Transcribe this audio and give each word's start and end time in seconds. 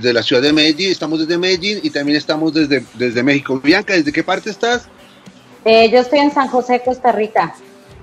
desde 0.00 0.12
la 0.12 0.22
ciudad 0.22 0.42
de 0.42 0.52
Medellín, 0.52 0.90
estamos 0.90 1.20
desde 1.20 1.38
Medellín 1.38 1.80
y 1.82 1.90
también 1.90 2.18
estamos 2.18 2.52
desde, 2.52 2.84
desde 2.94 3.22
México. 3.22 3.60
Bianca, 3.62 3.94
¿desde 3.94 4.12
qué 4.12 4.22
parte 4.22 4.50
estás? 4.50 4.88
Eh, 5.64 5.90
yo 5.90 6.00
estoy 6.00 6.20
en 6.20 6.32
San 6.32 6.48
José, 6.48 6.82
Costa 6.84 7.12
Rica. 7.12 7.54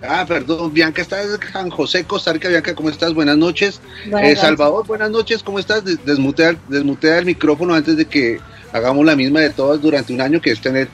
Ah, 0.01 0.25
perdón, 0.27 0.73
Bianca 0.73 1.01
está 1.01 1.21
en 1.23 1.29
San 1.51 1.69
José, 1.69 2.03
Costa 2.03 2.33
Rica. 2.33 2.49
Bianca, 2.49 2.75
¿cómo 2.75 2.89
estás? 2.89 3.13
Buenas 3.13 3.37
noches. 3.37 3.79
Eh, 4.21 4.35
Salvador, 4.35 4.85
buenas 4.85 5.09
noches, 5.09 5.41
¿cómo 5.41 5.59
estás? 5.59 5.83
Desmutea, 5.85 6.57
desmutea 6.67 7.19
el 7.19 7.25
micrófono 7.25 7.73
antes 7.73 7.95
de 7.95 8.05
que 8.05 8.39
hagamos 8.73 9.05
la 9.05 9.15
misma 9.15 9.39
de 9.39 9.51
todas 9.51 9.81
durante 9.81 10.13
un 10.13 10.19
año, 10.19 10.41
que 10.41 10.51
es 10.51 10.59
tener, 10.59 10.89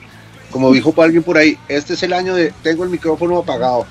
como 0.50 0.72
dijo 0.72 0.94
alguien 1.02 1.24
por 1.24 1.36
ahí, 1.38 1.58
este 1.66 1.94
es 1.94 2.02
el 2.04 2.12
año 2.12 2.34
de 2.34 2.52
tengo 2.62 2.84
el 2.84 2.90
micrófono 2.90 3.38
apagado. 3.38 3.84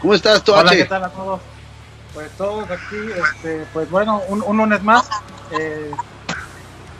¿Cómo 0.00 0.14
estás, 0.14 0.44
Toache? 0.44 0.60
Hola, 0.68 0.76
¿qué 0.76 0.84
tal 0.84 1.04
a 1.04 1.08
todos? 1.08 1.40
Pues 2.14 2.30
todos 2.32 2.68
aquí, 2.70 2.96
este, 2.96 3.64
pues 3.72 3.88
bueno, 3.88 4.20
un, 4.28 4.42
un 4.42 4.56
lunes 4.56 4.82
más, 4.82 5.08
eh, 5.52 5.92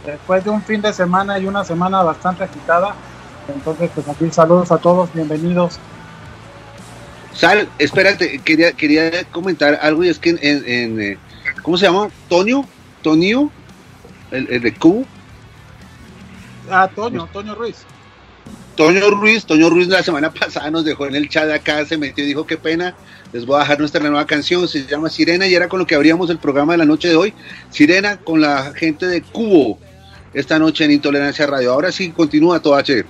después 0.07 0.45
de 0.45 0.51
un 0.51 0.63
fin 0.63 0.81
de 0.81 0.93
semana 0.93 1.39
y 1.39 1.47
una 1.47 1.65
semana 1.65 2.03
bastante 2.03 2.45
agitada. 2.45 2.95
Entonces, 3.53 3.91
pues 3.95 4.09
aquí 4.09 4.31
saludos 4.31 4.71
a 4.71 4.79
todos, 4.79 5.13
bienvenidos. 5.13 5.81
Sal, 7.33 7.69
espérate, 7.79 8.39
quería, 8.41 8.73
quería 8.73 9.25
comentar 9.33 9.79
algo 9.83 10.05
y 10.05 10.09
es 10.09 10.19
que 10.19 10.31
en, 10.31 11.01
eh, 11.01 11.19
¿cómo 11.63 11.77
se 11.77 11.87
llama? 11.87 12.09
¿Tonio? 12.29 12.65
¿Tonio? 13.03 13.51
¿El, 14.31 14.61
de 14.61 14.75
Q? 14.75 15.05
Ah, 16.71 16.89
Toño, 16.95 17.27
Toño 17.33 17.57
Ruiz. 17.57 17.85
Toño 18.81 19.11
Ruiz, 19.11 19.45
Toño 19.45 19.69
Ruiz 19.69 19.89
la 19.89 20.03
semana 20.03 20.31
pasada 20.41 20.71
nos 20.71 20.87
dejó 20.87 21.05
en 21.05 21.15
el 21.15 21.29
chat 21.29 21.51
acá, 21.51 21.85
se 21.85 21.99
metió 21.99 22.25
y 22.25 22.29
dijo 22.29 22.47
qué 22.47 22.57
pena, 22.57 22.95
les 23.31 23.45
voy 23.45 23.57
a 23.57 23.59
dejar 23.59 23.79
nuestra 23.79 24.01
nueva 24.01 24.25
canción, 24.25 24.67
se 24.67 24.87
llama 24.87 25.11
Sirena 25.11 25.47
y 25.47 25.55
era 25.55 25.69
con 25.69 25.81
lo 25.81 25.87
que 25.87 25.95
abríamos 25.95 26.31
el 26.31 26.39
programa 26.39 26.73
de 26.73 26.79
la 26.79 26.87
noche 26.87 27.09
de 27.09 27.17
hoy, 27.17 27.35
Sirena 27.69 28.17
con 28.17 28.41
la 28.41 28.73
gente 28.73 29.05
de 29.05 29.21
Cubo, 29.21 29.79
esta 30.33 30.59
noche 30.59 30.87
en 30.87 30.93
Intolerancia 30.93 31.47
Radio. 31.47 31.75
Ahora 31.75 31.93
sí, 31.93 32.11
continúa 32.11 32.61
todo 32.61 32.75
H. 32.75 33.05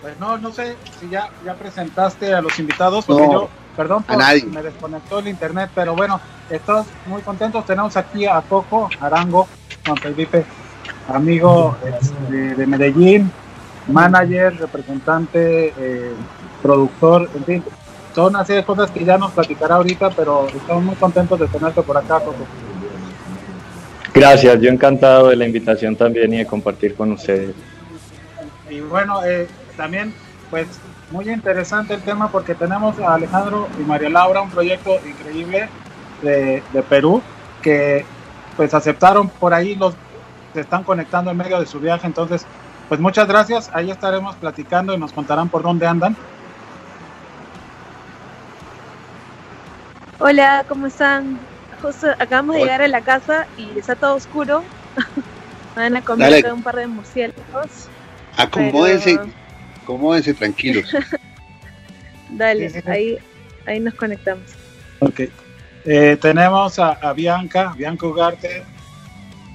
Pues 0.00 0.18
no, 0.18 0.38
no 0.38 0.50
sé 0.50 0.76
si 0.98 1.10
ya, 1.10 1.28
ya 1.44 1.52
presentaste 1.52 2.32
a 2.32 2.40
los 2.40 2.58
invitados, 2.58 3.04
porque 3.04 3.30
yo, 3.30 3.50
perdón, 3.76 4.02
por, 4.02 4.16
me 4.16 4.62
desconectó 4.62 5.18
el 5.18 5.28
internet, 5.28 5.68
pero 5.74 5.94
bueno, 5.94 6.22
estamos 6.48 6.86
muy 7.04 7.20
contentos, 7.20 7.66
tenemos 7.66 7.94
aquí 7.98 8.24
a 8.24 8.40
Coco 8.40 8.88
Arango, 8.98 9.46
Juan 9.84 9.98
Felipe, 9.98 10.46
amigo 11.06 11.76
este, 11.84 12.54
de 12.54 12.66
Medellín, 12.66 13.30
manager, 13.88 14.56
representante, 14.58 15.72
eh, 15.78 16.12
productor, 16.62 17.30
en 17.34 17.44
fin, 17.44 17.64
son 18.14 18.34
así 18.36 18.54
de 18.54 18.64
cosas 18.64 18.90
que 18.90 19.04
ya 19.04 19.18
nos 19.18 19.32
platicará 19.32 19.76
ahorita, 19.76 20.10
pero 20.10 20.46
estamos 20.48 20.84
muy 20.84 20.94
contentos 20.96 21.38
de 21.38 21.46
tenerte 21.48 21.82
por 21.82 21.96
acá, 21.96 22.20
Gracias, 24.14 24.58
yo 24.62 24.70
encantado 24.70 25.28
de 25.28 25.36
la 25.36 25.44
invitación 25.44 25.94
también 25.94 26.32
y 26.32 26.38
de 26.38 26.46
compartir 26.46 26.94
con 26.94 27.12
ustedes. 27.12 27.54
Y 28.70 28.80
bueno, 28.80 29.22
eh, 29.24 29.46
también, 29.76 30.14
pues 30.50 30.66
muy 31.10 31.28
interesante 31.28 31.92
el 31.92 32.00
tema 32.00 32.32
porque 32.32 32.54
tenemos 32.54 32.98
a 32.98 33.14
Alejandro 33.14 33.68
y 33.78 33.82
María 33.82 34.08
Laura, 34.08 34.40
un 34.40 34.50
proyecto 34.50 34.98
increíble 35.06 35.68
de, 36.22 36.62
de 36.72 36.82
Perú, 36.82 37.22
que 37.60 38.06
pues 38.56 38.72
aceptaron 38.72 39.28
por 39.28 39.52
ahí 39.52 39.74
los 39.74 39.94
se 40.54 40.62
están 40.62 40.84
conectando 40.84 41.30
en 41.30 41.36
medio 41.36 41.60
de 41.60 41.66
su 41.66 41.78
viaje, 41.78 42.06
entonces 42.06 42.46
pues 42.88 43.00
muchas 43.00 43.26
gracias, 43.26 43.70
ahí 43.72 43.90
estaremos 43.90 44.36
platicando 44.36 44.94
y 44.94 44.98
nos 44.98 45.12
contarán 45.12 45.48
por 45.48 45.62
dónde 45.62 45.86
andan. 45.86 46.16
Hola, 50.18 50.64
¿cómo 50.68 50.86
están? 50.86 51.38
Justo 51.82 52.08
acabamos 52.18 52.56
de 52.56 52.62
llegar 52.62 52.82
a 52.82 52.88
la 52.88 53.02
casa 53.02 53.46
y 53.58 53.78
está 53.78 53.94
todo 53.94 54.14
oscuro. 54.14 54.64
Van 55.76 55.94
a 55.94 56.02
comer 56.02 56.50
un 56.52 56.62
par 56.62 56.76
de 56.76 56.86
murciélagos. 56.86 57.88
Acomódense, 58.36 59.18
acomódense 59.82 60.32
tranquilos. 60.32 60.90
Dale, 62.30 62.82
ahí, 62.86 63.18
ahí 63.66 63.78
nos 63.78 63.94
conectamos. 63.94 64.54
Ok. 65.00 65.20
Eh, 65.84 66.16
tenemos 66.20 66.78
a, 66.78 66.92
a, 66.92 67.12
Bianca, 67.12 67.74
Bianca 67.76 68.06
Ugarte, 68.06 68.64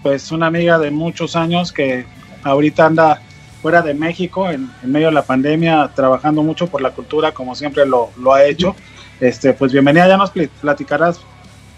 pues 0.03 0.31
una 0.31 0.47
amiga 0.47 0.77
de 0.77 0.91
muchos 0.91 1.35
años 1.35 1.71
que 1.71 2.05
ahorita 2.43 2.85
anda 2.85 3.21
fuera 3.61 3.81
de 3.81 3.93
México 3.93 4.49
en, 4.49 4.71
medio 4.83 5.07
de 5.07 5.13
la 5.13 5.21
pandemia 5.21 5.91
trabajando 5.93 6.41
mucho 6.41 6.67
por 6.67 6.81
la 6.81 6.91
cultura 6.91 7.31
como 7.31 7.55
siempre 7.55 7.85
lo, 7.85 8.09
ha 8.33 8.43
hecho. 8.43 8.75
Este, 9.19 9.53
pues 9.53 9.71
bienvenida, 9.71 10.07
ya 10.07 10.17
nos 10.17 10.31
platicarás, 10.31 11.19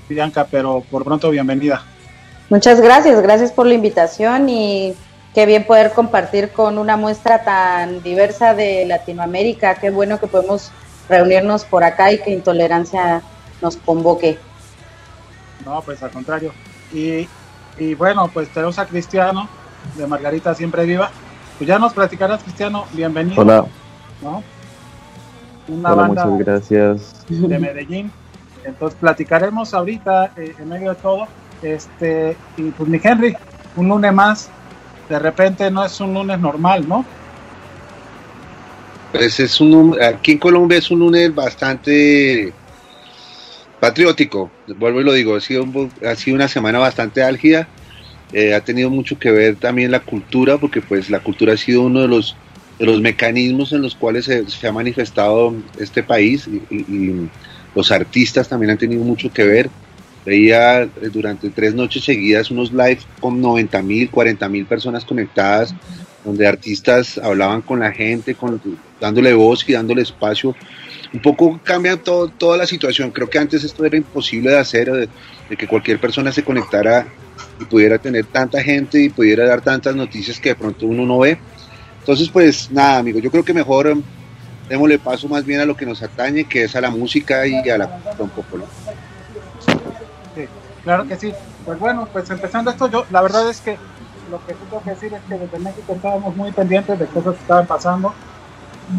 Bianca, 0.08 0.48
pero 0.50 0.82
por 0.90 1.04
pronto 1.04 1.30
bienvenida. 1.30 1.84
Muchas 2.50 2.80
gracias, 2.80 3.22
gracias 3.22 3.52
por 3.52 3.68
la 3.68 3.74
invitación 3.74 4.48
y 4.48 4.94
qué 5.34 5.46
bien 5.46 5.66
poder 5.66 5.92
compartir 5.92 6.52
con 6.52 6.78
una 6.78 6.96
muestra 6.96 7.44
tan 7.44 8.02
diversa 8.02 8.54
de 8.54 8.86
Latinoamérica. 8.86 9.76
Qué 9.76 9.90
bueno 9.90 10.20
que 10.20 10.28
podemos 10.28 10.72
reunirnos 11.10 11.66
por 11.66 11.84
acá 11.84 12.12
y 12.14 12.20
que 12.20 12.32
Intolerancia 12.32 13.22
nos 13.62 13.76
convoque. 13.78 14.38
No, 15.66 15.82
pues 15.82 16.02
al 16.04 16.12
contrario. 16.12 16.54
Y, 16.94 17.28
y 17.78 17.96
bueno, 17.96 18.30
pues 18.34 18.50
tenemos 18.50 18.78
a 18.80 18.86
Cristiano, 18.86 19.50
de 19.96 20.08
Margarita 20.08 20.54
Siempre 20.56 20.86
Viva, 20.86 21.12
pues 21.58 21.68
ya 21.68 21.80
nos 21.80 21.94
platicarás, 21.94 22.44
Cristiano, 22.44 22.86
bienvenido. 22.94 23.42
Hola. 23.42 23.66
Una 25.68 25.94
banda 25.94 26.26
muchas 26.26 26.46
gracias. 26.46 27.26
de 27.30 27.60
Medellín. 27.60 28.12
Entonces 28.66 28.98
platicaremos 29.00 29.74
ahorita 29.74 30.34
eh, 30.38 30.56
en 30.58 30.70
medio 30.70 30.90
de 30.90 30.96
todo. 30.96 31.28
Este, 31.62 32.36
y 32.58 32.64
pues 32.72 32.90
mi 32.90 33.00
Henry, 33.02 33.36
un 33.76 33.88
lunes 33.88 34.14
más, 34.14 34.50
de 35.10 35.20
repente 35.20 35.70
no 35.72 35.86
es 35.86 36.00
un 36.02 36.14
lunes 36.14 36.40
normal, 36.40 36.88
¿no? 36.88 37.06
Pues 39.12 39.40
es 39.40 39.62
un 39.62 39.98
aquí 40.02 40.34
en 40.34 40.38
Colombia 40.40 40.80
es 40.80 40.90
un 40.90 41.00
lunes 41.00 41.34
bastante 41.34 42.52
patriótico, 43.80 44.50
vuelvo 44.78 45.02
y 45.02 45.04
lo 45.04 45.14
digo, 45.14 45.36
ha 45.36 45.42
sido, 45.42 45.66
ha 46.06 46.16
sido 46.16 46.36
una 46.36 46.48
semana 46.48 46.80
bastante 46.80 47.22
álgida, 47.22 47.68
eh, 48.34 48.54
ha 48.54 48.62
tenido 48.62 48.90
mucho 48.90 49.20
que 49.20 49.32
ver 49.32 49.56
también 49.56 49.92
la 49.92 50.00
cultura, 50.00 50.58
porque 50.58 50.82
pues 50.82 51.10
la 51.10 51.20
cultura 51.20 51.54
ha 51.54 51.58
sido 51.58 51.84
uno 51.84 52.02
de 52.02 52.08
los, 52.08 52.36
de 52.80 52.86
los 52.86 53.00
mecanismos 53.00 53.72
en 53.74 53.82
los 53.82 53.96
cuales 53.96 54.26
se, 54.26 54.68
ha 54.68 54.72
manifestado 54.72 55.54
este 55.80 56.04
país 56.04 56.48
y, 56.70 57.30
los 57.76 57.92
artistas 57.92 58.48
también 58.48 58.70
han 58.70 58.78
tenido 58.78 59.04
mucho 59.04 59.34
que 59.34 59.44
ver. 59.44 59.70
Veía 60.26 60.84
eh, 60.84 60.90
durante 61.12 61.50
tres 61.50 61.74
noches 61.74 62.04
seguidas 62.04 62.52
unos 62.52 62.72
lives 62.72 63.08
con 63.20 63.42
90 63.42 63.82
mil, 63.82 64.12
40 64.12 64.48
mil 64.48 64.68
personas 64.68 65.04
conectadas, 65.04 65.74
donde 66.24 66.46
artistas 66.48 67.18
hablaban 67.18 67.62
con 67.64 67.80
la 67.80 67.92
gente, 67.92 68.36
con, 68.36 68.62
dándole 69.02 69.34
voz 69.34 69.68
y 69.68 69.74
dándole 69.74 70.04
espacio. 70.04 70.56
Un 71.14 71.20
poco 71.20 71.60
cambia 71.64 71.98
todo, 71.98 72.28
toda 72.28 72.58
la 72.58 72.68
situación. 72.68 73.10
Creo 73.10 73.30
que 73.30 73.40
antes 73.40 73.64
esto 73.64 73.86
era 73.86 73.98
imposible 73.98 74.52
de 74.52 74.60
hacer, 74.60 74.92
de, 74.92 75.58
que 75.58 75.68
cualquier 75.68 76.00
persona 76.00 76.32
se 76.32 76.44
conectara 76.44 77.08
y 77.60 77.66
pudiera 77.66 77.98
tener 77.98 78.26
tanta 78.26 78.62
gente 78.62 79.00
y 79.00 79.10
pudiera 79.10 79.46
dar 79.46 79.62
tantas 79.62 79.96
noticias 79.96 80.40
que 80.40 80.50
de 80.50 80.56
pronto 80.56 80.86
uno 80.86 81.06
no 81.06 81.20
ve. 81.20 81.38
Entonces, 82.00 82.30
pues 82.30 82.70
nada, 82.72 83.00
amigo, 83.00 83.20
yo 83.20 83.32
creo 83.32 83.44
que 83.44 83.54
mejor 83.54 83.88
um, 83.88 84.04
démosle 84.68 85.00
paso 85.00 85.28
más 85.28 85.46
bien 85.46 85.62
a 85.62 85.66
lo 85.66 85.76
que 85.76 85.86
nos 85.86 86.02
atañe, 86.02 86.44
que 86.46 86.66
es 86.66 86.76
a 86.76 86.82
la 86.82 86.90
música 86.90 87.46
y 87.48 87.70
a 87.70 87.78
la 87.78 87.88
poco. 87.98 88.44
Sí, 90.36 90.46
claro 90.84 91.08
que 91.08 91.16
sí. 91.16 91.34
Pues 91.66 91.80
bueno, 91.80 92.08
pues 92.12 92.30
empezando 92.30 92.72
esto, 92.72 92.90
yo 92.90 93.06
la 93.10 93.22
verdad 93.22 93.50
es 93.50 93.62
que 93.62 93.78
lo 94.30 94.46
que 94.46 94.54
tengo 94.54 94.84
que 94.84 94.90
decir 94.90 95.14
es 95.14 95.22
que 95.30 95.38
desde 95.38 95.60
México 95.60 95.94
estábamos 95.94 96.36
muy 96.36 96.52
pendientes 96.52 97.00
de 97.00 97.06
cosas 97.06 97.36
que 97.36 97.42
estaban 97.42 97.68
pasando 97.68 98.14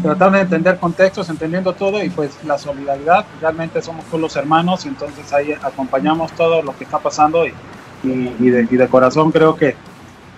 tratando 0.01 0.37
de 0.37 0.43
entender 0.43 0.77
contextos, 0.79 1.29
entendiendo 1.29 1.73
todo 1.73 2.03
y 2.03 2.09
pues 2.09 2.43
la 2.43 2.57
solidaridad, 2.57 3.25
realmente 3.39 3.81
somos 3.81 4.05
todos 4.05 4.19
los 4.19 4.35
hermanos 4.35 4.85
y 4.85 4.89
entonces 4.89 5.31
ahí 5.31 5.53
acompañamos 5.53 6.31
todo 6.33 6.61
lo 6.61 6.75
que 6.75 6.83
está 6.83 6.99
pasando 6.99 7.45
y, 7.45 7.53
y, 8.05 8.49
de, 8.49 8.87
corazón 8.87 9.31
creo 9.31 9.55
que, 9.55 9.75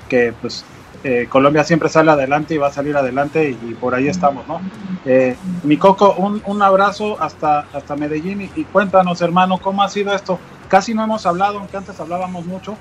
que 0.10 0.34
pues 0.42 0.66
eh, 1.04 1.28
Colombia 1.30 1.64
siempre 1.64 1.90
sale 1.90 2.12
adelante 2.12 2.56
y 2.56 2.58
va 2.58 2.68
a 2.68 2.72
salir 2.72 2.96
adelante 2.98 3.50
y, 3.50 3.74
por 3.75 3.94
ahí 3.94 4.08
estamos, 4.08 4.48
¿no? 4.48 4.62
Eh, 5.06 5.36
mi 5.64 5.78
Coco, 5.78 6.16
un, 6.18 6.42
un, 6.46 6.62
abrazo 6.62 7.22
hasta, 7.22 7.68
hasta 7.74 7.96
Medellín 7.96 8.42
y, 8.42 8.52
y, 8.56 8.64
cuéntanos 8.66 9.22
hermano, 9.22 9.60
¿cómo 9.60 9.84
ha 9.84 9.90
sido 9.90 10.14
esto? 10.14 10.40
Casi 10.68 10.94
no 10.94 11.04
hemos 11.04 11.25
hablado, 11.25 11.60
aunque 11.60 11.78
antes 11.78 12.00
hablábamos 12.00 12.46
mucho, 12.46 12.78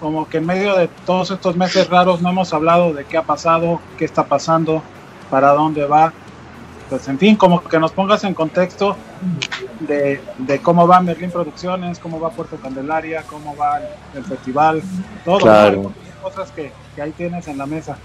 como 0.00 0.28
que 0.28 0.38
en 0.38 0.46
medio 0.46 0.74
de 0.76 0.88
todos 1.06 1.30
estos 1.30 1.56
meses 1.56 1.88
raros 1.88 2.22
no 2.22 2.30
hemos 2.30 2.52
hablado 2.54 2.94
de 2.94 3.04
qué 3.04 3.18
ha 3.18 3.22
pasado, 3.22 3.80
qué 3.98 4.04
está 4.04 4.24
pasando, 4.24 4.82
para 5.30 5.52
dónde 5.52 5.86
va. 5.86 6.12
Pues 6.90 7.06
en 7.06 7.20
fin, 7.20 7.36
como 7.36 7.62
que 7.62 7.78
nos 7.78 7.92
pongas 7.92 8.24
en 8.24 8.34
contexto 8.34 8.96
de, 9.78 10.20
cómo 10.60 10.88
va 10.88 11.00
Merlin 11.00 11.30
Producciones, 11.30 12.00
cómo 12.00 12.18
va 12.18 12.30
Puerto 12.30 12.56
Candelaria, 12.56 13.22
cómo 13.28 13.54
va 13.56 13.80
el, 14.12 14.24
festival, 14.24 14.82
todo. 15.24 15.38
Claro. 15.38 15.92
Cosas 16.20 16.50
que, 16.50 16.72
ahí 17.00 17.12
tienes 17.12 17.46
en 17.46 17.58
la 17.58 17.66
mesa. 17.66 17.96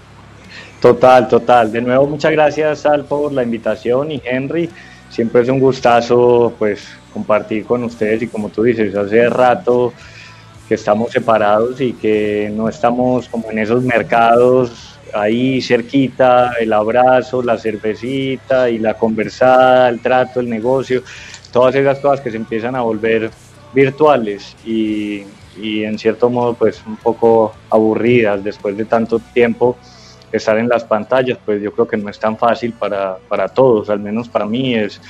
Total, 0.80 1.26
total. 1.26 1.72
De 1.72 1.82
nuevo, 1.82 2.06
muchas 2.06 2.30
gracias 2.30 2.86
Al 2.86 3.04
por 3.04 3.32
la 3.32 3.42
invitación 3.42 4.12
y 4.12 4.22
Henry. 4.24 4.70
Siempre 5.10 5.42
es 5.42 5.48
un 5.48 5.58
gustazo 5.58 6.54
pues 6.56 6.86
compartir 7.12 7.66
con 7.66 7.82
ustedes 7.82 8.22
y 8.22 8.28
como 8.28 8.50
tú 8.50 8.62
dices, 8.62 8.94
hace 8.94 9.28
rato 9.28 9.92
que 10.68 10.74
estamos 10.74 11.10
separados 11.10 11.80
y 11.80 11.92
que 11.92 12.52
no 12.54 12.68
estamos 12.68 13.28
como 13.28 13.50
en 13.50 13.58
esos 13.58 13.82
mercados 13.82 14.95
ahí 15.14 15.60
cerquita, 15.60 16.52
el 16.60 16.72
abrazo, 16.72 17.42
la 17.42 17.58
cervecita 17.58 18.70
y 18.70 18.78
la 18.78 18.94
conversada, 18.94 19.88
el 19.88 20.00
trato, 20.00 20.40
el 20.40 20.48
negocio, 20.48 21.02
todas 21.52 21.74
esas 21.74 21.98
cosas 21.98 22.20
que 22.20 22.30
se 22.30 22.36
empiezan 22.36 22.76
a 22.76 22.82
volver 22.82 23.30
virtuales 23.72 24.56
y, 24.64 25.24
en 25.58 25.98
cierto 25.98 26.28
modo 26.28 26.52
pues 26.52 26.82
un 26.86 26.96
poco 26.96 27.54
aburridas 27.70 28.44
después 28.44 28.76
de 28.76 28.84
tanto 28.84 29.18
tiempo 29.18 29.76
estar 30.30 30.58
en 30.58 30.68
las 30.68 30.84
pantallas, 30.84 31.38
pues 31.44 31.62
yo 31.62 31.72
creo 31.72 31.88
que 31.88 31.96
no 31.96 32.10
es 32.10 32.18
tan 32.18 32.36
fácil 32.36 32.72
para, 32.72 33.16
para 33.28 33.48
todos, 33.48 33.88
al 33.88 34.00
menos 34.00 34.28
para 34.28 34.44
mí 34.44 34.74
es, 34.74 35.00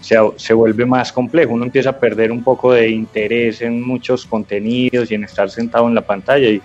se, 0.00 0.16
se, 0.36 0.54
vuelve 0.54 0.86
más 0.86 1.12
complejo, 1.12 1.54
uno 1.54 1.64
empieza 1.64 1.90
a 1.90 1.98
perder 1.98 2.30
un 2.30 2.44
poco 2.44 2.72
de 2.72 2.88
interés 2.88 3.62
en 3.62 3.82
muchos 3.82 4.26
contenidos 4.26 5.10
y 5.10 5.14
en 5.14 5.24
estar 5.24 5.50
sentado 5.50 5.88
en 5.88 5.94
la 5.96 6.02
pantalla 6.02 6.48
y, 6.48 6.62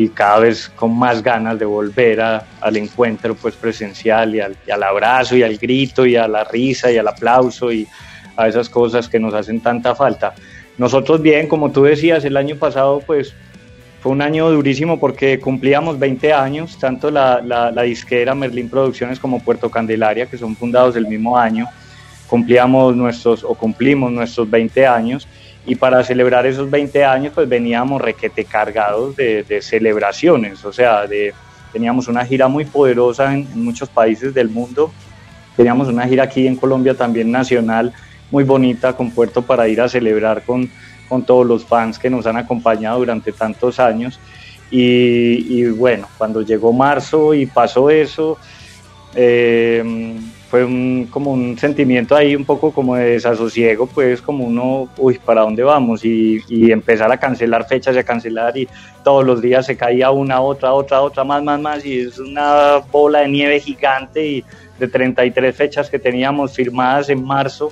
y 0.00 0.08
cada 0.08 0.38
vez 0.38 0.70
con 0.74 0.98
más 0.98 1.22
ganas 1.22 1.58
de 1.58 1.66
volver 1.66 2.22
al 2.22 2.76
encuentro 2.78 3.34
pues 3.34 3.54
presencial 3.54 4.34
y 4.34 4.40
al, 4.40 4.56
al, 4.72 4.82
abrazo 4.82 5.36
y 5.36 5.42
al 5.42 5.58
grito 5.58 6.06
y 6.06 6.16
a 6.16 6.26
la 6.26 6.42
risa 6.42 6.90
y 6.90 6.96
al 6.96 7.06
aplauso 7.06 7.70
y 7.70 7.86
a 8.34 8.48
esas 8.48 8.70
cosas 8.70 9.10
que 9.10 9.20
nos 9.20 9.34
hacen 9.34 9.60
tanta 9.60 9.94
falta. 9.94 10.34
Nosotros 10.78 11.20
bien, 11.20 11.48
como 11.48 11.70
tú 11.70 11.82
decías, 11.82 12.24
el 12.24 12.38
año 12.38 12.56
pasado 12.56 13.02
pues 13.06 13.34
fue 14.00 14.12
un 14.12 14.22
año 14.22 14.50
durísimo 14.50 14.98
porque 14.98 15.38
cumplíamos 15.38 15.98
20 15.98 16.32
años, 16.32 16.78
tanto 16.78 17.10
la, 17.10 17.70
disquera 17.84 18.34
Merlin 18.34 18.70
Producciones 18.70 19.20
como 19.20 19.44
Puerto 19.44 19.70
Candelaria, 19.70 20.24
que 20.24 20.38
son 20.38 20.56
fundados 20.56 20.96
el 20.96 21.08
mismo 21.08 21.36
año, 21.36 21.66
cumplíamos 22.26 22.96
nuestros 22.96 23.44
o 23.44 23.54
cumplimos 23.54 24.10
nuestros 24.10 24.48
20 24.48 24.86
años 24.86 25.28
y 25.66 25.74
para 25.74 26.02
celebrar 26.02 26.46
esos 26.46 26.70
20 26.70 27.04
años 27.04 27.32
pues 27.34 27.48
veníamos 27.48 28.00
requete 28.00 28.44
cargados 28.44 29.16
de, 29.16 29.60
celebraciones, 29.62 30.64
o 30.64 30.72
sea, 30.72 31.06
de, 31.06 31.34
teníamos 31.72 32.08
una 32.08 32.24
gira 32.24 32.48
muy 32.48 32.64
poderosa 32.64 33.32
en, 33.34 33.48
muchos 33.62 33.88
países 33.88 34.32
del 34.34 34.48
mundo, 34.48 34.92
teníamos 35.56 35.88
una 35.88 36.06
gira 36.06 36.24
aquí 36.24 36.46
en 36.46 36.56
Colombia 36.56 36.94
también 36.94 37.30
nacional 37.30 37.92
muy 38.30 38.44
bonita 38.44 38.92
con 38.92 39.10
Puerto 39.10 39.42
para 39.42 39.68
ir 39.68 39.80
a 39.80 39.88
celebrar 39.88 40.42
con, 40.42 40.70
con 41.08 41.24
todos 41.24 41.46
los 41.46 41.64
fans 41.64 41.98
que 41.98 42.08
nos 42.08 42.26
han 42.26 42.36
acompañado 42.36 43.00
durante 43.00 43.32
tantos 43.32 43.80
años. 43.80 44.20
Y, 44.70 45.46
y 45.48 45.64
bueno, 45.70 46.08
cuando 46.16 46.42
llegó 46.42 46.72
marzo 46.72 47.34
y 47.34 47.46
pasó 47.46 47.90
eso, 47.90 48.38
eh, 49.16 49.82
fue 50.50 50.64
un, 50.64 51.06
como 51.10 51.30
un 51.30 51.56
sentimiento 51.56 52.16
ahí 52.16 52.34
un 52.34 52.44
poco 52.44 52.72
como 52.72 52.96
de 52.96 53.12
desasosiego, 53.12 53.86
pues 53.86 54.20
como 54.20 54.44
uno, 54.44 54.88
uy, 54.98 55.16
¿para 55.24 55.42
dónde 55.42 55.62
vamos? 55.62 56.04
Y, 56.04 56.40
y, 56.48 56.72
empezar 56.72 57.12
a 57.12 57.18
cancelar 57.18 57.68
fechas 57.68 57.94
y 57.94 58.00
a 58.00 58.02
cancelar 58.02 58.58
y 58.58 58.68
todos 59.04 59.24
los 59.24 59.40
días 59.40 59.66
se 59.66 59.76
caía 59.76 60.10
una, 60.10 60.40
otra, 60.40 60.72
otra, 60.72 61.02
otra, 61.02 61.22
más, 61.22 61.40
más, 61.44 61.60
más 61.60 61.86
y 61.86 62.00
es 62.00 62.18
una 62.18 62.78
bola 62.90 63.20
de 63.20 63.28
nieve 63.28 63.60
gigante 63.60 64.26
y 64.26 64.44
de 64.80 64.88
33 64.88 65.54
fechas 65.54 65.88
que 65.88 66.00
teníamos 66.00 66.52
firmadas 66.52 67.10
en 67.10 67.24
marzo 67.24 67.70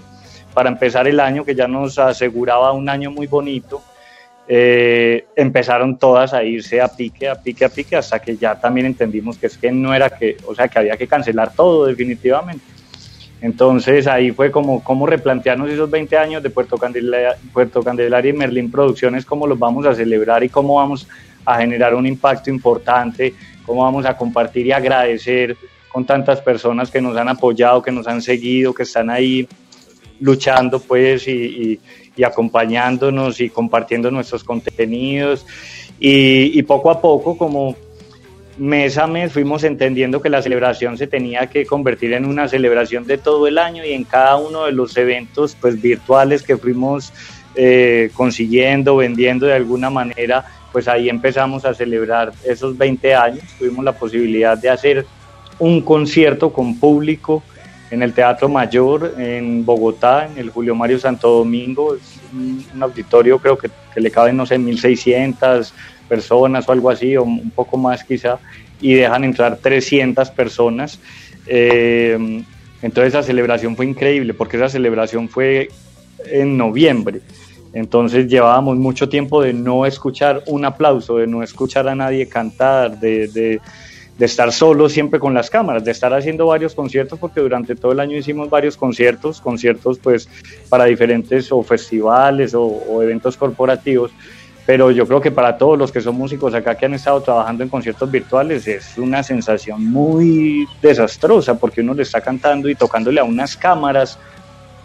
para 0.54 0.68
empezar 0.68 1.08
el 1.08 1.18
año 1.18 1.44
que 1.44 1.56
ya 1.56 1.66
nos 1.66 1.98
aseguraba 1.98 2.70
un 2.70 2.88
año 2.88 3.10
muy 3.10 3.26
bonito. 3.26 3.82
Eh, 4.50 5.26
empezaron 5.36 5.98
todas 5.98 6.32
a 6.32 6.42
irse 6.42 6.80
a 6.80 6.88
pique, 6.88 7.28
a 7.28 7.34
pique, 7.34 7.66
a 7.66 7.68
pique, 7.68 7.96
hasta 7.96 8.18
que 8.18 8.34
ya 8.34 8.58
también 8.58 8.86
entendimos 8.86 9.36
que 9.36 9.46
es 9.46 9.58
que 9.58 9.70
no 9.70 9.92
era 9.92 10.08
que, 10.08 10.38
o 10.46 10.54
sea, 10.54 10.68
que 10.68 10.78
había 10.78 10.96
que 10.96 11.06
cancelar 11.06 11.52
todo 11.52 11.84
definitivamente. 11.84 12.64
Entonces 13.42 14.06
ahí 14.06 14.32
fue 14.32 14.50
como, 14.50 14.82
como 14.82 15.06
replantearnos 15.06 15.70
esos 15.70 15.90
20 15.90 16.16
años 16.16 16.42
de 16.42 16.50
Puerto 16.50 16.78
Candelaria, 16.78 17.36
Puerto 17.52 17.82
Candelaria 17.82 18.30
y 18.30 18.32
Merlín 18.32 18.70
Producciones, 18.70 19.26
cómo 19.26 19.46
los 19.46 19.58
vamos 19.58 19.84
a 19.84 19.94
celebrar 19.94 20.42
y 20.42 20.48
cómo 20.48 20.76
vamos 20.76 21.06
a 21.44 21.58
generar 21.58 21.94
un 21.94 22.06
impacto 22.06 22.48
importante, 22.50 23.34
cómo 23.66 23.82
vamos 23.82 24.06
a 24.06 24.16
compartir 24.16 24.66
y 24.66 24.72
agradecer 24.72 25.56
con 25.92 26.06
tantas 26.06 26.40
personas 26.40 26.90
que 26.90 27.00
nos 27.00 27.16
han 27.16 27.28
apoyado, 27.28 27.82
que 27.82 27.92
nos 27.92 28.08
han 28.08 28.22
seguido, 28.22 28.74
que 28.74 28.82
están 28.82 29.10
ahí 29.10 29.46
luchando 30.20 30.80
pues 30.80 31.28
y, 31.28 31.32
y 31.32 31.80
acompañándonos 32.24 33.40
y 33.40 33.50
compartiendo 33.50 34.10
nuestros 34.10 34.44
contenidos 34.44 35.46
y, 36.00 36.62
poco 36.62 36.90
a 36.90 37.00
poco 37.00 37.36
como 37.36 37.76
mes 38.56 38.98
a 38.98 39.06
mes 39.06 39.32
fuimos 39.32 39.62
entendiendo 39.62 40.20
que 40.20 40.28
la 40.28 40.42
celebración 40.42 40.98
se 40.98 41.06
tenía 41.06 41.46
que 41.46 41.64
convertir 41.64 42.12
en 42.12 42.24
una 42.24 42.48
celebración 42.48 43.06
de 43.06 43.18
todo 43.18 43.46
el 43.46 43.58
año 43.58 43.84
y 43.84 43.92
en 43.92 44.04
cada 44.04 44.36
uno 44.36 44.64
de 44.64 44.72
los 44.72 44.96
eventos 44.96 45.56
pues 45.60 45.80
virtuales 45.80 46.42
que 46.42 46.56
fuimos 46.56 47.12
eh, 47.54 48.10
consiguiendo, 48.14 48.96
vendiendo 48.96 49.46
de 49.46 49.54
alguna 49.54 49.90
manera, 49.90 50.44
pues 50.72 50.86
ahí 50.86 51.08
empezamos 51.08 51.64
a 51.64 51.74
celebrar 51.74 52.32
esos 52.44 52.76
20 52.76 53.14
años. 53.14 53.44
Tuvimos 53.58 53.84
la 53.84 53.92
posibilidad 53.92 54.56
de 54.56 54.70
hacer 54.70 55.06
un 55.58 55.80
concierto 55.80 56.52
con 56.52 56.78
público 56.78 57.42
en 57.90 58.02
el 58.02 58.12
Teatro 58.12 58.48
Mayor 58.48 59.14
en 59.18 59.64
Bogotá, 59.64 60.26
en 60.26 60.38
el 60.38 60.50
Julio 60.50 60.74
Mario 60.74 60.98
Santo 60.98 61.30
Domingo. 61.30 61.94
Es 61.94 62.20
un, 62.32 62.82
auditorio 62.82 63.38
creo 63.38 63.56
que, 63.56 63.70
le 63.96 64.10
caben, 64.10 64.36
no 64.36 64.46
sé, 64.46 64.58
1.600 64.58 65.72
personas 66.08 66.68
o 66.68 66.72
algo 66.72 66.90
así, 66.90 67.16
o 67.16 67.24
un 67.24 67.50
poco 67.50 67.76
más 67.76 68.04
quizá. 68.04 68.38
y 68.80 68.94
dejan 68.94 69.24
entrar 69.24 69.56
300 69.56 70.30
personas. 70.30 70.98
Eh, 71.46 72.44
entonces 72.82 73.14
la 73.14 73.22
celebración 73.22 73.74
fue 73.74 73.86
increíble 73.86 74.34
porque 74.34 74.56
esa 74.56 74.68
celebración 74.68 75.28
fue 75.28 75.68
en 76.26 76.56
noviembre. 76.56 77.20
Entonces 77.72 78.28
llevábamos 78.28 78.76
mucho 78.76 79.08
tiempo 79.08 79.42
de 79.42 79.52
no 79.52 79.84
escuchar 79.84 80.42
un 80.46 80.64
aplauso, 80.64 81.16
de 81.16 81.26
no 81.26 81.42
escuchar 81.42 81.88
a 81.88 81.94
nadie 81.94 82.28
cantar, 82.28 82.98
de, 82.98 83.28
de, 83.28 83.60
estar 84.26 84.52
solo 84.52 84.88
siempre 84.88 85.20
con 85.20 85.34
las 85.34 85.50
cámaras, 85.50 85.84
de 85.84 85.90
estar 85.90 86.12
haciendo 86.12 86.46
varios 86.46 86.74
conciertos, 86.74 87.18
porque 87.18 87.40
durante 87.40 87.74
todo 87.76 87.92
el 87.92 88.00
año 88.00 88.16
hicimos 88.16 88.50
varios 88.50 88.76
conciertos, 88.76 89.40
conciertos 89.40 89.98
pues 89.98 90.28
para 90.68 90.84
diferentes 90.84 91.50
o 91.52 91.62
festivales 91.62 92.54
o 92.54 93.02
eventos 93.02 93.36
corporativos. 93.36 94.10
Pero 94.68 94.90
yo 94.90 95.06
creo 95.06 95.18
que 95.22 95.30
para 95.30 95.56
todos 95.56 95.78
los 95.78 95.90
que 95.90 96.02
son 96.02 96.16
músicos 96.16 96.52
acá 96.52 96.74
que 96.74 96.84
han 96.84 96.92
estado 96.92 97.22
trabajando 97.22 97.62
en 97.62 97.70
conciertos 97.70 98.10
virtuales 98.10 98.68
es 98.68 98.98
una 98.98 99.22
sensación 99.22 99.86
muy 99.86 100.68
desastrosa 100.82 101.58
porque 101.58 101.80
uno 101.80 101.94
le 101.94 102.02
está 102.02 102.20
cantando 102.20 102.68
y 102.68 102.74
tocándole 102.74 103.18
a 103.18 103.24
unas 103.24 103.56
cámaras, 103.56 104.18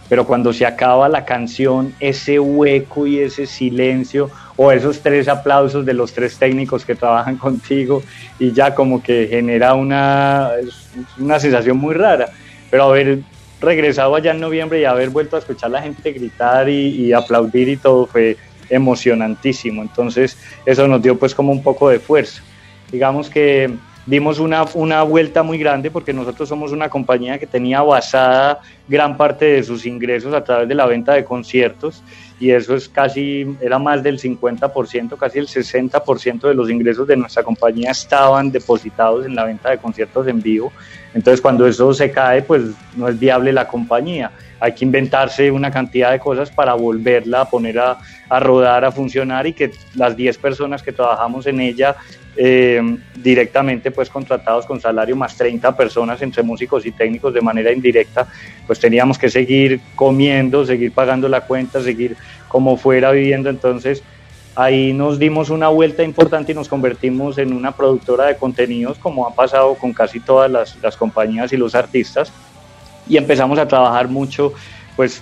pero 0.09 0.25
cuando 0.25 0.53
se 0.53 0.65
acaba 0.65 1.09
la 1.09 1.25
canción, 1.25 1.93
ese 1.99 2.39
hueco 2.39 3.07
y 3.07 3.19
ese 3.19 3.45
silencio 3.45 4.29
o 4.55 4.71
esos 4.71 4.99
tres 4.99 5.27
aplausos 5.27 5.85
de 5.85 5.93
los 5.93 6.13
tres 6.13 6.37
técnicos 6.37 6.85
que 6.85 6.95
trabajan 6.95 7.37
contigo 7.37 8.03
y 8.39 8.51
ya 8.51 8.75
como 8.75 9.01
que 9.01 9.27
genera 9.29 9.73
una, 9.73 10.51
una 11.17 11.39
sensación 11.39 11.77
muy 11.77 11.95
rara. 11.95 12.29
Pero 12.69 12.83
haber 12.85 13.19
regresado 13.61 14.15
allá 14.15 14.31
en 14.31 14.41
noviembre 14.41 14.81
y 14.81 14.85
haber 14.85 15.09
vuelto 15.09 15.35
a 15.35 15.39
escuchar 15.39 15.67
a 15.67 15.73
la 15.73 15.81
gente 15.81 16.11
gritar 16.11 16.67
y, 16.67 16.89
y 16.89 17.13
aplaudir 17.13 17.69
y 17.69 17.77
todo 17.77 18.05
fue 18.05 18.37
emocionantísimo. 18.69 19.81
Entonces 19.81 20.37
eso 20.65 20.87
nos 20.87 21.01
dio 21.01 21.17
pues 21.17 21.33
como 21.33 21.51
un 21.51 21.63
poco 21.63 21.89
de 21.89 21.99
fuerza. 21.99 22.41
Digamos 22.91 23.29
que 23.29 23.73
dimos 24.05 24.39
una, 24.39 24.65
una 24.73 25.03
vuelta 25.03 25.43
muy 25.43 25.57
grande 25.57 25.89
porque 25.91 26.13
nosotros 26.13 26.49
somos 26.49 26.71
una 26.71 26.89
compañía 26.89 27.39
que 27.39 27.47
tenía 27.47 27.81
basada 27.81 28.59
gran 28.87 29.15
parte 29.15 29.45
de 29.45 29.63
sus 29.63 29.85
ingresos 29.85 30.33
a 30.33 30.43
través 30.43 30.67
de 30.67 30.75
la 30.75 30.85
venta 30.85 31.13
de 31.13 31.23
conciertos 31.23 32.03
y 32.39 32.51
eso 32.51 32.75
es 32.75 32.89
casi, 32.89 33.55
era 33.61 33.79
más 33.79 34.03
del 34.03 34.19
50%, 34.19 35.17
casi 35.17 35.39
el 35.39 35.47
60% 35.47 36.41
de 36.41 36.53
los 36.53 36.69
ingresos 36.69 37.07
de 37.07 37.15
nuestra 37.15 37.43
compañía 37.43 37.91
estaban 37.91 38.51
depositados 38.51 39.25
en 39.25 39.35
la 39.35 39.45
venta 39.45 39.69
de 39.69 39.77
conciertos 39.77 40.27
en 40.27 40.41
vivo. 40.41 40.73
Entonces 41.13 41.39
cuando 41.39 41.65
eso 41.65 41.93
se 41.93 42.11
cae, 42.11 42.41
pues 42.41 42.63
no 42.97 43.07
es 43.07 43.17
viable 43.17 43.53
la 43.53 43.67
compañía 43.67 44.31
hay 44.63 44.71
que 44.71 44.85
inventarse 44.85 45.51
una 45.51 45.69
cantidad 45.69 46.11
de 46.11 46.19
cosas 46.19 46.49
para 46.49 46.73
volverla 46.73 47.41
a 47.41 47.49
poner 47.49 47.77
a, 47.79 47.97
rodar, 48.39 48.85
a 48.85 48.93
funcionar 48.93 49.45
y 49.45 49.51
que 49.51 49.73
las 49.93 50.15
10 50.15 50.37
personas 50.37 50.81
que 50.81 50.93
trabajamos 50.93 51.45
en 51.47 51.59
ella 51.59 51.97
eh, 52.35 52.81
directamente 53.15 53.91
pues 53.91 54.09
contratados 54.09 54.65
con 54.65 54.81
salario 54.81 55.15
más 55.15 55.35
30 55.37 55.75
personas 55.75 56.21
entre 56.21 56.43
músicos 56.43 56.85
y 56.85 56.91
técnicos 56.91 57.33
de 57.33 57.41
manera 57.41 57.71
indirecta, 57.71 58.27
pues 58.65 58.79
teníamos 58.79 59.17
que 59.17 59.29
seguir 59.29 59.81
comiendo, 59.95 60.65
seguir 60.65 60.91
pagando 60.91 61.27
la 61.27 61.41
cuenta, 61.41 61.81
seguir 61.81 62.17
como 62.47 62.77
fuera 62.77 63.11
viviendo. 63.11 63.49
Entonces 63.49 64.03
ahí 64.55 64.93
nos 64.93 65.19
dimos 65.19 65.49
una 65.49 65.67
vuelta 65.67 66.03
importante 66.03 66.51
y 66.51 66.55
nos 66.55 66.69
convertimos 66.69 67.37
en 67.37 67.53
una 67.53 67.71
productora 67.71 68.25
de 68.25 68.37
contenidos 68.37 68.97
como 68.97 69.27
ha 69.27 69.33
pasado 69.33 69.75
con 69.75 69.93
casi 69.93 70.19
todas 70.19 70.49
las, 70.49 70.77
las 70.81 70.97
compañías 70.97 71.53
y 71.53 71.57
los 71.57 71.75
artistas 71.75 72.31
y 73.07 73.17
empezamos 73.17 73.59
a 73.59 73.67
trabajar 73.67 74.07
mucho, 74.07 74.53
pues 74.95 75.21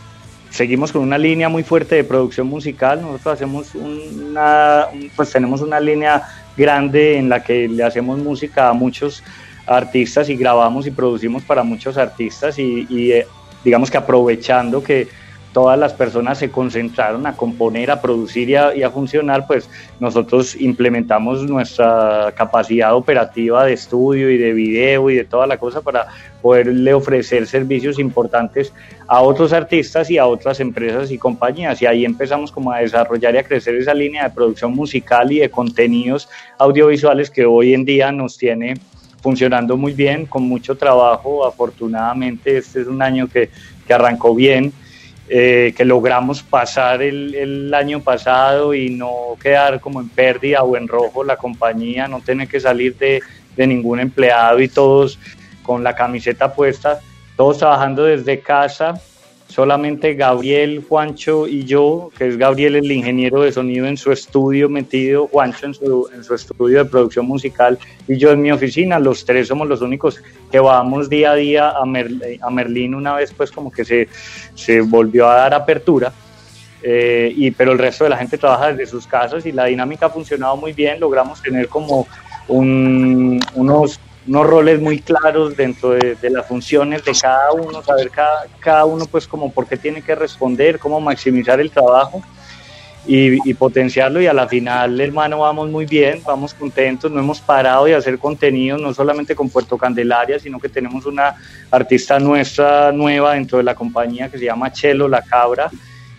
seguimos 0.51 0.91
con 0.91 1.01
una 1.01 1.17
línea 1.17 1.50
muy 1.50 1.63
fuerte 1.63 1.96
de 1.96 2.03
producción 2.03 2.48
musical. 2.48 3.01
Nosotros 3.01 3.34
hacemos 3.34 3.74
una, 3.74 4.86
pues 5.15 5.31
tenemos 5.31 5.62
una 5.62 5.79
línea 5.79 6.24
grande 6.55 7.17
en 7.17 7.29
la 7.29 7.41
que 7.41 7.67
le 7.67 7.84
hacemos 7.84 8.20
música 8.20 8.70
a 8.70 8.74
muchos 8.74 9.24
artistas 9.65 10.29
y 10.29 10.36
grabamos 10.36 10.86
y 10.86 10.91
producimos 10.91 11.43
para 11.43 11.63
muchos 11.63 11.98
artistas 11.98 12.60
y, 12.60 12.86
eh, 13.12 13.25
digamos 13.63 13.89
que 13.89 13.98
aprovechando 13.98 14.84
que 14.84 15.08
todas 15.53 15.77
las 15.77 15.93
personas 15.93 16.38
se 16.38 16.50
concentraron 16.50 17.25
a 17.25 17.36
componer, 17.36 17.91
a 17.91 18.01
producir 18.01 18.50
y 18.50 18.84
a, 18.84 18.89
funcionar, 18.89 19.46
pues 19.48 19.70
nosotros 20.00 20.55
implementamos 20.60 21.43
nuestra 21.43 22.34
capacidad 22.36 22.96
operativa 22.96 23.65
de 23.65 23.74
estudio 23.74 24.29
y 24.29 24.38
de 24.38 24.53
video 24.53 25.10
y 25.10 25.15
de 25.15 25.25
toda 25.25 25.48
la 25.48 25.58
cosa 25.58 25.81
para 25.81 26.08
poderle 26.41 26.93
ofrecer 26.93 27.48
servicios 27.48 28.00
importantes 28.00 28.74
a 29.08 29.22
otros 29.22 29.51
artistas 29.51 30.10
y 30.10 30.17
a 30.17 30.25
otras 30.25 30.60
empresas 30.60 31.12
y 31.12 31.17
compañías. 31.17 31.81
Y 31.81 31.86
ahí 31.86 32.05
empezamos 32.05 32.51
como 32.51 32.72
a 32.72 32.79
desarrollar 32.79 33.36
y 33.36 33.39
a 33.39 33.43
crecer 33.43 33.75
esa 33.75 33.93
línea 33.93 34.24
de 34.24 34.29
producción 34.34 34.74
musical 34.74 35.31
y 35.31 35.39
de 35.39 35.50
contenidos 35.50 36.29
audiovisuales 36.58 37.29
que 37.29 37.46
hoy 37.46 37.74
en 37.74 37.84
día 37.84 38.12
nos 38.12 38.38
tiene 38.38 38.75
funcionando 39.22 39.77
muy 39.77 39.93
bien, 39.93 40.25
con 40.25 40.43
mucho 40.43 40.75
trabajo. 40.75 41.46
Afortunadamente, 41.46 42.58
este 42.58 42.81
es 42.81 42.88
un 42.88 43.01
año 43.01 43.27
que, 43.27 43.50
que 43.86 43.93
arrancó 43.93 44.34
bien 44.34 44.74
eh, 45.34 45.74
que 45.78 45.86
logramos 45.86 46.44
pasar 46.44 47.02
el, 47.02 47.34
el, 47.36 47.74
año 47.74 48.02
pasado 48.02 48.74
y 48.74 48.90
no 48.90 49.38
quedar 49.42 49.80
como 49.80 50.02
en 50.02 50.10
pérdida 50.10 50.62
o 50.62 50.76
en 50.76 50.90
rojo 50.90 51.24
la 51.24 51.38
compañía, 51.38 52.10
no 52.10 52.20
tener 52.20 52.50
que 52.50 52.60
salir 52.60 52.98
de, 52.98 53.22
de 53.56 53.66
ningún 53.66 54.02
empleado 54.02 54.60
y 54.60 54.68
todos 54.68 55.18
con 55.64 55.86
la 55.86 55.96
camiseta 55.96 56.54
puesta, 56.54 57.00
todos 57.38 57.60
trabajando 57.60 58.04
desde 58.04 58.42
casa 58.42 59.02
solamente 59.51 60.13
Gabriel, 60.13 60.84
Juancho 60.88 61.46
y 61.46 61.65
yo, 61.65 62.10
que 62.17 62.27
es 62.27 62.38
Gabriel 62.38 62.77
el 62.77 62.91
ingeniero 62.91 63.41
de 63.41 63.51
sonido 63.51 63.86
en 63.86 63.98
su 63.98 64.12
estudio 64.12 64.70
metido, 64.70 65.27
Juancho 65.27 65.65
en 65.65 65.74
su, 65.74 66.34
estudio 66.34 66.84
de 66.84 66.86
producción 66.86 67.25
musical 67.25 67.77
y 68.08 68.17
yo 68.17 68.31
en 68.31 68.41
mi 68.41 68.51
oficina, 68.51 68.98
los 68.98 69.25
tres 69.25 69.50
somos 69.50 69.67
los 69.67 69.81
únicos 69.81 70.22
que 70.50 70.60
vamos 70.60 71.10
día 71.10 71.31
a 71.31 71.36
día 71.36 71.70
a, 71.70 71.81
a 71.81 72.50
Merlín 72.50 72.96
una 72.96 73.15
vez 73.15 73.34
pues 73.36 73.51
como 73.51 73.70
que 73.72 73.84
se, 73.84 74.08
se 74.55 74.81
volvió 74.81 75.29
a 75.29 75.36
dar 75.36 75.53
apertura. 75.53 76.13
Eh, 76.84 77.31
y, 77.36 77.51
pero 77.51 77.74
el 77.74 77.77
resto 77.77 78.05
de 78.05 78.10
la 78.10 78.17
gente 78.17 78.39
trabaja 78.39 78.74
desde 78.74 78.89
sus 78.89 79.05
casas 79.05 79.46
y 79.46 79.51
la 79.51 79.65
dinámica 79.65 80.08
ha 80.08 80.10
funcionado 80.10 80.58
muy 80.58 80.74
bien, 80.74 81.00
logramos 81.00 81.39
tener 81.41 81.67
como 81.67 82.08
un, 82.48 83.39
unos 83.53 84.00
unos 84.28 84.46
roles 84.46 84.80
muy 84.80 85.00
claros 85.00 85.58
dentro 85.58 85.92
de, 85.92 86.30
las 86.30 86.46
funciones 86.48 87.04
de 87.04 87.13
cada 87.20 87.51
uno, 87.54 87.82
saber 87.82 88.10
cada, 88.10 88.46
cada 88.60 88.86
uno 88.86 89.06
pues 89.06 89.28
como 89.28 89.51
por 89.51 89.68
qué 89.68 89.78
tiene 89.78 90.01
que 90.01 90.16
responder, 90.16 90.80
cómo 90.80 91.00
maximizar 91.00 91.60
el 91.60 91.72
trabajo 91.72 92.22
y, 93.06 93.54
potenciarlo 93.56 94.22
y 94.22 94.28
a 94.28 94.34
la 94.34 94.48
final 94.48 95.01
hermano 95.01 95.40
vamos 95.40 95.70
muy 95.70 95.86
bien, 95.86 96.22
vamos 96.24 96.54
contentos, 96.54 97.12
no 97.12 97.20
hemos 97.20 97.42
parado 97.42 97.86
de 97.86 97.96
hacer 97.96 98.20
contenido 98.20 98.78
no 98.78 98.94
solamente 98.94 99.36
con 99.36 99.50
Puerto 99.50 99.78
Candelaria, 99.78 100.40
sino 100.40 100.60
que 100.60 100.70
tenemos 100.70 101.06
una 101.06 101.36
artista 101.72 102.20
nuestra 102.20 102.92
nueva 102.92 103.34
dentro 103.34 103.58
de 103.58 103.63
la 103.63 103.74
compañía 103.74 104.30
que 104.30 104.38
se 104.38 104.46
llama 104.46 104.72
Chelo 104.72 105.08
La 105.08 105.22
Cabra, 105.22 105.72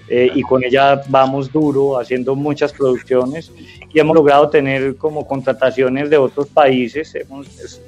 eh, 0.08 0.30
y 0.34 0.42
con 0.42 0.64
ella 0.64 1.02
vamos 1.08 1.50
duro 1.50 1.98
haciendo 1.98 2.34
muchas 2.34 2.72
producciones 2.72 3.52
y 3.92 4.00
hemos 4.00 4.14
logrado 4.14 4.48
tener 4.48 4.96
como 4.96 5.26
contrataciones 5.26 6.10
de 6.10 6.16
otros 6.16 6.48
países. 6.48 7.16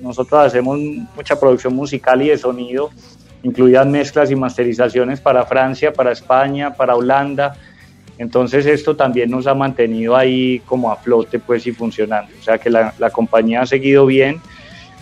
nosotros 0.01 0.47
hacemos 0.47 0.79
mucha 1.17 1.39
producción 1.39 1.75
musical 1.75 2.23
y 2.23 2.29
de 2.29 2.39
sonido, 2.39 2.91
incluidas 3.43 3.87
mezclas 3.87 4.31
y 4.31 4.37
masterizaciones 4.37 5.21
para 5.21 5.45
Francia, 5.45 5.93
para 5.93 6.13
España, 6.13 6.75
para 6.75 6.95
Holanda. 6.95 7.57
Entonces 8.17 8.65
esto 8.67 8.95
también 8.95 9.31
nos 9.31 9.47
ha 9.47 9.55
mantenido 9.55 10.17
ahí 10.17 10.61
como 10.67 10.93
a 10.93 10.97
flote 10.97 11.39
pues 11.39 11.67
y 11.67 11.73
funcionando. 11.73 12.33
O 12.39 12.43
sea 12.43 12.59
que 12.59 12.71
la, 12.71 12.95
la 12.99 13.11
compañía 13.11 13.63
ha 13.63 13.67
seguido 13.67 14.07
bien. 14.07 14.41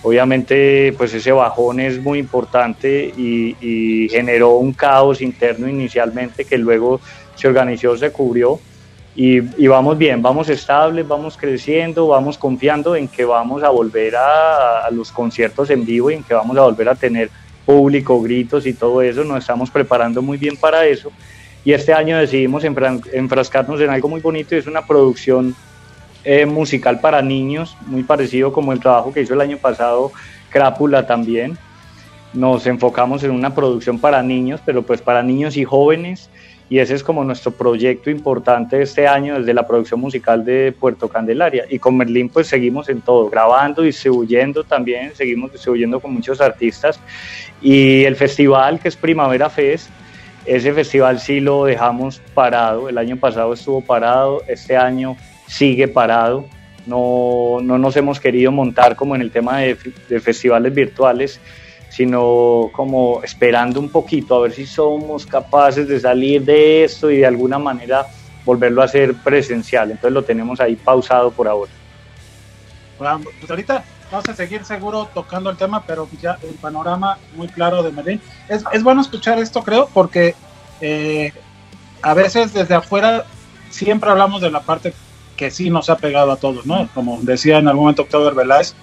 Obviamente 0.02 0.92
pues 0.98 1.14
ese 1.14 1.30
bajón 1.30 1.78
es 1.80 2.00
muy 2.02 2.18
importante 2.18 3.12
y, 3.16 4.08
generó 4.10 4.56
un 4.56 4.72
caos 4.72 5.22
interno 5.22 5.68
inicialmente 5.68 6.44
que 6.44 6.58
luego 6.58 7.00
se 7.36 7.48
organizó, 7.48 7.96
se 7.96 8.10
cubrió 8.10 8.58
y, 9.14 9.38
y, 9.62 9.66
vamos 9.68 9.96
bien, 9.96 10.20
vamos 10.20 10.48
estables, 10.48 11.06
vamos 11.06 11.36
creciendo, 11.36 12.08
vamos 12.08 12.36
confiando 12.36 12.96
en 12.96 13.08
que 13.08 13.24
vamos 13.24 13.62
a 13.62 13.68
volver 13.68 14.16
a, 14.16 14.86
a, 14.86 14.90
los 14.90 15.12
conciertos 15.12 15.70
en 15.70 15.84
vivo 15.84 16.10
y 16.10 16.14
en 16.14 16.24
que 16.24 16.34
vamos 16.34 16.56
a 16.56 16.62
volver 16.62 16.88
a 16.88 16.94
tener 16.94 17.30
público, 17.64 18.20
gritos 18.20 18.66
y 18.66 18.72
todo 18.72 19.02
eso. 19.02 19.22
Nos 19.24 19.38
estamos 19.38 19.70
preparando 19.70 20.22
muy 20.22 20.38
bien 20.38 20.56
para 20.56 20.86
eso. 20.86 21.12
Y 21.64 21.72
este 21.72 21.92
año 21.92 22.18
decidimos 22.18 22.64
enfrascarnos 22.64 23.80
en 23.80 23.90
algo 23.90 24.08
muy 24.08 24.20
bonito 24.20 24.54
y 24.54 24.58
es 24.58 24.66
una 24.66 24.84
producción 24.84 25.54
eh, 26.24 26.46
musical 26.46 27.00
para 27.00 27.22
niños, 27.22 27.76
muy 27.86 28.02
parecido 28.02 28.52
como 28.52 28.72
el 28.72 28.80
trabajo 28.80 29.12
que 29.12 29.22
hizo 29.22 29.34
el 29.34 29.40
año 29.40 29.58
pasado 29.58 30.12
Crápula 30.50 31.06
también. 31.06 31.58
Nos 32.32 32.66
enfocamos 32.66 33.24
en 33.24 33.30
una 33.32 33.54
producción 33.54 33.98
para 33.98 34.22
niños, 34.22 34.60
pero 34.64 34.82
pues 34.82 35.02
para 35.02 35.22
niños 35.22 35.56
y 35.56 35.64
jóvenes, 35.64 36.30
y 36.70 36.78
ese 36.78 36.94
es 36.94 37.02
como 37.02 37.22
nuestro 37.22 37.50
proyecto 37.50 38.08
importante 38.08 38.80
este 38.80 39.06
año 39.06 39.38
desde 39.38 39.52
la 39.52 39.66
producción 39.66 40.00
musical 40.00 40.42
de 40.42 40.72
Puerto 40.72 41.08
Candelaria. 41.08 41.66
Y 41.68 41.78
con 41.78 41.96
Merlín 41.96 42.30
pues 42.30 42.46
seguimos 42.46 42.88
en 42.88 43.02
todo, 43.02 43.28
grabando, 43.28 43.82
distribuyendo 43.82 44.64
también, 44.64 45.14
seguimos 45.14 45.52
distribuyendo 45.52 46.00
con 46.00 46.14
muchos 46.14 46.40
artistas. 46.40 46.98
Y 47.60 48.04
el 48.04 48.16
festival 48.16 48.80
que 48.80 48.88
es 48.88 48.96
Primavera 48.96 49.50
Fest, 49.50 49.90
ese 50.46 50.72
festival 50.72 51.20
sí 51.20 51.40
lo 51.40 51.66
dejamos 51.66 52.22
parado, 52.32 52.88
el 52.88 52.96
año 52.96 53.16
pasado 53.18 53.52
estuvo 53.52 53.82
parado, 53.82 54.42
este 54.48 54.76
año 54.76 55.16
sigue 55.52 55.86
parado. 55.86 56.46
no, 56.86 57.58
no 57.62 57.78
nos 57.78 57.94
hemos 57.96 58.18
querido 58.18 58.50
montar 58.50 58.96
como 58.96 59.14
en 59.14 59.20
el 59.20 59.30
tema 59.30 59.58
de, 59.58 59.76
de 60.08 60.20
festivales 60.20 60.74
virtuales, 60.74 61.40
sino 61.90 62.70
como 62.72 63.22
esperando 63.22 63.78
un 63.78 63.90
poquito 63.90 64.34
a 64.34 64.40
ver 64.40 64.52
si 64.52 64.66
somos 64.66 65.26
capaces 65.26 65.86
de 65.86 66.00
salir 66.00 66.42
de 66.42 66.84
esto 66.84 67.10
y 67.10 67.18
de 67.18 67.26
alguna 67.26 67.58
manera 67.58 68.06
volverlo 68.44 68.80
a 68.82 68.86
hacer 68.86 69.14
presencial. 69.14 69.90
Entonces 69.90 70.12
lo 70.12 70.24
tenemos 70.24 70.58
ahí 70.58 70.74
pausado 70.74 71.30
por 71.30 71.46
ahora. 71.46 71.70
Pues 72.98 73.50
ahorita 73.50 73.84
vamos 74.10 74.28
a 74.28 74.34
seguir 74.34 74.64
seguro 74.64 75.08
tocando 75.12 75.50
el 75.50 75.56
tema, 75.56 75.84
pero 75.86 76.08
ya 76.20 76.38
el 76.42 76.54
panorama 76.54 77.18
muy 77.36 77.48
claro 77.48 77.82
de 77.82 77.92
Medellín. 77.92 78.22
Es, 78.48 78.64
es 78.72 78.82
bueno 78.82 79.02
escuchar 79.02 79.38
esto, 79.38 79.62
creo, 79.62 79.88
porque 79.92 80.34
eh, 80.80 81.32
a 82.00 82.14
veces 82.14 82.52
desde 82.54 82.74
afuera 82.74 83.24
siempre 83.70 84.10
hablamos 84.10 84.40
de 84.40 84.50
la 84.50 84.60
parte 84.60 84.94
que 85.42 85.50
sí 85.50 85.70
nos 85.70 85.90
ha 85.90 85.96
pegado 85.96 86.30
a 86.30 86.36
todos, 86.36 86.66
¿no? 86.66 86.88
Como 86.94 87.18
decía 87.20 87.58
en 87.58 87.66
algún 87.66 87.82
momento 87.82 88.02
Octavio 88.02 88.32
Veláez, 88.32 88.76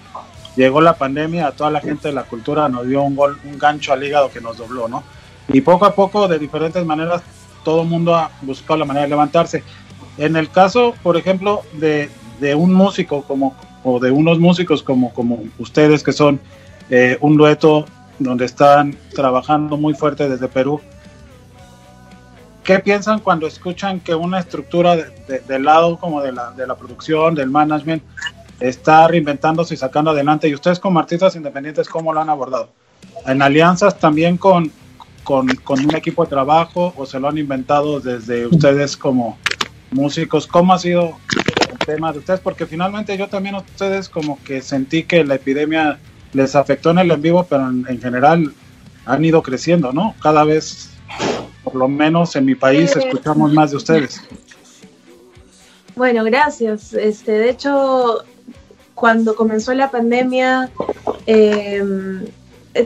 llegó 0.56 0.82
la 0.82 0.92
pandemia, 0.92 1.46
a 1.46 1.52
toda 1.52 1.70
la 1.70 1.80
gente 1.80 2.08
de 2.08 2.12
la 2.12 2.24
cultura 2.24 2.68
nos 2.68 2.86
dio 2.86 3.00
un 3.00 3.16
gol, 3.16 3.38
un 3.44 3.58
gancho 3.58 3.94
al 3.94 4.04
hígado 4.04 4.30
que 4.30 4.42
nos 4.42 4.58
dobló, 4.58 4.86
¿no? 4.86 5.02
Y 5.48 5.62
poco 5.62 5.86
a 5.86 5.94
poco, 5.94 6.28
de 6.28 6.38
diferentes 6.38 6.84
maneras, 6.84 7.22
todo 7.64 7.80
el 7.80 7.88
mundo 7.88 8.14
ha 8.14 8.30
buscado 8.42 8.78
la 8.78 8.84
manera 8.84 9.04
de 9.04 9.08
levantarse. 9.08 9.64
En 10.18 10.36
el 10.36 10.50
caso, 10.50 10.94
por 11.02 11.16
ejemplo, 11.16 11.62
de, 11.72 12.10
de 12.40 12.54
un 12.54 12.74
músico 12.74 13.22
como, 13.22 13.56
o 13.82 13.98
de 13.98 14.10
unos 14.10 14.38
músicos 14.38 14.82
como, 14.82 15.14
como 15.14 15.42
ustedes, 15.58 16.02
que 16.02 16.12
son 16.12 16.40
eh, 16.90 17.16
un 17.22 17.38
dueto 17.38 17.86
donde 18.18 18.44
están 18.44 18.98
trabajando 19.14 19.78
muy 19.78 19.94
fuerte 19.94 20.28
desde 20.28 20.46
Perú, 20.46 20.82
¿qué 22.64 22.78
piensan 22.78 23.20
cuando 23.20 23.46
escuchan 23.46 24.00
que 24.00 24.14
una 24.14 24.38
estructura 24.38 24.96
del 24.96 25.64
lado 25.64 25.98
como 25.98 26.22
de 26.22 26.32
la, 26.32 26.50
de 26.52 26.66
la 26.66 26.76
producción, 26.76 27.34
del 27.34 27.50
management, 27.50 28.02
está 28.60 29.08
reinventándose 29.08 29.74
y 29.74 29.76
sacando 29.76 30.10
adelante. 30.10 30.48
Y 30.48 30.54
ustedes 30.54 30.78
como 30.78 31.00
artistas 31.00 31.34
independientes, 31.34 31.88
¿cómo 31.88 32.12
lo 32.12 32.20
han 32.20 32.28
abordado? 32.28 32.70
¿En 33.26 33.42
alianzas 33.42 33.98
también 33.98 34.36
con, 34.36 34.70
con, 35.24 35.48
un 35.68 35.96
equipo 35.96 36.24
de 36.24 36.30
trabajo 36.30 36.92
o 36.96 37.06
se 37.06 37.18
lo 37.18 37.28
han 37.28 37.38
inventado 37.38 38.00
desde 38.00 38.46
ustedes 38.46 38.96
como 38.96 39.38
músicos? 39.90 40.46
¿Cómo 40.46 40.74
ha 40.74 40.78
sido 40.78 41.16
el 41.70 41.78
tema 41.78 42.12
de 42.12 42.18
ustedes? 42.18 42.40
Porque 42.40 42.66
finalmente 42.66 43.16
yo 43.16 43.28
también 43.28 43.54
ustedes 43.54 44.08
como 44.08 44.42
que 44.44 44.60
sentí 44.60 45.04
que 45.04 45.24
la 45.24 45.36
epidemia 45.36 45.98
les 46.32 46.54
afectó 46.54 46.90
en 46.90 46.98
el 46.98 47.10
en 47.10 47.22
vivo, 47.22 47.46
pero 47.48 47.68
en, 47.68 47.86
en 47.88 48.00
general 48.00 48.52
han 49.06 49.24
ido 49.24 49.42
creciendo, 49.42 49.92
¿no? 49.92 50.14
Cada 50.22 50.44
vez, 50.44 50.90
por 51.64 51.74
lo 51.74 51.88
menos 51.88 52.34
en 52.36 52.44
mi 52.44 52.54
país, 52.54 52.94
escuchamos 52.96 53.52
más 53.52 53.70
de 53.70 53.76
ustedes. 53.76 54.22
Bueno, 55.96 56.24
gracias. 56.24 56.94
Este, 56.94 57.32
de 57.32 57.50
hecho, 57.50 58.24
cuando 58.94 59.34
comenzó 59.34 59.74
la 59.74 59.90
pandemia, 59.90 60.70
em, 61.26 62.24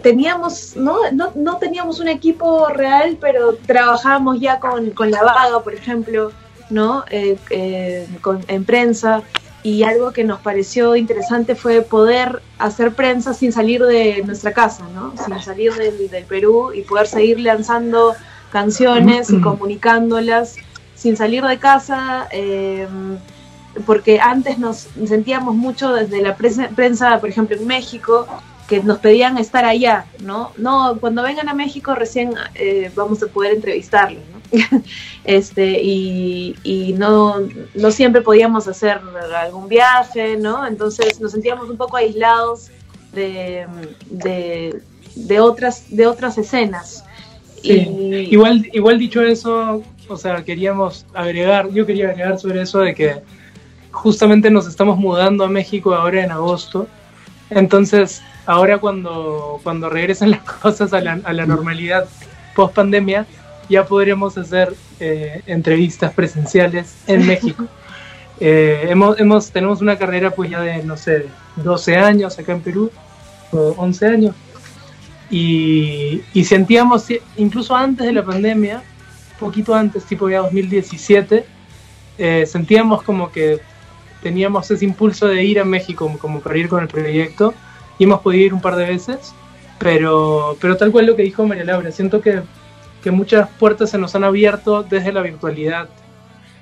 teníamos, 0.02 0.76
no, 0.76 0.96
no, 1.12 1.30
no, 1.34 1.58
teníamos 1.58 2.00
un 2.00 2.08
equipo 2.08 2.68
real, 2.68 3.16
pero 3.20 3.54
trabajábamos 3.66 4.40
ya 4.40 4.58
con, 4.58 4.90
con 4.90 5.10
la 5.10 5.22
vaga, 5.22 5.62
por 5.62 5.74
ejemplo, 5.74 6.32
¿no? 6.70 7.04
Eh, 7.10 7.36
eh, 7.50 8.08
en 8.48 8.64
prensa. 8.64 9.22
Y 9.62 9.82
algo 9.82 10.12
que 10.12 10.24
nos 10.24 10.40
pareció 10.40 10.94
interesante 10.94 11.54
fue 11.54 11.80
poder 11.80 12.42
hacer 12.58 12.94
prensa 12.94 13.32
sin 13.32 13.50
salir 13.50 13.82
de 13.82 14.22
nuestra 14.26 14.52
casa, 14.52 14.84
¿no? 14.94 15.14
Sin 15.24 15.40
salir 15.40 15.72
del, 15.74 16.10
del 16.10 16.24
Perú 16.24 16.72
y 16.74 16.82
poder 16.82 17.06
seguir 17.06 17.40
lanzando 17.40 18.14
canciones 18.54 19.30
y 19.30 19.40
comunicándolas 19.40 20.54
sin 20.94 21.16
salir 21.16 21.42
de 21.44 21.58
casa. 21.58 22.28
Eh, 22.30 22.86
porque 23.84 24.20
antes 24.20 24.58
nos 24.58 24.86
sentíamos 25.06 25.56
mucho 25.56 25.92
desde 25.92 26.22
la 26.22 26.36
prensa, 26.36 27.18
por 27.18 27.28
ejemplo, 27.28 27.56
en 27.56 27.66
México, 27.66 28.26
que 28.68 28.80
nos 28.80 28.98
pedían 28.98 29.36
estar 29.36 29.64
allá, 29.64 30.06
¿no? 30.20 30.52
No, 30.56 30.96
cuando 31.00 31.24
vengan 31.24 31.48
a 31.48 31.54
México 31.54 31.96
recién 31.96 32.34
eh, 32.54 32.92
vamos 32.94 33.20
a 33.24 33.26
poder 33.26 33.54
entrevistarlos, 33.54 34.22
¿no? 34.32 34.82
este, 35.24 35.82
y, 35.82 36.56
y 36.62 36.92
no, 36.92 37.40
no 37.74 37.90
siempre 37.90 38.22
podíamos 38.22 38.68
hacer 38.68 39.00
algún 39.36 39.68
viaje, 39.68 40.36
¿no? 40.36 40.64
Entonces 40.64 41.20
nos 41.20 41.32
sentíamos 41.32 41.68
un 41.68 41.76
poco 41.76 41.96
aislados 41.96 42.70
de, 43.12 43.66
de, 44.10 45.40
otras, 45.40 45.84
de 45.90 46.06
otras 46.06 46.38
escenas. 46.38 47.03
Igual, 47.72 48.68
igual 48.72 48.98
dicho 48.98 49.22
eso, 49.22 49.82
o 50.08 50.16
sea, 50.16 50.44
queríamos 50.44 51.06
agregar, 51.14 51.70
yo 51.70 51.86
quería 51.86 52.10
agregar 52.10 52.38
sobre 52.38 52.62
eso 52.62 52.80
de 52.80 52.94
que 52.94 53.22
justamente 53.90 54.50
nos 54.50 54.66
estamos 54.66 54.98
mudando 54.98 55.44
a 55.44 55.48
México 55.48 55.94
ahora 55.94 56.22
en 56.22 56.30
agosto. 56.30 56.86
Entonces, 57.50 58.22
ahora 58.46 58.78
cuando, 58.78 59.60
cuando 59.62 59.88
regresen 59.88 60.30
las 60.32 60.40
cosas 60.40 60.92
a 60.92 61.00
la, 61.00 61.20
a 61.24 61.32
la 61.32 61.46
normalidad 61.46 62.06
post 62.54 62.74
pandemia, 62.74 63.26
ya 63.68 63.86
podremos 63.86 64.36
hacer 64.36 64.74
eh, 65.00 65.42
entrevistas 65.46 66.12
presenciales 66.12 66.96
en 67.06 67.26
México. 67.26 67.66
Eh, 68.40 68.86
hemos, 68.88 69.18
hemos, 69.20 69.50
tenemos 69.50 69.80
una 69.80 69.96
carrera 69.96 70.30
pues 70.30 70.50
ya 70.50 70.60
de, 70.60 70.82
no 70.82 70.96
sé, 70.96 71.26
12 71.56 71.96
años 71.96 72.38
acá 72.38 72.52
en 72.52 72.60
Perú, 72.60 72.90
o 73.52 73.74
11 73.78 74.06
años, 74.06 74.34
y, 75.30 76.22
y 76.32 76.44
sentíamos, 76.44 77.06
incluso 77.36 77.74
antes 77.74 78.06
de 78.06 78.12
la 78.12 78.24
pandemia, 78.24 78.82
poquito 79.38 79.74
antes, 79.74 80.04
tipo 80.04 80.28
ya 80.28 80.40
2017, 80.40 81.44
eh, 82.18 82.46
sentíamos 82.46 83.02
como 83.02 83.30
que 83.32 83.60
teníamos 84.22 84.70
ese 84.70 84.84
impulso 84.84 85.26
de 85.26 85.44
ir 85.44 85.60
a 85.60 85.64
México 85.64 86.10
como 86.18 86.40
para 86.40 86.56
ir 86.56 86.68
con 86.68 86.82
el 86.82 86.88
proyecto 86.88 87.52
y 87.98 88.04
hemos 88.04 88.20
podido 88.20 88.46
ir 88.46 88.54
un 88.54 88.60
par 88.60 88.76
de 88.76 88.86
veces, 88.86 89.34
pero, 89.78 90.56
pero 90.60 90.76
tal 90.76 90.90
cual 90.92 91.06
lo 91.06 91.16
que 91.16 91.22
dijo 91.22 91.46
María 91.46 91.64
Laura, 91.64 91.90
siento 91.90 92.20
que, 92.20 92.40
que 93.02 93.10
muchas 93.10 93.48
puertas 93.58 93.90
se 93.90 93.98
nos 93.98 94.14
han 94.14 94.24
abierto 94.24 94.82
desde 94.82 95.12
la 95.12 95.20
virtualidad. 95.22 95.88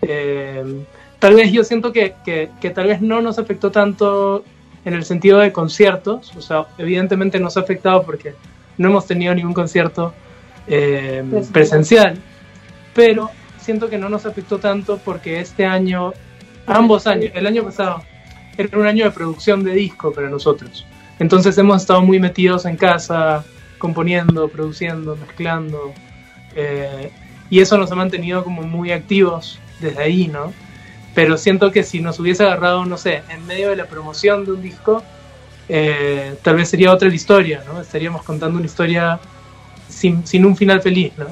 Eh, 0.02 0.84
tal 1.18 1.34
vez 1.34 1.52
yo 1.52 1.62
siento 1.62 1.92
que, 1.92 2.14
que, 2.24 2.50
que, 2.60 2.70
tal 2.70 2.88
vez 2.88 3.00
no 3.00 3.20
nos 3.20 3.38
afectó 3.38 3.70
tanto 3.70 4.44
en 4.84 4.94
el 4.94 5.04
sentido 5.04 5.38
de 5.38 5.52
conciertos, 5.52 6.34
o 6.36 6.40
sea, 6.40 6.66
evidentemente 6.78 7.38
nos 7.38 7.56
ha 7.56 7.60
afectado 7.60 8.02
porque 8.02 8.34
no 8.78 8.88
hemos 8.88 9.06
tenido 9.06 9.34
ningún 9.34 9.54
concierto 9.54 10.12
eh, 10.66 11.24
presencial, 11.52 12.18
pero 12.94 13.30
siento 13.58 13.88
que 13.88 13.98
no 13.98 14.08
nos 14.08 14.26
afectó 14.26 14.58
tanto 14.58 14.98
porque 14.98 15.40
este 15.40 15.64
año 15.64 16.12
ambos 16.66 17.06
años. 17.06 17.30
El 17.34 17.46
año 17.46 17.64
pasado 17.64 18.02
era 18.56 18.78
un 18.78 18.86
año 18.86 19.04
de 19.04 19.10
producción 19.10 19.64
de 19.64 19.72
disco 19.72 20.12
para 20.12 20.28
nosotros. 20.28 20.86
Entonces 21.18 21.56
hemos 21.58 21.82
estado 21.82 22.02
muy 22.02 22.18
metidos 22.18 22.64
en 22.66 22.76
casa, 22.76 23.44
componiendo, 23.78 24.48
produciendo, 24.48 25.16
mezclando. 25.16 25.92
Eh, 26.54 27.10
y 27.50 27.60
eso 27.60 27.78
nos 27.78 27.90
ha 27.92 27.94
mantenido 27.94 28.42
como 28.44 28.62
muy 28.62 28.92
activos 28.92 29.58
desde 29.80 30.02
ahí, 30.02 30.28
¿no? 30.28 30.52
Pero 31.14 31.36
siento 31.36 31.72
que 31.72 31.82
si 31.82 32.00
nos 32.00 32.18
hubiese 32.18 32.44
agarrado, 32.44 32.84
no 32.84 32.96
sé, 32.96 33.22
en 33.28 33.46
medio 33.46 33.70
de 33.70 33.76
la 33.76 33.86
promoción 33.86 34.44
de 34.44 34.52
un 34.52 34.62
disco, 34.62 35.02
eh, 35.68 36.36
tal 36.42 36.56
vez 36.56 36.68
sería 36.68 36.92
otra 36.92 37.08
la 37.08 37.14
historia, 37.14 37.62
¿no? 37.66 37.80
Estaríamos 37.80 38.22
contando 38.22 38.58
una 38.58 38.66
historia 38.66 39.20
sin, 39.88 40.26
sin 40.26 40.44
un 40.44 40.56
final 40.56 40.80
feliz, 40.80 41.12
¿no? 41.18 41.26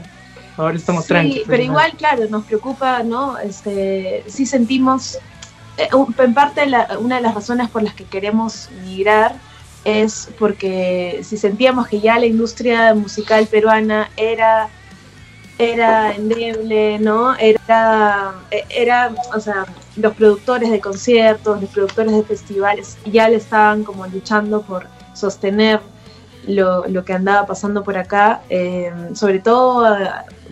ahora 0.56 0.76
estamos 0.76 1.06
sí, 1.06 1.42
Pero 1.46 1.62
igual, 1.62 1.92
claro, 1.96 2.26
nos 2.28 2.44
preocupa, 2.44 3.02
¿no? 3.02 3.38
Este, 3.38 4.24
sí 4.26 4.46
sentimos, 4.46 5.18
eh, 5.78 5.88
en 6.18 6.34
parte 6.34 6.62
una 6.98 7.16
de 7.16 7.22
las 7.22 7.34
razones 7.34 7.68
por 7.70 7.82
las 7.82 7.94
que 7.94 8.04
queremos 8.04 8.68
migrar 8.84 9.34
es 9.84 10.28
porque 10.38 11.20
si 11.22 11.38
sentíamos 11.38 11.88
que 11.88 12.00
ya 12.00 12.18
la 12.18 12.26
industria 12.26 12.94
musical 12.94 13.46
peruana 13.46 14.10
era 14.16 14.68
era 15.60 16.14
endeble, 16.14 16.98
¿no? 16.98 17.34
Era, 17.36 18.32
era, 18.70 19.12
o 19.34 19.40
sea, 19.40 19.66
los 19.96 20.14
productores 20.14 20.70
de 20.70 20.80
conciertos, 20.80 21.60
los 21.60 21.70
productores 21.70 22.12
de 22.12 22.22
festivales 22.22 22.96
ya 23.04 23.28
le 23.28 23.36
estaban 23.36 23.84
como 23.84 24.06
luchando 24.06 24.62
por 24.62 24.86
sostener 25.14 25.80
lo, 26.46 26.86
lo 26.86 27.04
que 27.04 27.12
andaba 27.12 27.46
pasando 27.46 27.84
por 27.84 27.98
acá, 27.98 28.40
eh, 28.48 28.90
sobre 29.14 29.40
todo 29.40 29.86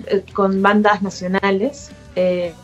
eh, 0.07 0.25
con 0.35 0.61
bandas 0.61 1.01
nacionales. 1.03 1.91
Eh, 2.15 2.55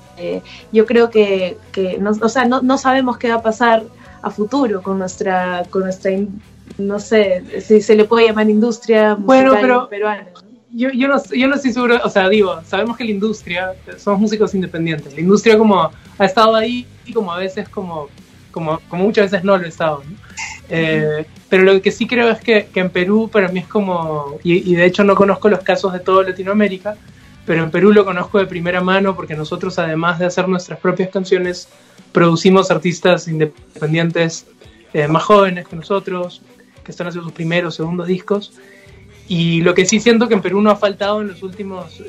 yo 0.70 0.86
creo 0.86 1.10
que, 1.10 1.58
que 1.72 1.98
no, 1.98 2.10
o 2.10 2.28
sea, 2.28 2.44
no, 2.44 2.62
no, 2.62 2.78
sabemos 2.78 3.18
qué 3.18 3.30
va 3.30 3.36
a 3.36 3.42
pasar 3.42 3.82
a 4.22 4.30
futuro 4.30 4.82
con 4.82 4.98
nuestra, 4.98 5.64
con 5.70 5.82
nuestra 5.82 6.12
no 6.78 7.00
sé 7.00 7.60
si 7.60 7.80
se 7.80 7.94
le 7.96 8.04
puede 8.04 8.28
llamar 8.28 8.48
industria 8.48 9.16
musical 9.16 9.58
pero 9.60 9.88
peruana. 9.88 10.26
Yo, 10.76 10.90
yo, 10.90 11.06
no, 11.06 11.22
yo 11.32 11.46
no 11.46 11.54
estoy 11.54 11.72
seguro, 11.72 12.00
o 12.02 12.10
sea, 12.10 12.28
digo, 12.28 12.60
sabemos 12.66 12.96
que 12.96 13.04
la 13.04 13.12
industria, 13.12 13.74
somos 13.96 14.20
músicos 14.20 14.56
independientes, 14.56 15.14
la 15.14 15.20
industria 15.20 15.56
como 15.56 15.92
ha 16.18 16.24
estado 16.24 16.56
ahí 16.56 16.84
y 17.06 17.12
como 17.12 17.32
a 17.32 17.38
veces 17.38 17.68
como, 17.68 18.08
como, 18.50 18.80
muchas 18.90 19.30
veces 19.30 19.44
no 19.44 19.56
lo 19.56 19.64
ha 19.64 19.68
estado. 19.68 20.02
Eh, 20.68 21.24
pero 21.48 21.62
lo 21.62 21.80
que 21.80 21.92
sí 21.92 22.08
creo 22.08 22.28
es 22.28 22.40
que, 22.40 22.66
que, 22.74 22.80
en 22.80 22.90
Perú 22.90 23.30
para 23.32 23.46
mí 23.46 23.60
es 23.60 23.68
como, 23.68 24.40
y, 24.42 24.74
de 24.74 24.84
hecho 24.84 25.04
no 25.04 25.14
conozco 25.14 25.48
los 25.48 25.60
casos 25.60 25.92
de 25.92 26.00
toda 26.00 26.24
Latinoamérica, 26.24 26.96
pero 27.46 27.62
en 27.62 27.70
Perú 27.70 27.92
lo 27.92 28.04
conozco 28.04 28.40
de 28.40 28.46
primera 28.46 28.80
mano 28.80 29.14
porque 29.14 29.36
nosotros 29.36 29.78
además 29.78 30.18
de 30.18 30.26
hacer 30.26 30.48
nuestras 30.48 30.80
propias 30.80 31.10
canciones, 31.10 31.68
producimos 32.10 32.72
artistas 32.72 33.28
independientes 33.28 34.48
eh, 34.92 35.06
más 35.06 35.22
jóvenes 35.22 35.68
que 35.68 35.76
nosotros, 35.76 36.42
que 36.82 36.90
están 36.90 37.06
haciendo 37.06 37.28
sus 37.28 37.32
primeros, 37.32 37.76
segundos 37.76 38.08
discos. 38.08 38.54
Y 39.28 39.62
lo 39.62 39.74
que 39.74 39.86
sí 39.86 40.00
siento 40.00 40.28
que 40.28 40.34
en 40.34 40.42
Perú 40.42 40.60
no 40.60 40.70
ha 40.70 40.76
faltado 40.76 41.22
en 41.22 41.28
los 41.28 41.42
últimos 41.42 42.02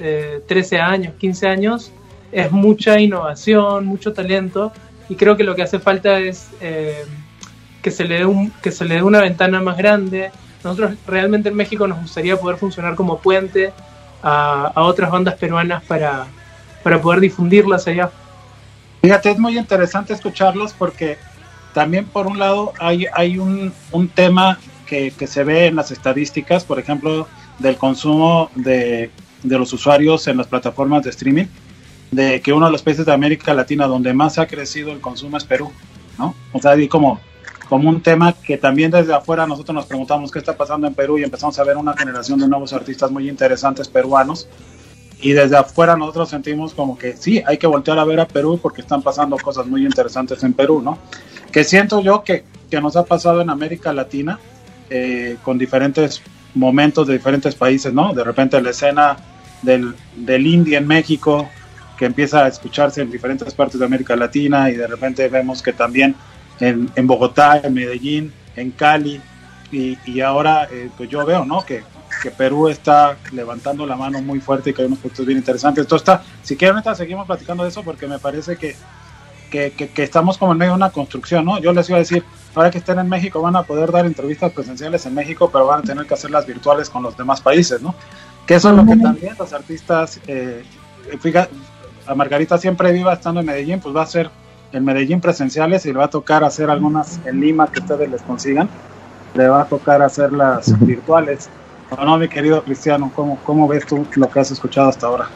13 0.48 0.80
años, 0.80 1.14
15 1.18 1.48
años, 1.48 1.92
es 2.32 2.52
mucha 2.52 3.00
innovación, 3.00 3.86
mucho 3.86 4.12
talento 4.12 4.74
y 5.10 5.16
creo 5.16 5.38
que 5.38 5.44
lo 5.44 5.56
que 5.56 5.62
hace 5.62 5.80
falta 5.80 6.20
es 6.20 6.50
eh, 6.62 7.06
que, 7.82 7.92
se 7.92 8.06
le 8.06 8.20
dé 8.20 8.26
un, 8.26 8.52
que 8.62 8.72
se 8.72 8.86
le 8.86 8.96
dé 8.96 9.04
una 9.04 9.22
ventana 9.22 9.62
más 9.62 9.78
grande. 9.78 10.32
Nosotros 10.64 10.96
realmente 11.06 11.50
en 11.50 11.56
México 11.56 11.88
nos 11.88 12.02
gustaría 12.02 12.38
poder 12.38 12.58
funcionar 12.58 12.96
como 12.96 13.20
puente 13.20 13.72
a, 14.24 14.72
otras 14.76 15.12
bandas 15.12 15.36
peruanas 15.36 15.84
para, 15.84 16.26
para 16.84 17.00
poder 17.00 17.20
difundirlas 17.20 17.88
allá. 17.88 18.10
Fíjate, 19.02 19.32
es 19.32 19.38
muy 19.38 19.58
interesante 19.58 20.14
escucharlos 20.14 20.74
porque 20.74 21.18
también 21.74 22.06
por 22.06 22.26
un 22.26 22.40
lado 22.40 22.74
hay, 22.80 23.06
hay 23.14 23.38
un, 23.38 23.72
un 23.92 24.08
tema 24.08 24.58
que, 24.86 25.12
que, 25.12 25.28
se 25.28 25.44
ve 25.44 25.68
en 25.68 25.76
las 25.76 25.92
estadísticas, 25.92 26.64
por 26.64 26.80
ejemplo, 26.80 27.28
del 27.60 27.78
consumo 27.78 28.50
de, 28.56 29.10
de 29.44 29.60
los 29.60 29.72
usuarios 29.74 30.28
en 30.28 30.38
las 30.38 30.48
plataformas 30.48 31.04
de 31.04 31.10
streaming 31.12 31.46
de 32.12 32.42
que 32.42 32.54
uno 32.54 32.68
de 32.68 32.72
los 32.72 32.82
países 32.82 33.06
de 33.06 33.14
América 33.14 33.54
Latina 33.54 33.88
donde 33.88 34.14
más 34.14 34.38
ha 34.40 34.48
crecido 34.48 34.92
el 34.92 35.02
consumo 35.02 35.38
es 35.38 35.44
Perú, 35.44 35.72
¿no? 36.18 36.36
O 36.54 36.62
sea, 36.62 36.78
y 36.78 36.88
como, 36.88 37.20
como 37.68 37.90
un 37.90 38.02
tema 38.02 38.34
que 38.34 38.58
también 38.58 38.92
desde 38.92 39.14
afuera 39.14 39.46
nosotros 39.46 39.76
nos 39.76 39.86
preguntamos 39.86 40.32
qué 40.32 40.40
está 40.40 40.56
pasando 40.56 40.88
en 40.88 40.94
Perú 40.94 41.18
y 41.18 41.24
empezamos 41.24 41.58
a 41.60 41.64
ver 41.64 41.78
una 41.78 41.96
generación 41.96 42.40
de 42.40 42.48
nuevos 42.48 42.74
artistas 42.74 43.12
muy 43.12 43.30
interesantes 43.30 43.88
peruanos. 43.88 44.48
Y 45.22 45.32
desde 45.32 45.58
afuera 45.58 45.96
nosotros 45.96 46.30
sentimos 46.30 46.74
como 46.74 46.98
que 46.98 47.16
sí, 47.18 47.42
hay 47.46 47.58
que 47.58 47.68
voltear 47.68 47.98
a 48.00 48.06
ver 48.06 48.20
a 48.20 48.28
Perú 48.28 48.60
porque 48.62 48.82
están 48.82 49.02
pasando 49.02 49.38
cosas 49.38 49.66
muy 49.66 49.86
interesantes 49.86 50.44
en 50.44 50.54
Perú, 50.54 50.82
¿no? 50.82 51.00
Que 51.52 51.64
siento 51.64 52.02
yo 52.02 52.24
que, 52.24 52.44
que 52.70 52.82
nos 52.82 52.96
ha 52.96 53.06
pasado 53.06 53.42
en 53.42 53.50
América 53.50 53.94
Latina 53.94 54.40
eh, 54.90 55.38
con 55.44 55.58
diferentes 55.58 56.22
momentos 56.54 57.08
de 57.08 57.14
diferentes 57.14 57.56
países, 57.56 57.94
¿no? 57.94 58.14
De 58.14 58.24
repente 58.24 58.62
la 58.62 58.70
escena 58.70 59.18
del, 59.62 59.96
del 60.16 60.48
indie 60.48 60.78
en 60.78 60.88
México, 60.88 61.50
que 61.98 62.06
empieza 62.06 62.46
a 62.46 62.48
escucharse 62.48 63.02
en 63.02 63.12
diferentes 63.12 63.54
partes 63.54 63.80
de 63.80 63.86
América 63.86 64.16
Latina 64.16 64.70
y 64.70 64.76
de 64.76 64.88
repente 64.88 65.28
vemos 65.30 65.62
que 65.62 65.74
también 65.74 66.16
en, 66.60 66.90
en 66.96 67.08
Bogotá, 67.08 67.62
en 67.64 67.74
Medellín, 67.74 68.34
en 68.56 68.72
Cali 68.72 69.22
y, 69.72 69.98
y 70.06 70.22
ahora 70.22 70.68
eh, 70.72 70.90
pues 70.96 71.10
yo 71.10 71.26
veo 71.26 71.46
¿no? 71.46 71.66
que, 71.66 71.84
que, 72.22 72.32
Perú 72.32 72.68
está 72.68 73.18
levantando 73.32 73.86
la 73.86 73.96
mano 73.96 74.22
muy 74.22 74.40
fuerte 74.40 74.70
y 74.70 74.74
que 74.74 74.82
hay 74.82 74.88
unos 74.88 75.00
puntos 75.00 75.26
bien 75.26 75.38
interesantes. 75.38 75.84
Entonces, 75.84 76.08
está, 76.08 76.24
si 76.44 76.56
quieren, 76.56 76.82
seguimos 76.96 77.26
platicando 77.26 77.64
de 77.64 77.70
eso 77.70 77.84
porque 77.84 78.08
me 78.08 78.20
parece 78.20 78.58
que, 78.58 78.76
que, 79.50 79.72
que, 79.72 80.04
estamos 80.04 80.38
como 80.38 80.52
en 80.52 80.58
medio 80.58 80.72
de 80.74 80.78
una 80.78 80.92
construcción. 80.92 81.46
¿no? 81.46 81.60
Yo 81.60 81.74
les 81.74 81.90
iba 81.90 81.98
a 81.98 82.00
decir, 82.00 82.24
ahora 82.56 82.72
que 82.72 82.78
estén 82.78 83.00
en 83.00 83.10
México 83.10 83.42
van 83.42 83.56
a 83.56 83.64
poder 83.64 83.92
dar 83.92 84.06
entrevistas 84.06 84.52
presenciales 84.52 85.06
en 85.06 85.14
México, 85.14 85.50
pero 85.52 85.66
van 85.66 85.80
a 85.80 85.84
tener 85.84 86.06
que 86.06 86.14
hacerlas 86.14 86.46
virtuales 86.46 86.90
con 86.90 87.04
los 87.04 87.18
demás 87.18 87.42
países. 87.42 87.82
¿no? 87.82 87.96
Que 88.46 88.56
eso 88.56 88.70
es 88.70 88.76
lo 88.76 88.86
que 88.86 88.96
también 88.98 89.36
los 89.38 89.54
artistas... 89.54 90.20
Eh, 90.28 90.64
fíjate, 91.20 91.54
a 92.08 92.16
Margarita 92.16 92.58
siempre 92.58 92.92
viva 92.92 93.14
estando 93.14 93.40
en 93.40 93.46
Medellín, 93.46 93.80
pues 93.80 93.96
va 93.96 94.04
a 94.04 94.06
ser 94.06 94.30
en 94.72 94.84
Medellín 94.84 95.22
presenciales 95.22 95.86
y 95.86 95.90
le 95.90 96.00
va 96.00 96.06
a 96.06 96.10
tocar 96.10 96.44
hacer 96.44 96.70
algunas 96.70 97.20
en 97.26 97.40
Lima 97.40 97.68
que 97.68 97.80
ustedes 97.80 98.10
les 98.10 98.22
consigan. 98.22 98.70
Le 99.34 99.48
va 99.48 99.62
a 99.62 99.66
tocar 99.66 100.02
hacerlas 100.02 100.74
virtuales. 100.86 101.50
no, 101.98 102.18
mi 102.18 102.28
querido 102.28 102.64
Cristiano, 102.64 103.12
¿cómo, 103.16 103.38
¿cómo 103.46 103.68
ves 103.68 103.86
tú 103.86 104.06
lo 104.16 104.30
que 104.30 104.40
has 104.40 104.52
escuchado 104.52 104.90
hasta 104.90 105.08
ahora? 105.08 105.28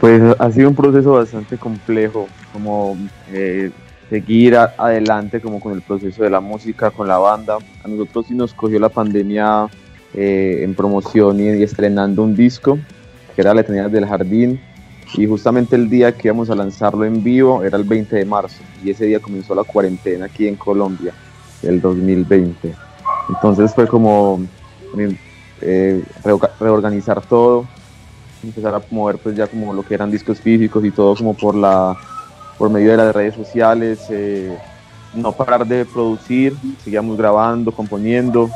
Pues 0.00 0.22
ha 0.38 0.50
sido 0.52 0.68
un 0.68 0.74
proceso 0.74 1.12
bastante 1.12 1.56
complejo, 1.56 2.26
como 2.52 2.96
eh, 3.32 3.70
seguir 4.10 4.56
adelante 4.56 5.40
como 5.40 5.60
con 5.60 5.72
el 5.72 5.82
proceso 5.82 6.22
de 6.22 6.30
la 6.30 6.40
música, 6.40 6.90
con 6.90 7.08
la 7.08 7.18
banda. 7.18 7.58
A 7.82 7.88
nosotros 7.88 8.26
sí 8.28 8.34
nos 8.34 8.54
cogió 8.54 8.78
la 8.78 8.88
pandemia 8.88 9.66
eh, 10.14 10.60
en 10.62 10.74
promoción 10.74 11.40
y, 11.40 11.62
estrenando 11.62 12.22
un 12.22 12.36
disco 12.36 12.78
que 13.34 13.42
era 13.42 13.52
Letanías 13.52 13.90
del 13.90 14.06
Jardín, 14.06 14.60
y 15.16 15.26
justamente 15.26 15.76
el 15.76 15.88
día 15.90 16.12
que 16.12 16.28
íbamos 16.28 16.50
a 16.50 16.54
lanzarlo 16.54 17.04
en 17.04 17.22
vivo 17.22 17.64
era 17.64 17.76
el 17.76 17.84
20 17.84 18.14
de 18.14 18.24
marzo, 18.24 18.62
y 18.84 18.90
ese 18.90 19.06
día 19.06 19.20
comenzó 19.20 19.54
la 19.54 19.64
cuarentena 19.64 20.26
aquí 20.26 20.46
en 20.46 20.56
Colombia, 20.56 21.12
el 21.62 21.80
2020. 21.80 22.74
Entonces 23.28 23.74
fue 23.74 23.86
como 23.86 24.40
eh, 25.60 26.04
reorganizar 26.60 27.24
todo, 27.26 27.66
empezar 28.42 28.74
a 28.74 28.82
mover 28.90 29.18
pues 29.18 29.34
ya 29.34 29.46
como 29.46 29.72
lo 29.72 29.82
que 29.82 29.94
eran 29.94 30.10
discos 30.10 30.40
físicos 30.40 30.84
y 30.84 30.90
todo 30.90 31.16
como 31.16 31.34
por 31.34 31.54
la 31.54 31.96
por 32.58 32.70
medio 32.70 32.92
de 32.92 32.96
las 32.96 33.14
redes 33.14 33.34
sociales, 33.34 34.00
eh, 34.10 34.56
no 35.14 35.32
parar 35.32 35.66
de 35.66 35.84
producir, 35.84 36.56
seguíamos 36.82 37.16
grabando, 37.16 37.72
componiendo 37.72 38.50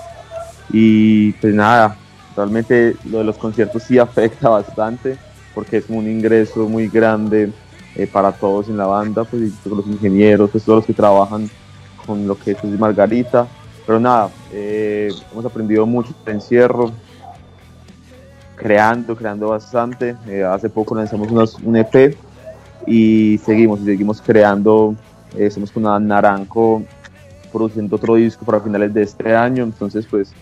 y 0.71 1.33
pues 1.33 1.55
nada, 1.55 1.97
Realmente 2.39 2.95
lo 3.11 3.19
de 3.19 3.25
los 3.25 3.37
conciertos 3.37 3.83
sí 3.83 3.99
afecta 3.99 4.49
bastante 4.49 5.19
porque 5.57 5.79
es 5.79 5.87
un 5.89 6.09
ingreso 6.09 6.69
muy 6.69 6.87
grande 6.87 7.51
eh, 7.97 8.07
para 8.07 8.31
todos 8.31 8.69
en 8.69 8.77
la 8.77 8.87
banda, 8.87 9.25
pues 9.25 9.51
los 9.65 9.87
ingenieros, 9.89 10.49
pues, 10.51 10.63
todos 10.63 10.77
los 10.79 10.87
que 10.87 10.95
trabajan 10.95 11.51
con 12.07 12.29
lo 12.29 12.39
que 12.39 12.53
es 12.53 12.63
Margarita. 12.63 13.49
Pero 13.85 13.99
nada, 13.99 14.31
eh, 14.53 15.11
hemos 15.33 15.45
aprendido 15.47 15.85
mucho 15.85 16.15
de 16.25 16.31
encierro, 16.31 16.93
creando, 18.55 19.17
creando 19.17 19.49
bastante. 19.49 20.15
Eh, 20.29 20.45
hace 20.45 20.71
poco 20.71 20.95
lanzamos 20.95 21.57
un 21.65 21.77
EP 21.77 22.17
y 22.87 23.39
seguimos, 23.45 23.81
y 23.81 23.85
seguimos 23.85 24.21
creando. 24.21 24.95
estamos 25.37 25.71
con 25.71 25.83
Naranjo 26.07 26.83
produciendo 27.53 27.97
otro 27.97 28.15
disco 28.17 28.45
para 28.45 28.61
finales 28.61 28.93
de 28.93 29.03
este 29.03 29.35
año, 29.35 29.65
entonces 29.65 30.07
pues 30.07 30.33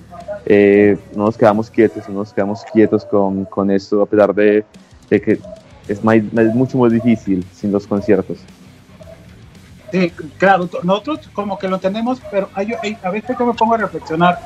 eh, 0.44 0.98
no 1.14 1.24
nos 1.24 1.36
quedamos 1.36 1.70
quietos, 1.70 2.08
no 2.08 2.16
nos 2.16 2.32
quedamos 2.32 2.64
quietos 2.72 3.04
con, 3.04 3.44
con 3.44 3.70
esto, 3.70 4.02
a 4.02 4.06
pesar 4.06 4.34
de, 4.34 4.64
de 5.08 5.20
que 5.20 5.32
es, 5.88 6.00
es 6.00 6.54
mucho 6.54 6.78
más 6.78 6.92
difícil 6.92 7.44
sin 7.52 7.72
los 7.72 7.86
conciertos. 7.86 8.38
Sí, 9.92 10.10
claro, 10.38 10.68
nosotros 10.82 11.30
como 11.32 11.58
que 11.58 11.68
lo 11.68 11.78
tenemos, 11.78 12.20
pero 12.30 12.48
hay, 12.54 12.74
a 13.02 13.10
veces 13.10 13.36
que 13.36 13.44
me 13.44 13.54
pongo 13.54 13.74
a 13.74 13.78
reflexionar, 13.78 14.38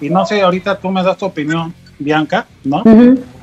y 0.00 0.10
no 0.10 0.26
sé, 0.26 0.42
ahorita 0.42 0.78
tú 0.78 0.90
me 0.90 1.02
das 1.02 1.16
tu 1.16 1.26
opinión, 1.26 1.72
Bianca, 1.98 2.46
¿no? 2.64 2.82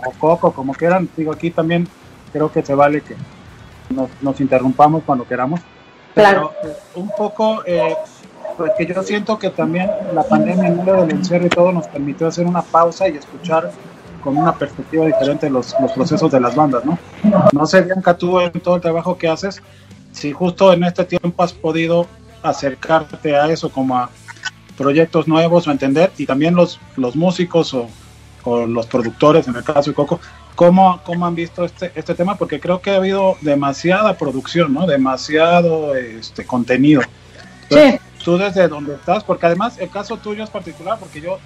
O 0.06 0.12
Coco, 0.20 0.52
como 0.52 0.74
quieran, 0.74 1.10
digo, 1.16 1.32
aquí 1.32 1.52
también 1.52 1.88
creo 2.32 2.52
que 2.52 2.62
se 2.62 2.76
vale 2.76 3.02
que 3.02 3.16
nos, 3.90 4.10
nos 4.22 4.40
interrumpamos 4.42 5.04
cuando 5.06 5.28
queramos. 5.28 5.62
Claro. 6.14 6.54
Pero, 6.62 6.74
eh, 6.74 6.78
un 6.96 7.10
poco, 7.18 7.64
eh, 7.66 7.96
porque 8.58 8.86
yo 8.86 9.04
siento 9.04 9.38
que 9.38 9.50
también 9.50 9.90
la 10.14 10.24
pandemia, 10.24 10.68
en 10.68 10.78
medio 10.78 11.02
del 11.02 11.12
encierro 11.12 11.46
y 11.46 11.50
todo, 11.50 11.72
nos 11.72 11.88
permitió 11.88 12.28
hacer 12.28 12.46
una 12.46 12.62
pausa 12.62 13.08
y 13.08 13.18
escuchar 13.18 13.72
con 14.24 14.38
una 14.38 14.56
perspectiva 14.56 15.06
diferente 15.06 15.50
los, 15.50 15.76
los 15.80 15.92
procesos 15.92 16.32
de 16.32 16.40
las 16.40 16.56
bandas, 16.56 16.84
¿no? 16.84 16.98
No 17.52 17.66
sé, 17.68 17.82
Bianca, 17.82 18.18
tú 18.18 18.40
en 18.40 18.52
todo 18.54 18.76
el 18.76 18.82
trabajo 18.82 19.18
que 19.18 19.28
haces, 19.28 19.62
si 20.12 20.32
justo 20.32 20.74
en 20.74 20.84
este 20.84 21.06
tiempo 21.06 21.44
has 21.44 21.54
podido 21.54 22.08
acercarte 22.42 23.36
a 23.36 23.48
eso 23.50 23.70
como 23.70 23.98
a 23.98 24.10
proyectos 24.78 25.28
nuevos 25.28 25.68
o 25.68 25.72
entender, 25.72 26.12
y 26.18 26.26
también 26.26 26.56
los, 26.56 26.80
los 26.98 27.16
músicos 27.16 27.74
o, 27.74 27.88
o 28.44 28.66
los 28.66 28.88
productores, 28.88 29.48
en 29.48 29.56
el 29.56 29.64
caso 29.64 29.92
de 29.92 29.96
Coco, 29.96 30.20
¿cómo, 30.56 31.00
cómo 31.04 31.26
han 31.26 31.36
visto 31.36 31.66
este, 31.66 31.92
este 31.96 32.16
tema? 32.16 32.36
Porque 32.36 32.60
creo 32.60 32.82
que 32.82 32.92
ha 32.92 32.98
habido 32.98 33.38
demasiada 33.42 34.18
producción, 34.18 34.74
¿no? 34.74 34.88
Demasiado 34.88 35.96
este, 35.96 36.46
contenido. 36.46 37.02
sí 37.70 38.00
tú 38.26 38.40
desde 38.40 38.68
donde 38.68 38.96
estás, 38.96 39.24
porque 39.24 39.46
además 39.46 39.78
el 39.78 39.90
caso 39.90 40.18
tuyo 40.18 40.44
es 40.44 40.50
particular, 40.50 40.98
porque 41.00 41.22
yo 41.22 41.38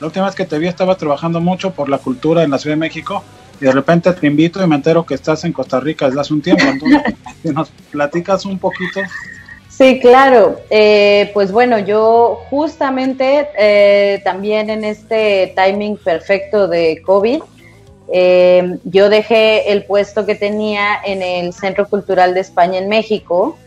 la 0.00 0.06
última 0.06 0.26
vez 0.26 0.36
que 0.36 0.44
te 0.44 0.56
vi 0.56 0.68
estaba 0.68 0.94
trabajando 0.94 1.40
mucho 1.40 1.72
por 1.72 1.88
la 1.88 1.98
cultura 1.98 2.44
en 2.44 2.50
la 2.52 2.58
Ciudad 2.58 2.76
de 2.76 2.80
México 2.80 3.24
y 3.60 3.64
de 3.64 3.72
repente 3.72 4.12
te 4.12 4.28
invito 4.28 4.62
y 4.62 4.66
me 4.68 4.76
entero 4.76 5.04
que 5.04 5.14
estás 5.14 5.44
en 5.44 5.52
Costa 5.52 5.80
Rica 5.80 6.06
desde 6.06 6.20
hace 6.20 6.32
un 6.32 6.40
tiempo. 6.40 6.62
Entonces, 6.64 7.02
si 7.42 7.48
nos 7.48 7.70
platicas 7.90 8.44
un 8.44 8.56
poquito. 8.56 9.00
Sí, 9.68 9.98
claro. 9.98 10.60
Eh, 10.70 11.32
pues 11.34 11.50
bueno, 11.50 11.80
yo 11.80 12.38
justamente 12.50 13.48
eh, 13.58 14.20
también 14.22 14.70
en 14.70 14.84
este 14.84 15.52
timing 15.56 15.96
perfecto 15.96 16.68
de 16.68 17.02
COVID, 17.04 17.42
eh, 18.12 18.78
yo 18.84 19.08
dejé 19.08 19.72
el 19.72 19.84
puesto 19.84 20.26
que 20.26 20.34
tenía 20.34 21.00
en 21.04 21.22
el 21.22 21.52
Centro 21.52 21.88
Cultural 21.88 22.34
de 22.34 22.40
España 22.40 22.78
en 22.78 22.88
México 22.88 23.58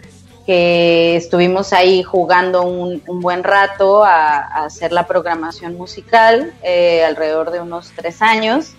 que 0.45 1.15
estuvimos 1.15 1.71
ahí 1.73 2.03
jugando 2.03 2.63
un, 2.63 3.01
buen 3.21 3.43
rato 3.43 4.03
a, 4.03 4.39
hacer 4.65 4.91
la 4.91 5.07
programación 5.07 5.77
musical, 5.77 6.53
eh, 6.63 7.03
alrededor 7.05 7.51
de 7.51 7.61
unos 7.61 7.91
tres 7.95 8.21
años, 8.21 8.73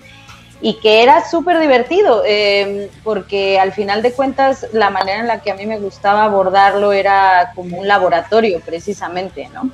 y 0.60 0.74
que 0.74 1.02
era 1.02 1.28
súper 1.28 1.58
divertido, 1.58 2.22
em, 2.24 2.88
porque 3.02 3.58
al 3.58 3.72
final 3.72 4.02
de 4.02 4.12
cuentas 4.12 4.66
la 4.72 4.90
manera 4.90 5.20
en 5.20 5.26
la 5.26 5.40
que 5.40 5.50
a 5.50 5.54
mí 5.54 5.66
me 5.66 5.78
gustaba 5.78 6.24
abordarlo 6.24 6.92
era 6.92 7.52
como 7.54 7.78
un 7.78 7.88
laboratorio 7.88 8.60
precisamente, 8.60 9.48
¿no? 9.52 9.70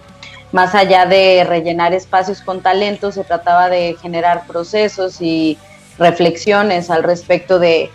Más 0.51 0.75
allá 0.75 1.05
de 1.05 1.45
rellenar 1.45 1.93
espacios 1.93 2.41
con 2.41 2.63
talento, 2.63 3.13
se 3.13 3.23
trataba 3.23 3.69
de 3.69 3.97
generar 4.01 4.47
procesos 4.47 5.21
y 5.21 5.59
reflexiones 5.99 6.91
al 6.91 7.03
respecto 7.03 7.59
de 7.59 7.91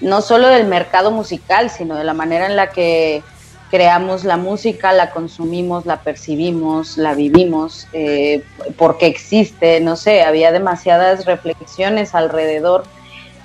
no 0.00 0.22
solo 0.22 0.48
del 0.48 0.66
mercado 0.66 1.10
musical, 1.10 1.70
sino 1.70 1.96
de 1.96 2.04
la 2.04 2.14
manera 2.14 2.46
en 2.46 2.56
la 2.56 2.70
que 2.70 3.22
creamos 3.70 4.24
la 4.24 4.36
música, 4.36 4.92
la 4.92 5.10
consumimos, 5.10 5.86
la 5.86 6.00
percibimos, 6.00 6.98
la 6.98 7.14
vivimos, 7.14 7.86
eh, 7.92 8.42
porque 8.76 9.06
existe, 9.06 9.80
no 9.80 9.96
sé, 9.96 10.22
había 10.22 10.50
demasiadas 10.50 11.24
reflexiones 11.24 12.14
alrededor, 12.14 12.82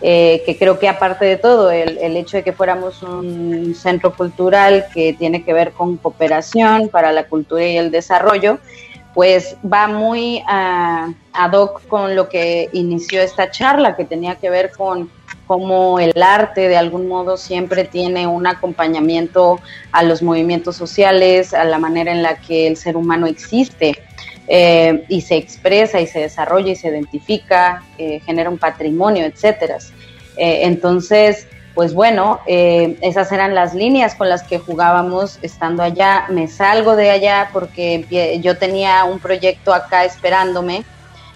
eh, 0.01 0.43
que 0.45 0.57
creo 0.57 0.79
que 0.79 0.89
aparte 0.89 1.25
de 1.25 1.37
todo, 1.37 1.71
el, 1.71 1.97
el, 1.99 2.17
hecho 2.17 2.37
de 2.37 2.43
que 2.43 2.53
fuéramos 2.53 3.01
un 3.03 3.75
centro 3.75 4.13
cultural 4.13 4.87
que 4.93 5.13
tiene 5.13 5.43
que 5.43 5.53
ver 5.53 5.71
con 5.71 5.97
cooperación 5.97 6.89
para 6.89 7.11
la 7.11 7.27
cultura 7.27 7.65
y 7.65 7.77
el 7.77 7.91
desarrollo, 7.91 8.59
pues 9.15 9.55
va 9.65 9.87
muy 9.87 10.43
uh, 10.43 11.13
ad 11.33 11.53
hoc 11.53 11.87
con 11.87 12.15
lo 12.15 12.27
que 12.27 12.69
inició 12.73 13.21
esta 13.21 13.49
charla, 13.49 13.95
que 13.95 14.03
tenía 14.03 14.35
que 14.35 14.49
ver 14.49 14.71
con 14.71 15.09
cómo 15.47 15.99
el 15.99 16.21
arte 16.21 16.67
de 16.67 16.75
algún 16.75 17.07
modo 17.07 17.37
siempre 17.37 17.85
tiene 17.85 18.27
un 18.27 18.45
acompañamiento 18.45 19.59
a 19.93 20.03
los 20.03 20.21
movimientos 20.21 20.75
sociales, 20.75 21.53
a 21.53 21.63
la 21.63 21.79
manera 21.79 22.11
en 22.11 22.23
la 22.23 22.35
que 22.35 22.67
el 22.67 22.75
ser 22.75 22.97
humano 22.97 23.25
existe 23.25 24.03
eh, 24.47 25.05
y 25.07 25.21
se 25.21 25.37
expresa 25.37 26.01
y 26.01 26.07
se 26.07 26.19
desarrolla 26.19 26.73
y 26.73 26.75
se 26.75 26.89
identifica, 26.89 27.83
eh, 27.97 28.19
genera 28.25 28.49
un 28.49 28.57
patrimonio, 28.57 29.25
etcétera. 29.25 29.77
Eh, 30.37 30.61
entonces, 30.63 31.47
pues 31.75 31.93
bueno, 31.93 32.39
eh, 32.47 32.97
esas 33.01 33.31
eran 33.33 33.53
las 33.53 33.75
líneas 33.75 34.15
con 34.15 34.29
las 34.29 34.43
que 34.43 34.59
jugábamos 34.59 35.37
estando 35.41 35.83
allá. 35.83 36.25
Me 36.29 36.47
salgo 36.47 36.95
de 36.95 37.11
allá 37.11 37.49
porque 37.51 38.39
yo 38.41 38.57
tenía 38.57 39.03
un 39.03 39.19
proyecto 39.19 39.73
acá 39.73 40.05
esperándome, 40.05 40.85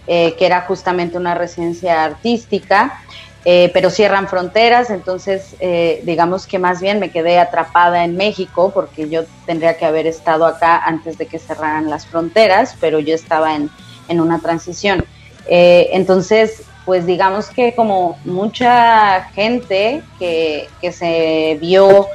eh, 0.08 0.36
que 0.40 0.46
era 0.46 0.62
justamente 0.62 1.18
una 1.18 1.36
residencia 1.36 2.06
artística, 2.06 3.02
eh, 3.44 3.70
pero 3.74 3.90
cierran 3.90 4.30
fronteras, 4.30 4.90
entonces 4.90 5.56
digamos 6.04 6.48
que 6.48 6.58
más 6.58 6.82
bien 6.82 7.00
me 7.00 7.12
quedé 7.12 7.40
atrapada 7.40 8.04
en 8.04 8.16
México 8.16 8.72
porque 8.74 9.10
yo 9.10 9.24
tendría 9.46 9.78
que 9.78 9.86
haber 9.86 10.08
estado 10.08 10.46
acá 10.46 10.78
antes 10.78 11.18
de 11.18 11.26
que 11.26 11.38
cerraran 11.38 11.90
las 11.90 12.06
fronteras, 12.06 12.76
pero 12.80 13.00
yo 13.00 13.14
estaba 13.14 13.56
en, 13.56 13.70
en 14.08 14.22
una 14.22 14.40
transición. 14.40 15.04
entonces 15.48 16.64
pues 16.90 17.06
digamos 17.06 17.50
que 17.52 17.76
como 17.76 18.18
mucha 18.26 19.26
gente 19.36 20.02
que, 20.18 20.68
se 20.92 21.56
vio 21.62 22.08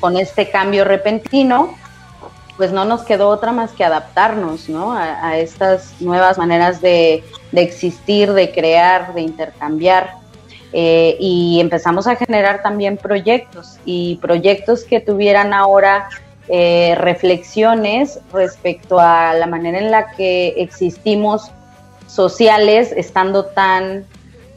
con 0.00 0.16
este 0.16 0.48
cambio 0.48 0.84
repentino, 0.86 1.74
pues 2.56 2.72
no 2.72 2.86
nos 2.86 3.02
quedó 3.02 3.28
otra 3.28 3.52
más 3.52 3.72
que 3.72 3.84
adaptarnos 3.84 4.70
¿no? 4.70 4.94
a, 4.94 5.36
estas 5.36 6.00
nuevas 6.00 6.38
maneras 6.38 6.80
de, 6.80 7.22
existir, 7.52 8.32
de 8.32 8.52
crear, 8.52 9.12
de 9.12 9.20
intercambiar. 9.20 10.14
Eh, 10.72 11.18
y 11.20 11.60
empezamos 11.60 12.06
a 12.06 12.16
generar 12.16 12.62
también 12.62 12.96
proyectos 12.96 13.76
y 13.84 14.16
proyectos 14.22 14.84
que 14.84 15.00
tuvieran 15.00 15.52
ahora 15.52 16.08
eh, 16.48 16.94
reflexiones 16.96 18.18
respecto 18.32 18.98
a 18.98 19.34
la 19.34 19.46
manera 19.46 19.78
en 19.78 19.90
la 19.90 20.12
que 20.12 20.54
existimos 20.56 21.50
sociales 22.06 22.92
estando 22.96 23.44
tan 23.44 24.06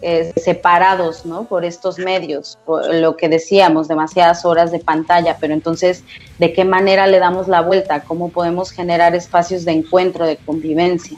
eh, 0.07 0.33
separados 0.35 1.25
¿no? 1.25 1.45
por 1.45 1.65
estos 1.65 1.97
medios, 1.97 2.59
por 2.63 2.93
lo 2.93 3.17
que 3.17 3.27
decíamos, 3.27 3.87
demasiadas 3.87 4.45
horas 4.45 4.71
de 4.71 4.77
pantalla, 4.77 5.37
pero 5.39 5.55
entonces, 5.55 6.03
¿de 6.37 6.53
qué 6.53 6.63
manera 6.63 7.07
le 7.07 7.17
damos 7.17 7.47
la 7.47 7.61
vuelta? 7.61 8.01
¿Cómo 8.01 8.29
podemos 8.29 8.69
generar 8.69 9.15
espacios 9.15 9.65
de 9.65 9.71
encuentro, 9.71 10.27
de 10.27 10.37
convivencia? 10.37 11.17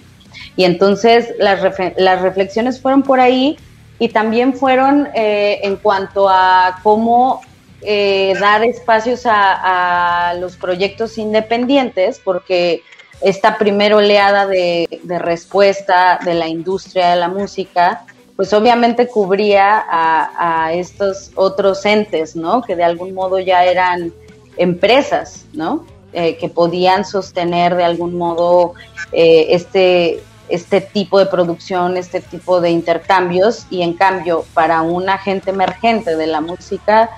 Y 0.56 0.64
entonces 0.64 1.34
las, 1.38 1.60
las 1.98 2.22
reflexiones 2.22 2.80
fueron 2.80 3.04
por 3.04 3.20
ahí 3.20 3.58
y 4.00 4.08
también 4.08 4.54
fueron 4.54 5.10
eh, 5.14 5.60
en 5.64 5.76
cuanto 5.76 6.30
a 6.30 6.80
cómo 6.82 7.42
eh, 7.82 8.36
dar 8.40 8.64
espacios 8.64 9.24
a, 9.26 10.34
los 10.40 10.56
proyectos 10.56 11.18
independientes, 11.18 12.22
porque 12.24 12.84
esta 13.20 13.58
primera 13.58 13.98
oleada 13.98 14.48
de 14.48 14.88
respuesta 15.20 16.20
de 16.24 16.36
la 16.36 16.48
industria 16.48 17.10
de 17.10 17.18
la 17.18 17.28
música 17.28 18.06
pues 18.38 18.54
obviamente 18.54 19.08
cubría 19.08 19.84
a, 19.90 20.72
estos 20.72 21.32
otros 21.34 21.84
entes, 21.86 22.36
¿no? 22.36 22.62
Que 22.62 22.76
de 22.76 22.84
algún 22.84 23.14
modo 23.14 23.40
ya 23.40 23.66
eran 23.66 24.14
empresas, 24.58 25.46
¿no? 25.54 25.86
Eh, 26.14 26.38
que 26.38 26.48
podían 26.48 27.04
sostener 27.04 27.76
de 27.76 27.84
algún 27.84 28.16
modo 28.16 28.76
eh, 29.12 29.48
este, 29.50 30.22
este 30.50 30.82
tipo 30.82 31.18
de 31.18 31.26
producción, 31.26 31.98
este 31.98 32.22
tipo 32.22 32.62
de 32.62 32.70
intercambios, 32.70 33.66
y 33.72 33.82
en 33.82 33.94
cambio 33.94 34.46
para 34.54 34.84
un 34.84 35.10
agente 35.10 35.50
emergente 35.50 36.16
de 36.16 36.28
la 36.28 36.40
música 36.40 37.10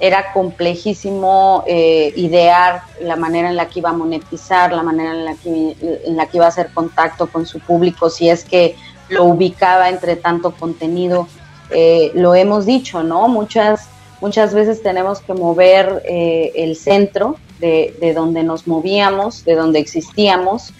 era 0.00 0.32
complejísimo 0.32 1.64
eh, 1.66 2.12
idear 2.14 2.82
la 3.00 3.16
manera 3.16 3.48
en 3.48 3.56
la 3.56 3.66
que 3.66 3.80
iba 3.80 3.90
a 3.90 3.94
monetizar, 3.94 4.72
la 4.72 4.84
manera 4.84 5.10
en 5.10 5.24
la 5.24 5.34
que, 5.34 5.76
en 6.06 6.16
la 6.16 6.26
que 6.26 6.36
iba 6.36 6.46
a 6.46 6.50
hacer 6.50 6.70
contacto 6.72 7.26
con 7.26 7.46
su 7.46 7.58
público, 7.58 8.08
si 8.08 8.28
es 8.28 8.44
que 8.44 8.76
lo 9.08 9.24
ubicaba 9.24 9.88
entre 9.88 10.16
tanto 10.16 10.52
contenido. 10.52 11.28
Eh, 11.70 12.12
lo 12.14 12.34
hemos 12.34 12.66
dicho, 12.66 13.02
¿no? 13.02 13.28
Muchas, 13.28 13.88
muchas 14.20 14.54
veces 14.54 14.82
tenemos 14.82 15.20
que 15.20 15.34
mover 15.34 16.02
eh, 16.06 16.52
el 16.54 16.76
centro 16.76 17.36
de, 17.58 17.94
de, 18.00 18.14
donde 18.14 18.42
nos 18.42 18.66
movíamos, 18.66 19.44
de 19.44 19.54
donde 19.54 19.78
existíamos, 19.78 20.72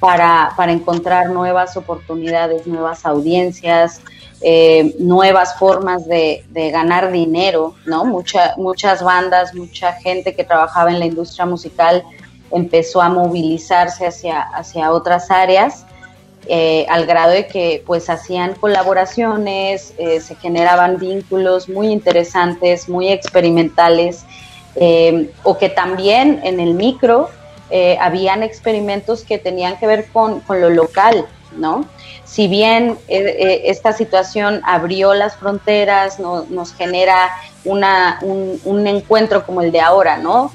para, 0.00 0.52
para 0.56 0.72
encontrar 0.72 1.30
nuevas 1.30 1.76
oportunidades, 1.76 2.66
nuevas 2.66 3.06
audiencias, 3.06 4.02
eh, 4.42 4.94
nuevas 4.98 5.58
formas 5.58 6.06
de, 6.06 6.44
de, 6.50 6.70
ganar 6.70 7.10
dinero, 7.10 7.74
¿no? 7.86 8.04
Mucha, 8.04 8.54
muchas 8.58 9.02
bandas, 9.02 9.54
mucha 9.54 9.94
gente 9.94 10.34
que 10.34 10.44
trabajaba 10.44 10.90
en 10.90 10.98
la 10.98 11.06
industria 11.06 11.46
musical 11.46 12.04
empezó 12.50 13.00
a 13.00 13.08
movilizarse 13.08 14.06
hacia, 14.06 14.42
hacia 14.42 14.92
otras 14.92 15.30
áreas 15.30 15.86
eh, 16.46 16.84
al 16.90 17.06
grado 17.06 17.32
de 17.32 17.46
que 17.46 17.82
pues 17.86 18.10
hacían 18.10 18.54
colaboraciones, 18.54 19.94
eh, 19.96 20.20
se 20.20 20.34
generaban 20.36 20.98
vínculos 20.98 21.70
muy 21.70 21.88
interesantes, 21.88 22.86
muy 22.88 23.08
experimentales, 23.08 24.24
eh, 24.76 25.30
o 25.42 25.56
que 25.56 25.70
también 25.70 26.40
en 26.44 26.60
el 26.60 26.74
micro 26.74 27.30
habían 27.98 28.44
experimentos 28.44 29.24
que 29.24 29.36
tenían 29.36 29.76
que 29.78 29.88
ver 29.88 30.06
con, 30.12 30.44
lo 30.48 30.70
local, 30.70 31.26
¿no? 31.56 31.84
Si 32.24 32.46
bien 32.46 32.96
esta 33.08 33.92
situación 33.92 34.60
abrió 34.64 35.12
las 35.12 35.34
fronteras, 35.34 36.20
nos 36.20 36.72
genera 36.72 37.30
una, 37.64 38.20
un, 38.22 38.60
un, 38.64 38.86
encuentro 38.86 39.44
como 39.44 39.60
el 39.60 39.72
de 39.72 39.80
ahora, 39.80 40.18
¿no? 40.18 40.52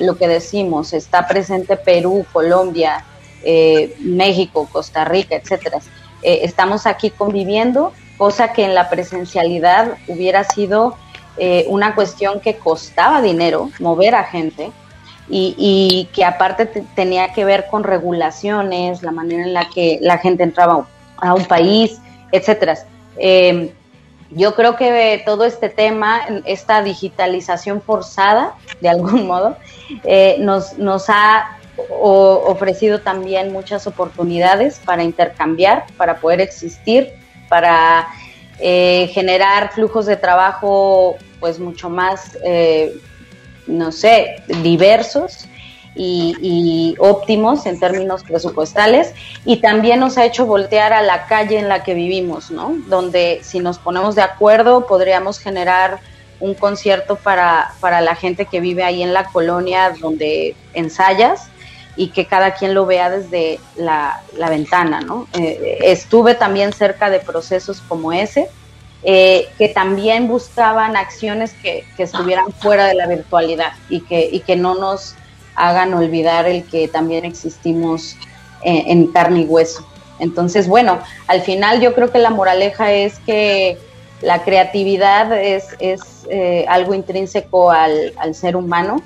lo 0.00 0.16
que 0.16 0.26
decimos, 0.26 0.92
está 0.92 1.28
presente 1.28 1.76
Perú, 1.76 2.26
Colombia, 2.32 3.04
eh, 3.48 3.94
México, 4.00 4.68
Costa 4.72 5.04
Rica, 5.04 5.36
etcétera. 5.36 5.78
Eh, 6.20 6.40
estamos 6.42 6.84
aquí 6.84 7.10
conviviendo, 7.10 7.92
cosa 8.18 8.52
que 8.52 8.64
en 8.64 8.74
la 8.74 8.90
presencialidad 8.90 9.98
hubiera 10.08 10.42
sido 10.42 10.96
eh, 11.36 11.64
una 11.68 11.94
cuestión 11.94 12.40
que 12.40 12.56
costaba 12.56 13.22
dinero 13.22 13.70
mover 13.78 14.16
a 14.16 14.24
gente 14.24 14.72
y, 15.28 16.08
que 16.12 16.24
aparte 16.24 16.66
tenía 16.96 17.32
que 17.32 17.44
ver 17.44 17.66
con 17.70 17.84
regulaciones, 17.84 19.04
la 19.04 19.12
manera 19.12 19.44
en 19.44 19.54
la 19.54 19.68
que 19.70 20.00
la 20.00 20.18
gente 20.18 20.42
entraba 20.42 20.88
a 21.16 21.34
un 21.34 21.44
país, 21.44 22.00
etcétera. 22.32 22.76
yo 24.30 24.54
creo 24.56 24.74
que 24.74 25.22
todo 25.24 25.44
este 25.44 25.68
tema, 25.68 26.20
esta 26.46 26.82
digitalización 26.82 27.80
forzada, 27.80 28.54
de 28.80 28.88
algún 28.88 29.26
modo, 29.28 29.56
nos, 30.38 30.78
nos 30.78 31.08
ha 31.08 31.55
o 31.90 32.44
ofrecido 32.46 33.00
también 33.00 33.52
muchas 33.52 33.86
oportunidades 33.86 34.80
para 34.84 35.04
intercambiar, 35.04 35.84
para 35.96 36.16
poder 36.20 36.40
existir, 36.40 37.12
para 37.48 38.08
eh, 38.58 39.10
generar 39.12 39.72
flujos 39.72 40.06
de 40.06 40.16
trabajo 40.16 41.16
pues 41.40 41.58
mucho 41.58 41.90
más, 41.90 42.38
eh, 42.42 42.96
no 43.66 43.92
sé, 43.92 44.42
diversos 44.62 45.46
y, 45.94 46.94
óptimos 46.98 47.66
en 47.66 47.78
términos 47.78 48.22
presupuestales 48.22 49.14
y 49.44 49.56
también 49.56 50.00
nos 50.00 50.18
ha 50.18 50.24
hecho 50.24 50.46
voltear 50.46 50.92
a 50.92 51.02
la 51.02 51.26
calle 51.26 51.58
en 51.58 51.68
la 51.68 51.82
que 51.82 51.94
vivimos, 51.94 52.50
¿no? 52.50 52.76
Donde 52.88 53.40
si 53.42 53.60
nos 53.60 53.78
ponemos 53.78 54.14
de 54.14 54.22
acuerdo 54.22 54.86
podríamos 54.86 55.38
generar 55.38 56.00
un 56.38 56.54
concierto 56.54 57.16
para, 57.16 57.72
para 57.80 58.00
la 58.00 58.14
gente 58.14 58.46
que 58.46 58.60
vive 58.60 58.82
ahí 58.82 59.02
en 59.02 59.14
la 59.14 59.24
colonia 59.24 59.94
donde 59.98 60.54
ensayas 60.74 61.50
y 61.96 62.08
que 62.08 62.26
cada 62.26 62.54
quien 62.54 62.74
lo 62.74 62.86
vea 62.86 63.10
desde 63.10 63.58
la, 63.76 64.22
ventana, 64.50 65.00
¿no? 65.00 65.26
Eh, 65.34 65.78
estuve 65.82 66.34
también 66.34 66.72
cerca 66.72 67.10
de 67.10 67.20
procesos 67.20 67.82
como 67.88 68.12
ese, 68.12 68.48
eh, 69.02 69.48
que 69.56 69.68
también 69.68 70.28
buscaban 70.28 70.96
acciones 70.96 71.54
que, 71.62 71.84
estuvieran 71.96 72.52
fuera 72.52 72.86
de 72.86 72.94
la 72.94 73.06
virtualidad 73.06 73.72
y 73.88 74.00
que, 74.00 74.28
y 74.30 74.40
que 74.40 74.56
no 74.56 74.74
nos 74.74 75.14
hagan 75.54 75.94
olvidar 75.94 76.46
el 76.46 76.64
que 76.64 76.88
también 76.88 77.24
existimos 77.24 78.16
en, 78.62 78.90
en 78.90 79.06
carne 79.08 79.40
y 79.40 79.44
hueso. 79.44 79.86
Entonces, 80.18 80.68
bueno, 80.68 80.98
al 81.26 81.42
final 81.42 81.80
yo 81.80 81.94
creo 81.94 82.10
que 82.10 82.18
la 82.18 82.30
moraleja 82.30 82.92
es 82.92 83.18
que 83.20 83.78
la 84.22 84.42
creatividad 84.42 85.32
es, 85.38 85.64
es 85.78 86.00
eh, 86.30 86.64
algo 86.68 86.94
intrínseco 86.94 87.70
al, 87.70 88.12
al, 88.16 88.34
ser 88.34 88.56
humano 88.56 89.02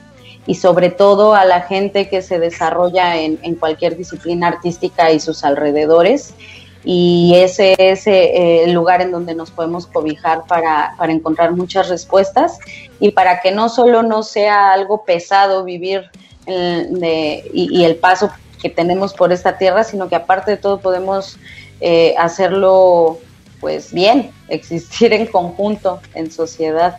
y 0.46 0.55
sobre 0.55 0.90
todo 0.90 1.35
a 1.35 1.44
la 1.44 1.62
gente 1.62 2.09
que 2.09 2.22
se 2.22 2.38
desarrolla 2.38 3.16
en, 3.16 3.38
en 3.42 3.55
cualquier 3.55 3.96
disciplina 3.96 4.48
artística 4.48 5.12
y 5.12 5.20
sus 5.20 5.44
alrededores. 5.44 6.35
Y 6.83 7.35
ese 7.37 7.74
es 7.79 8.07
eh, 8.07 8.64
el 8.64 8.72
lugar 8.72 9.03
en 9.03 9.11
donde 9.11 9.35
nos 9.35 9.50
podemos 9.50 9.87
cobijar 9.87 10.44
para, 10.46 10.94
para 10.96 11.12
encontrar 11.12 11.53
muchas 11.53 11.88
respuestas 11.88 12.59
y 12.98 13.11
para 13.11 13.40
que 13.40 13.50
no 13.50 13.68
solo 13.68 14.03
no 14.03 14.22
sea 14.22 14.72
algo 14.72 15.05
pesado 15.05 15.64
vivir 15.64 16.11
de, 16.46 17.48
y, 17.53 17.85
el 17.85 17.96
paso 17.96 18.31
que 18.61 18.70
tenemos 18.70 19.14
por 19.14 19.33
esta 19.33 19.57
tierra, 19.59 19.85
sino 19.85 20.09
que 20.09 20.16
aparte 20.16 20.53
de 20.53 20.57
todo 20.57 20.81
podemos 20.81 21.38
eh, 21.81 22.14
hacerlo 22.18 23.18
pues 23.61 23.92
bien, 23.92 24.31
existir 24.48 25.12
en 25.12 25.26
conjunto, 25.26 26.00
en 26.14 26.33
sociedad. 26.33 26.98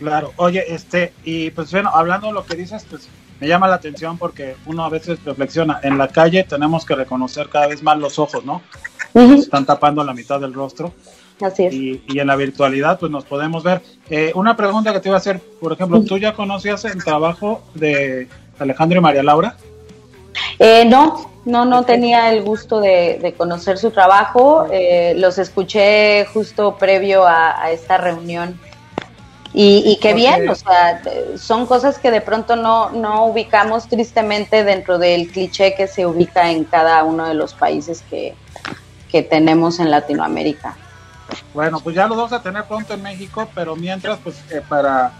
Claro, 0.00 0.32
oye, 0.36 0.64
este, 0.74 1.12
y 1.24 1.50
pues 1.50 1.70
bueno, 1.70 1.90
hablando 1.92 2.26
de 2.28 2.32
lo 2.32 2.44
que 2.44 2.56
dices, 2.56 2.84
pues 2.88 3.08
me 3.38 3.46
llama 3.46 3.68
la 3.68 3.76
atención 3.76 4.18
porque 4.18 4.56
uno 4.66 4.84
a 4.84 4.88
veces 4.88 5.22
reflexiona, 5.24 5.78
en 5.82 5.96
la 5.96 6.08
calle 6.08 6.42
tenemos 6.44 6.84
que 6.84 6.96
reconocer 6.96 7.48
cada 7.48 7.68
vez 7.68 7.82
más 7.82 7.98
los 7.98 8.18
ojos, 8.18 8.44
¿no? 8.44 8.62
Están 9.14 9.66
tapando 9.66 10.02
la 10.02 10.14
mitad 10.14 10.40
del 10.40 10.54
rostro. 10.54 10.92
Así 11.40 11.66
es. 11.66 11.74
Y, 11.74 12.02
y 12.08 12.18
en 12.18 12.26
la 12.26 12.36
virtualidad, 12.36 12.98
pues 12.98 13.10
nos 13.10 13.24
podemos 13.24 13.62
ver. 13.62 13.82
Eh, 14.08 14.32
una 14.34 14.56
pregunta 14.56 14.92
que 14.92 15.00
te 15.00 15.08
iba 15.08 15.16
a 15.16 15.20
hacer, 15.20 15.40
por 15.60 15.72
ejemplo, 15.72 16.02
¿tú 16.02 16.18
ya 16.18 16.34
conocías 16.34 16.84
el 16.84 17.02
trabajo 17.02 17.62
de 17.74 18.28
Alejandro 18.58 18.98
y 18.98 19.02
María 19.02 19.22
Laura? 19.22 19.56
Eh, 20.58 20.84
no, 20.84 21.30
no, 21.44 21.64
no 21.64 21.84
tenía 21.84 22.30
el 22.32 22.42
gusto 22.42 22.80
de, 22.80 23.34
conocer 23.36 23.78
su 23.78 23.90
trabajo. 23.90 24.66
Eh, 24.70 25.14
los 25.16 25.38
escuché 25.38 26.26
justo 26.26 26.76
previo 26.76 27.26
a, 27.26 27.70
esta 27.70 27.96
reunión. 27.96 28.60
Y, 29.52 29.98
qué 30.00 30.14
bien, 30.14 30.48
o 30.48 30.54
sea, 30.54 31.02
son 31.36 31.66
cosas 31.66 31.98
que 31.98 32.12
de 32.12 32.20
pronto 32.20 32.54
no, 32.54 32.90
no 32.90 33.26
ubicamos 33.26 33.88
tristemente 33.88 34.62
dentro 34.62 34.96
del 34.96 35.28
cliché 35.28 35.74
que 35.74 35.88
se 35.88 36.06
ubica 36.06 36.52
en 36.52 36.62
cada 36.62 37.02
uno 37.02 37.26
de 37.26 37.34
los 37.34 37.54
países 37.54 38.04
que, 38.08 38.34
que 39.10 39.22
tenemos 39.22 39.80
en 39.80 39.90
Latinoamérica. 39.90 40.76
Bueno, 41.52 41.80
pues 41.80 41.96
ya 41.96 42.06
los 42.06 42.16
vamos 42.16 42.32
a 42.32 42.42
tener 42.42 42.64
pronto 42.64 42.94
en 42.94 43.02
México, 43.02 43.48
pero 43.52 43.74
mientras, 43.74 44.18
pues 44.20 44.40
eh, 44.50 44.62
para 44.68 45.12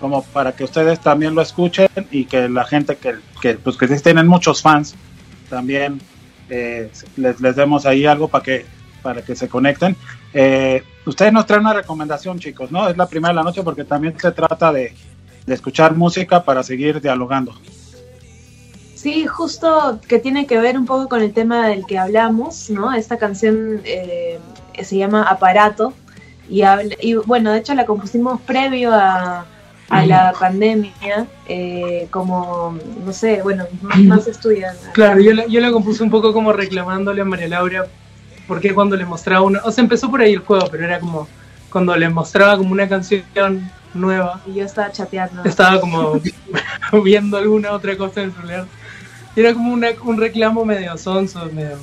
como 0.00 0.22
para 0.22 0.52
que 0.52 0.64
ustedes 0.64 1.00
también 1.00 1.34
lo 1.34 1.42
escuchen 1.42 1.88
y 2.10 2.26
que 2.26 2.48
la 2.48 2.64
gente 2.64 2.96
que, 2.96 3.14
que 3.40 3.54
pues 3.54 3.76
que 3.76 3.86
tienen 3.86 4.26
muchos 4.26 4.60
fans 4.60 4.94
también 5.48 6.00
eh, 6.50 6.90
les, 7.16 7.40
les, 7.40 7.56
demos 7.56 7.86
ahí 7.86 8.04
algo 8.04 8.28
para 8.28 8.44
que 8.44 8.66
para 9.02 9.22
que 9.22 9.34
se 9.36 9.48
conecten. 9.48 9.96
Eh, 10.32 10.82
ustedes 11.06 11.32
nos 11.32 11.46
traen 11.46 11.62
una 11.62 11.74
recomendación, 11.74 12.38
chicos, 12.38 12.70
¿no? 12.70 12.88
Es 12.88 12.96
la 12.96 13.06
primera 13.06 13.32
de 13.32 13.36
la 13.36 13.42
noche 13.42 13.62
porque 13.62 13.84
también 13.84 14.18
se 14.18 14.32
trata 14.32 14.72
de, 14.72 14.94
de 15.46 15.54
escuchar 15.54 15.94
música 15.94 16.42
para 16.44 16.62
seguir 16.62 17.00
dialogando. 17.00 17.54
Sí, 18.94 19.26
justo 19.26 20.00
que 20.08 20.18
tiene 20.18 20.46
que 20.46 20.58
ver 20.58 20.78
un 20.78 20.86
poco 20.86 21.08
con 21.10 21.20
el 21.20 21.34
tema 21.34 21.68
del 21.68 21.84
que 21.84 21.98
hablamos, 21.98 22.70
¿no? 22.70 22.94
Esta 22.94 23.18
canción 23.18 23.82
eh, 23.84 24.38
se 24.82 24.96
llama 24.96 25.24
Aparato 25.24 25.92
y, 26.48 26.62
y 27.00 27.14
bueno, 27.14 27.52
de 27.52 27.58
hecho 27.58 27.74
la 27.74 27.84
compusimos 27.84 28.40
previo 28.40 28.94
a, 28.94 29.44
a 29.90 30.06
la 30.06 30.32
pandemia, 30.38 31.26
eh, 31.46 32.08
como, 32.10 32.78
no 33.04 33.12
sé, 33.12 33.42
bueno, 33.42 33.66
más, 33.82 34.26
estudian. 34.26 34.74
Claro, 34.94 35.20
yo 35.20 35.34
la, 35.34 35.46
yo 35.46 35.60
la 35.60 35.70
compuse 35.70 36.02
un 36.02 36.10
poco 36.10 36.32
como 36.32 36.54
reclamándole 36.54 37.20
a 37.20 37.24
María 37.26 37.48
Laura, 37.48 37.86
porque 38.46 38.74
cuando 38.74 38.96
le 38.96 39.04
mostraba 39.04 39.42
una, 39.42 39.60
o 39.64 39.70
sea, 39.70 39.82
empezó 39.82 40.10
por 40.10 40.20
ahí 40.20 40.32
el 40.32 40.40
juego, 40.40 40.68
pero 40.70 40.84
era 40.84 41.00
como 41.00 41.28
cuando 41.70 41.96
le 41.96 42.08
mostraba 42.08 42.56
como 42.56 42.72
una 42.72 42.88
canción 42.88 43.24
nueva. 43.94 44.40
Y 44.46 44.54
yo 44.54 44.64
estaba 44.64 44.92
chateando. 44.92 45.44
Estaba 45.44 45.80
como 45.80 46.20
viendo 47.04 47.36
alguna 47.36 47.72
otra 47.72 47.96
cosa 47.96 48.22
en 48.22 48.28
el 48.28 48.34
celular. 48.34 48.66
Y 49.36 49.40
era 49.40 49.54
como 49.54 49.72
un 49.72 50.20
reclamo 50.20 50.64
medio 50.64 50.96
sonso, 50.96 51.48
medio, 51.52 51.78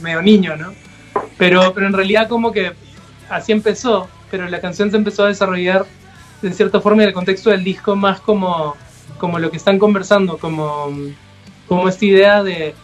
medio, 0.00 0.22
niño, 0.22 0.56
¿no? 0.56 0.72
Pero, 1.36 1.72
pero 1.74 1.86
en 1.88 1.92
realidad 1.92 2.28
como 2.28 2.52
que 2.52 2.72
así 3.28 3.50
empezó, 3.50 4.08
pero 4.30 4.48
la 4.48 4.60
canción 4.60 4.90
se 4.90 4.96
empezó 4.96 5.24
a 5.24 5.28
desarrollar 5.28 5.86
de 6.40 6.52
cierta 6.52 6.80
forma 6.80 7.02
en 7.02 7.08
el 7.08 7.14
contexto 7.14 7.50
del 7.50 7.64
disco 7.64 7.96
más 7.96 8.20
como, 8.20 8.76
como 9.18 9.38
lo 9.38 9.50
que 9.50 9.56
están 9.56 9.78
conversando, 9.78 10.38
como, 10.38 10.92
como 11.66 11.88
esta 11.88 12.04
idea 12.04 12.42
de, 12.42 12.74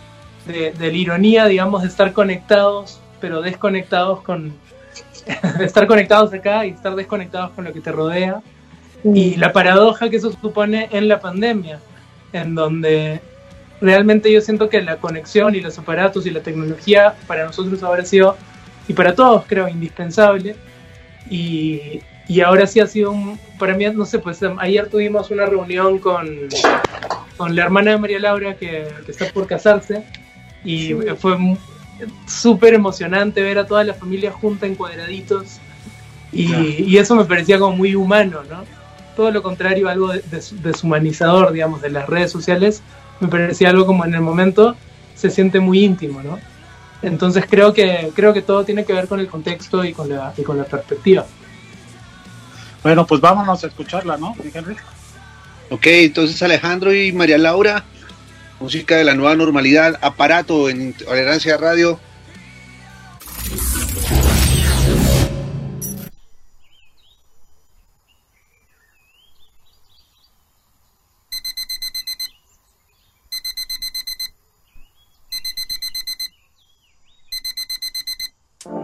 de, 0.46 0.72
la 0.78 0.96
ironía, 0.96 1.46
digamos, 1.46 1.83
de 1.83 1.88
estar 1.88 2.12
conectados, 2.12 3.00
pero 3.20 3.40
desconectados 3.40 4.22
con... 4.22 4.52
estar 5.61 5.87
conectados 5.87 6.33
acá 6.33 6.66
y 6.66 6.70
estar 6.70 6.94
desconectados 6.94 7.50
con 7.50 7.64
lo 7.64 7.72
que 7.72 7.80
te 7.80 7.92
rodea. 7.92 8.42
Y 9.04 9.37
la 9.37 9.52
paradoja 9.52 10.11
que 10.11 10.16
eso 10.16 10.30
supone 10.33 10.88
en 10.92 11.09
la 11.09 11.20
pandemia, 11.20 11.81
en 12.33 12.54
donde 12.54 13.21
realmente 13.81 14.31
yo 14.31 14.40
siento 14.40 14.68
que 14.68 14.83
la 14.83 14.96
conexión 14.96 15.54
y 15.54 15.60
los 15.60 15.79
aparatos 15.79 16.27
y 16.27 16.31
la 16.31 16.40
tecnología 16.40 17.14
para 17.27 17.46
nosotros 17.46 17.83
habrá 17.83 18.04
sido, 18.04 18.37
y 18.88 18.92
para 18.92 19.14
todos 19.14 19.44
creo, 19.46 19.68
indispensable. 19.68 20.56
Y, 21.31 22.00
y 22.29 22.40
ahora 22.42 22.66
sí 22.66 22.81
ha 22.81 22.87
sido 22.87 23.10
un, 23.12 23.38
para 23.58 23.75
mí, 23.75 23.85
no 23.92 24.04
sé, 24.04 24.18
pues 24.18 24.40
ayer 24.58 24.88
tuvimos 24.88 25.31
una 25.31 25.46
reunión 25.46 25.98
con, 25.98 26.29
con 27.37 27.56
la 27.56 27.62
hermana 27.62 27.90
de 27.90 27.98
María 27.98 28.18
Laura 28.21 28.54
que, 28.54 28.87
está 29.08 29.27
por 29.33 29.46
casarse 29.46 30.04
y 30.64 30.94
fue 31.18 31.37
súper 32.27 32.75
emocionante 32.75 33.42
ver 33.42 33.59
a 33.59 33.67
toda 33.67 33.85
la 33.85 33.94
familia 33.94 34.33
junta 34.33 34.67
en 34.67 34.75
cuadraditos 34.75 35.59
y, 36.33 36.53
y, 36.85 36.98
eso 36.98 37.17
me 37.17 37.25
parecía 37.25 37.59
como 37.59 37.77
muy 37.77 37.96
humano, 37.96 38.42
¿no? 38.48 38.65
Todo 39.17 39.33
lo 39.33 39.42
contrario, 39.42 39.88
algo 39.88 40.13
deshumanizador, 40.63 41.53
digamos, 41.53 41.83
de 41.83 41.90
las 41.90 42.09
redes 42.09 42.31
sociales, 42.31 42.83
me 43.19 43.27
parecía 43.27 43.71
algo 43.71 43.85
como 43.85 44.05
en 44.05 44.15
el 44.15 44.21
momento 44.21 44.77
se 45.17 45.29
siente 45.29 45.59
muy 45.59 45.85
íntimo, 45.85 46.23
¿no? 46.23 46.38
Entonces 47.03 47.44
creo 47.48 47.73
que, 47.73 48.13
creo 48.15 48.33
que 48.33 48.42
todo 48.42 48.65
tiene 48.65 48.85
que 48.85 48.92
ver 48.92 49.09
con 49.09 49.21
el 49.21 49.27
contexto 49.27 49.85
y 49.85 49.92
con 49.92 50.09
la, 50.09 50.33
y 50.37 50.42
con 50.42 50.57
la 50.57 50.65
perspectiva. 50.65 51.27
Bueno, 52.83 53.07
pues 53.07 53.21
vámonos 53.21 53.63
a 53.65 53.67
escucharla, 53.67 54.17
¿no, 54.17 54.35
Henry? 54.55 54.77
Ok, 55.71 55.87
entonces 55.87 56.42
Alejandro 56.42 56.94
y 56.94 57.13
María 57.13 57.38
Laura, 57.38 57.85
música 58.61 58.96
de 58.96 59.04
la 59.04 59.15
nueva 59.15 59.35
normalidad, 59.35 59.98
aparato 60.02 60.69
en 60.69 60.92
Tolerancia 60.92 61.56
Radio. 61.56 61.98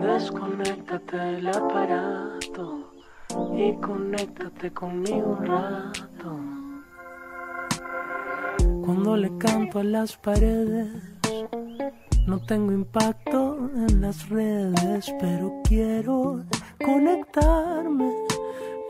Desconéctate 0.01 1.39
el 1.39 1.49
aparato 1.49 2.93
y 3.55 3.79
conéctate 3.81 4.73
conmigo 4.73 5.37
un 5.39 5.47
rato. 5.47 6.16
Cuando 9.17 9.33
le 9.33 9.39
canto 9.39 9.79
a 9.79 9.85
las 9.85 10.15
paredes, 10.15 10.89
no 12.27 12.39
tengo 12.39 12.71
impacto 12.71 13.71
en 13.75 14.03
las 14.03 14.29
redes, 14.29 15.11
pero 15.19 15.63
quiero 15.65 16.43
conectarme 16.85 18.13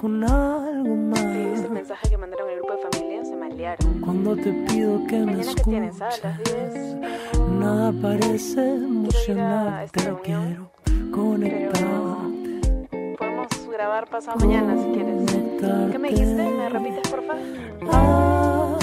con 0.01 0.24
algo 0.24 0.97
más. 0.97 1.20
ese 1.20 1.68
mensaje 1.68 2.11
que 2.11 2.16
mandaron 2.16 2.51
el 2.51 2.57
grupo 2.57 2.72
de 2.72 2.79
familia 2.91 3.24
se 3.24 3.37
malearon. 3.37 4.01
Cuando 4.01 4.35
te 4.35 4.53
pido 4.53 5.07
que 5.07 5.18
me 5.20 5.43
escuches, 5.43 6.97
nada 7.61 7.93
parece 8.03 8.74
emocionarte. 8.74 10.01
Quiero 10.24 10.72
conectar 11.12 11.87
grabar 13.70 14.09
pasado 14.09 14.39
mañana 14.41 14.77
si 14.77 14.91
quieres. 14.91 15.93
¿Qué 15.93 15.99
me 16.01 16.09
dijiste? 16.09 16.51
¿Me 16.51 16.68
repites, 16.68 17.09
por 17.12 17.22
favor? 17.22 18.76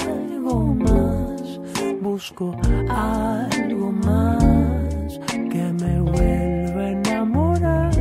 Busco 2.00 2.56
algo 2.88 3.92
más 3.92 5.20
que 5.50 5.72
me 5.80 6.00
vuelva 6.00 6.82
a 6.82 6.90
enamorar, 6.90 7.96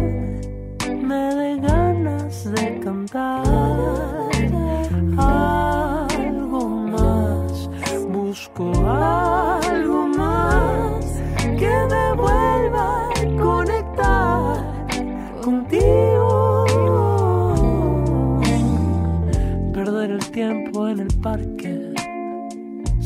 me 1.02 1.36
dé 1.36 1.58
ganas 1.60 2.52
de 2.52 2.80
cantar. 2.80 3.44
Algo 5.18 6.70
más, 6.70 7.70
busco 8.10 8.72
algo 8.86 9.22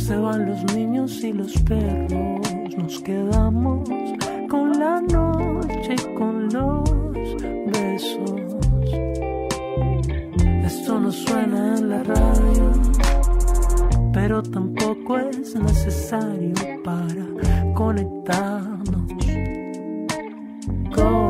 Se 0.08 0.16
van 0.16 0.46
los 0.46 0.64
niños 0.74 1.22
y 1.22 1.34
los 1.34 1.52
perros, 1.64 2.40
nos 2.78 2.98
quedamos 3.02 3.90
con 4.50 4.80
la 4.80 5.02
noche 5.02 5.96
y 5.96 6.16
con 6.16 6.48
los 6.48 6.90
besos. 7.74 8.32
Esto 10.64 10.98
no 10.98 11.12
suena 11.12 11.76
en 11.76 11.90
la 11.90 12.04
radio, 12.04 12.72
pero 14.14 14.42
tampoco 14.42 15.18
es 15.18 15.54
necesario 15.56 16.54
para 16.86 17.74
conectarnos. 17.74 19.12
Con 20.96 21.27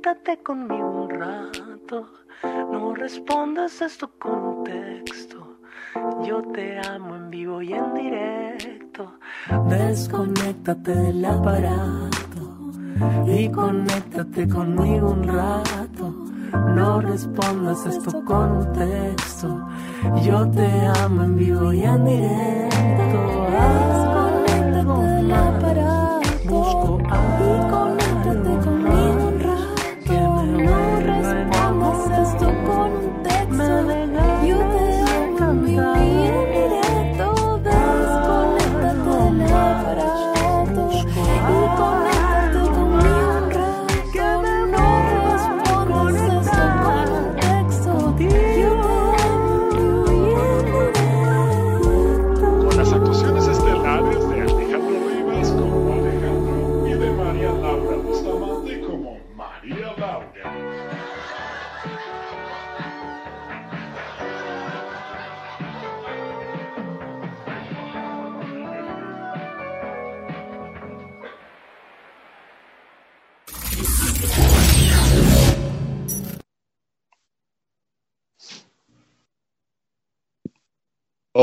conéctate 0.00 0.42
conmigo 0.42 1.04
un 1.04 1.10
rato. 1.10 2.06
No 2.72 2.94
respondas 2.94 3.82
a 3.82 3.86
esto 3.86 4.10
con 4.18 4.64
texto. 4.64 5.58
Yo 6.24 6.42
te 6.54 6.78
amo 6.78 7.16
en 7.16 7.28
vivo 7.30 7.60
y 7.60 7.74
en 7.74 7.94
directo. 7.94 9.18
Desconéctate 9.68 10.94
del 10.94 11.24
aparato 11.24 12.72
y 13.26 13.50
conéctate 13.50 14.48
conmigo 14.48 15.10
un 15.10 15.24
rato. 15.24 16.14
No 16.74 17.00
respondas 17.02 17.84
esto 17.84 18.24
con 18.24 18.72
texto. 18.72 19.68
Yo 20.24 20.50
te 20.50 20.86
amo 21.02 21.24
en 21.24 21.36
vivo 21.36 21.72
y 21.74 21.82
en 21.82 22.04
directo. 22.06 23.40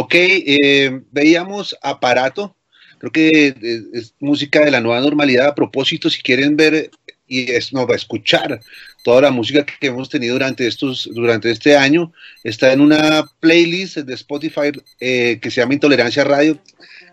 Ok, 0.07 0.15
eh, 0.15 1.01
veíamos 1.11 1.75
aparato. 1.81 2.55
Creo 2.97 3.11
que 3.11 3.47
eh, 3.47 3.81
es 3.91 4.15
música 4.21 4.63
de 4.63 4.71
la 4.71 4.79
nueva 4.79 5.01
normalidad. 5.01 5.47
A 5.47 5.53
propósito, 5.53 6.09
si 6.09 6.21
quieren 6.21 6.55
ver 6.55 6.91
y 7.27 7.51
es, 7.51 7.73
no, 7.73 7.85
escuchar 7.93 8.61
toda 9.03 9.23
la 9.23 9.31
música 9.31 9.65
que 9.65 9.87
hemos 9.87 10.07
tenido 10.07 10.35
durante 10.35 10.65
estos 10.65 11.09
durante 11.13 11.51
este 11.51 11.75
año, 11.75 12.13
está 12.41 12.71
en 12.71 12.79
una 12.79 13.25
playlist 13.41 13.97
de 13.97 14.13
Spotify 14.13 14.71
eh, 15.01 15.39
que 15.41 15.51
se 15.51 15.59
llama 15.59 15.73
Intolerancia 15.73 16.23
Radio. 16.23 16.57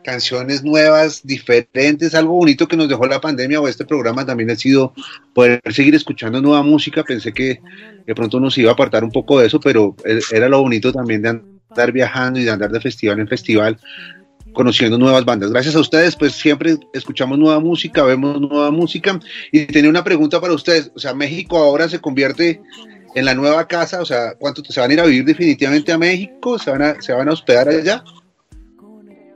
Canciones 0.05 0.63
nuevas, 0.63 1.27
diferentes, 1.27 2.15
algo 2.15 2.35
bonito 2.35 2.69
que 2.69 2.77
nos 2.77 2.89
dejó 2.89 3.07
la 3.07 3.21
pandemia 3.21 3.61
o 3.61 3.67
este 3.67 3.87
programa 3.87 4.25
también 4.25 4.53
ha 4.53 4.57
sido 4.57 4.95
poder 5.35 5.61
seguir 5.73 5.97
escuchando 5.97 6.41
nueva 6.41 6.63
música. 6.63 7.03
Pensé 7.03 7.33
que 7.33 7.61
de 8.07 8.15
pronto 8.15 8.39
nos 8.39 8.57
iba 8.57 8.71
a 8.71 8.75
apartar 8.75 9.03
un 9.03 9.11
poco 9.11 9.41
de 9.41 9.49
eso, 9.49 9.59
pero 9.59 9.97
eh, 10.05 10.21
era 10.31 10.49
lo 10.49 10.63
bonito 10.63 10.93
también 10.93 11.23
de 11.23 11.54
andar 11.75 11.93
viajando 11.93 12.39
y 12.39 12.45
de 12.45 12.51
andar 12.51 12.71
de 12.71 12.81
festival 12.81 13.21
en 13.21 13.29
festival 13.29 13.79
conociendo 14.53 14.97
nuevas 14.97 15.25
bandas. 15.25 15.51
Gracias 15.51 15.75
a 15.75 15.81
ustedes, 15.81 16.17
pues 16.17 16.33
siempre 16.33 16.79
escuchamos 16.93 17.39
nueva 17.39 17.61
música, 17.61 18.05
vemos 18.05 18.41
nueva 18.41 18.71
música. 18.71 19.19
Y 19.53 19.67
tenía 19.67 19.91
una 19.91 20.05
pregunta 20.05 20.41
para 20.41 20.55
ustedes, 20.55 20.91
o 20.95 20.99
sea, 20.99 21.13
México 21.13 21.59
ahora 21.59 21.89
se 21.89 22.01
convierte 22.01 22.63
en 23.15 23.25
la 23.25 23.35
nueva 23.35 23.67
casa, 23.67 24.01
o 24.01 24.05
sea, 24.05 24.35
¿cuánto 24.39 24.65
se 24.65 24.81
van 24.81 24.91
a 24.91 24.95
ir 24.95 25.01
a 25.01 25.05
vivir 25.05 25.25
definitivamente 25.25 25.93
a 25.93 25.99
México? 25.99 26.59
¿Se 26.59 26.71
van 26.71 26.83
a, 26.83 27.01
se 27.03 27.13
van 27.13 27.29
a 27.29 27.33
hospedar 27.33 27.69
allá? 27.69 28.03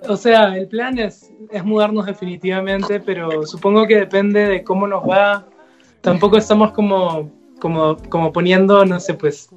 O 0.09 0.17
sea, 0.17 0.57
el 0.57 0.69
plan 0.69 0.99
es, 0.99 1.31
es 1.51 1.65
mudarnos 1.65 2.07
definitivamente, 2.07 3.01
pero 3.01 3.45
supongo 3.47 3.87
que 3.87 3.97
depende 3.97 4.47
de 4.47 4.63
cómo 4.63 4.87
nos 4.87 5.03
va. 5.03 5.47
Tampoco 6.01 6.39
estamos 6.39 6.73
como, 6.73 7.31
como, 7.61 7.97
como 8.09 8.33
poniendo, 8.33 8.85
no 8.85 9.01
sé, 9.01 9.15
pues, 9.15 9.51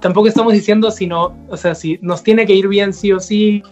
tampoco 0.00 0.28
estamos 0.28 0.52
diciendo 0.52 0.90
si 0.90 1.06
no, 1.06 1.36
o 1.48 1.56
sea, 1.56 1.74
si 1.74 1.98
nos 2.02 2.22
tiene 2.22 2.46
que 2.46 2.54
ir 2.54 2.68
bien 2.68 2.92
sí 2.92 3.12
o 3.12 3.20
sí. 3.20 3.62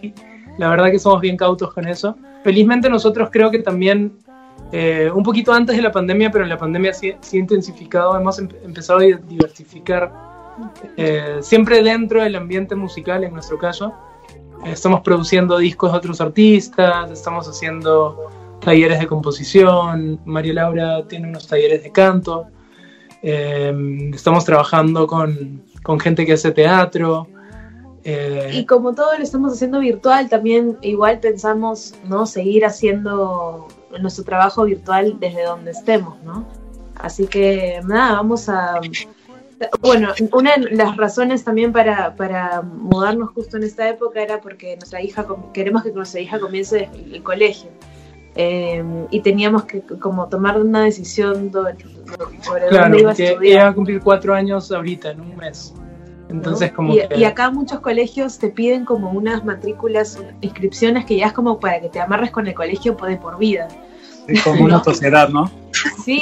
La 0.57 0.69
verdad 0.69 0.91
que 0.91 0.99
somos 0.99 1.21
bien 1.21 1.37
cautos 1.37 1.73
con 1.73 1.87
eso. 1.87 2.15
Felizmente 2.43 2.89
nosotros 2.89 3.29
creo 3.31 3.49
que 3.49 3.59
también, 3.59 4.17
eh, 4.71 5.09
un 5.13 5.23
poquito 5.23 5.53
antes 5.53 5.75
de 5.75 5.81
la 5.81 5.91
pandemia, 5.91 6.29
pero 6.31 6.43
en 6.43 6.49
la 6.49 6.57
pandemia 6.57 6.93
sí, 6.93 7.13
sí 7.21 7.37
intensificado, 7.37 8.17
hemos 8.17 8.39
em- 8.39 8.49
empezado 8.63 8.99
a 8.99 9.03
diversificar 9.03 10.11
eh, 10.97 11.37
siempre 11.41 11.81
dentro 11.81 12.21
del 12.21 12.35
ambiente 12.35 12.75
musical, 12.75 13.23
en 13.23 13.33
nuestro 13.33 13.57
caso. 13.57 13.93
Eh, 14.65 14.71
Estamos 14.71 15.01
produciendo 15.01 15.57
discos 15.57 15.91
de 15.93 15.97
otros 15.99 16.19
artistas, 16.19 17.09
estamos 17.11 17.47
haciendo 17.47 18.29
talleres 18.59 18.99
de 18.99 19.07
composición, 19.07 20.19
María 20.25 20.53
Laura 20.55 21.07
tiene 21.07 21.29
unos 21.29 21.47
talleres 21.47 21.81
de 21.83 21.91
canto, 21.93 22.47
eh, 23.21 23.73
estamos 24.13 24.43
trabajando 24.43 25.07
con, 25.07 25.63
con 25.83 25.99
gente 25.99 26.25
que 26.25 26.33
hace 26.33 26.51
teatro. 26.51 27.27
eh, 28.03 28.49
Y 28.53 28.65
como 28.65 28.93
todo 28.93 29.17
lo 29.17 29.23
estamos 29.23 29.53
haciendo 29.53 29.79
virtual, 29.79 30.29
también 30.29 30.77
igual 30.81 31.19
pensamos, 31.19 31.95
¿no? 32.05 32.25
Seguir 32.25 32.65
haciendo 32.65 33.67
nuestro 33.99 34.23
trabajo 34.23 34.65
virtual 34.65 35.17
desde 35.19 35.43
donde 35.43 35.71
estemos, 35.71 36.21
¿no? 36.23 36.45
Así 36.95 37.27
que 37.27 37.81
nada, 37.85 38.13
vamos 38.13 38.49
a... 38.49 38.79
Bueno, 39.81 40.13
una 40.31 40.55
de 40.55 40.71
las 40.71 40.95
razones 40.95 41.43
también 41.43 41.73
para, 41.73 42.15
para 42.15 42.61
mudarnos 42.61 43.31
justo 43.31 43.57
en 43.57 43.63
esta 43.63 43.89
época 43.89 44.21
era 44.21 44.39
porque 44.39 44.77
nuestra 44.77 45.01
hija, 45.01 45.25
queremos 45.53 45.83
que 45.83 45.91
nuestra 45.91 46.21
hija 46.21 46.39
comience 46.39 46.89
el 46.93 47.21
colegio. 47.23 47.69
Eh, 48.35 48.83
y 49.09 49.21
teníamos 49.21 49.65
que 49.65 49.81
como 49.81 50.27
tomar 50.29 50.61
una 50.61 50.83
decisión 50.83 51.51
sobre 51.51 52.67
claro, 52.67 52.83
dónde 52.85 52.99
iba 53.01 53.11
a 53.11 53.15
que 53.15 53.23
ella 53.23 53.31
va 53.31 53.33
estudiar. 53.33 53.67
a 53.67 53.73
cumplir 53.73 53.99
cuatro 54.01 54.33
años 54.33 54.71
ahorita, 54.71 55.11
en 55.11 55.21
un 55.21 55.35
mes. 55.35 55.73
Entonces, 56.29 56.69
¿no? 56.71 56.75
como 56.75 56.93
y, 56.93 57.07
que... 57.07 57.17
y 57.17 57.23
acá 57.23 57.49
muchos 57.49 57.79
colegios 57.79 58.37
te 58.37 58.49
piden 58.49 58.85
como 58.85 59.11
unas 59.11 59.43
matrículas, 59.43 60.19
inscripciones 60.41 61.05
que 61.05 61.17
ya 61.17 61.27
es 61.27 61.33
como 61.33 61.59
para 61.59 61.81
que 61.81 61.89
te 61.89 61.99
amarres 61.99 62.31
con 62.31 62.47
el 62.47 62.53
colegio 62.53 62.95
de 62.95 63.17
por 63.17 63.37
vida. 63.39 63.67
Es 64.27 64.43
como 64.43 64.63
una 64.65 64.83
sociedad, 64.83 65.29
¿no? 65.29 65.51
Sí, 66.03 66.21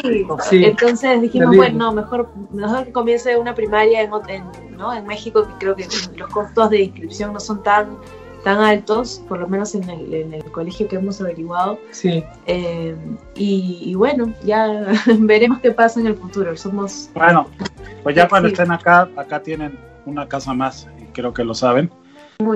Sí, 0.49 0.65
entonces 0.65 1.19
dijimos, 1.21 1.55
bueno, 1.55 1.77
no, 1.77 1.91
mejor, 1.93 2.29
mejor 2.51 2.85
que 2.85 2.91
comience 2.91 3.35
una 3.37 3.55
primaria 3.55 4.01
en, 4.01 4.11
en, 4.27 4.77
¿no? 4.77 4.93
en 4.93 5.05
México, 5.07 5.47
que 5.47 5.53
creo 5.57 5.75
que 5.75 5.87
los 6.15 6.29
costos 6.29 6.69
de 6.69 6.83
inscripción 6.83 7.33
no 7.33 7.39
son 7.39 7.63
tan 7.63 7.97
tan 8.43 8.59
altos, 8.59 9.21
por 9.27 9.39
lo 9.39 9.47
menos 9.47 9.75
en 9.75 9.89
el, 9.89 10.13
en 10.13 10.33
el 10.33 10.43
colegio 10.51 10.87
que 10.87 10.95
hemos 10.95 11.19
averiguado. 11.21 11.79
Sí, 11.91 12.23
Eh, 12.45 12.95
y, 13.35 13.81
y 13.85 13.95
bueno, 13.95 14.33
ya 14.43 14.85
veremos 15.19 15.59
qué 15.59 15.71
pasa 15.71 15.99
en 15.99 16.07
el 16.07 16.15
futuro. 16.15 16.55
Somos 16.55 17.09
Bueno, 17.13 17.47
pues 18.03 18.15
ya 18.15 18.27
cuando 18.27 18.49
estén 18.49 18.71
acá, 18.71 19.09
acá 19.15 19.41
tienen 19.41 19.77
una 20.05 20.27
casa 20.27 20.53
más, 20.53 20.87
y 21.01 21.05
creo 21.07 21.33
que 21.33 21.43
lo 21.43 21.53
saben. 21.53 21.91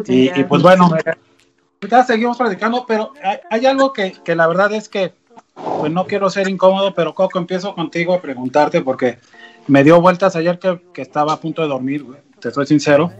Y, 0.08 0.40
y 0.40 0.44
pues 0.44 0.62
bueno, 0.62 0.90
ya 1.90 2.04
seguimos 2.04 2.38
platicando, 2.38 2.86
pero 2.88 3.14
hay, 3.24 3.38
hay 3.50 3.66
algo 3.66 3.92
que, 3.94 4.14
que 4.24 4.36
la 4.36 4.48
verdad 4.48 4.72
es 4.74 4.88
que, 4.88 5.14
pues 5.80 5.92
no 5.92 6.06
quiero 6.06 6.30
ser 6.30 6.48
incómodo, 6.48 6.94
pero 6.94 7.16
Coco, 7.16 7.40
empiezo 7.40 7.74
contigo 7.74 8.14
a 8.14 8.22
preguntarte 8.22 8.82
porque 8.82 9.18
me 9.68 9.84
dio 9.84 10.00
vueltas 10.00 10.36
ayer 10.36 10.60
que, 10.60 10.82
que 10.94 11.02
estaba 11.02 11.34
a 11.34 11.40
punto 11.40 11.62
de 11.62 11.68
dormir, 11.68 12.04
güey, 12.04 12.20
te 12.40 12.52
soy 12.52 12.66
sincero. 12.66 13.12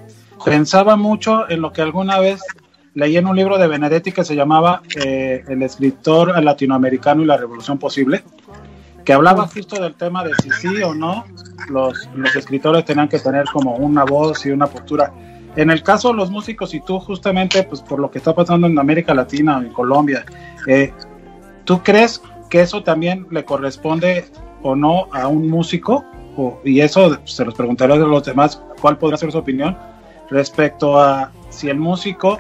Pensaba 0.46 0.96
mucho 0.96 1.50
en 1.50 1.62
lo 1.62 1.72
que 1.72 1.82
alguna 1.82 2.20
vez 2.20 2.42
leí 2.94 3.18
en 3.18 3.28
un 3.28 3.36
libro 3.36 3.58
de 3.58 3.68
Benedetti 3.68 4.12
que 4.12 4.26
se 4.26 4.36
llamaba 4.36 4.82
eh, 4.96 5.44
El 5.48 5.64
escritor 5.64 6.42
latinoamericano 6.44 7.22
y 7.22 7.26
la 7.26 7.38
revolución 7.38 7.78
posible, 7.78 8.24
que 9.06 9.14
hablaba 9.14 9.48
justo 9.48 9.82
del 9.82 9.96
tema 9.96 10.24
de 10.24 10.34
si 10.36 10.50
sí 10.52 10.84
o 10.84 10.94
no 10.94 11.26
los, 11.70 12.08
escritores 12.36 12.86
tenían 12.86 13.08
que 13.08 13.20
tener 13.20 13.46
como 13.52 13.76
una 13.76 14.04
voz 14.04 14.46
y 14.46 14.52
una 14.52 14.68
postura. 14.68 15.14
En 15.56 15.70
el 15.70 15.84
caso 15.84 16.10
de 16.10 16.16
los 16.16 16.30
músicos 16.30 16.74
y 16.74 16.82
tú 16.82 17.00
justamente, 17.00 17.64
pues 17.64 17.82
por 17.82 18.00
lo 18.00 18.10
que 18.10 18.20
está 18.20 18.34
pasando 18.34 18.68
en 18.68 18.78
América 18.78 19.14
Latina, 19.14 19.58
en 19.58 19.74
Colombia, 19.74 20.26
eh, 20.68 20.94
¿tú 21.66 21.82
crees 21.84 22.22
que 22.50 22.62
eso 22.62 22.84
también 22.84 23.28
le 23.32 23.44
corresponde 23.44 24.26
o 24.62 24.76
no 24.76 25.08
a 25.12 25.28
un 25.28 25.50
músico? 25.50 26.06
y 26.64 26.80
eso 26.80 27.20
se 27.26 27.46
los 27.46 27.54
preguntaré 27.54 27.94
a 27.94 27.98
los 27.98 28.24
demás, 28.24 28.64
¿cuál 28.82 28.98
podría 28.98 29.18
ser 29.18 29.32
su 29.32 29.38
opinión 29.38 29.78
respecto 30.32 31.00
a 31.00 31.32
si 31.50 31.70
el 31.70 31.78
músico 31.78 32.40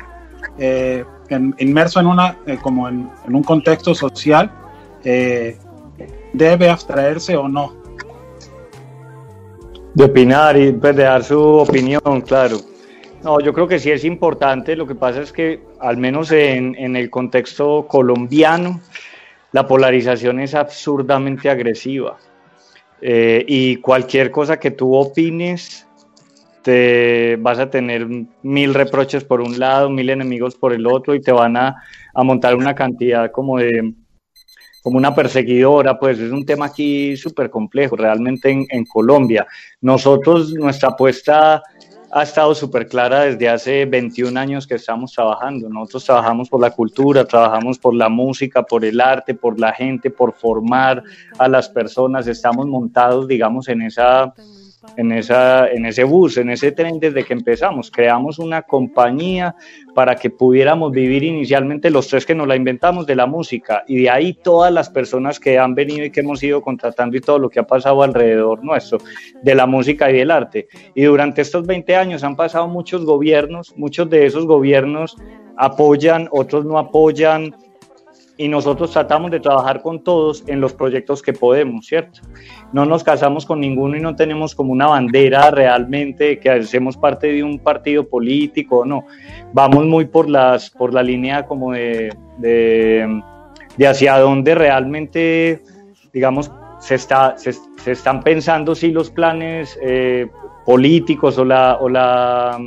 eh, 0.57 1.05
inmerso 1.59 1.99
en 1.99 2.07
una 2.07 2.37
eh, 2.47 2.57
como 2.61 2.89
en, 2.89 3.09
un 3.27 3.43
contexto 3.43 3.93
social 3.93 4.51
debe 6.33 6.69
abstraerse 6.69 7.35
o 7.35 7.47
no 7.47 7.75
de 9.93 10.05
opinar 10.05 10.57
y 10.57 10.71
pues, 10.71 10.95
de 10.95 11.03
dar 11.03 11.23
su 11.23 11.39
opinión 11.39 12.21
claro 12.25 12.57
no, 13.23 13.39
yo 13.39 13.53
creo 13.53 13.67
que 13.67 13.77
sí 13.77 13.91
es 13.91 14.03
importante. 14.03 14.75
Lo 14.75 14.87
que 14.87 14.95
pasa 14.95 15.21
es 15.21 15.31
que, 15.31 15.61
al 15.79 15.97
menos 15.97 16.31
en, 16.31 16.75
en 16.75 16.95
el 16.95 17.11
contexto 17.11 17.85
colombiano, 17.87 18.81
la 19.51 19.67
polarización 19.67 20.39
es 20.39 20.55
absurdamente 20.55 21.49
agresiva. 21.49 22.17
Eh, 23.01 23.43
y 23.47 23.77
cualquier 23.77 24.31
cosa 24.31 24.59
que 24.59 24.71
tú 24.71 24.95
opines, 24.95 25.87
te 26.61 27.37
vas 27.37 27.59
a 27.59 27.69
tener 27.69 28.07
mil 28.43 28.73
reproches 28.73 29.23
por 29.23 29.41
un 29.41 29.59
lado, 29.59 29.89
mil 29.89 30.09
enemigos 30.09 30.55
por 30.55 30.73
el 30.73 30.87
otro, 30.87 31.15
y 31.15 31.21
te 31.21 31.31
van 31.31 31.57
a, 31.57 31.75
a 32.13 32.23
montar 32.23 32.55
una 32.55 32.75
cantidad 32.75 33.31
como 33.31 33.57
de 33.57 33.93
como 34.83 34.97
una 34.97 35.13
perseguidora, 35.13 35.99
pues 35.99 36.17
es 36.17 36.31
un 36.31 36.43
tema 36.43 36.65
aquí 36.65 37.15
súper 37.15 37.51
complejo, 37.51 37.95
realmente 37.95 38.49
en, 38.49 38.65
en 38.69 38.83
Colombia. 38.85 39.45
Nosotros, 39.79 40.53
nuestra 40.53 40.89
apuesta 40.89 41.61
ha 42.13 42.23
estado 42.23 42.53
súper 42.53 42.87
clara 42.87 43.21
desde 43.21 43.47
hace 43.47 43.85
21 43.85 44.37
años 44.37 44.67
que 44.67 44.75
estamos 44.75 45.13
trabajando. 45.13 45.69
Nosotros 45.69 46.05
trabajamos 46.05 46.49
por 46.49 46.59
la 46.59 46.71
cultura, 46.71 47.25
trabajamos 47.25 47.79
por 47.79 47.95
la 47.95 48.09
música, 48.09 48.63
por 48.63 48.83
el 48.83 48.99
arte, 48.99 49.33
por 49.33 49.59
la 49.59 49.71
gente, 49.71 50.09
por 50.09 50.33
formar 50.33 51.03
a 51.37 51.47
las 51.47 51.69
personas. 51.69 52.27
Estamos 52.27 52.67
montados, 52.67 53.27
digamos, 53.27 53.69
en 53.69 53.83
esa 53.83 54.33
en, 54.97 55.11
esa, 55.11 55.67
en 55.67 55.85
ese 55.85 56.03
bus, 56.03 56.37
en 56.37 56.49
ese 56.49 56.71
tren 56.71 56.99
desde 56.99 57.23
que 57.23 57.33
empezamos. 57.33 57.91
Creamos 57.91 58.39
una 58.39 58.61
compañía 58.63 59.55
para 59.93 60.15
que 60.15 60.29
pudiéramos 60.29 60.91
vivir 60.91 61.23
inicialmente 61.23 61.89
los 61.89 62.07
tres 62.07 62.25
que 62.25 62.35
nos 62.35 62.47
la 62.47 62.55
inventamos 62.55 63.05
de 63.05 63.15
la 63.15 63.25
música 63.25 63.83
y 63.87 64.01
de 64.01 64.09
ahí 64.09 64.33
todas 64.33 64.71
las 64.71 64.89
personas 64.89 65.39
que 65.39 65.59
han 65.59 65.75
venido 65.75 66.05
y 66.05 66.11
que 66.11 66.21
hemos 66.21 66.41
ido 66.43 66.61
contratando 66.61 67.17
y 67.17 67.21
todo 67.21 67.39
lo 67.39 67.49
que 67.49 67.59
ha 67.59 67.67
pasado 67.67 68.03
alrededor 68.03 68.63
nuestro, 68.63 68.99
de 69.41 69.55
la 69.55 69.65
música 69.65 70.09
y 70.09 70.17
del 70.17 70.31
arte. 70.31 70.67
Y 70.95 71.03
durante 71.03 71.41
estos 71.41 71.65
20 71.65 71.95
años 71.95 72.23
han 72.23 72.35
pasado 72.35 72.67
muchos 72.67 73.05
gobiernos, 73.05 73.73
muchos 73.77 74.09
de 74.09 74.25
esos 74.25 74.45
gobiernos 74.45 75.15
apoyan, 75.57 76.27
otros 76.31 76.65
no 76.65 76.77
apoyan, 76.77 77.55
y 78.41 78.47
nosotros 78.47 78.89
tratamos 78.89 79.29
de 79.29 79.39
trabajar 79.39 79.83
con 79.83 80.03
todos 80.03 80.43
en 80.47 80.59
los 80.59 80.73
proyectos 80.73 81.21
que 81.21 81.31
podemos, 81.31 81.85
¿cierto? 81.85 82.21
No 82.73 82.87
nos 82.87 83.03
casamos 83.03 83.45
con 83.45 83.59
ninguno 83.59 83.95
y 83.95 83.99
no 83.99 84.15
tenemos 84.15 84.55
como 84.55 84.71
una 84.71 84.87
bandera 84.87 85.51
realmente 85.51 86.39
que 86.39 86.49
hacemos 86.49 86.97
parte 86.97 87.27
de 87.27 87.43
un 87.43 87.59
partido 87.59 88.09
político, 88.09 88.83
no. 88.83 89.05
Vamos 89.53 89.85
muy 89.85 90.05
por, 90.05 90.27
las, 90.27 90.71
por 90.71 90.91
la 90.91 91.03
línea 91.03 91.45
como 91.45 91.73
de, 91.73 92.11
de, 92.39 93.87
hacia 93.87 94.17
dónde 94.17 94.55
realmente, 94.55 95.61
digamos, 96.11 96.51
se, 96.79 96.95
está, 96.95 97.35
se, 97.37 97.53
están 97.85 98.23
pensando 98.23 98.73
si 98.73 98.91
los 98.91 99.11
planes 99.11 99.77
eh, 99.83 100.27
políticos 100.65 101.37
o 101.37 101.45
la, 101.45 101.77
o 101.79 101.87
la, 101.87 102.57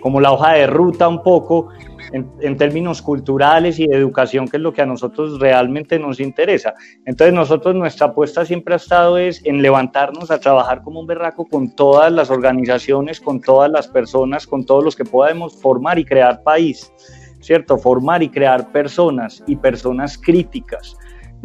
como 0.00 0.20
la 0.20 0.32
hoja 0.32 0.54
de 0.54 0.66
ruta 0.66 1.06
un 1.06 1.22
poco 1.22 1.68
en, 2.12 2.56
términos 2.56 3.02
culturales 3.02 3.78
y 3.78 3.86
de 3.86 3.96
educación, 3.96 4.48
que 4.48 4.56
es 4.56 4.62
lo 4.62 4.72
que 4.72 4.82
a 4.82 4.86
nosotros 4.86 5.38
realmente 5.40 5.98
nos 5.98 6.20
interesa. 6.20 6.74
Entonces 7.04 7.34
nosotros 7.34 7.74
nuestra 7.74 8.08
apuesta 8.08 8.44
siempre 8.44 8.74
ha 8.74 8.76
estado 8.76 9.18
es 9.18 9.44
en 9.44 9.62
levantarnos 9.62 10.30
a 10.30 10.40
trabajar 10.40 10.82
como 10.82 11.00
un 11.00 11.06
berraco 11.06 11.46
con 11.46 11.74
todas 11.74 12.12
las 12.12 12.30
organizaciones, 12.30 13.20
con 13.20 13.40
todas 13.40 13.70
las 13.70 13.88
personas, 13.88 14.46
con 14.46 14.64
todos 14.64 14.84
los 14.84 14.96
que 14.96 15.04
podamos 15.04 15.60
formar 15.60 15.98
y 15.98 16.04
crear 16.04 16.42
país, 16.42 16.92
¿cierto? 17.40 17.78
Formar 17.78 18.22
y 18.22 18.28
crear 18.28 18.70
personas 18.72 19.42
y 19.46 19.56
personas 19.56 20.18
críticas 20.18 20.96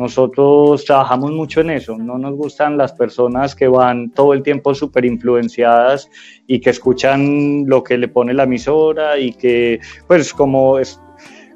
nosotros 0.02 0.84
trabajamos 0.84 1.32
mucho 1.32 1.62
en 1.62 1.70
eso, 1.70 1.96
no 1.96 2.18
nos 2.18 2.36
gustan 2.36 2.76
las 2.76 2.92
personas 2.92 3.56
que 3.56 3.68
van 3.68 4.10
todo 4.10 4.34
el 4.34 4.42
tiempo 4.42 4.74
súper 4.74 5.06
influenciadas 5.06 6.10
y 6.48 6.60
que 6.60 6.72
escuchan 6.72 7.66
lo 7.68 7.84
que 7.84 7.98
le 7.98 8.08
pone 8.08 8.34
la 8.34 8.44
emisora 8.44 9.20
y 9.20 9.34
que, 9.34 9.80
pues, 10.08 10.34
como, 10.34 10.80
es, 10.80 11.00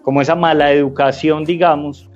como 0.04 0.22
esa 0.22 0.36
mala 0.36 0.72
educación, 0.72 1.44
digamos, 1.44 2.10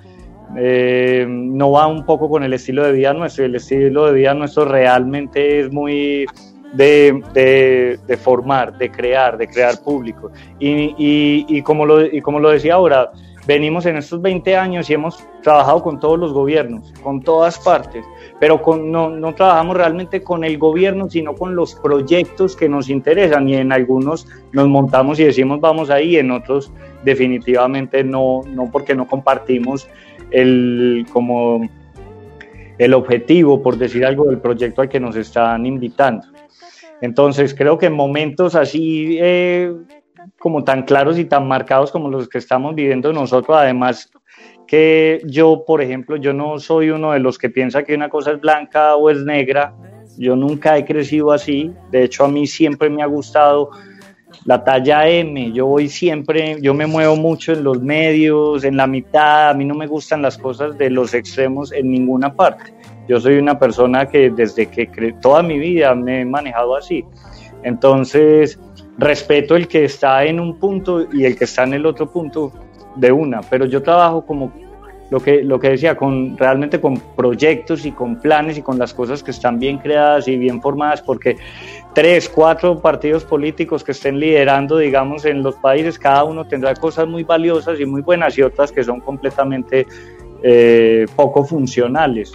eh, 0.56 1.26
no 1.28 1.72
va 1.72 1.88
un 1.88 2.04
poco 2.04 2.28
con 2.28 2.44
el 2.44 2.52
estilo 2.52 2.84
de 2.84 2.92
vida 2.92 3.12
nuestro. 3.12 3.44
El 3.44 3.56
estilo 3.56 4.06
de 4.06 4.12
vida 4.12 4.32
nuestro 4.34 4.64
realmente 4.64 5.60
es 5.60 5.72
muy 5.72 6.26
de, 6.72 7.98
de, 8.06 8.16
formar, 8.16 8.76
de 8.78 8.90
crear, 8.90 9.36
de 9.36 9.48
crear 9.48 9.82
público. 9.82 10.30
Y, 10.58 10.94
y, 10.96 11.46
y, 11.48 11.62
como 11.62 11.86
lo, 11.86 12.04
y 12.04 12.20
como 12.20 12.38
lo 12.38 12.50
decía 12.50 12.74
ahora, 12.74 13.10
venimos 13.50 13.84
en 13.84 13.96
estos 13.96 14.22
20 14.22 14.56
años 14.56 14.88
y 14.88 14.94
hemos 14.94 15.24
trabajado 15.42 15.82
con 15.82 15.98
todos 15.98 16.16
los 16.16 16.32
gobiernos, 16.32 16.92
con 17.02 17.20
todas 17.20 17.58
partes, 17.58 18.04
pero 18.38 18.62
con, 18.62 18.92
no, 18.92 19.10
no, 19.10 19.34
trabajamos 19.34 19.76
realmente 19.76 20.22
con 20.22 20.44
el 20.44 20.56
gobierno, 20.56 21.10
sino 21.10 21.34
con 21.34 21.56
los 21.56 21.74
proyectos 21.74 22.54
que 22.54 22.68
nos 22.68 22.88
interesan 22.88 23.48
y 23.48 23.56
en 23.56 23.72
algunos 23.72 24.28
nos 24.52 24.68
montamos 24.68 25.18
y 25.18 25.24
decimos 25.24 25.60
vamos 25.60 25.90
ahí, 25.90 26.16
en 26.16 26.30
otros 26.30 26.70
definitivamente 27.02 28.04
no, 28.04 28.42
no 28.46 28.70
porque 28.70 28.94
no 28.94 29.08
compartimos 29.08 29.88
el, 30.30 31.04
como 31.12 31.68
el 32.78 32.94
objetivo, 32.94 33.60
por 33.60 33.78
decir 33.78 34.06
algo, 34.06 34.26
del 34.26 34.38
proyecto 34.38 34.80
al 34.82 34.88
que 34.88 35.00
nos 35.00 35.16
están 35.16 35.66
invitando. 35.66 36.24
Entonces 37.00 37.52
creo 37.52 37.76
que 37.78 37.86
en 37.86 37.94
momentos 37.94 38.54
así... 38.54 39.18
Eh, 39.20 39.74
como 40.38 40.64
tan 40.64 40.82
claros 40.82 41.18
y 41.18 41.24
tan 41.24 41.46
marcados 41.46 41.90
como 41.90 42.08
los 42.08 42.28
que 42.28 42.38
estamos 42.38 42.74
viviendo 42.74 43.12
nosotros, 43.12 43.56
además 43.56 44.10
que 44.66 45.20
yo, 45.26 45.64
por 45.66 45.82
ejemplo, 45.82 46.16
yo 46.16 46.32
no 46.32 46.58
soy 46.58 46.90
uno 46.90 47.12
de 47.12 47.18
los 47.18 47.38
que 47.38 47.50
piensa 47.50 47.82
que 47.82 47.94
una 47.94 48.08
cosa 48.08 48.32
es 48.32 48.40
blanca 48.40 48.94
o 48.96 49.10
es 49.10 49.18
negra, 49.24 49.74
yo 50.16 50.36
nunca 50.36 50.76
he 50.76 50.84
crecido 50.84 51.32
así, 51.32 51.72
de 51.90 52.04
hecho 52.04 52.24
a 52.24 52.28
mí 52.28 52.46
siempre 52.46 52.88
me 52.88 53.02
ha 53.02 53.06
gustado 53.06 53.70
la 54.44 54.62
talla 54.62 55.08
M, 55.08 55.52
yo 55.52 55.66
voy 55.66 55.88
siempre, 55.88 56.58
yo 56.60 56.72
me 56.72 56.86
muevo 56.86 57.16
mucho 57.16 57.52
en 57.52 57.64
los 57.64 57.82
medios, 57.82 58.64
en 58.64 58.76
la 58.76 58.86
mitad, 58.86 59.50
a 59.50 59.54
mí 59.54 59.64
no 59.64 59.74
me 59.74 59.86
gustan 59.86 60.22
las 60.22 60.38
cosas 60.38 60.78
de 60.78 60.90
los 60.90 61.14
extremos 61.14 61.72
en 61.72 61.90
ninguna 61.90 62.32
parte. 62.34 62.72
Yo 63.08 63.20
soy 63.20 63.38
una 63.38 63.58
persona 63.58 64.06
que 64.06 64.30
desde 64.30 64.66
que 64.66 64.86
toda 65.20 65.42
mi 65.42 65.58
vida 65.58 65.94
me 65.94 66.20
he 66.20 66.24
manejado 66.24 66.76
así. 66.76 67.04
Entonces, 67.62 68.58
respeto 69.00 69.56
el 69.56 69.66
que 69.66 69.84
está 69.84 70.24
en 70.24 70.38
un 70.38 70.58
punto 70.58 71.06
y 71.12 71.24
el 71.24 71.36
que 71.36 71.44
está 71.44 71.64
en 71.64 71.74
el 71.74 71.86
otro 71.86 72.10
punto 72.10 72.52
de 72.96 73.10
una, 73.10 73.40
pero 73.40 73.64
yo 73.64 73.82
trabajo 73.82 74.26
como 74.26 74.52
lo 75.10 75.18
que, 75.18 75.42
lo 75.42 75.58
que 75.58 75.70
decía, 75.70 75.96
con, 75.96 76.36
realmente 76.38 76.80
con 76.80 76.96
proyectos 77.16 77.84
y 77.84 77.90
con 77.90 78.20
planes 78.20 78.58
y 78.58 78.62
con 78.62 78.78
las 78.78 78.94
cosas 78.94 79.22
que 79.22 79.32
están 79.32 79.58
bien 79.58 79.78
creadas 79.78 80.28
y 80.28 80.36
bien 80.36 80.62
formadas, 80.62 81.02
porque 81.02 81.36
tres, 81.94 82.28
cuatro 82.28 82.78
partidos 82.80 83.24
políticos 83.24 83.82
que 83.82 83.90
estén 83.90 84.20
liderando, 84.20 84.78
digamos, 84.78 85.24
en 85.24 85.42
los 85.42 85.56
países, 85.56 85.98
cada 85.98 86.22
uno 86.22 86.46
tendrá 86.46 86.74
cosas 86.74 87.08
muy 87.08 87.24
valiosas 87.24 87.80
y 87.80 87.86
muy 87.86 88.02
buenas 88.02 88.38
y 88.38 88.42
otras 88.42 88.70
que 88.70 88.84
son 88.84 89.00
completamente 89.00 89.86
eh, 90.44 91.06
poco 91.16 91.44
funcionales. 91.44 92.32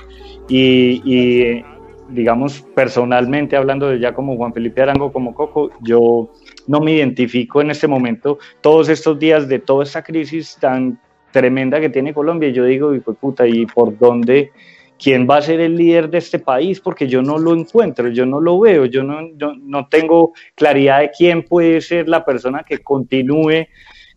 Y, 0.49 1.01
y, 1.05 1.63
digamos, 2.09 2.61
personalmente 2.75 3.55
hablando 3.55 3.89
de 3.89 3.99
ya 3.99 4.13
como 4.13 4.35
Juan 4.37 4.53
Felipe 4.53 4.81
Arango, 4.81 5.11
como 5.11 5.33
Coco, 5.33 5.71
yo 5.81 6.29
no 6.67 6.79
me 6.79 6.93
identifico 6.93 7.61
en 7.61 7.71
este 7.71 7.87
momento, 7.87 8.39
todos 8.61 8.89
estos 8.89 9.17
días 9.19 9.47
de 9.47 9.59
toda 9.59 9.83
esta 9.83 10.03
crisis 10.03 10.57
tan 10.59 10.99
tremenda 11.31 11.79
que 11.79 11.89
tiene 11.89 12.13
Colombia, 12.13 12.49
y 12.49 12.53
yo 12.53 12.65
digo, 12.65 12.93
y 12.95 12.99
pues 12.99 13.17
puta, 13.17 13.47
¿y 13.47 13.65
por 13.65 13.97
dónde? 13.97 14.51
¿Quién 14.97 15.27
va 15.29 15.37
a 15.37 15.41
ser 15.41 15.59
el 15.59 15.75
líder 15.75 16.09
de 16.09 16.19
este 16.19 16.39
país? 16.39 16.79
Porque 16.79 17.07
yo 17.07 17.21
no 17.21 17.37
lo 17.37 17.53
encuentro, 17.53 18.07
yo 18.07 18.25
no 18.25 18.39
lo 18.39 18.59
veo, 18.59 18.85
yo 18.85 19.03
no, 19.03 19.19
no 19.61 19.87
tengo 19.87 20.31
claridad 20.55 21.01
de 21.01 21.11
quién 21.11 21.43
puede 21.43 21.81
ser 21.81 22.07
la 22.07 22.23
persona 22.23 22.63
que 22.63 22.77
continúe 22.79 23.67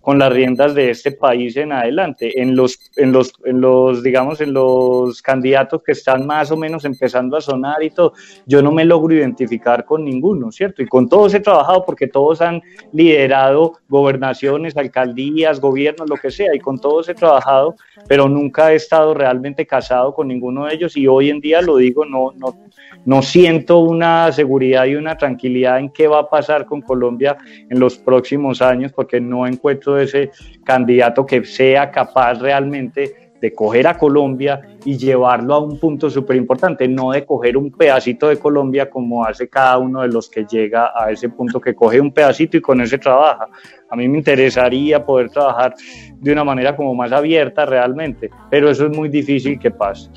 con 0.09 0.19
las 0.19 0.33
riendas 0.33 0.75
de 0.75 0.89
este 0.89 1.13
país 1.13 1.55
en 1.59 1.71
adelante. 1.71 2.41
En 2.41 2.57
los, 2.57 2.79
en 2.97 3.13
los, 3.13 3.31
en 3.45 3.61
los, 3.61 4.03
digamos, 4.03 4.41
en 4.41 4.55
los 4.55 5.21
candidatos 5.21 5.83
que 5.83 5.93
están 5.93 6.27
más 6.27 6.51
o 6.51 6.57
menos 6.57 6.87
empezando 6.87 7.37
a 7.37 7.43
sonar 7.43 7.83
y 7.83 7.91
todo, 7.91 8.15
yo 8.47 8.63
no 8.63 8.73
me 8.73 8.87
logro 8.87 9.15
identificar 9.15 9.85
con 9.85 10.07
ninguno, 10.07 10.51
¿cierto? 10.51 10.83
Y 10.83 10.87
con 10.87 11.11
todos 11.11 11.35
he 11.35 11.41
trabajado 11.41 11.85
porque 11.85 12.07
todos 12.07 12.41
han 12.41 12.63
liderado 12.91 13.75
gobernaciones, 13.87 14.79
alcaldías, 14.79 15.61
gobiernos, 15.61 16.09
lo 16.09 16.17
que 16.17 16.31
sea, 16.31 16.55
y 16.55 16.59
con 16.59 16.81
todos 16.81 17.07
he 17.11 17.15
trabajado, 17.15 17.77
pero 18.09 18.31
nunca 18.31 18.73
he 18.73 18.77
estado 18.77 19.13
realmente 19.13 19.67
casado 19.67 20.15
con 20.15 20.29
ninguno 20.29 20.65
de 20.65 20.75
ellos 20.75 20.97
y 20.97 21.07
hoy 21.07 21.29
en 21.29 21.41
día 21.41 21.61
lo 21.61 21.77
digo, 21.77 22.07
no, 22.07 22.33
no, 22.35 22.57
no 23.05 23.21
siento 23.21 23.81
una 23.81 24.33
seguridad 24.33 24.87
y 24.87 24.95
una 24.95 25.19
tranquilidad 25.19 25.79
en 25.79 25.91
qué 25.91 26.09
va 26.09 26.21
a 26.21 26.31
pasar 26.31 26.65
con 26.65 26.81
Colombia 26.81 27.37
en 27.69 27.79
los 27.79 27.99
próximos 27.99 28.63
años 28.63 28.91
porque 28.93 29.21
no 29.21 29.47
encuentro 29.47 29.98
ese 29.99 30.31
candidato 30.65 31.25
que 31.27 31.45
sea 31.45 31.91
capaz 31.91 32.35
realmente 32.35 33.29
de 33.41 33.53
coger 33.53 33.87
a 33.87 33.97
Colombia 33.97 34.61
y 34.85 34.97
llevarlo 34.97 35.55
a 35.55 35.59
un 35.61 35.79
punto 35.79 36.11
súper 36.11 36.37
importante, 36.37 36.89
no 36.89 37.13
de 37.13 37.25
coger 37.25 37.57
un 37.57 37.71
pedacito 37.71 38.29
de 38.29 38.39
Colombia 38.39 38.91
como 38.91 39.25
hace 39.25 39.49
cada 39.49 39.79
uno 39.79 40.03
de 40.03 40.09
los 40.09 40.29
que 40.29 40.45
llega 40.45 40.93
a 40.95 41.11
ese 41.11 41.29
punto 41.29 41.61
que 41.61 41.75
coge 41.75 42.01
un 42.01 42.13
pedacito 42.13 42.57
y 42.57 42.61
con 42.61 42.81
ese 42.81 42.99
trabaja. 42.99 43.47
A 43.91 43.97
mí 43.97 44.09
me 44.09 44.19
interesaría 44.19 45.05
poder 45.05 45.31
trabajar 45.31 45.75
de 46.17 46.33
una 46.33 46.45
manera 46.45 46.75
como 46.75 46.95
más 46.95 47.13
abierta 47.13 47.65
realmente, 47.65 48.31
pero 48.51 48.71
eso 48.71 48.87
es 48.87 48.97
muy 48.97 49.09
difícil 49.09 49.59
que 49.59 49.71
pase. 49.71 50.11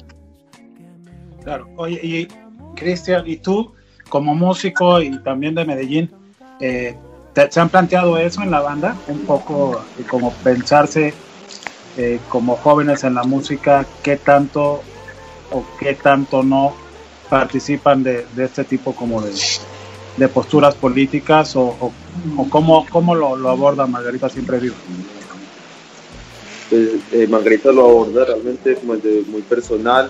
Claro, 1.43 1.67
oye, 1.75 1.99
y 2.03 2.27
Cristian, 2.75 3.23
¿y 3.25 3.37
tú 3.37 3.73
como 4.09 4.35
músico 4.35 5.01
y 5.01 5.17
también 5.23 5.55
de 5.55 5.65
Medellín, 5.65 6.11
eh, 6.59 6.95
¿te, 6.95 7.10
¿se 7.49 7.59
han 7.59 7.69
planteado 7.69 8.17
eso 8.17 8.41
en 8.41 8.51
la 8.51 8.61
banda? 8.61 8.95
Un 9.07 9.19
poco 9.21 9.83
como 10.09 10.33
pensarse 10.33 11.13
eh, 11.97 12.19
como 12.29 12.55
jóvenes 12.55 13.03
en 13.03 13.15
la 13.15 13.23
música, 13.23 13.85
qué 14.01 14.17
tanto 14.17 14.81
o 15.51 15.65
qué 15.79 15.93
tanto 15.93 16.43
no 16.43 16.73
participan 17.29 18.03
de, 18.03 18.25
este 18.37 18.63
tipo 18.63 18.93
como 18.93 19.21
de, 19.21 19.33
de 20.17 20.27
posturas 20.27 20.75
políticas 20.75 21.55
o, 21.55 21.75
o, 22.37 22.49
cómo, 22.49 22.85
cómo 22.89 23.15
lo, 23.15 23.49
aborda 23.49 23.85
Margarita 23.87 24.29
Siempre 24.29 24.59
Viva. 24.59 24.75
Pues, 26.69 26.89
eh, 27.11 27.27
Margarita 27.27 27.71
lo 27.71 27.85
aborda 27.85 28.25
realmente 28.25 28.75
como 28.75 28.93
muy 28.93 29.41
personal, 29.41 30.09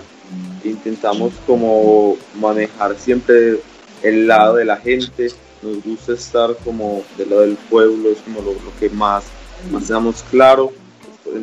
intentamos 0.64 1.32
como 1.46 2.16
manejar 2.40 2.96
siempre 2.96 3.58
el 4.02 4.26
lado 4.26 4.56
de 4.56 4.64
la 4.64 4.76
gente, 4.76 5.30
nos 5.62 5.82
gusta 5.82 6.12
estar 6.12 6.56
como 6.64 7.02
del 7.16 7.30
lado 7.30 7.42
del 7.42 7.56
pueblo, 7.56 8.10
es 8.10 8.18
como 8.18 8.40
lo, 8.42 8.54
que 8.78 8.90
más, 8.90 9.24
más 9.70 9.88
damos 9.88 10.22
claro. 10.30 10.72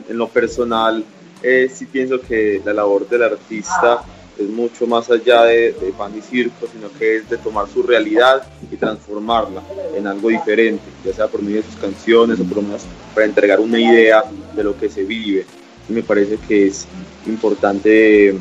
En, 0.09 0.17
lo 0.17 0.27
personal, 0.27 1.03
eh, 1.41 1.71
sí 1.73 1.85
pienso 1.85 2.19
que 2.19 2.61
la 2.63 2.73
labor 2.73 3.07
del 3.07 3.23
artista 3.23 4.03
es 4.37 4.47
mucho 4.47 4.87
más 4.87 5.09
allá 5.09 5.43
de, 5.43 5.73
de, 5.73 5.93
pan 5.97 6.11
y 6.17 6.21
circo, 6.21 6.67
sino 6.71 6.89
que 6.97 7.17
es 7.17 7.29
de 7.29 7.37
tomar 7.37 7.67
su 7.67 7.83
realidad 7.83 8.43
y 8.71 8.75
transformarla 8.75 9.61
en 9.95 10.07
algo 10.07 10.29
diferente, 10.29 10.83
ya 11.03 11.13
sea 11.13 11.27
por 11.27 11.41
medio 11.41 11.57
de 11.57 11.63
sus 11.63 11.75
canciones 11.75 12.39
o 12.39 12.43
por 12.43 12.61
menos 12.61 12.83
para 13.13 13.25
entregar 13.25 13.59
una 13.59 13.79
idea 13.79 14.23
de 14.55 14.63
lo 14.63 14.77
que 14.77 14.89
se 14.89 15.03
vive. 15.03 15.45
Y 15.89 15.93
me 15.93 16.03
parece 16.03 16.37
que 16.47 16.67
es 16.67 16.85
importante 17.25 18.37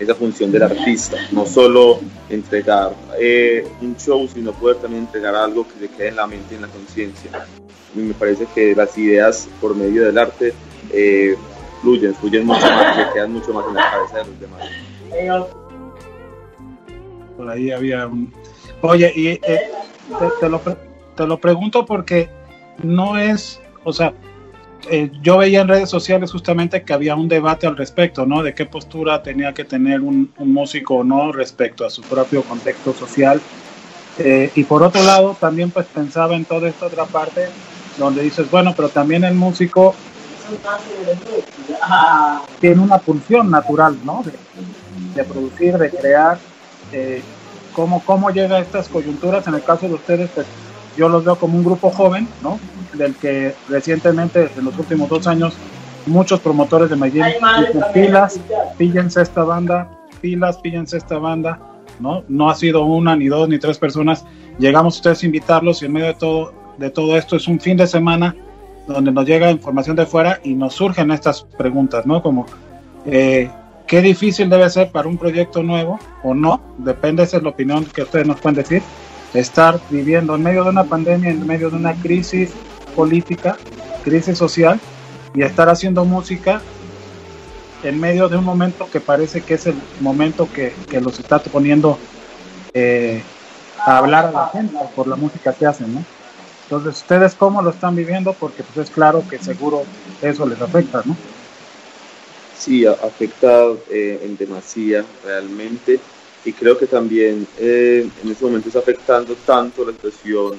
esa 0.00 0.14
función 0.14 0.50
del 0.50 0.62
artista, 0.62 1.18
no 1.30 1.44
solo 1.44 2.00
entregar 2.30 2.92
eh, 3.20 3.66
un 3.82 3.94
show, 3.96 4.26
sino 4.26 4.52
poder 4.52 4.78
también 4.78 5.04
entregar 5.04 5.34
algo 5.34 5.66
que 5.68 5.86
se 5.86 5.94
quede 5.94 6.08
en 6.08 6.16
la 6.16 6.26
mente 6.26 6.54
y 6.54 6.56
en 6.56 6.62
la 6.62 6.68
conciencia. 6.68 7.46
Me 7.94 8.14
parece 8.14 8.46
que 8.54 8.74
las 8.74 8.96
ideas 8.96 9.46
por 9.60 9.76
medio 9.76 10.06
del 10.06 10.16
arte 10.16 10.54
eh, 10.90 11.36
fluyen, 11.82 12.14
fluyen 12.14 12.46
mucho 12.46 12.66
más, 12.66 12.96
se 12.96 13.12
quedan 13.12 13.32
mucho 13.32 13.52
más 13.52 13.66
en 13.68 13.74
la 13.74 13.90
cabeza 13.90 14.18
de 14.18 14.24
los 14.24 14.40
demás. 14.40 15.56
Por 17.36 17.50
ahí 17.50 17.70
había 17.70 18.06
un... 18.06 18.32
Oye, 18.80 19.12
y 19.14 19.28
eh, 19.28 19.40
te, 19.42 20.26
te, 20.40 20.48
lo, 20.48 20.60
te 21.14 21.26
lo 21.26 21.38
pregunto 21.38 21.84
porque 21.84 22.30
no 22.82 23.18
es, 23.18 23.60
o 23.84 23.92
sea, 23.92 24.14
eh, 24.90 25.10
yo 25.22 25.38
veía 25.38 25.60
en 25.60 25.68
redes 25.68 25.90
sociales 25.90 26.32
justamente 26.32 26.82
que 26.82 26.92
había 26.92 27.14
un 27.16 27.28
debate 27.28 27.66
al 27.66 27.76
respecto, 27.76 28.26
¿no? 28.26 28.42
De 28.42 28.54
qué 28.54 28.66
postura 28.66 29.22
tenía 29.22 29.52
que 29.52 29.64
tener 29.64 30.00
un, 30.00 30.32
músico 30.38 30.96
o 30.96 31.04
no 31.04 31.32
respecto 31.32 31.84
a 31.84 31.90
su 31.90 32.02
propio 32.02 32.42
contexto 32.42 32.92
social. 32.92 33.40
Eh, 34.18 34.50
y 34.54 34.64
por 34.64 34.82
otro 34.82 35.02
lado, 35.02 35.36
también 35.38 35.70
pues 35.70 35.86
pensaba 35.86 36.36
en 36.36 36.44
toda 36.44 36.68
esta 36.68 36.86
otra 36.86 37.06
parte 37.06 37.48
donde 37.98 38.22
dices, 38.22 38.50
bueno, 38.50 38.72
pero 38.76 38.88
también 38.88 39.24
el 39.24 39.34
músico 39.34 39.94
tiene 42.60 42.80
una 42.80 42.98
pulsión 42.98 43.50
natural, 43.50 43.96
¿no? 44.04 44.22
De, 44.24 44.32
de 45.14 45.24
producir, 45.24 45.76
de 45.78 45.90
crear. 45.90 46.38
Eh, 46.92 47.22
¿cómo, 47.72 48.02
¿Cómo 48.04 48.30
llega 48.30 48.56
a 48.56 48.60
estas 48.60 48.88
coyunturas? 48.88 49.46
En 49.46 49.54
el 49.54 49.62
caso 49.62 49.86
de 49.88 49.94
ustedes, 49.94 50.30
pues 50.34 50.46
yo 50.96 51.08
los 51.08 51.24
veo 51.24 51.36
como 51.36 51.56
un 51.56 51.64
grupo 51.64 51.90
joven, 51.90 52.28
¿no? 52.42 52.58
Del 52.94 53.14
que 53.14 53.54
recientemente, 53.68 54.50
en 54.56 54.64
los 54.64 54.78
últimos 54.78 55.08
dos 55.08 55.26
años, 55.26 55.54
muchos 56.06 56.40
promotores 56.40 56.90
de 56.90 56.96
Medellín 56.96 57.24
dicen 57.60 57.82
pilas, 57.94 58.40
píllense 58.76 59.22
esta 59.22 59.44
banda, 59.44 59.88
pilas, 60.20 60.58
píllense 60.58 60.96
esta 60.96 61.18
banda, 61.18 61.58
¿no? 62.00 62.24
No 62.28 62.50
ha 62.50 62.54
sido 62.54 62.84
una, 62.84 63.14
ni 63.16 63.28
dos, 63.28 63.48
ni 63.48 63.58
tres 63.58 63.78
personas. 63.78 64.24
Llegamos 64.58 64.96
ustedes 64.96 65.22
a 65.22 65.26
invitarlos 65.26 65.82
y 65.82 65.86
en 65.86 65.92
medio 65.92 66.08
de 66.08 66.14
todo, 66.14 66.52
de 66.78 66.90
todo 66.90 67.16
esto 67.16 67.36
es 67.36 67.46
un 67.48 67.60
fin 67.60 67.76
de 67.76 67.86
semana 67.86 68.34
donde 68.86 69.12
nos 69.12 69.24
llega 69.24 69.50
información 69.50 69.96
de 69.96 70.06
fuera 70.06 70.40
y 70.42 70.54
nos 70.54 70.74
surgen 70.74 71.10
estas 71.10 71.42
preguntas, 71.56 72.06
¿no? 72.06 72.22
Como, 72.22 72.46
eh, 73.06 73.50
qué 73.86 74.02
difícil 74.02 74.48
debe 74.48 74.68
ser 74.70 74.90
para 74.90 75.08
un 75.08 75.16
proyecto 75.16 75.62
nuevo 75.62 75.98
o 76.22 76.34
no, 76.34 76.60
depende, 76.78 77.22
esa 77.22 77.36
es 77.38 77.42
la 77.42 77.50
opinión 77.50 77.84
que 77.84 78.02
ustedes 78.02 78.26
nos 78.26 78.40
pueden 78.40 78.56
decir, 78.56 78.82
estar 79.34 79.78
viviendo 79.90 80.34
en 80.34 80.42
medio 80.42 80.64
de 80.64 80.70
una 80.70 80.84
pandemia, 80.84 81.30
en 81.30 81.46
medio 81.46 81.70
de 81.70 81.76
una 81.76 81.94
crisis 81.94 82.52
política, 82.90 83.56
crisis 84.04 84.38
social, 84.38 84.80
y 85.34 85.42
estar 85.42 85.68
haciendo 85.68 86.04
música 86.04 86.60
en 87.82 87.98
medio 87.98 88.28
de 88.28 88.36
un 88.36 88.44
momento 88.44 88.88
que 88.90 89.00
parece 89.00 89.40
que 89.42 89.54
es 89.54 89.66
el 89.66 89.74
momento 90.00 90.48
que, 90.52 90.74
que 90.90 91.00
los 91.00 91.18
está 91.18 91.38
poniendo 91.38 91.98
eh, 92.74 93.22
a 93.78 93.98
hablar 93.98 94.26
a 94.26 94.32
la 94.32 94.46
gente 94.48 94.76
por 94.94 95.06
la 95.08 95.16
música 95.16 95.52
que 95.52 95.66
hacen, 95.66 95.94
¿no? 95.94 96.04
Entonces, 96.64 97.00
¿ustedes 97.00 97.34
cómo 97.34 97.62
lo 97.62 97.70
están 97.70 97.96
viviendo? 97.96 98.32
Porque 98.32 98.62
pues 98.62 98.88
es 98.88 98.94
claro 98.94 99.24
que 99.28 99.38
seguro 99.38 99.82
eso 100.22 100.46
les 100.46 100.60
afecta, 100.60 101.02
¿no? 101.04 101.16
Sí, 102.56 102.86
afecta 102.86 103.64
eh, 103.90 104.20
en 104.22 104.36
demasía 104.36 105.04
realmente 105.24 105.98
y 106.44 106.52
creo 106.52 106.76
que 106.78 106.86
también 106.86 107.46
eh, 107.58 108.08
en 108.22 108.30
este 108.30 108.44
momento 108.44 108.68
está 108.68 108.80
afectando 108.80 109.34
tanto 109.46 109.84
la 109.84 109.92
situación 109.92 110.58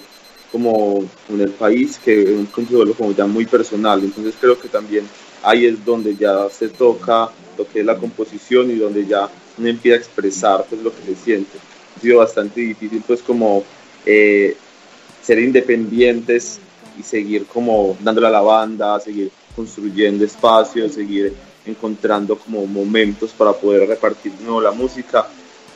como 0.51 1.03
en 1.29 1.41
el 1.41 1.51
país 1.51 1.99
que 2.03 2.23
es 2.23 2.29
un 2.29 2.45
control 2.47 2.93
como 2.95 3.13
ya 3.13 3.25
muy 3.25 3.45
personal. 3.45 4.03
Entonces 4.03 4.35
creo 4.39 4.59
que 4.59 4.67
también 4.67 5.05
ahí 5.43 5.65
es 5.65 5.83
donde 5.83 6.15
ya 6.15 6.49
se 6.49 6.69
toca 6.69 7.29
lo 7.57 7.67
que 7.67 7.79
es 7.79 7.85
la 7.85 7.97
composición 7.97 8.69
y 8.71 8.75
donde 8.75 9.05
ya 9.05 9.29
uno 9.57 9.67
empieza 9.67 9.97
a 9.97 9.99
expresar 9.99 10.65
pues 10.69 10.81
lo 10.81 10.91
que 10.93 11.03
se 11.03 11.15
siente. 11.15 11.57
Ha 11.95 11.99
sido 11.99 12.19
bastante 12.19 12.61
difícil 12.61 13.03
pues 13.05 13.21
como 13.21 13.63
eh, 14.05 14.55
ser 15.21 15.39
independientes 15.39 16.59
y 16.99 17.03
seguir 17.03 17.45
como 17.45 17.95
dándole 18.01 18.27
a 18.27 18.31
la 18.31 18.41
banda, 18.41 18.99
seguir 18.99 19.31
construyendo 19.55 20.25
espacios, 20.25 20.93
seguir 20.93 21.33
encontrando 21.65 22.37
como 22.37 22.65
momentos 22.65 23.31
para 23.31 23.53
poder 23.53 23.87
repartir 23.87 24.33
de 24.33 24.43
nuevo 24.43 24.61
la 24.61 24.71
música. 24.71 25.27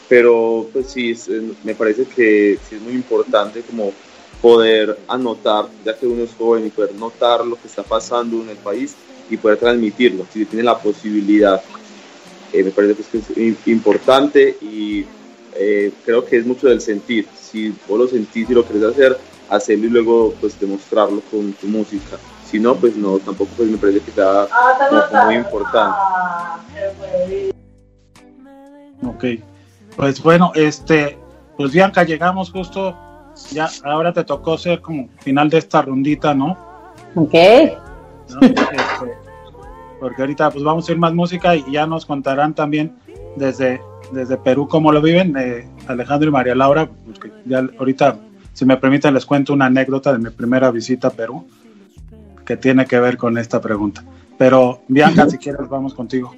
Pero 0.08 0.70
pues 0.72 0.88
sí, 0.88 1.12
es, 1.12 1.30
me 1.64 1.74
parece 1.76 2.06
que 2.06 2.60
sí 2.68 2.76
es 2.76 2.82
muy 2.82 2.94
importante 2.94 3.62
como 3.62 3.92
poder 4.46 5.00
anotar, 5.08 5.66
ya 5.84 5.98
que 5.98 6.06
uno 6.06 6.22
es 6.22 6.30
joven 6.38 6.68
y 6.68 6.70
poder 6.70 6.94
notar 6.94 7.44
lo 7.44 7.56
que 7.56 7.68
está 7.68 7.82
pasando 7.82 8.44
en 8.44 8.50
el 8.50 8.58
país 8.58 8.96
y 9.28 9.38
poder 9.38 9.58
transmitirlo, 9.58 10.24
si 10.32 10.46
tiene 10.46 10.64
la 10.64 10.78
posibilidad. 10.78 11.64
Eh, 12.54 12.64
me 12.64 12.70
parece 12.70 12.94
pues, 12.94 13.26
que 13.26 13.50
es 13.50 13.68
importante 13.68 14.56
y 14.62 15.04
eh, 15.56 15.92
creo 16.06 16.24
que 16.24 16.38
es 16.38 16.46
mucho 16.46 16.68
del 16.68 16.80
sentir. 16.80 17.28
Si 17.42 17.74
vos 17.88 17.98
lo 17.98 18.08
sentís 18.08 18.48
y 18.48 18.54
lo 18.54 18.64
querés 18.68 18.84
hacer, 18.84 19.18
hacerlo 19.50 19.88
y 19.88 19.90
luego 19.90 20.36
pues 20.40 20.60
demostrarlo 20.60 21.22
con 21.32 21.52
tu 21.54 21.66
música. 21.66 22.20
Si 22.48 22.60
no, 22.60 22.76
pues 22.76 22.96
no, 22.96 23.18
tampoco 23.18 23.50
pues 23.58 23.68
me 23.68 23.80
parece 23.80 24.02
que 24.02 24.12
sea 24.12 24.48
como 25.10 25.26
muy 25.26 25.36
importante. 25.38 25.98
Ok, 29.08 29.26
pues 29.96 30.22
bueno, 30.22 30.52
este, 30.54 31.18
pues 31.58 31.72
Bianca, 31.72 32.04
llegamos 32.04 32.52
justo, 32.52 32.96
ya, 33.52 33.70
ahora 33.84 34.14
te 34.14 34.24
tocó 34.24 34.58
ser 34.58 34.82
como 34.82 35.10
final 35.20 35.50
de 35.50 35.58
esta 35.58 35.82
rondita, 35.82 36.34
¿no? 36.34 36.58
Ok. 37.16 37.34
¿No? 38.30 38.42
Este, 38.42 39.26
porque 40.00 40.22
ahorita 40.22 40.52
pues 40.52 40.64
vamos 40.64 40.88
a 40.88 40.92
ir 40.92 40.98
más 40.98 41.14
música 41.14 41.56
y 41.56 41.72
ya 41.72 41.86
nos 41.86 42.06
contarán 42.06 42.54
también 42.54 42.96
desde, 43.36 43.82
desde 44.12 44.38
Perú 44.38 44.68
cómo 44.68 44.92
lo 44.92 45.02
viven, 45.02 45.36
eh, 45.38 45.68
Alejandro 45.88 46.30
y 46.30 46.32
María 46.32 46.56
Laura, 46.56 46.90
ya 47.46 47.68
ahorita, 47.78 48.18
si 48.54 48.66
me 48.66 48.78
permiten, 48.78 49.14
les 49.14 49.26
cuento 49.26 49.54
una 49.54 49.66
anécdota 49.66 50.14
de 50.14 50.20
mi 50.20 50.30
primera 50.30 50.72
visita 50.72 51.10
a 51.10 51.12
Perú. 51.12 51.46
que 52.46 52.58
tiene 52.58 52.86
que 52.86 53.00
ver 53.00 53.18
con 53.18 53.40
esta 53.40 53.60
pregunta. 53.60 54.04
Pero 54.38 54.82
Bianca, 54.88 55.28
si 55.30 55.38
quieres, 55.38 55.68
vamos 55.68 55.94
contigo. 55.94 56.36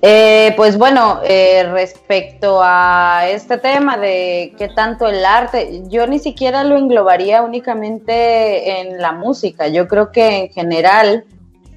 Eh, 0.00 0.52
pues 0.56 0.78
bueno, 0.78 1.20
eh, 1.24 1.64
respecto 1.72 2.60
a 2.62 3.28
este 3.28 3.58
tema 3.58 3.96
de 3.96 4.54
qué 4.56 4.68
tanto 4.68 5.08
el 5.08 5.24
arte, 5.24 5.82
yo 5.88 6.06
ni 6.06 6.20
siquiera 6.20 6.62
lo 6.62 6.76
englobaría 6.76 7.42
únicamente 7.42 8.80
en 8.80 8.98
la 8.98 9.12
música. 9.12 9.66
Yo 9.66 9.88
creo 9.88 10.12
que 10.12 10.44
en 10.44 10.48
general 10.50 11.24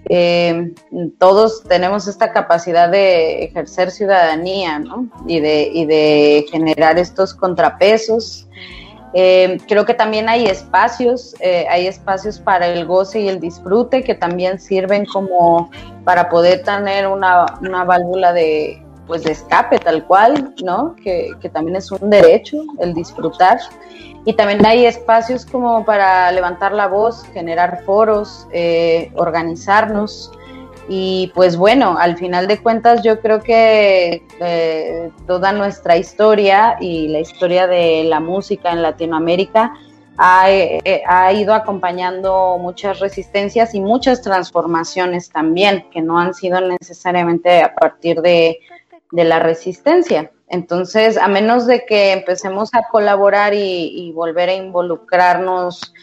eh, 0.08 0.72
todos 1.18 1.64
tenemos 1.64 2.08
esta 2.08 2.32
capacidad 2.32 2.90
de 2.90 3.44
ejercer 3.46 3.90
ciudadanía, 3.90 4.78
¿no? 4.78 5.10
Y 5.26 5.40
de, 5.40 5.72
y 5.74 5.86
de 5.86 6.46
generar 6.52 7.00
estos 7.00 7.34
contrapesos 7.34 8.48
eh, 9.14 9.58
creo 9.68 9.86
que 9.86 9.94
también 9.94 10.30
hay 10.30 10.46
espacios, 10.46 11.36
eh, 11.40 11.66
hay 11.70 11.88
espacios 11.88 12.40
para 12.40 12.68
el 12.68 12.86
goce 12.86 13.22
y 13.22 13.28
el 13.30 13.40
disfrute 13.40 14.04
que 14.04 14.16
también 14.16 14.60
sirven 14.60 15.06
como 15.06 15.70
para 16.06 16.30
poder 16.30 16.64
tener 16.64 17.08
una, 17.08 17.46
una 17.62 17.84
válvula 17.84 18.32
de, 18.32 18.82
pues 19.08 19.24
de 19.24 19.32
escape 19.32 19.80
tal 19.80 20.06
cual, 20.06 20.56
¿no? 20.64 20.96
Que, 21.04 21.32
que, 21.42 21.50
también 21.50 21.76
es 21.76 21.92
un 21.92 22.10
derecho 22.10 22.58
el 22.80 22.94
disfrutar. 22.94 23.60
Y 24.24 24.34
también 24.34 24.66
hay 24.66 24.86
espacios 24.86 25.46
como 25.46 25.84
para 25.84 26.32
levantar 26.32 26.72
la 26.72 26.88
voz, 26.88 27.24
generar 27.34 27.84
foros, 27.86 28.48
eh, 28.54 29.12
organizarnos. 29.16 30.32
Y 30.90 31.32
pues 31.36 31.56
bueno, 31.56 31.98
al 31.98 32.18
final 32.18 32.48
de 32.48 32.62
cuentas 32.62 33.04
yo 33.04 33.22
creo 33.22 33.42
que 33.42 34.26
eh, 34.40 35.12
toda 35.28 35.52
nuestra 35.52 35.98
historia 35.98 36.78
y 36.80 37.08
la 37.08 37.20
historia 37.20 37.68
de 37.68 38.04
la 38.04 38.20
música 38.20 38.72
en 38.72 38.82
Latinoamérica 38.82 39.74
ha, 40.18 40.52
eh, 40.52 41.04
ha, 41.08 41.32
ido 41.34 41.54
acompañando 41.54 42.58
muchas 42.60 43.00
resistencias 43.00 43.74
y 43.74 43.80
muchas 43.80 44.22
transformaciones 44.22 45.30
también, 45.30 45.86
que 45.92 46.02
no 46.02 46.20
han 46.20 46.34
sido 46.34 46.60
necesariamente 46.62 47.62
a 47.62 47.74
partir 47.74 48.22
de, 48.22 48.60
de 49.12 49.24
la 49.24 49.40
resistencia. 49.40 50.32
Entonces, 50.48 51.18
a 51.18 51.28
menos 51.30 51.66
de 51.66 51.86
que 51.86 52.12
empecemos 52.12 52.74
a 52.74 52.84
colaborar 52.92 53.54
y, 53.54 54.12
volver 54.14 54.50
a 54.50 54.54
involucrarnos, 54.54 55.94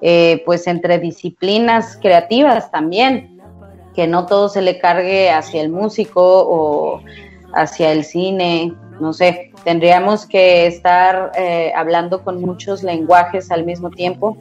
eh, 0.00 0.42
pues 0.44 0.66
entre 0.66 0.98
disciplinas 0.98 1.96
creativas 2.02 2.72
también, 2.72 3.31
que 3.94 4.06
no 4.06 4.26
todo 4.26 4.48
se 4.48 4.62
le 4.62 4.78
cargue 4.78 5.30
hacia 5.30 5.60
el 5.60 5.70
músico 5.70 6.22
o 6.22 7.00
hacia 7.54 7.92
el 7.92 8.04
cine, 8.04 8.72
no 9.00 9.12
sé, 9.12 9.50
tendríamos 9.64 10.26
que 10.26 10.66
estar 10.66 11.32
eh, 11.36 11.72
hablando 11.74 12.22
con 12.22 12.40
muchos 12.40 12.82
lenguajes 12.82 13.50
al 13.50 13.64
mismo 13.64 13.90
tiempo 13.90 14.36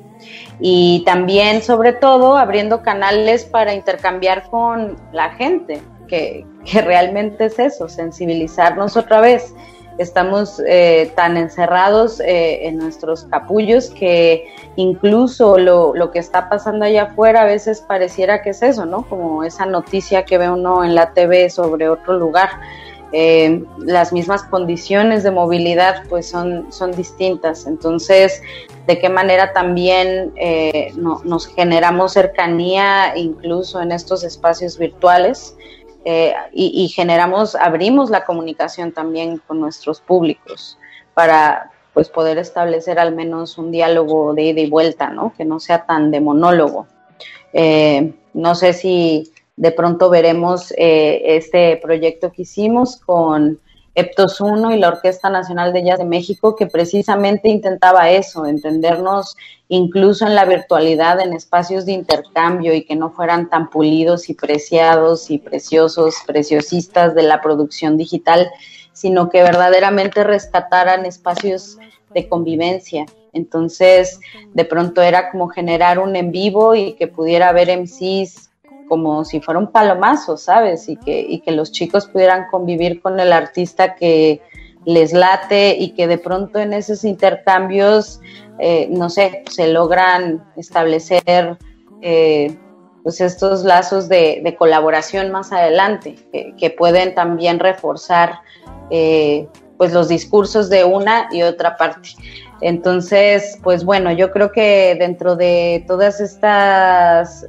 y 0.60 1.04
también, 1.06 1.62
sobre 1.62 1.94
todo, 1.94 2.38
abriendo 2.38 2.82
canales 2.82 3.46
para 3.46 3.74
intercambiar 3.74 4.50
con 4.50 4.96
la 5.12 5.32
gente, 5.32 5.82
que, 6.08 6.46
que 6.66 6.82
realmente 6.82 7.46
es 7.46 7.60
eso, 7.60 7.90
sensibilizarnos 7.90 8.96
otra 8.98 9.22
vez 9.22 9.54
estamos 9.98 10.62
eh, 10.66 11.12
tan 11.16 11.38
encerrados 11.38 12.20
eh, 12.20 12.68
en 12.68 12.78
nuestros 12.78 13.26
capullos 13.26 13.90
que 13.90 14.48
incluso 14.76 15.58
lo, 15.58 15.94
lo, 15.96 16.12
que 16.12 16.20
está 16.20 16.50
pasando 16.50 16.86
allá 16.86 17.04
afuera 17.04 17.42
a 17.42 17.46
veces 17.46 17.82
pareciera 17.82 18.42
que 18.42 18.52
es 18.52 18.62
eso, 18.62 18.86
¿no? 18.86 19.08
Como 19.08 19.44
esa 19.44 19.66
noticia 19.66 20.24
que 20.26 20.38
ve 20.38 20.50
uno 20.50 20.84
en 20.84 20.96
la 20.96 21.14
TV 21.14 21.50
sobre 21.50 21.90
otro 21.90 22.14
lugar. 22.14 22.50
Eh, 23.14 23.66
las 23.80 24.14
mismas 24.14 24.44
condiciones 24.44 25.24
de 25.24 25.32
movilidad 25.32 26.04
pues 26.08 26.30
son, 26.30 26.72
son 26.72 26.92
distintas. 26.94 27.68
Entonces, 27.68 28.42
¿de 28.88 29.00
qué 29.00 29.10
manera 29.10 29.52
también 29.52 30.34
no, 30.96 31.22
nos 31.26 31.48
generamos 31.48 32.14
cercanía 32.14 33.18
incluso 33.18 33.82
en 33.82 33.92
estos 33.92 34.24
espacios 34.24 34.78
virtuales? 34.78 35.58
Eh, 36.04 36.34
y, 36.52 36.88
generamos, 36.90 37.56
abrimos 37.56 38.10
la 38.10 38.26
comunicación 38.26 38.92
también 38.92 39.38
con 39.46 39.60
nuestros 39.60 40.02
públicos 40.02 40.80
para 41.14 41.72
pues 41.94 42.10
poder 42.10 42.38
establecer 42.40 42.98
al 42.98 43.14
menos 43.14 43.58
un 43.58 43.72
diálogo 43.72 44.34
de 44.34 44.44
ida 44.44 44.62
y 44.62 44.70
vuelta, 44.70 45.10
¿no? 45.10 45.34
Que 45.38 45.46
no 45.46 45.60
sea 45.60 45.86
tan 45.86 46.10
de 46.10 46.22
monólogo. 46.22 46.88
Eh, 47.54 48.14
no 48.34 48.56
sé 48.56 48.74
si 48.74 49.32
de 49.58 49.72
pronto 49.72 50.10
veremos 50.10 50.74
eh, 50.78 51.22
este 51.36 51.78
proyecto 51.78 52.32
que 52.32 52.44
hicimos 52.44 52.98
con 52.98 53.60
Eptos 53.94 54.40
1 54.40 54.74
y 54.74 54.80
la 54.80 54.88
Orquesta 54.88 55.30
Nacional 55.30 55.74
de 55.74 55.84
Jazz 55.84 56.00
de 56.00 56.06
México, 56.06 56.56
que 56.56 56.68
precisamente 56.68 57.50
intentaba 57.50 58.10
eso, 58.10 58.46
entendernos 58.46 59.36
incluso 59.68 60.26
en 60.26 60.36
la 60.36 60.46
virtualidad, 60.46 61.20
en 61.20 61.34
espacios 61.34 61.86
de 61.86 61.94
intercambio 61.94 62.74
y 62.74 62.84
que 62.84 62.96
no 62.96 63.10
fueran 63.10 63.50
tan 63.50 63.70
pulidos 63.70 64.30
y 64.30 64.34
preciados 64.34 65.30
y 65.30 65.40
preciosos, 65.40 66.16
preciosistas 66.26 67.16
de 67.16 67.24
la 67.24 67.42
producción 67.42 67.98
digital, 67.98 68.50
sino 68.94 69.30
que 69.30 69.44
verdaderamente 69.44 70.24
rescataran 70.24 71.06
espacios 71.06 71.78
de 72.14 72.30
convivencia. 72.30 73.06
Entonces, 73.34 74.20
de 74.54 74.66
pronto 74.66 75.02
era 75.02 75.32
como 75.32 75.48
generar 75.48 76.00
un 76.00 76.16
en 76.16 76.32
vivo 76.32 76.76
y 76.76 76.94
que 76.94 77.08
pudiera 77.08 77.50
haber 77.50 77.70
MCs 77.78 78.51
como 78.92 79.24
si 79.24 79.40
fuera 79.40 79.58
un 79.58 79.72
palomazo, 79.72 80.36
¿sabes? 80.36 80.90
Y 80.90 80.98
que, 80.98 81.18
y 81.22 81.40
que 81.40 81.54
los 81.54 81.72
chicos 81.72 82.08
pudieran 82.08 82.48
convivir 82.52 83.02
con 83.02 83.22
el 83.22 83.32
artista 83.32 83.96
que 83.96 84.42
les 84.84 85.14
late 85.14 85.78
y 85.80 85.92
que 85.92 86.08
de 86.08 86.18
pronto 86.18 86.60
en 86.60 86.74
esos 86.74 87.06
intercambios, 87.06 88.20
eh, 88.60 88.90
no 88.92 89.10
sé, 89.10 89.46
se 89.50 89.70
logran 89.70 90.44
establecer 90.58 91.58
eh, 92.02 92.58
pues 93.02 93.22
estos 93.22 93.64
lazos 93.64 94.10
de, 94.10 94.58
colaboración 94.60 95.32
más 95.32 95.54
adelante, 95.54 96.18
que, 96.58 96.70
pueden 96.70 97.16
también 97.16 97.60
reforzar 97.60 98.42
eh, 98.90 99.48
pues 99.78 99.94
los 99.94 100.10
discursos 100.10 100.70
de 100.70 100.84
una 100.84 101.30
y 101.32 101.44
otra 101.44 101.78
parte. 101.78 102.10
Entonces, 102.60 103.58
pues 103.64 103.86
bueno, 103.86 104.12
yo 104.12 104.32
creo 104.32 104.52
que 104.52 104.98
dentro 105.00 105.38
de 105.38 105.86
todas 105.88 106.20
estas 106.20 107.46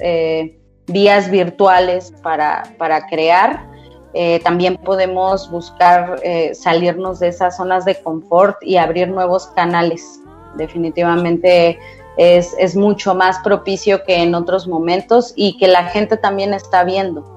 vías 0.86 1.30
virtuales 1.30 2.12
para, 2.22 2.62
para 2.78 3.06
crear. 3.06 3.66
Eh, 4.14 4.40
también 4.44 4.76
podemos 4.76 5.50
buscar 5.50 6.20
eh, 6.22 6.54
salirnos 6.54 7.18
de 7.18 7.28
esas 7.28 7.56
zonas 7.56 7.84
de 7.84 7.94
confort 8.02 8.56
y 8.62 8.76
abrir 8.76 9.08
nuevos 9.08 9.46
canales. 9.48 10.20
Definitivamente 10.56 11.78
es, 12.18 12.54
es, 12.58 12.76
mucho 12.76 13.14
más 13.14 13.38
propicio 13.38 14.04
que 14.04 14.16
en 14.22 14.34
otros 14.34 14.68
momentos 14.68 15.32
y 15.34 15.56
que 15.56 15.66
la 15.66 15.84
gente 15.84 16.18
también 16.18 16.52
está 16.52 16.84
viendo. 16.84 17.32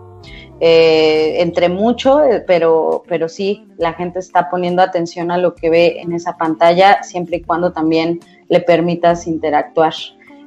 Eh, 0.61 1.41
entre 1.41 1.67
mucho, 1.67 2.21
pero, 2.47 3.03
pero 3.07 3.27
sí, 3.27 3.67
la 3.77 3.93
gente 3.93 4.19
está 4.19 4.49
poniendo 4.49 4.81
atención 4.81 5.29
a 5.31 5.37
lo 5.37 5.53
que 5.53 5.69
ve 5.69 5.99
en 5.99 6.13
esa 6.13 6.37
pantalla, 6.37 7.03
siempre 7.03 7.37
y 7.37 7.41
cuando 7.41 7.73
también 7.73 8.19
le 8.47 8.61
permitas 8.61 9.27
interactuar. 9.27 9.93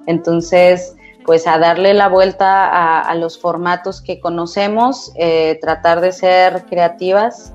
Entonces, 0.06 0.96
pues 1.28 1.46
a 1.46 1.58
darle 1.58 1.92
la 1.92 2.08
vuelta 2.08 3.02
a, 3.02 3.14
los 3.14 3.38
formatos 3.38 4.00
que 4.00 4.18
conocemos, 4.18 5.12
eh, 5.16 5.58
tratar 5.60 6.00
de 6.00 6.10
ser 6.10 6.64
creativas 6.64 7.52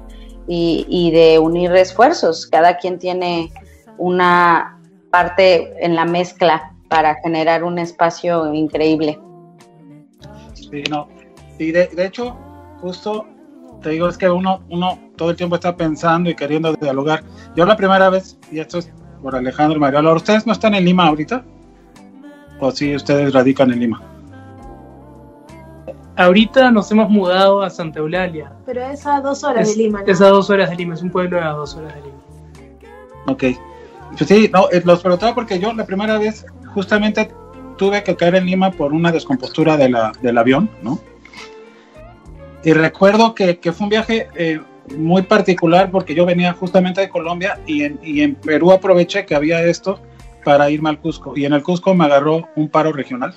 y, 0.48 1.10
de 1.10 1.40
unir 1.40 1.72
esfuerzos. 1.76 2.46
Cada 2.46 2.78
quien 2.78 3.00
tiene 3.00 3.52
una 3.98 4.80
parte 5.10 5.74
en 5.84 5.96
la 5.96 6.06
mezcla 6.06 6.72
para 6.88 7.16
generar 7.24 7.64
un 7.64 7.80
espacio 7.80 8.54
increíble. 8.54 9.20
Sí, 10.54 10.84
no. 10.92 11.08
Y 11.58 11.72
de, 11.72 11.90
hecho, 11.98 12.38
justo 12.80 13.26
te 13.82 13.90
digo, 13.90 14.08
es 14.08 14.20
que 14.20 14.30
uno, 14.30 14.62
uno 14.70 15.00
todo 15.16 15.32
el 15.32 15.36
tiempo 15.36 15.56
está 15.56 15.76
pensando 15.76 16.30
y 16.30 16.36
queriendo 16.36 16.76
dialogar. 16.76 17.24
Yo 17.56 17.66
la 17.66 17.76
primera 17.76 18.12
vez, 18.12 18.38
y 18.52 18.60
esto 18.60 18.78
es 18.78 18.94
por 19.24 19.36
Alejandro 19.36 19.80
María 19.80 20.00
¿ustedes 20.14 20.46
no 20.46 20.54
están 20.54 20.76
en 20.76 20.86
Lima 20.86 21.08
ahorita? 21.08 21.44
O 22.64 22.72
si 22.72 22.96
ustedes 22.96 23.34
radican 23.34 23.72
en 23.72 23.80
Lima? 23.80 24.02
Ahorita 26.16 26.72
nos 26.72 26.92
hemos 26.92 27.10
mudado 27.10 27.62
a 27.62 27.70
Santa 27.70 28.00
Eulalia. 28.00 28.52
Pero 28.66 28.84
es 28.84 29.06
a 29.06 29.20
dos 29.20 29.44
horas 29.44 29.70
de 29.70 29.84
Lima. 29.84 30.04
Es 30.06 30.22
a 30.22 30.30
dos 30.30 30.50
horas 30.50 30.70
de 30.70 30.76
Lima, 30.76 30.94
es 30.94 31.02
un 31.02 31.10
pueblo 31.10 31.42
a 31.42 31.50
dos 31.50 31.76
horas 31.76 31.94
de 31.96 32.02
Lima. 32.02 32.18
Ok. 33.28 33.44
Pues 34.18 34.28
sí, 34.28 34.50
no, 34.54 34.70
eh, 34.72 34.82
los 34.86 35.02
preguntaba 35.02 35.34
porque 35.34 35.60
yo 35.60 35.74
la 35.74 35.86
primera 35.86 36.20
vez 36.20 36.46
justamente 36.74 37.32
tuve 37.78 38.04
que 38.04 38.16
caer 38.16 38.36
en 38.36 38.46
Lima 38.46 38.72
por 38.72 38.94
una 38.94 39.12
descompostura 39.12 39.76
de 39.76 39.90
la, 39.90 40.12
del 40.22 40.38
avión, 40.38 40.70
¿no? 40.84 41.00
Y 42.64 42.74
recuerdo 42.74 43.34
que, 43.34 43.58
que 43.58 43.74
fue 43.74 43.86
un 43.86 43.90
viaje 43.90 44.28
eh, 44.36 44.62
muy 44.96 45.24
particular 45.24 45.90
porque 45.90 46.14
yo 46.14 46.26
venía 46.26 46.54
justamente 46.54 47.02
de 47.02 47.10
Colombia 47.10 47.60
y 47.66 47.84
en, 47.84 48.00
y 48.04 48.22
en 48.22 48.36
Perú 48.36 48.72
aproveché 48.72 49.26
que 49.26 49.36
había 49.36 49.64
esto 49.64 50.00
para 50.44 50.70
irme 50.70 50.90
al 50.90 51.00
Cusco. 51.00 51.34
Y 51.36 51.46
en 51.46 51.54
el 51.54 51.64
Cusco 51.64 51.94
me 51.94 52.06
agarró 52.06 52.48
un 52.56 52.70
paro 52.70 52.92
regional. 52.92 53.36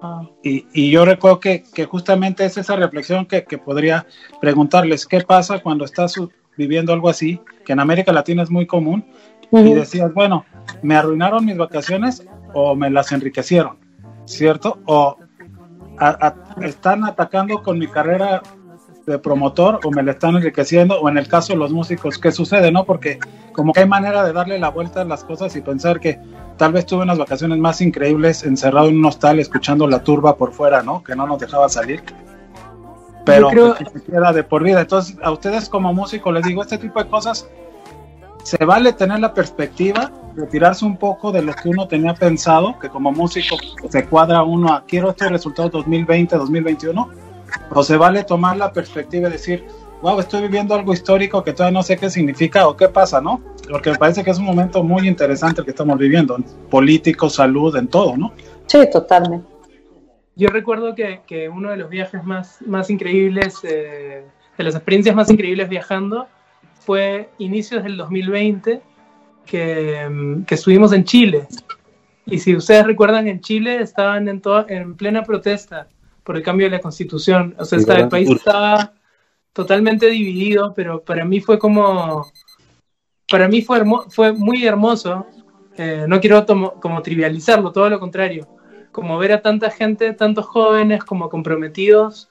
Ah. 0.00 0.22
Y, 0.42 0.66
y, 0.72 0.90
yo 0.90 1.04
recuerdo 1.04 1.40
que, 1.40 1.64
que, 1.74 1.86
justamente 1.86 2.44
es 2.44 2.56
esa 2.58 2.76
reflexión 2.76 3.26
que, 3.26 3.44
que, 3.44 3.58
podría 3.58 4.06
preguntarles, 4.40 5.06
¿qué 5.06 5.20
pasa 5.20 5.60
cuando 5.60 5.84
estás 5.84 6.14
viviendo 6.56 6.92
algo 6.92 7.08
así? 7.08 7.40
Que 7.64 7.72
en 7.72 7.80
América 7.80 8.12
Latina 8.12 8.42
es 8.42 8.50
muy 8.50 8.66
común. 8.66 9.04
Y 9.52 9.72
decías, 9.72 10.12
bueno, 10.12 10.44
¿me 10.82 10.96
arruinaron 10.96 11.44
mis 11.44 11.56
vacaciones 11.56 12.26
o 12.54 12.74
me 12.74 12.90
las 12.90 13.12
enriquecieron? 13.12 13.84
¿cierto? 14.24 14.78
O 14.86 15.16
están 16.62 17.04
atacando 17.04 17.62
con 17.62 17.78
mi 17.78 17.86
carrera 17.86 18.42
de 19.06 19.18
promotor 19.18 19.80
o 19.84 19.90
me 19.90 20.02
la 20.02 20.12
están 20.12 20.36
enriqueciendo 20.36 21.00
o 21.00 21.08
en 21.08 21.18
el 21.18 21.28
caso 21.28 21.52
de 21.52 21.58
los 21.58 21.72
músicos, 21.72 22.18
¿qué 22.18 22.32
sucede? 22.32 22.72
no 22.72 22.84
Porque 22.84 23.18
como 23.52 23.72
que 23.72 23.80
hay 23.80 23.88
manera 23.88 24.24
de 24.24 24.32
darle 24.32 24.58
la 24.58 24.70
vuelta 24.70 25.02
a 25.02 25.04
las 25.04 25.24
cosas 25.24 25.54
y 25.56 25.60
pensar 25.60 26.00
que 26.00 26.18
tal 26.56 26.72
vez 26.72 26.86
tuve 26.86 27.02
unas 27.02 27.18
vacaciones 27.18 27.58
más 27.58 27.80
increíbles 27.80 28.44
encerrado 28.44 28.88
en 28.88 28.98
un 28.98 29.04
hostal 29.04 29.38
escuchando 29.38 29.86
la 29.86 30.02
turba 30.02 30.36
por 30.36 30.52
fuera, 30.52 30.82
¿no? 30.82 31.02
Que 31.02 31.14
no 31.14 31.26
nos 31.26 31.38
dejaba 31.38 31.68
salir. 31.68 32.02
Pero 33.24 33.48
creo... 33.48 33.74
que 33.74 33.84
se 33.86 34.02
queda 34.02 34.32
de 34.32 34.44
por 34.44 34.62
vida. 34.62 34.80
Entonces, 34.80 35.16
a 35.22 35.30
ustedes 35.30 35.68
como 35.68 35.92
músicos 35.92 36.32
les 36.34 36.44
digo, 36.44 36.62
este 36.62 36.78
tipo 36.78 37.02
de 37.02 37.08
cosas 37.08 37.48
se 38.42 38.62
vale 38.64 38.92
tener 38.92 39.20
la 39.20 39.32
perspectiva, 39.32 40.12
retirarse 40.36 40.84
un 40.84 40.98
poco 40.98 41.32
de 41.32 41.42
lo 41.42 41.54
que 41.54 41.70
uno 41.70 41.88
tenía 41.88 42.14
pensado, 42.14 42.78
que 42.78 42.90
como 42.90 43.10
músico 43.10 43.56
se 43.88 44.04
cuadra 44.06 44.42
uno 44.42 44.72
a 44.72 44.84
quiero 44.84 45.10
este 45.10 45.28
resultado 45.30 45.70
2020, 45.70 46.36
2021, 46.36 47.08
o 47.70 47.82
se 47.82 47.96
vale 47.96 48.24
tomar 48.24 48.56
la 48.56 48.72
perspectiva 48.72 49.28
y 49.28 49.32
decir, 49.32 49.64
wow, 50.02 50.20
estoy 50.20 50.42
viviendo 50.42 50.74
algo 50.74 50.92
histórico 50.92 51.42
que 51.42 51.52
todavía 51.52 51.78
no 51.78 51.82
sé 51.82 51.96
qué 51.96 52.10
significa 52.10 52.68
o 52.68 52.76
qué 52.76 52.88
pasa, 52.88 53.20
¿no? 53.20 53.40
Porque 53.70 53.90
me 53.90 53.96
parece 53.96 54.22
que 54.22 54.30
es 54.30 54.38
un 54.38 54.44
momento 54.44 54.84
muy 54.84 55.08
interesante 55.08 55.62
el 55.62 55.64
que 55.64 55.70
estamos 55.70 55.98
viviendo, 55.98 56.36
en 56.36 56.44
político, 56.68 57.30
salud, 57.30 57.74
en 57.76 57.88
todo, 57.88 58.16
¿no? 58.16 58.32
Sí, 58.66 58.78
totalmente. 58.92 59.46
Yo 60.36 60.48
recuerdo 60.48 60.94
que, 60.94 61.22
que 61.26 61.48
uno 61.48 61.70
de 61.70 61.76
los 61.76 61.88
viajes 61.88 62.22
más, 62.24 62.60
más 62.66 62.90
increíbles, 62.90 63.60
eh, 63.62 64.26
de 64.58 64.64
las 64.64 64.74
experiencias 64.74 65.14
más 65.14 65.30
increíbles 65.30 65.68
viajando, 65.68 66.26
fue 66.80 67.30
inicios 67.38 67.82
del 67.82 67.96
2020 67.96 68.82
que, 69.46 70.44
que, 70.46 70.54
estuvimos 70.54 70.92
en 70.92 71.04
Chile. 71.04 71.46
Y 72.26 72.38
si 72.40 72.56
ustedes 72.56 72.84
recuerdan, 72.84 73.26
en 73.28 73.40
Chile 73.40 73.80
estaban 73.80 74.28
en, 74.28 74.42
en 74.68 74.96
plena 74.96 75.22
protesta 75.22 75.88
por 76.24 76.36
el 76.36 76.42
cambio 76.42 76.66
de 76.66 76.72
la 76.72 76.80
constitución. 76.80 77.54
O 77.58 77.64
sea, 77.64 77.78
el 77.78 78.08
país 78.08 78.30
estaba 78.30 78.92
totalmente 79.52 80.06
dividido, 80.06 80.74
pero 80.74 81.02
para 81.04 81.24
mí 81.24 81.40
fue 81.40 81.58
como, 81.58 82.26
para 83.30 83.48
mí 83.48 83.62
fue, 83.62 83.82
fue 84.08 84.32
muy 84.32 84.66
hermoso. 84.66 85.26
Eh, 85.76 86.06
no 86.08 86.20
quiero 86.20 86.44
como 86.80 87.02
trivializarlo, 87.02 87.70
todo 87.70 87.88
lo 87.88 88.00
contrario. 88.00 88.48
Como 88.90 89.18
ver 89.18 89.32
a 89.32 89.42
tanta 89.42 89.70
gente, 89.70 90.12
tantos 90.14 90.46
jóvenes 90.46 91.04
como 91.04 91.28
comprometidos, 91.28 92.28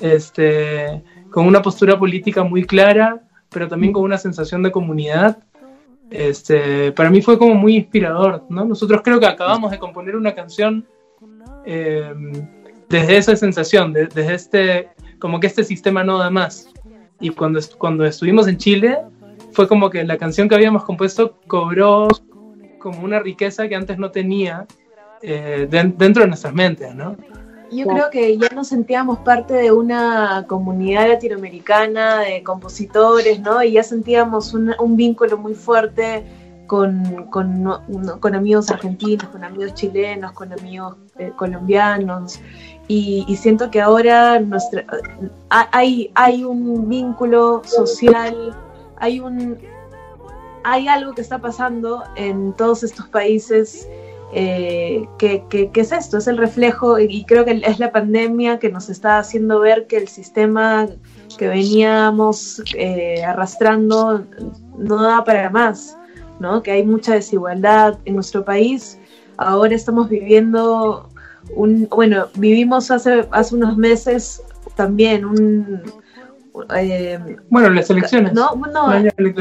este, 0.00 1.02
con 1.30 1.46
una 1.46 1.62
postura 1.62 1.98
política 1.98 2.42
muy 2.44 2.64
clara 2.64 3.22
pero 3.50 3.68
también 3.68 3.92
con 3.92 4.04
una 4.04 4.16
sensación 4.16 4.62
de 4.62 4.72
comunidad. 4.72 5.38
Este, 6.10 6.92
para 6.92 7.10
mí 7.10 7.20
fue 7.20 7.38
como 7.38 7.54
muy 7.54 7.76
inspirador, 7.76 8.44
¿no? 8.48 8.64
Nosotros 8.64 9.02
creo 9.04 9.20
que 9.20 9.26
acabamos 9.26 9.70
de 9.70 9.78
componer 9.78 10.16
una 10.16 10.34
canción 10.34 10.86
eh, 11.64 12.12
desde 12.90 13.16
esa 13.16 13.36
sensación, 13.36 13.92
desde 13.92 14.34
este, 14.34 14.88
como 15.18 15.40
que 15.40 15.46
este 15.46 15.64
sistema 15.64 16.04
no 16.04 16.18
da 16.18 16.28
más. 16.28 16.68
Y 17.20 17.30
cuando, 17.30 17.60
cuando 17.78 18.04
estuvimos 18.04 18.48
en 18.48 18.56
Chile, 18.58 18.98
fue 19.52 19.68
como 19.68 19.88
que 19.90 20.04
la 20.04 20.18
canción 20.18 20.48
que 20.48 20.56
habíamos 20.56 20.84
compuesto 20.84 21.38
cobró 21.46 22.08
como 22.78 23.04
una 23.04 23.20
riqueza 23.20 23.68
que 23.68 23.76
antes 23.76 23.98
no 23.98 24.10
tenía 24.10 24.66
eh, 25.22 25.68
dentro 25.70 26.22
de 26.22 26.28
nuestras 26.28 26.52
mentes, 26.52 26.94
¿no? 26.94 27.16
Yo 27.70 27.86
creo 27.86 28.10
que 28.10 28.36
ya 28.36 28.48
nos 28.48 28.66
sentíamos 28.66 29.20
parte 29.20 29.54
de 29.54 29.70
una 29.70 30.44
comunidad 30.48 31.08
latinoamericana 31.08 32.20
de 32.20 32.42
compositores, 32.42 33.38
¿no? 33.38 33.62
Y 33.62 33.72
ya 33.72 33.84
sentíamos 33.84 34.54
un, 34.54 34.96
vínculo 34.96 35.38
muy 35.38 35.54
fuerte 35.54 36.24
con, 36.66 37.26
con, 37.30 38.34
amigos 38.34 38.70
argentinos, 38.70 39.28
con 39.28 39.44
amigos 39.44 39.74
chilenos, 39.74 40.32
con 40.32 40.52
amigos 40.52 40.96
eh, 41.18 41.32
colombianos. 41.36 42.40
Y, 42.92 43.36
siento 43.36 43.70
que 43.70 43.80
ahora 43.80 44.40
nuestra, 44.40 44.84
hay, 45.48 46.10
hay 46.16 46.42
un 46.42 46.88
vínculo 46.88 47.62
social, 47.64 48.56
hay, 48.96 49.20
un, 49.20 49.58
hay 50.64 50.88
algo 50.88 51.14
que 51.14 51.20
está 51.20 51.38
pasando 51.38 52.02
en 52.16 52.52
todos 52.54 52.82
estos 52.82 53.06
países 53.06 53.86
eh, 54.32 55.08
¿qué, 55.18 55.70
es 55.74 55.92
esto? 55.92 56.18
Es 56.18 56.28
el 56.28 56.36
reflejo 56.36 56.98
y 56.98 57.24
creo 57.24 57.44
que 57.44 57.62
es 57.64 57.78
la 57.78 57.90
pandemia 57.90 58.58
que 58.58 58.70
nos 58.70 58.88
está 58.88 59.18
haciendo 59.18 59.60
ver 59.60 59.86
que 59.86 59.96
el 59.96 60.08
sistema 60.08 60.88
que 61.36 61.48
veníamos 61.48 62.62
eh, 62.76 63.24
arrastrando 63.24 64.24
no 64.78 65.02
da 65.02 65.24
para 65.24 65.50
más, 65.50 65.96
¿no? 66.38 66.62
que 66.62 66.70
hay 66.70 66.84
mucha 66.84 67.14
desigualdad 67.14 67.98
en 68.04 68.14
nuestro 68.14 68.44
país. 68.44 68.98
Ahora 69.36 69.74
estamos 69.74 70.08
viviendo 70.08 71.08
un, 71.54 71.88
bueno, 71.90 72.26
vivimos 72.34 72.90
hace, 72.90 73.26
hace 73.30 73.54
unos 73.54 73.76
meses 73.76 74.42
también 74.76 75.24
un... 75.24 75.82
Eh, 76.76 77.18
bueno, 77.48 77.70
las 77.70 77.88
elecciones. 77.90 78.32
No, 78.32 78.54
no, 78.54 78.88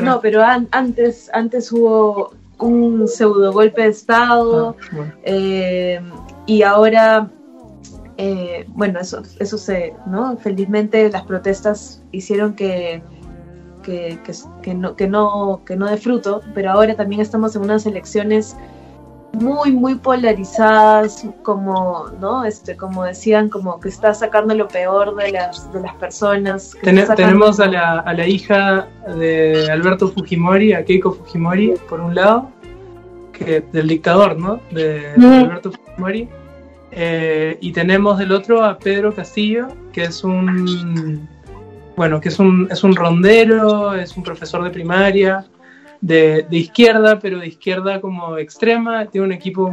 no 0.02 0.22
pero 0.22 0.44
antes, 0.44 1.30
antes 1.34 1.72
hubo 1.72 2.34
un 2.60 3.08
pseudo 3.08 3.52
golpe 3.52 3.84
de 3.84 3.88
Estado 3.90 4.76
ah, 4.94 5.06
eh, 5.24 6.02
y 6.46 6.62
ahora, 6.62 7.30
eh, 8.18 8.66
bueno, 8.70 9.00
eso, 9.00 9.24
eso 9.40 9.58
se, 9.58 9.94
¿no? 10.06 10.38
Felizmente 10.38 11.10
las 11.10 11.24
protestas 11.24 12.04
hicieron 12.12 12.54
que, 12.54 13.02
que, 13.84 14.20
que, 14.62 14.74
no, 14.74 14.96
que, 14.96 15.08
no, 15.08 15.62
que 15.66 15.76
no 15.76 15.88
dé 15.88 15.98
fruto, 15.98 16.42
pero 16.54 16.72
ahora 16.72 16.96
también 16.96 17.22
estamos 17.22 17.56
en 17.56 17.64
unas 17.64 17.86
elecciones 17.86 18.56
muy, 19.34 19.72
muy 19.72 19.96
polarizadas, 19.96 21.26
como, 21.44 22.08
¿no? 22.20 22.44
Este, 22.46 22.76
como 22.76 23.04
decían, 23.04 23.50
como 23.50 23.80
que 23.80 23.90
está 23.90 24.14
sacando 24.14 24.54
lo 24.56 24.68
peor 24.68 25.16
de 25.16 25.32
las, 25.32 25.72
de 25.72 25.82
las 25.82 25.96
personas. 25.96 26.76
tenemos 26.82 27.60
a 27.60 27.68
la, 27.68 28.00
a 28.00 28.14
la 28.14 28.28
hija 28.28 28.88
de 29.18 29.70
Alberto 29.72 30.10
Fujimori, 30.10 30.74
a 30.74 30.84
Keiko 30.84 31.14
Fujimori, 31.14 31.74
por 31.88 32.00
un 32.02 32.16
lado, 32.16 32.50
que, 33.34 33.64
del 33.72 33.88
dictador, 33.88 34.38
¿no? 34.38 34.60
De, 34.72 35.14
Alberto 35.16 35.72
Fujimori. 35.72 36.28
Eh, 36.92 37.58
y 37.62 37.72
tenemos 37.72 38.18
del 38.18 38.32
otro 38.32 38.64
a 38.64 38.78
Pedro 38.80 39.14
Castillo, 39.14 39.68
que 39.94 40.04
es 40.04 40.24
un, 40.24 41.30
bueno, 41.96 42.20
que 42.20 42.30
es 42.30 42.40
un, 42.40 42.68
es 42.72 42.84
un 42.84 42.96
rondero, 42.96 43.94
es 43.94 44.18
un 44.18 44.24
profesor 44.24 44.64
de 44.64 44.72
primaria, 44.72 45.46
de, 46.02 46.48
izquierda, 46.52 47.20
pero 47.20 47.40
de 47.40 47.48
izquierda 47.48 48.02
como 48.02 48.38
extrema, 48.38 49.06
tiene 49.06 49.28
un 49.28 49.34
equipo, 49.34 49.70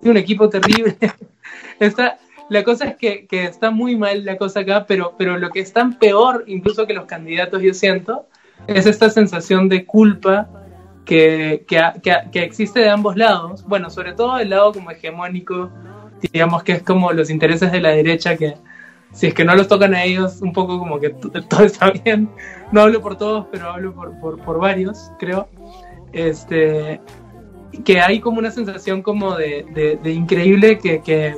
tiene 0.00 0.10
un 0.10 0.16
equipo 0.16 0.48
terrible. 0.48 0.96
está, 1.80 2.18
la 2.48 2.64
cosa 2.64 2.86
es 2.86 2.96
que, 2.96 3.26
está 3.30 3.70
muy 3.70 3.96
mal 3.96 4.24
la 4.24 4.36
cosa 4.36 4.60
acá, 4.60 4.86
pero, 4.86 5.14
pero 5.16 5.38
lo 5.38 5.50
que 5.50 5.60
es 5.60 5.72
tan 5.72 5.98
peor, 5.98 6.44
incluso 6.46 6.86
que 6.86 6.94
los 6.94 7.06
candidatos, 7.06 7.62
yo 7.62 7.74
siento, 7.74 8.26
es 8.66 8.86
esta 8.86 9.10
sensación 9.10 9.68
de 9.68 9.84
culpa 9.84 10.48
que, 11.04 11.64
que, 11.66 11.82
que, 12.32 12.42
existe 12.42 12.80
de 12.80 12.90
ambos 12.90 13.16
lados. 13.16 13.64
Bueno, 13.66 13.90
sobre 13.90 14.12
todo 14.14 14.38
el 14.38 14.50
lado 14.50 14.72
como 14.72 14.90
hegemónico, 14.90 15.70
digamos 16.32 16.62
que 16.62 16.72
es 16.72 16.82
como 16.82 17.12
los 17.12 17.28
intereses 17.30 17.72
de 17.72 17.80
la 17.80 17.90
derecha 17.90 18.36
que 18.36 18.54
si 19.14 19.28
es 19.28 19.34
que 19.34 19.44
no 19.44 19.54
los 19.54 19.68
tocan 19.68 19.94
a 19.94 20.02
ellos, 20.02 20.42
un 20.42 20.52
poco 20.52 20.78
como 20.78 20.98
que 20.98 21.10
todo 21.48 21.64
está 21.64 21.90
bien. 21.90 22.28
No 22.72 22.82
hablo 22.82 23.00
por 23.00 23.16
todos, 23.16 23.46
pero 23.50 23.70
hablo 23.70 23.94
por, 23.94 24.38
por, 24.38 24.58
varios, 24.58 25.10
creo. 25.18 25.48
Este, 26.12 27.00
que 27.84 28.00
hay 28.00 28.20
como 28.20 28.38
una 28.38 28.50
sensación 28.50 29.02
como 29.02 29.36
de, 29.36 29.98
de, 30.02 30.12
increíble 30.12 30.78
que, 30.78 31.00
que, 31.00 31.36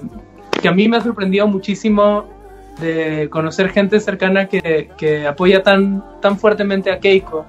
que, 0.61 0.69
a 0.69 0.73
mí 0.73 0.89
me 0.89 0.97
ha 0.97 1.01
sorprendido 1.01 1.47
muchísimo 1.47 2.27
de 2.81 3.29
conocer 3.31 3.71
gente 3.71 4.01
cercana 4.01 4.47
que, 4.47 4.91
que 4.99 5.27
apoya 5.27 5.63
tan, 5.63 6.05
tan 6.21 6.39
fuertemente 6.39 6.91
a 6.91 6.99
Keiko 6.99 7.47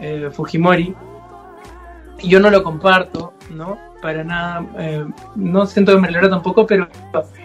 eh, 0.00 0.30
Fujimori. 0.32 0.94
Yo 2.22 2.40
no 2.40 2.50
lo 2.50 2.62
comparto, 2.62 3.32
¿no? 3.50 3.88
para 4.00 4.24
nada, 4.24 4.66
eh, 4.78 5.04
no 5.34 5.66
siento 5.66 5.94
que 5.94 6.00
me 6.00 6.08
alegra 6.08 6.30
tampoco, 6.30 6.66
pero 6.66 6.88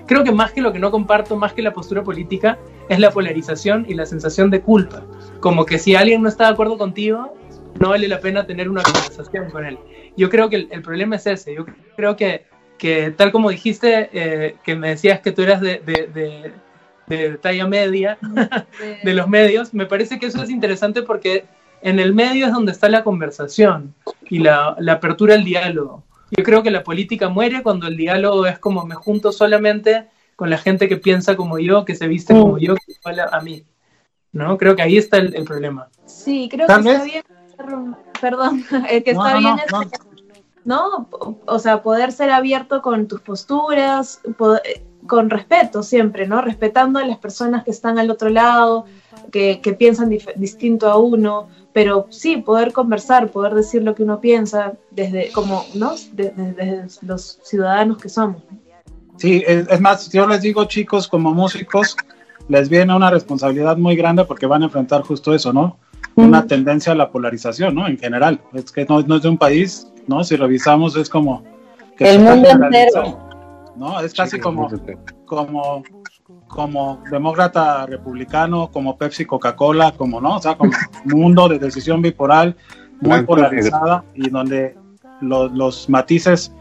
creo 0.06 0.24
que 0.24 0.32
más 0.32 0.52
que 0.52 0.62
lo 0.62 0.72
que 0.72 0.80
no 0.80 0.92
comparto, 0.92 1.36
más 1.36 1.54
que 1.54 1.62
la 1.62 1.74
postura 1.74 2.04
política, 2.04 2.60
es 2.90 3.00
la 3.00 3.12
polarización 3.12 3.86
y 3.88 3.94
la 3.94 4.06
sensación 4.06 4.50
de 4.50 4.62
culpa. 4.62 5.04
Como 5.40 5.66
que 5.66 5.80
si 5.80 5.96
alguien 5.96 6.22
no 6.22 6.30
está 6.30 6.46
de 6.46 6.54
acuerdo 6.54 6.78
contigo, 6.78 7.34
no 7.80 7.90
vale 7.90 8.08
la 8.08 8.20
pena 8.20 8.46
tener 8.46 8.70
una 8.70 8.84
conversación 8.84 9.50
con 9.50 9.66
él. 9.66 9.80
Yo 10.16 10.30
creo 10.30 10.50
que 10.50 10.68
el, 10.70 10.82
problema 10.82 11.16
es 11.16 11.26
ese. 11.26 11.56
Yo 11.56 11.66
creo 11.96 12.16
que, 12.16 12.46
que 12.78 13.12
tal 13.12 13.32
como 13.32 13.50
dijiste, 13.50 14.10
eh, 14.14 14.56
que 14.64 14.76
me 14.76 14.90
decías 14.90 15.22
que 15.22 15.32
tú 15.32 15.42
eras 15.42 15.60
de, 15.60 15.80
de, 15.80 16.54
de 17.08 17.38
talla 17.38 17.68
media 17.68 18.20
de 19.04 19.14
los 19.14 19.28
medios, 19.28 19.74
me 19.74 19.88
parece 19.88 20.20
que 20.20 20.28
eso 20.28 20.44
es 20.44 20.52
interesante 20.52 21.02
porque 21.02 21.46
en 21.84 22.00
el 22.00 22.14
medio 22.14 22.48
es 22.48 22.54
donde 22.54 22.72
está 22.72 22.90
la 22.90 23.04
conversación 23.04 23.94
y 24.30 24.40
la, 24.40 24.76
la 24.80 24.94
apertura 24.94 25.36
al 25.36 25.44
diálogo. 25.44 26.04
Yo 26.32 26.44
creo 26.44 26.64
que 26.64 26.72
la 26.72 26.84
política 26.84 27.30
muere 27.30 27.62
cuando 27.62 27.88
el 27.88 27.98
diálogo 27.98 28.48
es 28.48 28.58
como 28.58 28.86
me 28.86 28.96
junto 28.96 29.32
solamente 29.32 30.08
con 30.36 30.50
la 30.50 30.58
gente 30.58 30.90
que 30.90 30.98
piensa 30.98 31.36
como 31.36 31.60
yo, 31.60 31.86
que 31.86 31.96
se 31.96 32.08
viste 32.08 32.34
como 32.34 32.58
yo, 32.58 32.76
que 32.76 32.94
habla 33.04 33.30
a 33.32 33.42
mí. 33.42 33.64
¿No? 34.32 34.58
Creo 34.58 34.76
que 34.76 34.82
ahí 34.82 34.98
está 34.98 35.18
el, 35.18 35.44
problema. 35.44 35.90
Sí, 36.06 36.50
creo 36.50 36.66
que 36.66 36.74
está 36.74 37.04
bien. 37.04 37.24
Perdón, 38.20 38.66
que 38.90 39.12
está 39.12 39.38
bien 39.38 39.58
¿no? 40.66 41.10
O 41.46 41.60
sea, 41.60 41.84
poder 41.84 42.12
ser 42.12 42.32
abierto 42.32 42.82
con 42.82 43.08
tus 43.08 43.22
posturas, 43.22 44.22
con 45.08 45.30
respeto 45.30 45.84
siempre, 45.84 46.28
¿no? 46.28 46.42
Respetando 46.42 47.00
a 47.00 47.06
las 47.06 47.18
personas 47.18 47.64
que 47.64 47.72
están 47.72 48.00
al 48.00 48.10
otro 48.10 48.30
lado, 48.30 48.86
que, 49.32 49.76
piensan 49.78 50.10
distinto 50.36 50.90
a 50.90 50.98
uno, 50.98 51.48
pero 51.74 52.08
sí, 52.10 52.38
poder 52.38 52.72
conversar, 52.72 53.30
poder 53.30 53.54
decir 53.54 53.84
lo 53.84 53.96
que 53.96 54.04
uno 54.04 54.20
piensa 54.20 54.74
desde, 54.92 55.32
como, 55.32 55.66
¿no? 55.74 55.94
Desde, 56.14 56.86
los 57.02 57.40
ciudadanos 57.44 57.98
que 57.98 58.10
somos. 58.10 58.42
Sí, 59.18 59.44
es, 59.46 59.80
más, 59.80 60.12
yo 60.12 60.28
les 60.28 60.42
digo, 60.42 60.66
chicos, 60.66 61.08
como 61.08 61.34
músicos, 61.34 61.96
les 62.48 62.70
viene 62.70 62.96
una 62.96 63.10
responsabilidad 63.10 63.78
muy 63.78 63.96
grande 63.96 64.26
porque 64.26 64.46
van 64.46 64.64
a 64.64 64.66
enfrentar 64.66 65.02
justo 65.02 65.34
eso, 65.34 65.54
¿no? 65.54 65.78
Una 66.16 66.46
tendencia 66.46 66.92
a 66.92 66.96
la 66.96 67.10
polarización, 67.10 67.74
¿no? 67.74 67.88
En 67.88 67.98
general, 67.98 68.40
es 68.54 68.72
que 68.72 68.86
no, 68.86 69.02
no 69.02 69.16
es 69.16 69.24
de 69.24 69.30
un 69.30 69.38
país, 69.38 69.88
¿no? 70.08 70.24
Si 70.24 70.36
revisamos 70.36 70.96
es 70.96 71.10
como... 71.10 71.44
Que 71.98 72.12
el 72.12 72.20
mundo 72.20 72.50
entero. 72.50 73.33
¿No? 73.76 74.00
Es 74.00 74.14
casi 74.14 74.40
como, 74.40 74.70
como, 75.26 75.84
como 76.48 77.04
demócrata 77.10 77.86
republicano, 77.86 78.70
como 78.72 78.98
Pepsi, 78.98 79.26
Coca-Cola, 79.26 79.94
como, 79.98 80.22
¿no? 80.22 80.38
O 80.38 80.42
sea, 80.42 80.56
como 80.56 80.72
un 81.06 81.12
mundo 81.20 81.48
de 81.48 81.60
decisión 81.60 82.02
bipolar 82.02 82.56
muy 83.02 83.24
polarizada 83.24 84.04
y 84.14 84.30
donde 84.30 84.78
los 85.22 85.90
matices 85.90 86.54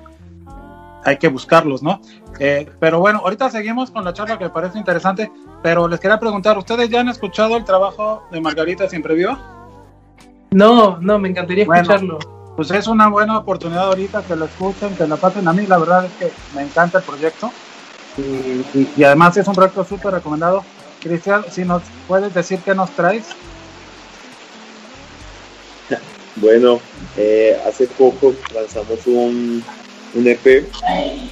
hay 1.04 1.16
que 1.16 1.28
buscarlos, 1.28 1.82
¿no? 1.82 2.00
Eh, 2.38 2.68
pero 2.78 3.00
bueno, 3.00 3.20
ahorita 3.24 3.50
seguimos 3.50 3.90
con 3.90 4.04
la 4.04 4.12
charla 4.12 4.38
que 4.38 4.44
me 4.44 4.50
parece 4.50 4.78
interesante, 4.78 5.30
pero 5.62 5.88
les 5.88 6.00
quería 6.00 6.18
preguntar, 6.18 6.56
¿ustedes 6.58 6.88
ya 6.88 7.00
han 7.00 7.08
escuchado 7.08 7.56
el 7.56 7.64
trabajo 7.64 8.24
de 8.30 8.40
Margarita 8.40 8.88
Siempre 8.88 9.14
Viva? 9.14 9.38
No, 10.50 10.98
no, 11.00 11.18
me 11.18 11.28
encantaría 11.28 11.64
escucharlo. 11.64 12.18
Pues 12.56 12.70
es 12.70 12.86
una 12.86 13.08
buena 13.08 13.38
oportunidad 13.38 13.84
ahorita 13.84 14.22
que 14.22 14.36
lo 14.36 14.44
escuchen, 14.44 14.94
que 14.94 15.06
lo 15.06 15.16
pasen 15.16 15.48
a 15.48 15.52
mí, 15.52 15.66
la 15.66 15.78
verdad 15.78 16.04
es 16.04 16.12
que 16.12 16.32
me 16.54 16.62
encanta 16.62 16.98
el 16.98 17.04
proyecto 17.04 17.50
y, 18.18 19.02
además 19.02 19.36
es 19.36 19.46
un 19.46 19.54
proyecto 19.54 19.84
súper 19.84 20.12
recomendado. 20.12 20.64
Cristian, 21.00 21.44
si 21.50 21.64
nos 21.64 21.82
puedes 22.06 22.32
decir 22.34 22.60
qué 22.60 22.74
nos 22.74 22.90
traes. 22.90 23.24
Bueno, 26.36 26.80
eh, 27.16 27.60
hace 27.66 27.86
poco 27.86 28.34
lanzamos 28.54 29.06
un, 29.06 29.62
un 30.14 30.26
EP, 30.26 30.42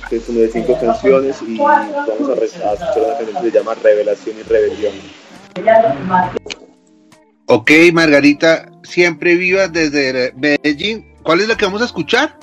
que 0.09 0.17
es 0.17 0.29
uno 0.29 0.41
de 0.41 0.51
cinco 0.51 0.79
canciones, 0.79 1.37
y 1.47 1.57
vamos 1.57 2.29
a, 2.29 2.45
escuchar 2.45 2.99
una 2.99 3.17
canción 3.17 3.43
que 3.43 3.51
se 3.51 3.59
llama 3.59 3.75
Revelación 3.75 4.37
y 4.39 4.43
Rebelión. 4.43 4.95
Ok, 7.47 7.71
Margarita, 7.93 8.71
siempre 8.83 9.37
viva 9.37 9.69
desde 9.69 10.33
Medellín. 10.37 11.10
¿Cuál 11.23 11.41
es 11.41 11.49
la 11.49 11.57
que 11.57 11.65
vamos 11.65 11.83
a 11.83 11.85
escuchar? 11.85 12.37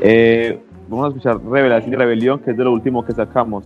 Eh, 0.00 0.60
vamos 0.88 1.06
a 1.06 1.08
escuchar 1.08 1.40
Revelación 1.44 1.92
y 1.92 1.96
Rebelión, 1.96 2.40
que 2.40 2.50
es 2.50 2.56
de 2.56 2.64
lo 2.64 2.72
último 2.72 3.04
que 3.04 3.12
sacamos. 3.12 3.64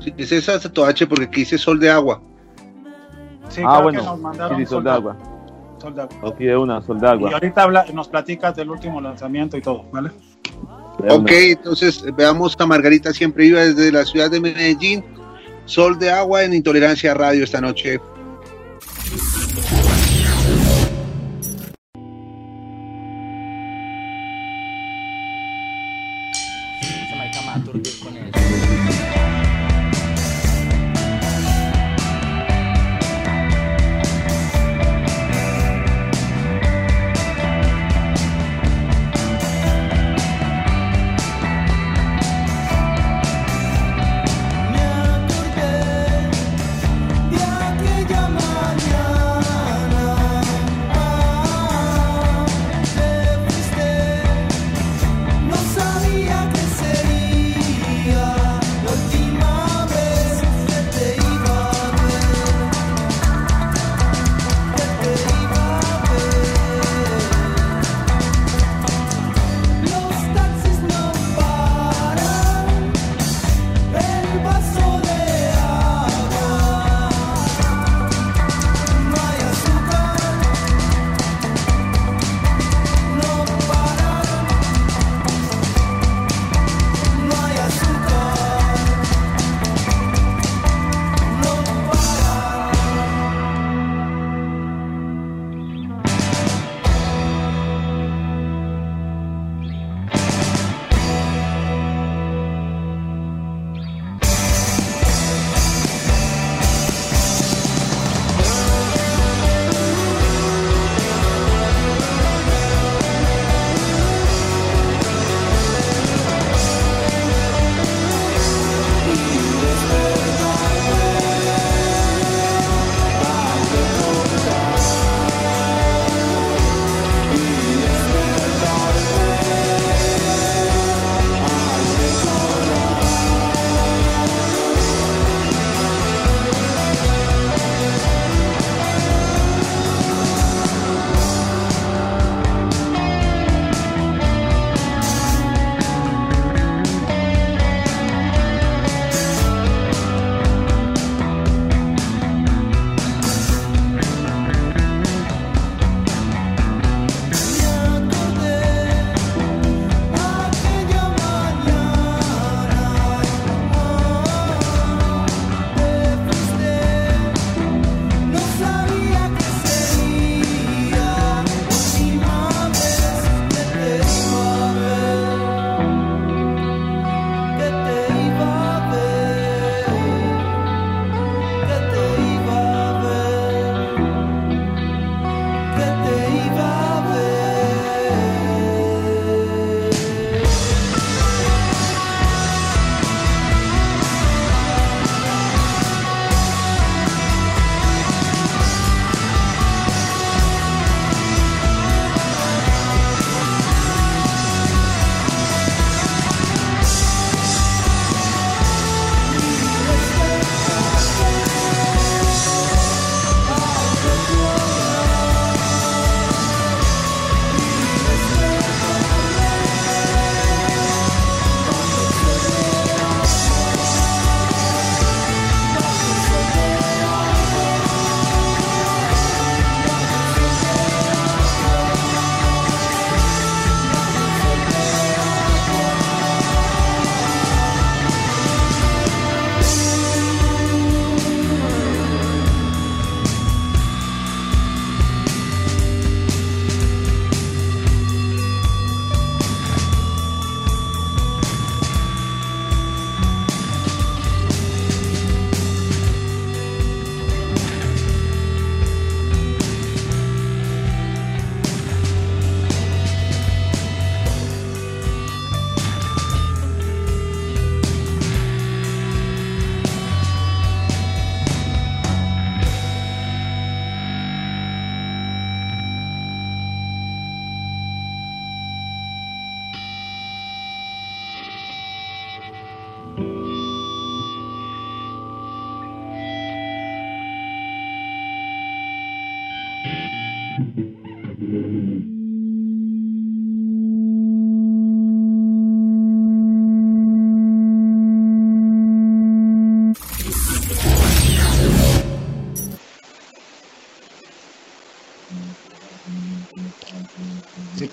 Sí, 0.00 0.14
es 0.16 0.32
esa 0.32 0.54
H 0.54 1.06
porque 1.06 1.24
aquí 1.24 1.40
dice 1.40 1.58
Sol 1.58 1.80
de 1.80 1.90
Agua. 1.90 2.20
Sí, 3.48 3.62
ah, 3.64 3.80
bueno, 3.82 4.18
sí, 4.56 4.66
Sol 4.66 4.84
de 4.84 4.90
Agua. 4.90 5.16
Sol 5.78 5.94
de 5.94 6.02
Agua. 6.02 6.16
Ok, 6.22 6.38
de 6.38 6.56
una, 6.56 6.82
Sol 6.82 7.00
de 7.00 7.08
Agua. 7.08 7.30
Y 7.30 7.34
ahorita 7.34 7.62
habla, 7.62 7.86
nos 7.92 8.08
platicas 8.08 8.56
del 8.56 8.70
último 8.70 9.00
lanzamiento 9.00 9.56
y 9.56 9.62
todo, 9.62 9.84
¿vale? 9.92 10.10
Ok, 11.08 11.30
entonces 11.30 12.04
veamos 12.16 12.56
a 12.58 12.66
Margarita 12.66 13.12
siempre 13.12 13.44
viva 13.44 13.60
desde 13.60 13.90
la 13.90 14.04
ciudad 14.04 14.30
de 14.30 14.40
Medellín. 14.40 15.04
Sol 15.66 15.98
de 15.98 16.10
Agua 16.10 16.44
en 16.44 16.54
Intolerancia 16.54 17.14
Radio 17.14 17.44
esta 17.44 17.60
noche. 17.60 18.00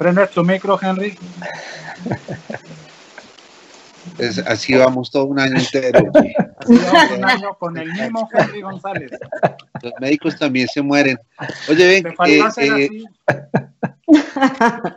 Prendes 0.02 0.32
tu 0.32 0.44
micro, 0.44 0.80
Henry. 0.82 1.16
así 4.48 4.74
vamos 4.74 5.12
todo 5.12 5.26
un 5.26 5.40
año 5.40 5.60
entero. 5.60 6.12
Así 6.58 6.74
vamos 6.74 7.12
un 7.18 7.26
año 7.26 7.56
con 7.60 7.78
el 7.78 7.92
mismo 7.94 8.28
Henry 8.34 8.62
González. 8.62 9.12
Los 9.84 9.94
médicos 10.02 10.40
también 10.40 10.68
se 10.70 10.82
mueren. 10.82 11.20
Oye, 11.70 11.86
ven. 11.86 12.08
Eh, 12.26 12.42
eh, 12.58 12.90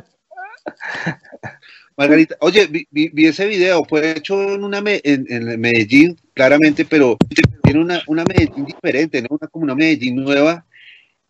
Margarita, 1.98 2.36
oye, 2.40 2.66
vi, 2.90 3.26
ese 3.26 3.46
video, 3.46 3.84
fue 3.84 4.12
hecho 4.12 4.54
en 4.54 4.64
una 4.64 4.82
en, 4.86 5.60
Medellín, 5.60 6.18
claramente, 6.32 6.86
pero 6.86 7.18
tiene 7.62 7.80
una, 7.80 8.02
una 8.06 8.24
Medellín 8.24 8.64
diferente, 8.64 9.20
¿no? 9.20 9.28
Una, 9.30 9.48
como 9.48 9.64
una 9.64 9.74
Medellín 9.74 10.16
nueva, 10.16 10.64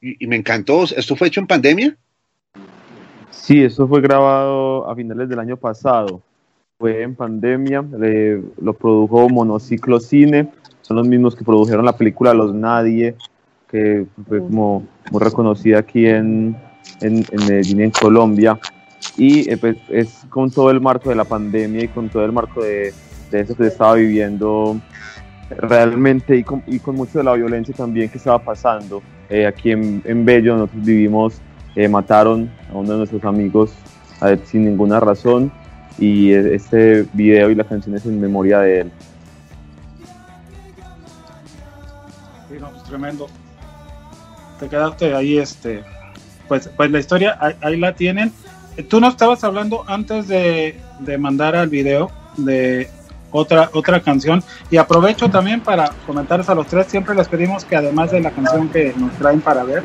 y, 0.00 0.26
me 0.28 0.36
encantó. 0.36 0.84
¿Esto 0.84 1.16
fue 1.16 1.26
hecho 1.26 1.40
en 1.40 1.48
pandemia? 1.48 1.96
Sí, 3.44 3.62
esto 3.62 3.86
fue 3.86 4.00
grabado 4.00 4.88
a 4.88 4.96
finales 4.96 5.28
del 5.28 5.38
año 5.38 5.58
pasado. 5.58 6.22
Fue 6.78 7.02
en 7.02 7.14
pandemia, 7.14 7.84
lo 8.58 8.72
produjo 8.72 9.28
Monociclo 9.28 10.00
Cine, 10.00 10.48
son 10.80 10.96
los 10.96 11.06
mismos 11.06 11.36
que 11.36 11.44
produjeron 11.44 11.84
la 11.84 11.94
película 11.94 12.32
Los 12.32 12.54
Nadie, 12.54 13.14
que 13.68 14.06
fue 14.26 14.38
como 14.38 14.86
muy 15.10 15.20
reconocida 15.22 15.80
aquí 15.80 16.06
en, 16.06 16.56
en, 17.02 17.18
en 17.18 17.46
Medellín, 17.46 17.82
en 17.82 17.90
Colombia 17.90 18.58
y 19.18 19.50
eh, 19.50 19.58
pues, 19.58 19.76
es 19.90 20.24
con 20.30 20.50
todo 20.50 20.70
el 20.70 20.80
marco 20.80 21.10
de 21.10 21.16
la 21.16 21.24
pandemia 21.24 21.84
y 21.84 21.88
con 21.88 22.08
todo 22.08 22.24
el 22.24 22.32
marco 22.32 22.62
de, 22.62 22.94
de 23.30 23.40
eso 23.40 23.54
que 23.54 23.64
se 23.64 23.68
estaba 23.68 23.96
viviendo 23.96 24.80
realmente 25.50 26.34
y 26.34 26.44
con, 26.44 26.62
y 26.66 26.78
con, 26.78 26.96
mucho 26.96 27.18
de 27.18 27.24
la 27.24 27.34
violencia 27.34 27.74
también 27.74 28.08
que 28.08 28.16
estaba 28.16 28.38
pasando. 28.38 29.02
Eh, 29.28 29.46
aquí 29.46 29.70
en, 29.70 30.00
en, 30.06 30.24
Bello 30.24 30.56
nosotros 30.56 30.82
vivimos, 30.82 31.42
eh, 31.76 31.88
mataron 31.88 32.50
a 32.70 32.76
uno 32.76 32.92
de 32.92 32.98
nuestros 32.98 33.24
amigos 33.24 33.72
sin 34.46 34.64
ninguna 34.64 35.00
razón 35.00 35.52
y 35.98 36.32
este 36.32 37.06
video 37.12 37.50
y 37.50 37.54
la 37.54 37.64
canción 37.64 37.94
es 37.94 38.06
en 38.06 38.18
memoria 38.20 38.60
de 38.60 38.80
él. 38.80 38.92
Sí, 42.48 42.56
pues 42.58 42.84
tremendo. 42.84 43.26
Te 44.58 44.68
quedaste 44.68 45.14
ahí, 45.14 45.36
este, 45.36 45.82
pues, 46.48 46.70
pues 46.74 46.90
la 46.90 47.00
historia 47.00 47.36
ahí, 47.38 47.54
ahí 47.60 47.76
la 47.76 47.94
tienen 47.94 48.32
tú 48.82 49.00
no 49.00 49.08
estabas 49.08 49.44
hablando 49.44 49.84
antes 49.86 50.26
de, 50.26 50.80
mandar 51.18 51.54
al 51.54 51.68
video 51.68 52.10
de 52.36 52.88
otra, 53.30 53.70
otra 53.72 54.00
canción. 54.00 54.42
Y 54.70 54.76
aprovecho 54.76 55.30
también 55.30 55.60
para 55.60 55.90
comentarles 56.06 56.48
a 56.48 56.54
los 56.54 56.66
tres, 56.66 56.88
siempre 56.88 57.14
les 57.14 57.28
pedimos 57.28 57.64
que 57.64 57.76
además 57.76 58.10
de 58.10 58.20
la 58.20 58.30
canción 58.30 58.68
que 58.68 58.92
nos 58.96 59.12
traen 59.12 59.40
para 59.40 59.62
ver, 59.64 59.82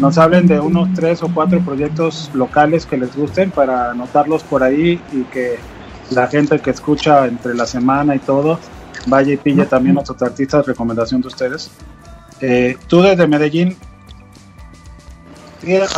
nos 0.00 0.18
hablen 0.18 0.46
de 0.46 0.58
unos 0.58 0.92
tres 0.94 1.22
o 1.22 1.28
cuatro 1.32 1.60
proyectos 1.60 2.30
locales 2.34 2.86
que 2.86 2.96
les 2.96 3.14
gusten 3.14 3.50
para 3.50 3.90
anotarlos 3.90 4.42
por 4.42 4.62
ahí 4.62 5.00
y 5.12 5.22
que 5.24 5.58
la 6.10 6.26
gente 6.26 6.58
que 6.58 6.70
escucha 6.70 7.26
entre 7.26 7.54
la 7.54 7.66
semana 7.66 8.16
y 8.16 8.18
todo 8.18 8.58
vaya 9.06 9.32
y 9.32 9.36
pille 9.36 9.64
también 9.66 9.96
a 9.98 10.00
otros 10.00 10.20
artistas 10.22 10.66
recomendación 10.66 11.20
de 11.20 11.28
ustedes. 11.28 11.70
Eh, 12.40 12.76
tú 12.86 13.02
desde 13.02 13.26
Medellín, 13.26 13.76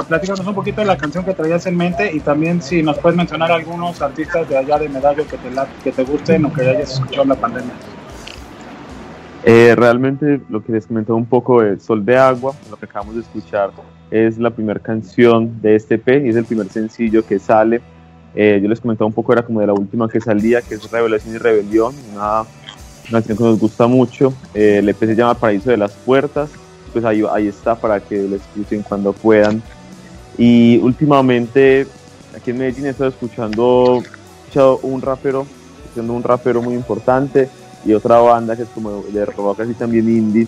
platícanos 0.09 0.41
un 0.41 0.55
poquito 0.55 0.81
de 0.81 0.87
la 0.89 0.97
canción 0.97 1.24
que 1.24 1.35
traías 1.35 1.66
en 1.66 1.77
mente 1.77 2.12
y 2.12 2.20
también 2.20 2.61
si 2.61 2.83
nos 2.83 2.99
puedes 2.99 3.16
mencionar 3.16 3.53
algunos 3.53 4.03
artistas 4.03 4.49
de 4.49 4.59
allá 4.59 4.79
de 4.79 4.89
Medallo 4.89 5.27
que 5.27 5.39
te, 5.39 5.51
que 5.85 5.93
te 5.93 6.03
gusten 6.05 6.45
o 6.45 6.53
que 6.53 6.62
hayas 6.62 6.95
escuchado 6.95 7.23
en 7.23 7.29
la 7.29 7.37
pandemia. 7.37 7.73
Eh, 9.44 9.74
realmente 9.77 10.40
lo 10.48 10.62
que 10.64 10.73
les 10.73 10.86
comentaba 10.86 11.16
un 11.16 11.27
poco 11.27 11.62
de 11.62 11.78
Sol 11.81 12.05
de 12.05 12.16
Agua, 12.16 12.55
lo 12.70 12.77
que 12.77 12.85
acabamos 12.85 13.14
de 13.14 13.23
escuchar, 13.23 13.70
es 14.10 14.39
la 14.39 14.51
primera 14.51 14.78
canción 14.78 15.60
de 15.60 15.74
este 15.74 15.98
P 15.98 16.27
y 16.27 16.28
es 16.28 16.36
el 16.36 16.44
primer 16.44 16.69
sencillo 16.69 17.24
que 17.27 17.39
sale. 17.39 17.81
Eh, 18.35 18.60
yo 18.62 18.69
les 18.69 18.81
comentaba 18.81 19.06
un 19.06 19.12
poco, 19.12 19.32
era 19.32 19.43
como 19.43 19.60
de 19.60 19.66
la 19.66 19.73
última 19.73 20.09
que 20.09 20.20
salía, 20.20 20.62
que 20.62 20.74
es 20.74 20.90
Revelación 20.90 21.35
y 21.35 21.39
Rebelión, 21.39 21.94
una, 22.14 22.44
canción 23.10 23.36
que 23.36 23.44
nos 23.44 23.59
gusta 23.59 23.86
mucho. 23.86 24.32
Eh, 24.55 24.78
el 24.78 24.89
EP 24.89 24.98
se 24.98 25.16
llama 25.16 25.35
Paraíso 25.35 25.70
de 25.70 25.77
las 25.77 25.93
Puertas 25.93 26.51
pues 26.93 27.05
ahí, 27.05 27.24
ahí 27.32 27.48
está 27.48 27.74
para 27.74 28.01
que 28.01 28.23
lo 28.23 28.36
escuchen 28.36 28.82
cuando 28.82 29.12
puedan. 29.12 29.62
Y 30.39 30.78
últimamente 30.78 31.86
aquí 32.36 32.51
en 32.51 32.59
Medellín 32.59 32.86
he 32.86 32.90
estado 32.90 33.10
escuchando, 33.10 34.02
un 34.82 35.02
rapero, 35.02 35.47
siendo 35.94 36.12
un 36.12 36.23
rapero 36.23 36.60
muy 36.60 36.74
importante 36.74 37.48
y 37.84 37.92
otra 37.92 38.18
banda 38.18 38.56
que 38.56 38.62
es 38.62 38.68
como 38.68 39.02
de 39.02 39.24
rock 39.24 39.60
así 39.60 39.74
también 39.74 40.09
indie. 40.09 40.46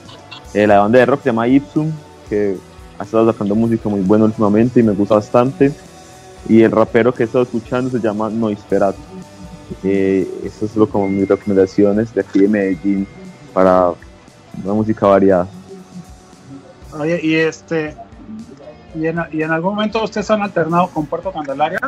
Eh, 0.52 0.66
la 0.66 0.80
banda 0.80 0.98
de 0.98 1.06
rock 1.06 1.22
se 1.22 1.30
llama 1.30 1.48
Ipsum, 1.48 1.90
que 2.28 2.56
ha 2.98 3.02
estado 3.02 3.30
sacando 3.30 3.54
música 3.54 3.88
muy 3.88 4.00
buena 4.00 4.24
últimamente 4.24 4.80
y 4.80 4.82
me 4.82 4.92
gusta 4.92 5.16
bastante. 5.16 5.72
Y 6.48 6.62
el 6.62 6.70
rapero 6.70 7.12
que 7.12 7.22
he 7.22 7.26
estado 7.26 7.44
escuchando 7.44 7.90
se 7.90 7.98
llama 7.98 8.30
Noisferatu. 8.30 8.98
Eh, 9.82 10.28
eso 10.44 10.66
es 10.66 10.76
lo 10.76 10.88
como 10.88 11.08
mis 11.08 11.26
recomendaciones 11.26 12.14
de 12.14 12.20
aquí 12.20 12.40
de 12.40 12.48
Medellín 12.48 13.06
para 13.52 13.92
una 14.62 14.74
música 14.74 15.06
variada. 15.06 15.48
Oye, 16.92 17.18
y 17.22 17.34
este, 17.34 17.96
y 18.94 19.06
en, 19.06 19.18
y 19.32 19.42
en 19.42 19.50
algún 19.50 19.74
momento 19.74 20.04
ustedes 20.04 20.30
han 20.30 20.42
alternado 20.42 20.88
con 20.88 21.06
Puerto 21.06 21.32
Candelaria, 21.32 21.80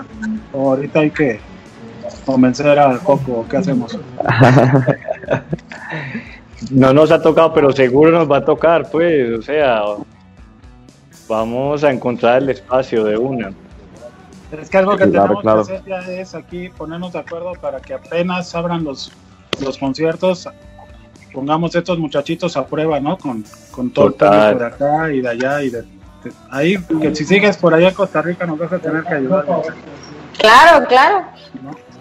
o 0.52 0.70
ahorita 0.70 1.00
hay 1.00 1.10
que 1.10 1.38
convencer 2.24 2.78
a 2.78 2.98
Coco, 2.98 3.46
¿qué 3.48 3.58
hacemos? 3.58 3.96
no 6.70 6.92
nos 6.92 7.10
ha 7.10 7.20
tocado, 7.20 7.52
pero 7.52 7.72
seguro 7.72 8.10
nos 8.10 8.30
va 8.30 8.38
a 8.38 8.44
tocar, 8.44 8.90
pues, 8.90 9.38
o 9.38 9.42
sea, 9.42 9.82
vamos 11.28 11.84
a 11.84 11.90
encontrar 11.90 12.42
el 12.42 12.50
espacio 12.50 13.04
de 13.04 13.16
una. 13.16 13.52
Es 14.52 14.70
que 14.70 14.78
algo 14.78 14.96
que 14.96 15.06
tenemos 15.06 15.42
que 15.42 15.48
hacer 15.48 15.82
ya 15.84 15.98
es 15.98 16.34
aquí 16.34 16.68
ponernos 16.68 17.12
de 17.12 17.18
acuerdo 17.18 17.52
para 17.60 17.80
que 17.80 17.94
apenas 17.94 18.54
abran 18.54 18.84
los, 18.84 19.12
los 19.60 19.76
conciertos, 19.76 20.48
pongamos 21.32 21.74
estos 21.74 21.98
muchachitos 21.98 22.56
a 22.56 22.66
prueba, 22.66 23.00
¿no? 23.00 23.18
Con, 23.18 23.44
con 23.72 23.90
todo 23.90 24.06
el 24.06 24.14
por 24.14 24.64
acá 24.64 25.12
y 25.12 25.20
de 25.20 25.28
allá 25.28 25.62
y 25.62 25.70
de, 25.70 25.84
ahí, 26.50 26.78
que 27.00 27.14
si 27.14 27.24
sigues 27.24 27.56
por 27.56 27.74
allá 27.74 27.88
en 27.88 27.94
Costa 27.94 28.22
Rica 28.22 28.46
nos 28.46 28.58
vas 28.58 28.72
a 28.72 28.78
tener 28.78 29.04
que 29.04 29.14
ayudar. 29.14 29.44
Claro, 30.38 30.86
claro, 30.86 31.24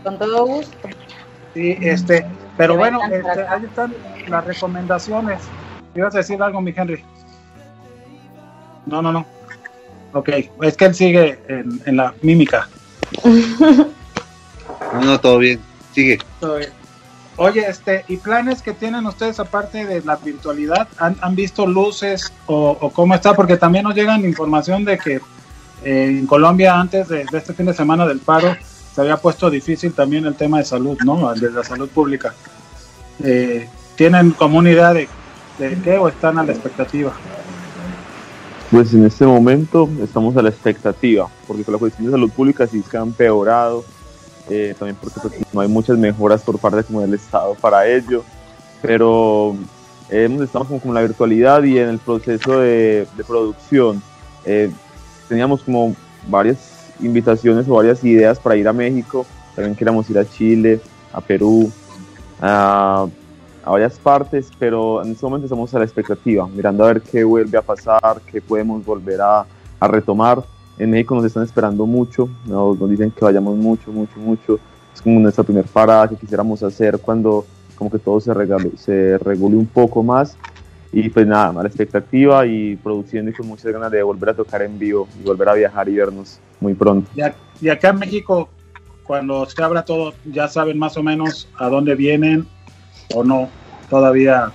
con 0.03 0.17
todo 0.17 0.45
gusto. 0.45 0.77
Sí, 1.53 1.77
este, 1.81 2.25
pero 2.57 2.77
bueno, 2.77 2.99
este, 3.11 3.41
ahí 3.47 3.65
están 3.65 3.93
las 4.27 4.45
recomendaciones. 4.45 5.41
¿Ibas 5.95 6.15
a 6.15 6.19
decir 6.19 6.41
algo, 6.41 6.61
mi 6.61 6.73
Henry? 6.75 7.03
No, 8.85 9.01
no, 9.01 9.11
no. 9.11 9.25
Ok, 10.13 10.29
es 10.61 10.77
que 10.77 10.85
él 10.85 10.95
sigue 10.95 11.39
en, 11.47 11.81
en 11.85 11.97
la 11.97 12.13
mímica. 12.21 12.67
no, 13.23 13.85
no, 15.01 15.19
todo 15.19 15.39
bien. 15.39 15.59
Sigue. 15.93 16.19
Todo 16.39 16.57
bien. 16.57 16.71
Oye, 17.37 17.65
este, 17.67 18.05
¿y 18.07 18.17
planes 18.17 18.61
que 18.61 18.73
tienen 18.73 19.05
ustedes 19.05 19.39
aparte 19.39 19.85
de 19.85 20.01
la 20.01 20.15
virtualidad? 20.15 20.87
¿Han, 20.97 21.35
visto 21.35 21.67
luces 21.67 22.31
o, 22.45 22.91
cómo 22.93 23.13
está? 23.13 23.33
Porque 23.33 23.57
también 23.57 23.83
nos 23.83 23.93
llegan 23.93 24.23
información 24.23 24.85
de 24.85 24.97
que 24.97 25.15
eh, 25.15 26.17
en 26.19 26.27
Colombia 26.27 26.79
antes 26.79 27.09
de, 27.09 27.25
este 27.33 27.53
fin 27.53 27.65
de 27.65 27.73
semana 27.73 28.07
del 28.07 28.19
paro 28.19 28.55
se 28.95 29.01
había 29.01 29.17
puesto 29.17 29.49
difícil 29.49 29.91
también 29.91 30.25
el 30.25 30.35
tema 30.35 30.59
de 30.59 30.63
salud, 30.63 30.97
¿no? 31.03 31.31
El 31.33 31.41
de 31.41 31.51
la 31.51 31.65
salud 31.65 31.89
pública. 31.89 32.33
Eh, 33.21 33.67
¿Tienen 33.97 34.31
como 34.31 34.57
una 34.57 34.71
idea 34.71 34.93
de, 34.93 35.09
de 35.59 35.77
qué 35.83 35.97
o 35.97 36.07
están 36.07 36.39
a 36.39 36.43
la 36.43 36.53
expectativa? 36.53 37.11
Pues 38.71 38.93
en 38.93 39.05
este 39.05 39.25
momento 39.25 39.89
estamos 40.01 40.37
a 40.37 40.41
la 40.41 40.49
expectativa, 40.49 41.27
porque 41.45 41.65
con 41.65 41.73
la 41.73 41.77
cuestión 41.77 42.05
de 42.05 42.11
salud 42.11 42.31
pública 42.31 42.67
sí 42.67 42.81
se 42.89 42.97
ha 42.97 43.01
empeorado 43.01 43.83
eh, 44.49 44.75
también 44.77 44.95
porque 45.01 45.19
pues, 45.19 45.33
no 45.51 45.59
hay 45.59 45.67
muchas 45.67 45.97
mejoras 45.97 46.41
por 46.41 46.57
parte 46.57 46.83
como 46.83 47.01
del 47.01 47.15
Estado 47.15 47.53
para 47.55 47.87
ello, 47.87 48.23
pero 48.81 49.55
hemos 50.09 50.43
estado 50.43 50.65
como, 50.65 50.93
la 50.93 51.01
virtualidad 51.01 51.63
y 51.63 51.79
en 51.79 51.89
el 51.89 51.99
proceso 51.99 52.59
de, 52.59 53.07
producción 53.27 54.01
eh, 54.45 54.71
teníamos 55.27 55.63
como 55.63 55.95
varias 56.27 56.74
invitaciones 56.99 57.67
o 57.67 57.75
varias 57.75 58.03
ideas 58.03 58.39
para 58.39 58.55
ir 58.55 58.67
a 58.67 58.73
México, 58.73 59.25
también 59.55 59.75
queríamos 59.75 60.09
ir 60.09 60.17
a 60.17 60.25
Chile, 60.25 60.79
a 61.13 61.21
Perú, 61.21 61.71
a, 62.41 63.07
varias 63.65 63.97
partes, 63.97 64.49
pero 64.59 65.03
en 65.03 65.11
este 65.11 65.25
momento 65.25 65.45
estamos 65.45 65.73
a 65.73 65.79
la 65.79 65.85
expectativa, 65.85 66.47
mirando 66.47 66.83
a 66.83 66.87
ver 66.87 67.01
qué 67.01 67.23
vuelve 67.23 67.57
a 67.57 67.61
pasar, 67.61 68.21
qué 68.31 68.39
podemos 68.39 68.85
volver 68.85 69.19
a, 69.21 69.45
a 69.79 69.87
retomar 69.87 70.43
en 70.77 70.91
México 70.91 71.15
nos 71.15 71.25
están 71.25 71.43
esperando 71.43 71.85
mucho, 71.85 72.29
nos, 72.45 72.77
dicen 72.89 73.11
que 73.11 73.23
vayamos 73.23 73.55
mucho, 73.55 73.91
mucho, 73.91 74.19
mucho. 74.19 74.59
Es 74.93 75.01
como 75.01 75.19
nuestra 75.19 75.43
primera 75.43 75.67
parada 75.71 76.09
que 76.09 76.15
quisiéramos 76.15 76.61
hacer 76.63 76.99
cuando 76.99 77.45
como 77.75 77.89
que 77.89 77.99
todo 77.99 78.19
se, 78.19 78.31
se 78.77 79.17
regule 79.19 79.55
un 79.55 79.67
poco 79.67 80.03
más. 80.03 80.37
Y 80.97 81.09
pues 81.09 81.27
nada, 81.27 81.51
mala 81.51 81.67
expectativa 81.67 82.45
y 82.45 82.77
produciendo 82.77 83.29
y 83.29 83.33
con 83.33 83.47
muchas 83.47 83.69
ganas 83.69 83.91
de 83.91 84.01
volver 84.01 84.29
a 84.29 84.33
tocar 84.33 84.61
en 84.61 84.79
vivo 84.79 85.09
y 85.19 85.27
volver 85.27 85.49
a 85.49 85.53
viajar 85.53 85.89
y 85.89 85.95
vernos 85.95 86.39
muy 86.61 86.73
pronto. 86.73 87.11
Y 87.59 87.67
acá 87.67 87.89
en 87.89 87.99
México, 87.99 88.47
cuando 89.03 89.45
se 89.45 89.61
abra 89.61 89.83
todo, 89.83 90.13
ya 90.23 90.47
saben 90.47 90.79
más 90.79 90.95
o 90.95 91.03
menos 91.03 91.49
a 91.57 91.67
dónde 91.67 91.95
vienen 91.95 92.47
o 93.13 93.25
no, 93.25 93.49
todavía 93.89 94.53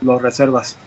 los 0.00 0.22
reservas. 0.22 0.78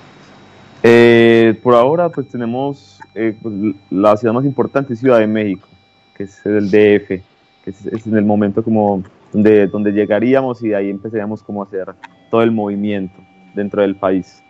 Eh, 0.84 1.60
por 1.62 1.76
ahora, 1.76 2.08
pues 2.08 2.30
tenemos 2.30 2.98
eh, 3.14 3.38
pues, 3.42 3.54
la 3.90 4.16
ciudad 4.16 4.34
más 4.34 4.46
importante, 4.46 4.96
Ciudad 4.96 5.20
de 5.20 5.28
México, 5.28 5.68
que 6.16 6.24
es 6.24 6.46
el 6.46 6.72
DF, 6.72 7.08
que 7.08 7.24
es, 7.66 8.08
en 8.08 8.16
el 8.16 8.24
momento 8.24 8.64
como 8.64 9.04
donde, 9.34 9.68
donde 9.68 9.92
llegaríamos 9.92 10.64
y 10.64 10.74
ahí 10.74 10.90
empezaríamos 10.90 11.44
como 11.44 11.62
a 11.62 11.66
hacer 11.66 11.94
todo 12.32 12.42
el 12.42 12.52
movimiento 12.52 13.20
dentro 13.54 13.82
del 13.82 13.98
país. 13.98 14.43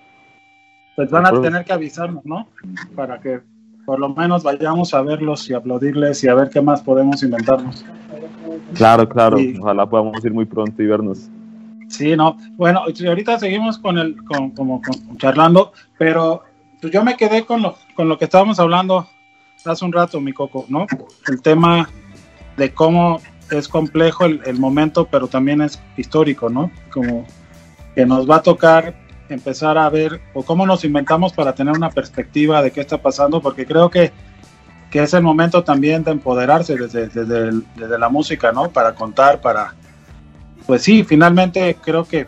Pues 0.95 1.09
van 1.09 1.25
a 1.25 1.41
tener 1.41 1.65
que 1.65 1.73
avisarnos, 1.73 2.25
¿no? 2.25 2.47
Para 2.95 3.19
que 3.19 3.41
por 3.85 3.99
lo 3.99 4.09
menos 4.09 4.43
vayamos 4.43 4.93
a 4.93 5.01
verlos 5.01 5.49
y 5.49 5.53
aplaudirles 5.53 6.23
y 6.23 6.27
a 6.27 6.35
ver 6.35 6.49
qué 6.49 6.61
más 6.61 6.81
podemos 6.81 7.21
inventarnos. 7.23 7.83
Claro, 8.75 9.07
claro, 9.09 9.37
ojalá 9.59 9.85
podamos 9.85 10.23
ir 10.23 10.33
muy 10.33 10.45
pronto 10.45 10.81
y 10.81 10.87
vernos. 10.87 11.29
Sí, 11.89 12.15
no. 12.15 12.37
Bueno, 12.55 12.83
ahorita 12.85 13.39
seguimos 13.39 13.77
con 13.77 13.97
el, 13.97 14.15
con, 14.23 14.51
como 14.51 14.81
charlando, 15.17 15.73
pero 15.97 16.43
pues 16.81 16.91
yo 16.91 17.03
me 17.03 17.15
quedé 17.15 17.45
con 17.45 17.61
lo, 17.61 17.75
con 17.95 18.09
lo 18.09 18.17
que 18.17 18.25
estábamos 18.25 18.59
hablando 18.59 19.07
hace 19.65 19.85
un 19.85 19.93
rato, 19.93 20.19
mi 20.19 20.33
coco, 20.33 20.65
¿no? 20.69 20.87
El 21.27 21.41
tema 21.41 21.89
de 22.57 22.73
cómo 22.73 23.21
es 23.49 23.67
complejo 23.67 24.25
el, 24.25 24.41
el 24.45 24.59
momento, 24.59 25.07
pero 25.09 25.27
también 25.27 25.61
es 25.61 25.81
histórico, 25.97 26.49
¿no? 26.49 26.71
Como 26.91 27.25
que 27.95 28.05
nos 28.05 28.29
va 28.29 28.37
a 28.37 28.41
tocar 28.41 28.95
empezar 29.29 29.77
a 29.77 29.89
ver 29.89 30.21
o 30.33 30.43
cómo 30.43 30.65
nos 30.65 30.83
inventamos 30.83 31.33
para 31.33 31.53
tener 31.53 31.75
una 31.75 31.89
perspectiva 31.89 32.61
de 32.61 32.71
qué 32.71 32.81
está 32.81 33.01
pasando, 33.01 33.41
porque 33.41 33.65
creo 33.65 33.89
que, 33.89 34.11
que 34.91 35.03
es 35.03 35.13
el 35.13 35.23
momento 35.23 35.63
también 35.63 36.03
de 36.03 36.11
empoderarse 36.11 36.75
desde, 36.75 37.07
desde, 37.07 37.61
desde, 37.75 37.99
la 37.99 38.09
música, 38.09 38.51
¿no? 38.51 38.69
Para 38.69 38.93
contar, 38.93 39.41
para... 39.41 39.73
Pues 40.65 40.81
sí, 40.81 41.03
finalmente 41.03 41.77
creo 41.81 42.05
que 42.05 42.27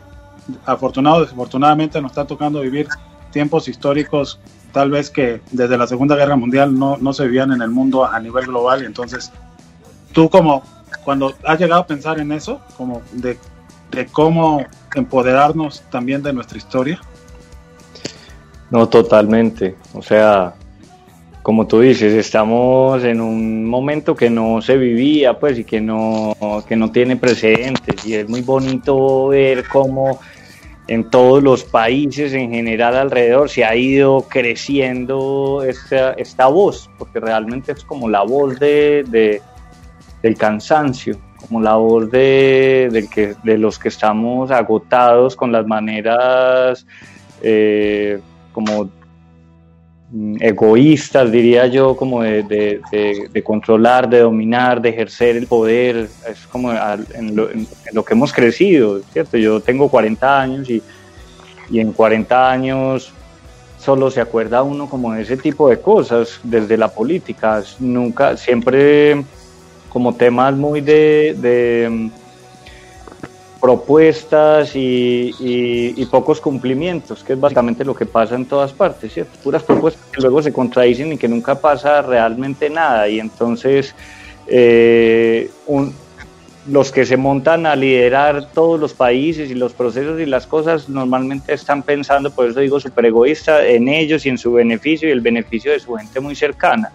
afortunado 0.65 1.21
desafortunadamente 1.21 2.01
nos 2.01 2.11
está 2.11 2.25
tocando 2.25 2.61
vivir 2.61 2.87
tiempos 3.31 3.67
históricos 3.67 4.39
tal 4.71 4.91
vez 4.91 5.09
que 5.09 5.41
desde 5.51 5.77
la 5.77 5.87
Segunda 5.87 6.15
Guerra 6.15 6.35
Mundial 6.35 6.77
no, 6.77 6.97
no 6.97 7.13
se 7.13 7.25
vivían 7.25 7.51
en 7.53 7.61
el 7.61 7.69
mundo 7.69 8.05
a 8.05 8.19
nivel 8.19 8.45
global 8.45 8.83
y 8.83 8.85
entonces 8.85 9.31
tú 10.11 10.29
como 10.29 10.63
cuando 11.03 11.33
has 11.45 11.59
llegado 11.59 11.81
a 11.81 11.87
pensar 11.87 12.19
en 12.19 12.31
eso, 12.31 12.59
como 12.77 13.01
de 13.13 13.37
de 13.95 14.05
cómo 14.05 14.65
empoderarnos 14.93 15.83
también 15.89 16.21
de 16.21 16.33
nuestra 16.33 16.57
historia? 16.57 16.99
No, 18.69 18.87
totalmente. 18.87 19.75
O 19.93 20.01
sea, 20.01 20.53
como 21.41 21.67
tú 21.67 21.79
dices, 21.79 22.13
estamos 22.13 23.03
en 23.03 23.21
un 23.21 23.65
momento 23.65 24.15
que 24.15 24.29
no 24.29 24.61
se 24.61 24.77
vivía, 24.77 25.39
pues, 25.39 25.59
y 25.59 25.63
que 25.63 25.79
no, 25.79 26.35
que 26.67 26.75
no 26.75 26.91
tiene 26.91 27.15
precedentes. 27.15 28.05
Y 28.05 28.15
es 28.15 28.27
muy 28.27 28.41
bonito 28.41 29.27
ver 29.27 29.67
cómo 29.67 30.19
en 30.87 31.09
todos 31.09 31.41
los 31.41 31.63
países 31.63 32.33
en 32.33 32.51
general 32.51 32.95
alrededor 32.95 33.49
se 33.49 33.65
ha 33.65 33.75
ido 33.75 34.21
creciendo 34.29 35.63
esta, 35.67 36.13
esta 36.13 36.47
voz, 36.47 36.89
porque 36.97 37.19
realmente 37.19 37.71
es 37.71 37.83
como 37.83 38.07
la 38.07 38.23
voz 38.23 38.59
de, 38.59 39.03
de 39.07 39.41
del 40.21 40.37
cansancio 40.37 41.19
como 41.47 41.61
la 41.61 41.75
voz 41.75 42.09
de, 42.11 43.35
de 43.43 43.57
los 43.57 43.79
que 43.79 43.89
estamos 43.89 44.51
agotados 44.51 45.35
con 45.35 45.51
las 45.51 45.65
maneras 45.65 46.85
eh, 47.41 48.19
como 48.51 48.89
mm, 50.11 50.37
egoístas, 50.39 51.31
diría 51.31 51.67
yo, 51.67 51.95
como 51.95 52.23
de, 52.23 52.81
controlar, 53.43 54.09
de 54.09 54.19
dominar, 54.19 54.81
de 54.81 54.89
ejercer 54.89 55.35
el 55.35 55.45
poder, 55.45 56.07
es 56.27 56.47
como 56.47 56.71
en 56.71 57.35
lo, 57.35 58.05
que 58.05 58.13
hemos 58.13 58.31
crecido, 58.31 59.01
¿cierto? 59.11 59.37
Yo 59.37 59.59
tengo 59.59 59.89
40 59.89 60.41
años 60.41 60.69
y, 60.69 60.81
y 61.69 61.79
en 61.79 61.91
40 61.91 62.51
años 62.51 63.13
solo 63.77 64.09
se 64.09 64.21
acuerda 64.21 64.63
uno 64.63 64.89
como 64.89 65.13
de 65.13 65.21
ese 65.21 65.37
tipo 65.37 65.69
de 65.69 65.79
cosas 65.79 66.39
desde 66.41 66.77
la 66.77 66.87
política, 66.87 67.61
nunca, 67.79 68.37
siempre 68.37 69.23
como 69.95 70.13
temas 70.13 70.53
muy 70.53 70.81
de, 70.81 71.87
mm, 71.89 72.09
propuestas 73.61 74.71
y, 74.75 76.05
pocos 76.11 76.41
cumplimientos, 76.41 77.23
que 77.23 77.31
es 77.31 77.39
básicamente 77.39 77.85
lo 77.85 77.95
que 77.95 78.05
pasa 78.05 78.35
en 78.35 78.45
todas 78.45 78.73
partes, 78.73 79.13
¿cierto? 79.13 79.31
Puras 79.41 79.63
propuestas 79.63 80.05
que 80.11 80.21
luego 80.21 80.41
se 80.41 80.51
contradicen 80.51 81.13
y 81.13 81.17
que 81.17 81.29
nunca 81.29 81.55
pasa 81.55 82.01
realmente 82.01 82.69
nada. 82.69 83.07
Y 83.07 83.21
entonces 83.21 83.95
eh, 84.47 85.49
los 86.67 86.91
que 86.91 87.05
se 87.05 87.15
montan 87.15 87.65
a 87.65 87.73
liderar 87.77 88.51
todos 88.51 88.77
los 88.77 88.93
países 88.93 89.49
y 89.49 89.55
los 89.55 89.71
procesos 89.71 90.19
y 90.19 90.25
las 90.25 90.45
cosas 90.45 90.89
normalmente 90.89 91.53
están 91.53 91.83
pensando, 91.83 92.31
por 92.31 92.49
eso 92.49 92.59
digo 92.59 92.81
súper 92.81 93.05
egoísta, 93.05 93.65
en 93.65 93.87
ellos 93.87 94.25
y 94.25 94.29
en 94.29 94.37
su 94.37 94.51
beneficio 94.51 95.07
y 95.07 95.13
el 95.13 95.21
beneficio 95.21 95.71
de 95.71 95.79
su 95.79 95.93
gente 95.93 96.19
muy 96.19 96.35
cercana. 96.35 96.91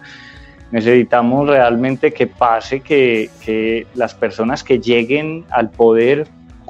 Necesitamos 0.71 1.47
realmente 1.47 2.13
que 2.13 2.27
pase 2.27 2.79
que, 2.79 3.29
que 3.43 3.87
las 3.93 4.13
personas 4.13 4.63
que 4.63 4.79
lleguen 4.79 5.45
al 5.49 5.69
poder 5.69 6.27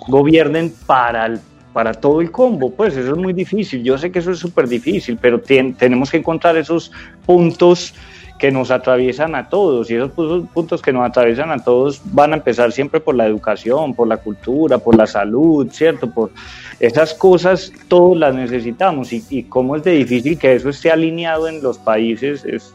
gobiernen 0.08 0.74
para 0.86 1.28
el 1.28 1.40
para 1.74 1.94
todo 1.94 2.20
el 2.20 2.32
combo, 2.32 2.72
pues 2.72 2.98
eso 2.98 3.12
es 3.12 3.18
muy 3.18 3.32
difícil, 3.32 3.82
yo 3.82 3.98
sé 3.98 4.12
que 4.12 4.20
eso 4.20 4.32
es 4.32 4.40
súper 4.40 4.68
difícil, 4.68 5.18
pero 5.22 5.40
tenemos 5.40 6.12
que 6.12 6.18
encontrar 6.18 6.58
esos 6.58 6.92
puntos 7.26 7.94
que 8.42 8.52
nos 8.52 8.72
atraviesan 8.72 9.36
a 9.36 9.50
todos. 9.50 9.92
Y 9.92 9.96
esos 9.96 10.12
puntos 10.12 10.82
que 10.82 10.92
nos 10.92 11.08
atraviesan 11.08 11.52
a 11.52 11.64
todos 11.64 12.02
van 12.06 12.34
a 12.34 12.38
empezar 12.38 12.72
siempre 12.72 13.00
por 13.00 13.14
la 13.14 13.28
educación, 13.28 13.94
por 13.94 14.08
la 14.08 14.18
cultura, 14.18 14.80
por 14.80 14.96
la 14.96 15.06
salud, 15.06 15.70
¿cierto? 15.72 16.10
Por 16.12 16.32
esas 16.80 17.14
cosas 17.14 17.72
todos 17.88 18.18
las 18.18 18.34
necesitamos. 18.34 19.14
Y, 19.14 19.24
y 19.30 19.44
cómo 19.44 19.76
es 19.76 19.84
de 19.84 19.92
difícil 19.92 20.40
que 20.40 20.56
eso 20.56 20.70
esté 20.70 20.90
alineado 20.90 21.48
en 21.48 21.62
los 21.62 21.78
países 21.78 22.44
es 22.44 22.74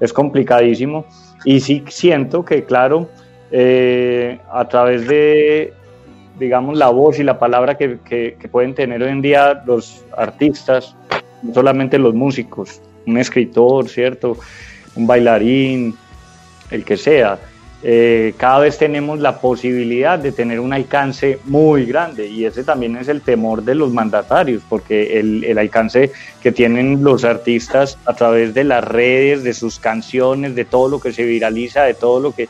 es 0.00 0.12
complicadísimo. 0.12 1.04
Y 1.44 1.60
sí 1.60 1.84
siento 1.88 2.44
que, 2.44 2.64
claro, 2.64 3.08
eh, 3.50 4.38
a 4.52 4.68
través 4.68 5.06
de, 5.06 5.72
digamos, 6.38 6.76
la 6.76 6.88
voz 6.88 7.18
y 7.18 7.22
la 7.22 7.38
palabra 7.38 7.76
que, 7.76 7.98
que, 8.04 8.48
pueden 8.50 8.74
tener 8.74 9.02
hoy 9.02 9.10
en 9.10 9.22
día 9.22 9.62
los 9.66 10.04
artistas, 10.16 10.94
no 11.42 11.54
solamente 11.54 11.98
los 11.98 12.14
músicos, 12.14 12.80
un 13.06 13.18
escritor, 13.18 13.88
¿cierto? 13.88 14.36
Un 14.94 15.06
bailarín, 15.06 15.96
el 16.70 16.84
que 16.84 16.96
sea, 16.96 17.38
eh, 17.82 18.34
cada 18.36 18.58
vez 18.58 18.76
tenemos 18.76 19.20
la 19.20 19.40
posibilidad 19.40 20.18
de 20.18 20.32
tener 20.32 20.58
un 20.58 20.72
alcance 20.72 21.38
muy 21.44 21.86
grande 21.86 22.26
y 22.26 22.44
ese 22.44 22.64
también 22.64 22.96
es 22.96 23.06
el 23.06 23.20
temor 23.20 23.62
de 23.62 23.76
los 23.76 23.92
mandatarios, 23.92 24.62
porque 24.68 25.20
el, 25.20 25.44
el, 25.44 25.58
alcance 25.58 26.10
que 26.42 26.50
tienen 26.50 27.04
los 27.04 27.24
artistas 27.24 27.96
a 28.04 28.14
través 28.14 28.52
de 28.52 28.64
las 28.64 28.82
redes, 28.82 29.44
de 29.44 29.54
sus 29.54 29.78
canciones, 29.78 30.56
de 30.56 30.64
todo 30.64 30.88
lo 30.88 31.00
que 31.00 31.12
se 31.12 31.24
viraliza, 31.24 31.84
de 31.84 31.94
todo 31.94 32.18
lo 32.18 32.32
que 32.32 32.48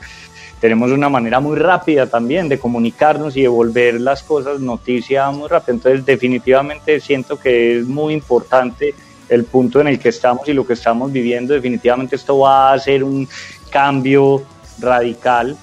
tenemos 0.61 0.91
una 0.91 1.09
manera 1.09 1.41
muy 1.41 1.57
rápida 1.57 2.07
también 2.07 2.49
de 2.49 2.59
comunicarnos 2.59 3.37
y 3.37 3.43
de 3.43 3.49
volver 3.49 4.01
las 4.01 4.23
cosas 4.23 4.61
noticia 4.61 5.31
muy 5.31 5.49
rápido. 5.49 5.75
Entonces 5.75 6.05
definitivamente 6.05 7.01
siento 7.01 7.39
que 7.39 7.79
es 7.79 7.87
muy 7.87 8.15
importante 8.15 8.95
el 9.29 9.45
punto 9.45 9.81
en 9.81 9.89
el 9.89 9.99
que 9.99 10.09
estamos 10.09 10.49
y 10.49 10.53
lo 10.53 10.67
que 10.67 10.73
estamos 10.73 11.13
viviendo. 11.13 11.55
Definitivamente 11.55 12.17
esto 12.17 12.39
va 12.39 12.73
a 12.73 12.79
ser 12.79 13.05
un 13.05 13.29
cambio 13.71 14.43
radical 14.81 15.57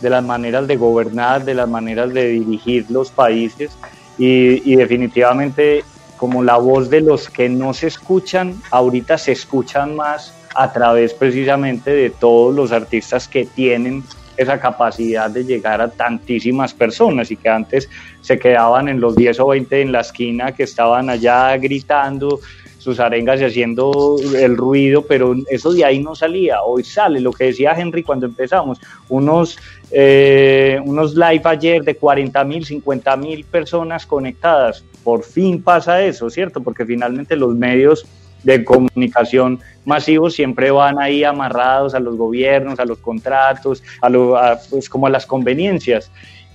de 0.00 0.10
las 0.10 0.24
maneras 0.24 0.66
de 0.66 0.76
gobernar, 0.76 1.44
de 1.44 1.54
las 1.54 1.68
maneras 1.68 2.12
de 2.12 2.28
dirigir 2.28 2.86
los 2.90 3.10
países 3.10 3.76
y, 4.18 4.76
definitivamente 4.76 5.84
como 6.16 6.42
la 6.42 6.56
voz 6.56 6.90
de 6.90 7.00
los 7.00 7.28
que 7.28 7.48
no 7.48 7.74
se 7.74 7.88
escuchan, 7.88 8.60
ahorita 8.70 9.18
se 9.18 9.32
escuchan 9.32 9.96
más 9.96 10.34
a 10.54 10.72
través 10.72 11.14
precisamente 11.14 11.90
de 11.90 12.10
todos 12.10 12.54
los 12.54 12.70
artistas 12.72 13.26
que 13.26 13.44
tienen 13.46 14.04
esa 14.36 14.60
capacidad 14.60 15.30
de 15.30 15.44
llegar 15.44 15.80
a 15.80 15.90
tantísimas 15.90 16.74
personas 16.74 17.30
y 17.30 17.36
que 17.36 17.48
antes 17.48 17.88
se 18.20 18.38
quedaban 18.38 18.88
en 18.88 19.00
los 19.00 19.16
10 19.16 19.40
o 19.40 19.48
20 19.48 19.82
en 19.82 19.92
la 19.92 20.00
esquina 20.00 20.52
que 20.52 20.62
estaban 20.62 21.10
allá 21.10 21.56
gritando 21.56 22.40
sus 22.82 22.98
arengas 22.98 23.40
y 23.40 23.44
haciendo 23.44 24.16
el 24.36 24.56
ruido, 24.56 25.02
pero 25.02 25.36
eso 25.48 25.72
de 25.72 25.84
ahí 25.84 26.00
no 26.00 26.16
salía. 26.16 26.62
Hoy 26.62 26.82
sale 26.82 27.20
lo 27.20 27.32
que 27.32 27.44
decía 27.44 27.74
Henry 27.78 28.02
cuando 28.02 28.26
empezamos, 28.26 28.80
unos, 29.08 29.56
eh, 29.92 30.80
unos 30.84 31.14
live 31.14 31.42
ayer 31.44 31.84
de 31.84 31.94
40 31.94 32.42
mil, 32.42 32.64
50 32.64 33.16
mil 33.18 33.44
personas 33.44 34.04
conectadas. 34.04 34.84
Por 35.04 35.22
fin 35.22 35.62
pasa 35.62 36.02
eso, 36.02 36.28
¿cierto? 36.28 36.60
Porque 36.60 36.84
finalmente 36.84 37.36
los 37.36 37.54
medios 37.54 38.04
de 38.42 38.64
comunicación 38.64 39.60
masivos 39.84 40.34
siempre 40.34 40.72
van 40.72 40.98
ahí 40.98 41.22
amarrados 41.22 41.94
a 41.94 42.00
los 42.00 42.16
gobiernos, 42.16 42.80
a 42.80 42.84
los 42.84 42.98
contratos, 42.98 43.80
a, 44.00 44.08
lo, 44.08 44.36
pues 44.70 44.88
como 44.88 45.06
a 45.06 45.10
las 45.10 45.24
conveniencias. 45.24 46.10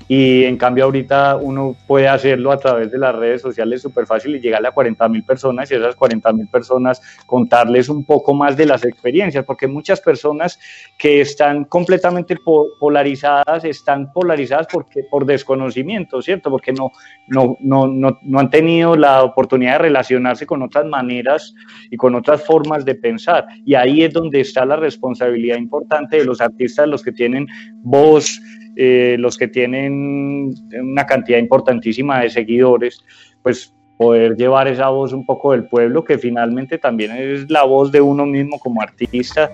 Y 0.08 0.46
en 0.46 0.58
cambio 0.58 0.86
ahorita 0.86 1.36
uno 1.36 1.76
puede 1.86 2.08
hacerlo 2.08 2.52
a 2.52 2.58
través 2.58 2.92
de 2.92 2.98
las 2.98 3.14
redes 3.16 3.42
sociales 3.42 3.82
súper 3.82 4.06
fácil 4.06 4.36
y 4.36 4.40
llegarle 4.40 4.70
a 4.70 4.72
40 4.72 5.08
mil 5.10 5.24
personas 5.24 5.70
y 5.70 5.76
esas 5.76 5.96
40 5.96 6.32
mil 6.34 6.48
personas 6.48 7.02
contarles 7.26 7.90
un 7.90 8.06
poco 8.06 8.34
más 8.34 8.56
de 8.56 8.66
las 8.66 8.86
experiencias, 8.86 9.44
porque 9.44 9.68
muchas 9.68 10.00
personas 10.00 10.60
que 10.98 11.22
están 11.22 11.66
completamente 11.66 12.38
polarizadas 12.80 13.66
están 13.66 14.12
polarizadas 14.14 14.68
porque, 14.72 15.04
por 15.10 15.26
desconocimiento, 15.26 16.22
¿cierto? 16.22 16.50
Porque 16.50 16.72
no, 16.72 16.92
no, 17.28 17.58
no, 17.60 17.88
no, 17.88 18.20
no 18.22 18.40
han 18.40 18.50
tenido 18.50 18.96
la 18.96 19.24
oportunidad 19.24 19.74
de 19.74 19.80
relacionarse 19.80 20.46
con 20.46 20.62
otras 20.62 20.86
maneras 20.86 21.54
y 21.92 21.98
con 21.98 22.16
otras 22.16 22.44
formas 22.46 22.86
de 22.86 22.96
pensar. 22.96 23.46
Y 23.66 23.76
ahí 23.76 24.04
es 24.04 24.14
donde 24.14 24.40
está 24.40 24.66
la 24.66 24.78
responsabilidad 24.78 25.58
importante 25.58 26.18
de 26.18 26.26
los 26.26 26.40
artistas, 26.40 26.88
los 26.88 27.04
que 27.04 27.12
tienen 27.12 27.48
voz, 27.84 28.40
eh, 28.78 29.16
los 29.18 29.38
que 29.38 29.48
tienen 29.48 30.54
una 30.80 31.06
cantidad 31.06 31.40
importantísima 31.40 32.22
de 32.22 32.30
seguidores, 32.30 33.04
pues 33.42 33.74
poder 33.98 34.36
llevar 34.36 34.68
esa 34.68 34.90
voz 34.90 35.12
un 35.12 35.26
poco 35.26 35.54
del 35.54 35.68
pueblo, 35.68 36.04
que 36.04 36.20
finalmente 36.20 36.78
también 36.78 37.12
es 37.12 37.50
la 37.50 37.64
voz 37.64 37.92
de 37.92 38.00
uno 38.00 38.26
mismo 38.28 38.60
como 38.60 38.82
artista, 38.82 39.52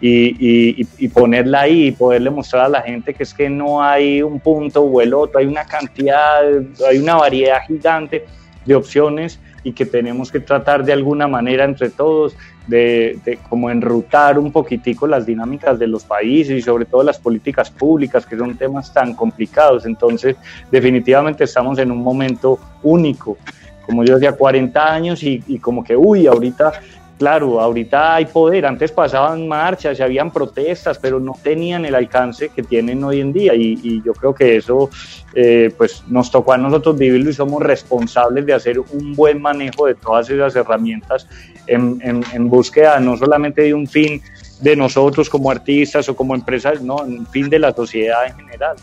y, 0.00 0.84
y, 0.98 1.08
ponerla 1.08 1.62
ahí 1.62 1.86
y 1.86 1.92
poderle 1.92 2.28
mostrar 2.28 2.66
a 2.66 2.68
la 2.68 2.82
gente 2.82 3.14
que 3.14 3.22
es 3.22 3.32
que 3.32 3.48
no 3.48 3.82
hay 3.82 4.22
un 4.22 4.38
punto 4.40 4.82
o 4.82 5.00
el 5.00 5.14
otro, 5.14 5.38
hay 5.38 5.46
una 5.46 5.64
cantidad, 5.64 6.42
hay 6.86 6.98
una 6.98 7.14
variedad 7.14 7.62
gigante 7.66 8.26
de 8.66 8.74
opciones 8.74 9.40
y 9.64 9.72
que 9.72 9.86
tenemos 9.86 10.30
que 10.30 10.40
tratar 10.40 10.84
de 10.84 10.92
alguna 10.92 11.26
manera 11.26 11.64
entre 11.64 11.88
todos 11.88 12.36
de, 12.66 13.18
de, 13.24 13.38
como 13.48 13.70
enrutar 13.70 14.38
un 14.38 14.50
poquitico 14.52 15.06
las 15.06 15.26
dinámicas 15.26 15.78
de 15.78 15.86
los 15.86 16.04
países 16.04 16.58
y 16.58 16.62
sobre 16.62 16.84
todo 16.84 17.02
las 17.02 17.18
políticas 17.18 17.70
públicas, 17.70 18.26
que 18.26 18.36
son 18.36 18.56
temas 18.56 18.92
tan 18.92 19.14
complicados. 19.14 19.86
Entonces, 19.86 20.36
definitivamente 20.70 21.44
estamos 21.44 21.78
en 21.78 21.90
un 21.90 22.02
momento 22.02 22.58
único. 22.82 23.36
Como 23.84 24.04
yo 24.04 24.14
decía, 24.14 24.32
40 24.32 24.92
años 24.92 25.22
y, 25.22 25.42
y 25.46 25.58
como 25.58 25.84
que, 25.84 25.96
uy, 25.96 26.26
ahorita 26.26 26.72
Claro, 27.18 27.60
ahorita 27.60 28.16
hay 28.16 28.26
poder, 28.26 28.66
antes 28.66 28.92
pasaban 28.92 29.48
marchas 29.48 29.98
y 29.98 30.02
habían 30.02 30.30
protestas, 30.30 30.98
pero 30.98 31.18
no 31.18 31.32
tenían 31.42 31.86
el 31.86 31.94
alcance 31.94 32.50
que 32.50 32.62
tienen 32.62 33.02
hoy 33.04 33.22
en 33.22 33.32
día 33.32 33.54
y, 33.54 34.02
yo 34.04 34.12
creo 34.12 34.34
que 34.34 34.56
eso 34.56 34.90
eh, 35.34 35.72
pues 35.76 36.04
nos 36.08 36.30
tocó 36.30 36.52
a 36.52 36.58
nosotros 36.58 36.98
vivirlo 36.98 37.30
y 37.30 37.32
somos 37.32 37.62
responsables 37.62 38.44
de 38.44 38.52
hacer 38.52 38.78
un 38.78 39.14
buen 39.14 39.40
manejo 39.40 39.86
de 39.86 39.94
todas 39.94 40.28
esas 40.28 40.54
herramientas 40.56 41.26
en, 41.66 42.00
en, 42.02 42.48
búsqueda 42.48 42.98
no 43.00 43.16
solamente 43.16 43.62
de 43.62 43.74
un 43.74 43.86
fin 43.86 44.22
de 44.60 44.76
nosotros 44.76 45.28
como 45.28 45.50
artistas 45.50 46.08
o 46.08 46.16
como 46.16 46.34
empresas, 46.34 46.80
no, 46.82 47.04
en 47.04 47.26
fin 47.26 47.48
de 47.48 47.58
la 47.58 47.72
sociedad 47.72 48.26
en 48.26 48.36
general. 48.36 48.76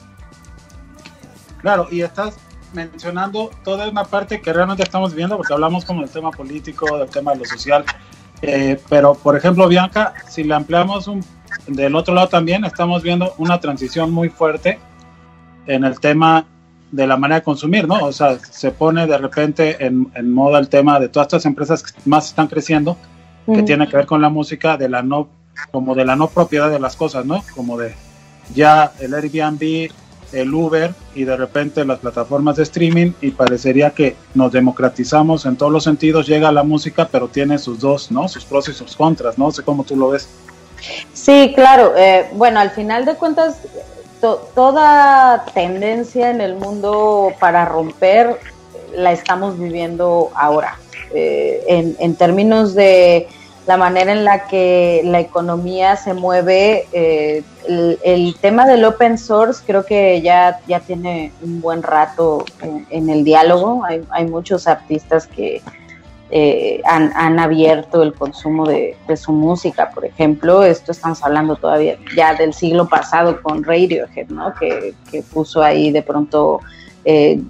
Claro, 1.61 1.87
y 1.91 2.01
estás 2.01 2.37
mencionando 2.73 3.51
toda 3.63 3.89
una 3.89 4.03
parte 4.03 4.41
que 4.41 4.51
realmente 4.51 4.83
estamos 4.83 5.13
viendo, 5.13 5.37
porque 5.37 5.53
hablamos 5.53 5.85
como 5.85 6.01
del 6.01 6.09
tema 6.09 6.31
político, 6.31 6.97
del 6.97 7.09
tema 7.09 7.33
de 7.33 7.39
lo 7.39 7.45
social, 7.45 7.85
eh, 8.41 8.79
pero, 8.89 9.13
por 9.13 9.37
ejemplo, 9.37 9.67
Bianca, 9.67 10.13
si 10.27 10.43
le 10.43 10.53
ampliamos 10.53 11.07
un, 11.07 11.23
del 11.67 11.95
otro 11.95 12.13
lado 12.13 12.27
también, 12.27 12.65
estamos 12.65 13.01
viendo 13.01 13.33
una 13.37 13.59
transición 13.59 14.11
muy 14.11 14.29
fuerte 14.29 14.79
en 15.65 15.85
el 15.85 15.99
tema 15.99 16.45
de 16.93 17.07
la 17.07 17.17
manera 17.17 17.39
de 17.39 17.43
consumir, 17.43 17.87
¿no? 17.87 18.05
O 18.05 18.11
sea, 18.11 18.37
se 18.37 18.69
pone 18.69 19.07
de 19.07 19.17
repente 19.17 19.83
en, 19.83 20.31
moda 20.31 20.59
el 20.59 20.69
tema 20.69 20.99
de 20.99 21.09
todas 21.09 21.25
estas 21.25 21.45
empresas 21.45 21.81
que 21.81 21.99
más 22.05 22.27
están 22.27 22.47
creciendo, 22.47 22.97
que 23.51 23.63
tiene 23.63 23.87
que 23.87 23.97
ver 23.97 24.05
con 24.05 24.21
la 24.21 24.29
música, 24.29 24.77
de 24.77 24.87
la 24.87 25.01
no, 25.01 25.27
como 25.71 25.95
de 25.95 26.05
la 26.05 26.15
no 26.15 26.27
propiedad 26.27 26.69
de 26.69 26.79
las 26.79 26.95
cosas, 26.95 27.25
¿no? 27.25 27.43
Como 27.55 27.77
de 27.77 27.95
ya 28.53 28.91
el 28.99 29.13
Airbnb 29.13 29.89
el 30.33 30.53
Uber 30.53 30.93
y 31.15 31.23
de 31.23 31.37
repente 31.37 31.85
las 31.85 31.99
plataformas 31.99 32.57
de 32.57 32.63
streaming 32.63 33.11
y 33.21 33.31
parecería 33.31 33.91
que 33.91 34.15
nos 34.33 34.51
democratizamos 34.51 35.45
en 35.45 35.55
todos 35.55 35.71
los 35.71 35.83
sentidos, 35.83 36.27
llega 36.27 36.51
la 36.51 36.63
música, 36.63 37.07
pero 37.11 37.27
tiene 37.27 37.57
sus 37.59 37.79
dos, 37.79 38.11
¿no? 38.11 38.27
Sus 38.27 38.43
pros 38.45 38.67
y 38.69 38.73
sus 38.73 38.95
contras, 38.95 39.37
¿no? 39.37 39.51
sé 39.51 39.63
cómo 39.63 39.83
tú 39.83 39.95
lo 39.95 40.09
ves. 40.09 40.27
Sí, 41.13 41.53
claro. 41.55 41.93
Eh, 41.95 42.29
bueno, 42.33 42.59
al 42.59 42.71
final 42.71 43.05
de 43.05 43.15
cuentas, 43.15 43.59
toda 44.23 45.45
tendencia 45.53 46.29
en 46.31 46.41
el 46.41 46.55
mundo 46.55 47.33
para 47.39 47.65
romper 47.65 48.39
la 48.95 49.11
estamos 49.11 49.59
viviendo 49.59 50.31
ahora. 50.35 50.77
Eh, 51.13 51.63
en, 51.67 51.95
en 51.99 52.15
términos 52.15 52.73
de 52.73 53.27
la 53.65 53.77
manera 53.77 54.11
en 54.11 54.25
la 54.25 54.47
que 54.47 55.01
la 55.05 55.19
economía 55.19 55.95
se 55.95 56.13
mueve. 56.13 56.87
Eh, 56.91 57.43
el, 58.03 58.35
tema 58.41 58.65
del 58.65 58.83
open 58.83 59.17
source 59.17 59.63
creo 59.65 59.85
que 59.85 60.21
ya, 60.21 60.59
ya 60.67 60.81
tiene 60.81 61.31
un 61.41 61.61
buen 61.61 61.81
rato 61.81 62.45
en, 62.89 63.09
el 63.09 63.23
diálogo. 63.23 63.83
Hay, 63.85 64.25
muchos 64.25 64.67
artistas 64.67 65.27
que 65.27 65.61
eh, 66.35 66.81
han, 66.85 67.37
abierto 67.37 68.01
el 68.01 68.13
consumo 68.13 68.65
de, 68.65 68.97
su 69.15 69.31
música, 69.31 69.91
por 69.91 70.03
ejemplo. 70.03 70.63
Esto 70.63 70.91
estamos 70.91 71.23
hablando 71.23 71.55
todavía 71.55 71.97
ya 72.15 72.33
del 72.33 72.53
siglo 72.53 72.89
pasado 72.89 73.39
con 73.43 73.63
Radiohead, 73.63 74.29
¿no? 74.29 74.51
Que, 74.55 74.95
que 75.11 75.21
puso 75.21 75.61
ahí 75.61 75.91
de 75.91 76.01
pronto... 76.01 76.59
Eh, 77.05 77.41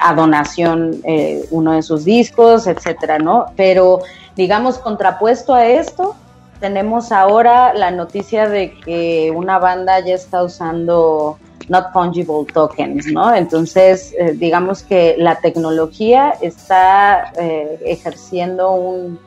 a 0.00 0.14
donación 0.14 1.02
uno 1.50 1.72
de 1.72 1.82
sus 1.82 2.06
discos, 2.06 2.66
etcétera, 2.66 3.18
¿no? 3.18 3.44
Pero 3.54 4.00
digamos, 4.34 4.78
contrapuesto 4.78 5.52
a 5.54 5.66
esto, 5.66 6.16
tenemos 6.58 7.12
ahora 7.12 7.74
la 7.74 7.90
noticia 7.90 8.48
de 8.48 8.72
que 8.80 9.30
una 9.34 9.58
banda 9.58 10.00
ya 10.00 10.14
está 10.14 10.42
usando 10.42 11.38
not 11.68 11.92
fungible 11.92 12.44
tokens, 12.52 13.06
¿no? 13.06 13.34
Entonces, 13.34 14.14
eh, 14.18 14.32
digamos 14.32 14.82
que 14.82 15.14
la 15.18 15.36
tecnología 15.40 16.34
está 16.40 17.32
eh, 17.38 17.80
ejerciendo 17.84 18.72
un, 18.72 19.18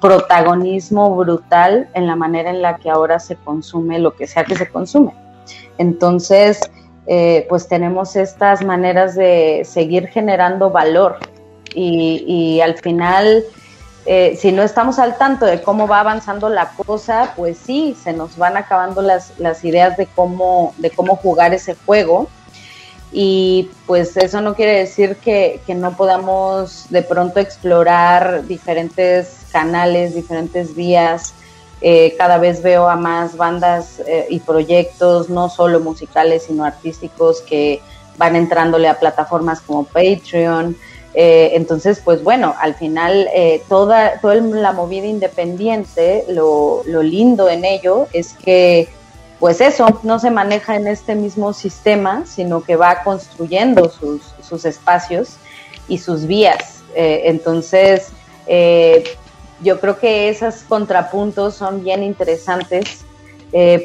protagonismo 0.00 1.14
brutal 1.14 1.88
en 1.94 2.08
la 2.08 2.16
manera 2.16 2.50
en 2.50 2.62
la 2.62 2.78
que 2.78 2.90
ahora 2.90 3.20
se 3.20 3.36
consume 3.36 4.00
lo 4.00 4.16
que 4.16 4.26
sea 4.26 4.44
que 4.44 4.56
se 4.56 4.68
consume. 4.68 5.12
Entonces, 5.78 6.60
eh, 7.06 7.46
pues 7.48 7.68
tenemos 7.68 8.16
estas 8.16 8.64
maneras 8.64 9.14
de 9.14 9.62
seguir 9.64 10.08
generando 10.08 10.70
valor 10.70 11.18
y, 11.74 12.60
al 12.60 12.74
final, 12.74 13.44
eh, 14.06 14.36
si 14.40 14.50
no 14.52 14.62
estamos 14.62 14.98
al 14.98 15.18
tanto 15.18 15.44
de 15.44 15.60
cómo 15.60 15.86
va 15.86 16.00
avanzando 16.00 16.48
la 16.48 16.70
cosa, 16.70 17.34
pues 17.36 17.58
sí, 17.58 17.96
se 18.02 18.12
nos 18.12 18.36
van 18.36 18.56
acabando 18.56 19.02
las, 19.02 19.38
las 19.38 19.64
ideas 19.64 19.96
de 19.96 20.06
cómo, 20.06 20.74
de 20.78 20.90
cómo 20.90 21.16
jugar 21.16 21.52
ese 21.52 21.74
juego. 21.86 22.28
Y 23.12 23.70
pues 23.86 24.16
eso 24.16 24.40
no 24.40 24.54
quiere 24.54 24.78
decir 24.78 25.16
que, 25.16 25.60
no 25.68 25.96
podamos 25.96 26.86
de 26.90 27.02
pronto 27.02 27.40
explorar 27.40 28.46
diferentes 28.46 29.46
canales, 29.50 30.14
diferentes 30.14 30.74
vías. 30.74 31.34
Eh, 31.80 32.14
cada 32.16 32.38
vez 32.38 32.62
veo 32.62 32.88
a 32.88 32.96
más 32.96 33.36
bandas 33.36 34.00
eh, 34.06 34.26
y 34.30 34.40
proyectos, 34.40 35.28
no 35.28 35.48
solo 35.48 35.80
musicales, 35.80 36.44
sino 36.44 36.64
artísticos, 36.64 37.40
que 37.40 37.80
van 38.16 38.36
entrándole 38.36 38.86
a 38.88 38.98
plataformas 38.98 39.60
como 39.60 39.84
Patreon, 39.84 40.76
eh, 41.14 41.50
entonces, 41.54 42.00
pues 42.04 42.22
bueno, 42.22 42.54
al 42.60 42.74
final 42.74 43.28
eh, 43.34 43.62
toda, 43.68 44.20
toda 44.20 44.36
la 44.36 44.72
movida 44.72 45.06
independiente, 45.06 46.24
lo, 46.28 46.82
lindo 47.02 47.48
en 47.48 47.64
ello 47.64 48.06
es 48.12 48.34
que, 48.34 48.88
pues 49.40 49.60
eso, 49.60 50.00
no 50.02 50.18
se 50.18 50.30
maneja 50.30 50.76
en 50.76 50.86
este 50.86 51.14
mismo 51.14 51.52
sistema, 51.52 52.24
sino 52.26 52.62
que 52.62 52.76
va 52.76 53.02
construyendo 53.02 53.88
sus, 53.88 54.22
sus 54.42 54.64
espacios 54.64 55.36
y 55.88 55.98
sus 55.98 56.26
vías. 56.26 56.82
Eh, 56.94 57.22
entonces, 57.24 58.08
yo 59.62 59.78
creo 59.78 59.98
que 59.98 60.28
esos 60.28 60.62
contrapuntos 60.68 61.54
son 61.54 61.84
bien 61.84 62.02
interesantes 62.02 63.04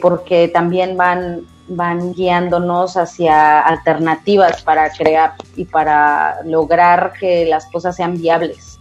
porque 0.01 0.47
también 0.47 0.97
van 0.97 1.45
van 1.67 2.13
guiándonos 2.13 2.97
hacia 2.97 3.59
alternativas 3.59 4.61
para 4.63 4.89
crear 4.91 5.33
y 5.55 5.65
para 5.65 6.43
lograr 6.43 7.13
que 7.19 7.45
las 7.45 7.65
cosas 7.67 7.95
sean 7.95 8.17
viables. 8.17 8.79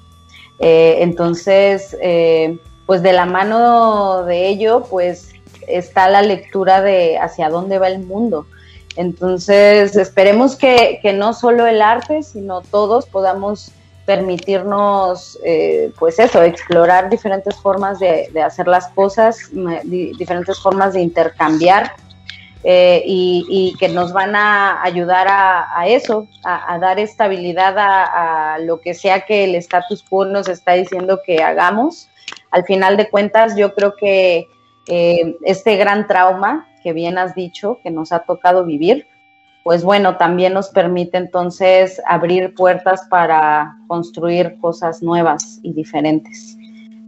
Eh, 0.58 0.98
entonces, 1.00 1.96
eh, 2.00 2.58
pues 2.86 3.02
de 3.02 3.12
la 3.12 3.26
mano 3.26 4.24
de 4.24 4.48
ello, 4.48 4.84
pues 4.88 5.30
está 5.66 6.08
la 6.08 6.22
lectura 6.22 6.82
de 6.82 7.18
hacia 7.18 7.48
dónde 7.48 7.78
va 7.78 7.88
el 7.88 8.00
mundo. 8.00 8.46
Entonces, 8.96 9.96
esperemos 9.96 10.56
que, 10.56 11.00
no 11.16 11.32
solo 11.32 11.66
el 11.66 11.82
arte, 11.82 12.22
sino 12.22 12.60
todos 12.60 13.06
podamos 13.06 13.72
permitirnos, 14.06 15.38
eh, 15.42 15.90
pues 15.98 16.18
eso, 16.18 16.42
explorar 16.42 17.08
diferentes 17.08 17.56
formas 17.56 17.98
de, 17.98 18.28
de 18.32 18.42
hacer 18.42 18.68
las 18.68 18.88
cosas, 18.88 19.38
diferentes 19.84 20.60
formas 20.60 20.92
de 20.92 21.00
intercambiar 21.00 21.92
eh, 22.66 23.02
y, 23.06 23.74
que 23.78 23.88
nos 23.88 24.14
van 24.14 24.34
a 24.34 24.82
ayudar 24.82 25.26
a, 25.28 25.86
eso, 25.86 26.26
a, 26.42 26.78
dar 26.78 26.98
estabilidad 26.98 27.74
a, 27.78 28.58
lo 28.58 28.80
que 28.80 28.94
sea 28.94 29.20
que 29.26 29.44
el 29.44 29.54
status 29.56 30.02
quo 30.02 30.24
nos 30.24 30.48
está 30.48 30.72
diciendo 30.72 31.20
que 31.24 31.42
hagamos. 31.42 32.08
Al 32.50 32.64
final 32.64 32.96
de 32.96 33.10
cuentas, 33.10 33.54
yo 33.56 33.74
creo 33.74 33.94
que 33.96 34.48
eh, 34.88 35.36
este 35.42 35.76
gran 35.76 36.06
trauma 36.06 36.66
que 36.82 36.92
bien 36.92 37.18
has 37.18 37.34
dicho, 37.34 37.80
que 37.82 37.90
nos 37.90 38.12
ha 38.12 38.20
tocado 38.20 38.64
vivir, 38.64 39.06
pues 39.62 39.82
bueno, 39.82 40.18
también 40.18 40.52
nos 40.52 40.68
permite 40.68 41.16
entonces 41.16 42.00
abrir 42.06 42.54
puertas 42.54 43.06
para 43.08 43.76
construir 43.88 44.58
cosas 44.60 45.02
nuevas 45.02 45.58
y 45.62 45.72
diferentes. 45.72 46.56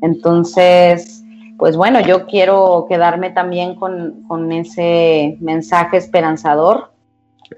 Entonces, 0.01 1.16
pues 1.59 1.77
bueno, 1.77 2.01
yo 2.01 2.27
quiero 2.27 2.87
quedarme 2.89 3.31
también 3.31 3.75
con, 3.77 4.23
con 4.29 4.53
ese 4.53 5.37
mensaje 5.41 5.97
esperanzador. 5.97 6.93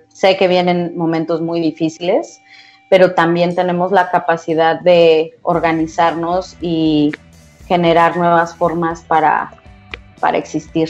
Sé 0.08 0.36
que 0.36 0.48
vienen 0.48 0.96
momentos 0.96 1.40
muy 1.40 1.60
difíciles, 1.60 2.40
pero 2.88 3.14
también 3.14 3.54
tenemos 3.54 3.92
la 3.92 4.10
capacidad 4.10 4.80
de 4.80 5.32
organizarnos 5.42 6.56
y 6.60 7.12
generar 7.66 8.16
nuevas 8.16 8.56
formas 8.56 9.02
para, 9.02 9.50
para 10.20 10.38
existir. 10.38 10.88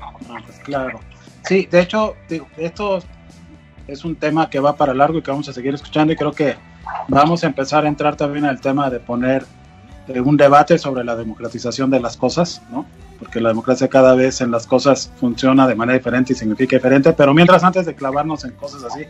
Ah, 0.00 0.38
pues 0.44 0.58
claro. 0.60 1.00
Sí, 1.44 1.66
de 1.70 1.80
hecho, 1.80 2.14
esto 2.56 2.98
es 3.86 4.04
un 4.04 4.16
tema 4.16 4.50
que 4.50 4.60
va 4.60 4.76
para 4.76 4.92
largo 4.92 5.18
y 5.18 5.22
que 5.22 5.30
vamos 5.30 5.48
a 5.48 5.52
seguir 5.52 5.74
escuchando 5.74 6.12
y 6.12 6.16
creo 6.16 6.32
que 6.32 6.56
vamos 7.08 7.44
a 7.44 7.46
empezar 7.46 7.84
a 7.84 7.88
entrar 7.88 8.16
también 8.16 8.44
al 8.44 8.60
tema 8.60 8.90
de 8.90 9.00
poner 9.00 9.44
un 10.08 10.36
debate 10.36 10.78
sobre 10.78 11.04
la 11.04 11.16
democratización 11.16 11.90
de 11.90 12.00
las 12.00 12.16
cosas, 12.16 12.62
¿no? 12.70 12.86
Porque 13.18 13.40
la 13.40 13.48
democracia 13.48 13.88
cada 13.88 14.14
vez 14.14 14.40
en 14.40 14.50
las 14.50 14.66
cosas 14.66 15.10
funciona 15.18 15.66
de 15.66 15.74
manera 15.74 15.98
diferente 15.98 16.32
y 16.32 16.36
significa 16.36 16.76
diferente, 16.76 17.12
pero 17.12 17.34
mientras 17.34 17.64
antes 17.64 17.86
de 17.86 17.94
clavarnos 17.94 18.44
en 18.44 18.52
cosas 18.52 18.84
así, 18.84 19.04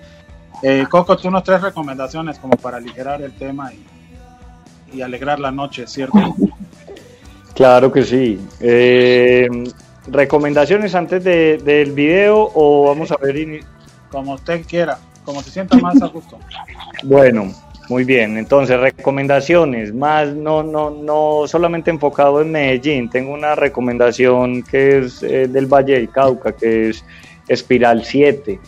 eh, 0.62 0.86
Coco, 0.88 1.16
tú 1.16 1.30
nos 1.30 1.44
tres 1.44 1.60
recomendaciones 1.60 2.38
como 2.38 2.56
para 2.56 2.78
aligerar 2.78 3.20
el 3.22 3.32
tema 3.32 3.72
y, 3.72 5.02
alegrar 5.02 5.38
la 5.38 5.50
noche, 5.50 5.86
¿cierto? 5.86 6.18
Claro 7.54 7.92
que 7.92 8.02
sí. 8.02 8.40
Eh, 8.60 9.46
¿Recomendaciones 10.06 10.94
antes 10.94 11.22
del 11.22 11.92
video 11.92 12.50
o 12.54 12.88
vamos 12.88 13.10
a 13.12 13.16
ver? 13.16 13.60
Como 14.10 14.34
usted 14.34 14.64
quiera, 14.64 14.98
como 15.24 15.42
se 15.42 15.50
sienta 15.50 15.76
más 15.76 16.00
a 16.00 16.06
gusto. 16.06 16.38
Bueno, 17.02 17.52
muy 17.88 18.04
bien. 18.04 18.36
Entonces, 18.36 18.78
recomendaciones, 18.78 19.94
más 19.94 20.34
no, 20.34 20.62
no, 20.62 20.90
no 20.90 21.44
solamente 21.46 21.90
enfocado 21.90 22.40
en 22.40 22.50
Medellín. 22.50 23.08
Tengo 23.08 23.32
una 23.32 23.54
recomendación 23.54 24.62
que 24.62 24.98
es 24.98 25.22
eh, 25.22 25.48
del 25.48 25.66
Valle 25.66 25.94
del 25.94 26.10
Cauca, 26.10 26.52
que 26.52 26.90
es 26.90 27.04
Espiral 27.48 28.04
7. 28.04 28.58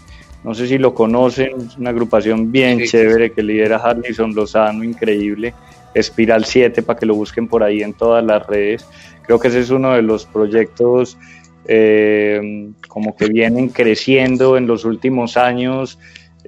No 0.45 0.55
sé 0.55 0.67
si 0.69 0.79
lo 0.79 0.95
conocen, 0.95 1.61
es 1.61 1.77
una 1.77 1.91
agrupación 1.91 2.53
bien 2.53 2.81
chévere 2.85 3.33
que 3.33 3.43
lidera 3.43 3.77
Harlison 3.77 4.35
Lozano, 4.35 4.85
increíble. 4.85 5.53
Espiral 5.95 6.45
7, 6.45 6.83
para 6.83 6.99
que 6.99 7.07
lo 7.07 7.15
busquen 7.15 7.49
por 7.49 7.63
ahí 7.63 7.83
en 7.83 7.93
todas 7.93 8.25
las 8.25 8.47
redes. 8.47 8.87
Creo 9.23 9.39
que 9.39 9.49
ese 9.49 9.61
es 9.61 9.71
uno 9.71 9.95
de 9.95 10.03
los 10.03 10.27
proyectos 10.27 11.19
eh, 11.67 12.71
como 12.89 13.15
que 13.15 13.27
vienen 13.27 13.69
creciendo 13.69 14.57
en 14.57 14.67
los 14.67 14.87
últimos 14.87 15.37
años, 15.37 15.99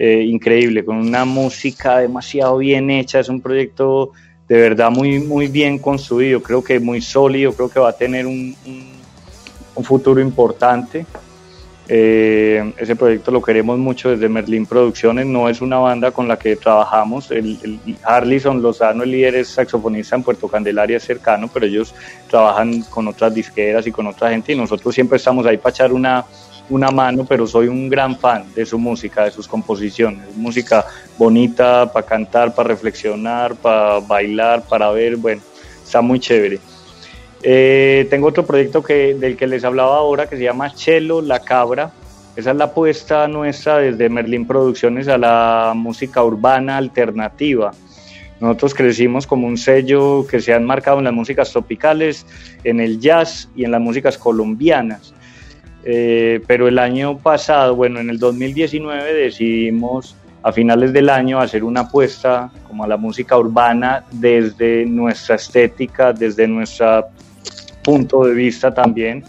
eh, 0.03 0.23
increíble, 0.23 0.83
con 0.83 0.97
una 0.97 1.27
música 1.27 1.99
demasiado 1.99 2.57
bien 2.57 2.89
hecha, 2.89 3.21
es 3.21 3.29
un 3.29 3.43
proyecto 3.43 4.13
de 4.49 4.59
verdad 4.59 4.91
muy, 4.91 5.19
muy 5.19 5.49
bien 5.49 5.79
construido, 5.79 6.43
creo 6.43 6.65
que 6.65 6.81
muy 6.81 7.03
sólido, 7.03 7.53
creo 7.53 7.69
que 7.69 7.81
va 7.81 7.91
a 7.91 7.93
tener 7.93 8.27
un, 8.27 8.57
un 9.75 9.85
futuro 9.85 10.19
importante. 10.19 11.05
Eh, 11.87 12.73
ese 12.79 12.97
proyecto 12.97 13.31
lo 13.31 13.43
queremos 13.43 13.79
mucho 13.79 14.09
desde 14.09 14.27
Merlin 14.29 14.65
Producciones, 14.65 15.27
no 15.27 15.51
es 15.51 15.61
una 15.61 15.77
banda 15.77 16.13
con 16.13 16.27
la 16.27 16.39
que 16.39 16.57
trabajamos. 16.57 17.31
El, 17.31 17.59
el 17.63 17.97
Harlison 18.03 18.63
Lozano, 18.63 19.03
el 19.03 19.11
líder, 19.11 19.35
es 19.35 19.49
saxofonista 19.49 20.17
en 20.17 20.23
Puerto 20.23 20.49
Candelaria, 20.49 20.99
cercano, 20.99 21.51
pero 21.53 21.67
ellos 21.67 21.95
trabajan 22.31 22.81
con 22.85 23.07
otras 23.07 23.35
disqueras 23.35 23.87
y 23.87 23.93
con 23.93 24.07
otra 24.07 24.31
gente 24.31 24.55
y 24.55 24.57
nosotros 24.57 24.95
siempre 24.95 25.19
estamos 25.19 25.45
ahí 25.45 25.59
para 25.59 25.71
echar 25.75 25.93
una, 25.93 26.25
una 26.71 26.91
mano, 26.91 27.27
pero 27.29 27.47
soy 27.47 27.69
un 27.69 27.89
gran 27.89 28.17
fan 28.17 28.45
de 28.55 28.65
su 28.65 28.79
música, 28.79 29.25
de 29.25 29.31
sus 29.31 29.47
composiciones. 29.47 30.35
Música 30.37 30.87
bonita 31.19 31.93
para 31.93 32.07
cantar, 32.07 32.55
para 32.55 32.69
reflexionar, 32.69 33.55
para 33.57 34.01
bailar, 34.01 34.63
para 34.69 34.91
ver, 34.91 35.17
bueno, 35.17 35.43
está 35.85 36.01
muy 36.01 36.19
chévere. 36.19 36.59
Eh, 37.43 38.07
tengo 38.11 38.29
otro 38.29 38.47
proyecto 38.47 38.83
que, 38.83 39.15
del 39.15 39.37
que 39.37 39.47
les 39.47 39.65
hablaba 39.65 39.97
ahora 39.97 40.29
que 40.29 40.37
se 40.37 40.45
llama 40.45 40.75
Chelo 40.75 41.21
La 41.21 41.41
Cabra. 41.41 41.91
Esa 42.37 42.53
es 42.53 42.57
la 42.57 42.67
apuesta 42.67 43.27
nuestra 43.29 43.79
desde 43.79 44.09
Merlin 44.09 44.47
Producciones 44.47 45.09
a 45.09 45.19
la 45.19 45.73
música 45.75 46.23
urbana 46.23 46.77
alternativa. 46.77 47.73
Nosotros 48.41 48.75
crecimos 48.75 49.27
como 49.27 49.47
un 49.47 49.59
sello 49.59 50.27
que 50.27 50.41
se 50.41 50.55
ha 50.55 50.57
enmarcado 50.57 50.99
en 50.99 51.05
las 51.05 51.13
músicas 51.13 51.51
tropicales, 51.51 52.25
en 52.65 52.81
el 52.81 52.99
jazz 52.99 53.51
y 53.55 53.65
en 53.65 53.71
las 53.71 53.81
músicas 53.81 54.17
colombianas. 54.17 55.13
Eh, 55.85 56.41
pero 56.47 56.69
el 56.69 56.79
año 56.79 57.19
pasado, 57.19 57.75
bueno, 57.75 58.01
en 58.01 58.11
el 58.11 58.19
2019 58.19 59.15
decidimos 59.15 60.17
a 60.43 60.53
finales 60.53 60.93
del 60.93 61.11
año 61.11 61.41
hacer 61.41 61.65
una 61.65 61.81
apuesta 61.81 62.51
como 62.67 62.85
a 62.85 62.87
la 62.89 62.97
música 62.97 63.37
urbana 63.37 64.05
desde 64.11 64.87
nuestra 64.87 65.37
estética, 65.37 66.13
desde 66.13 66.47
nuestra 66.47 67.09
punto 67.83 68.25
de 68.25 68.35
vista 68.35 68.73
también. 68.73 69.25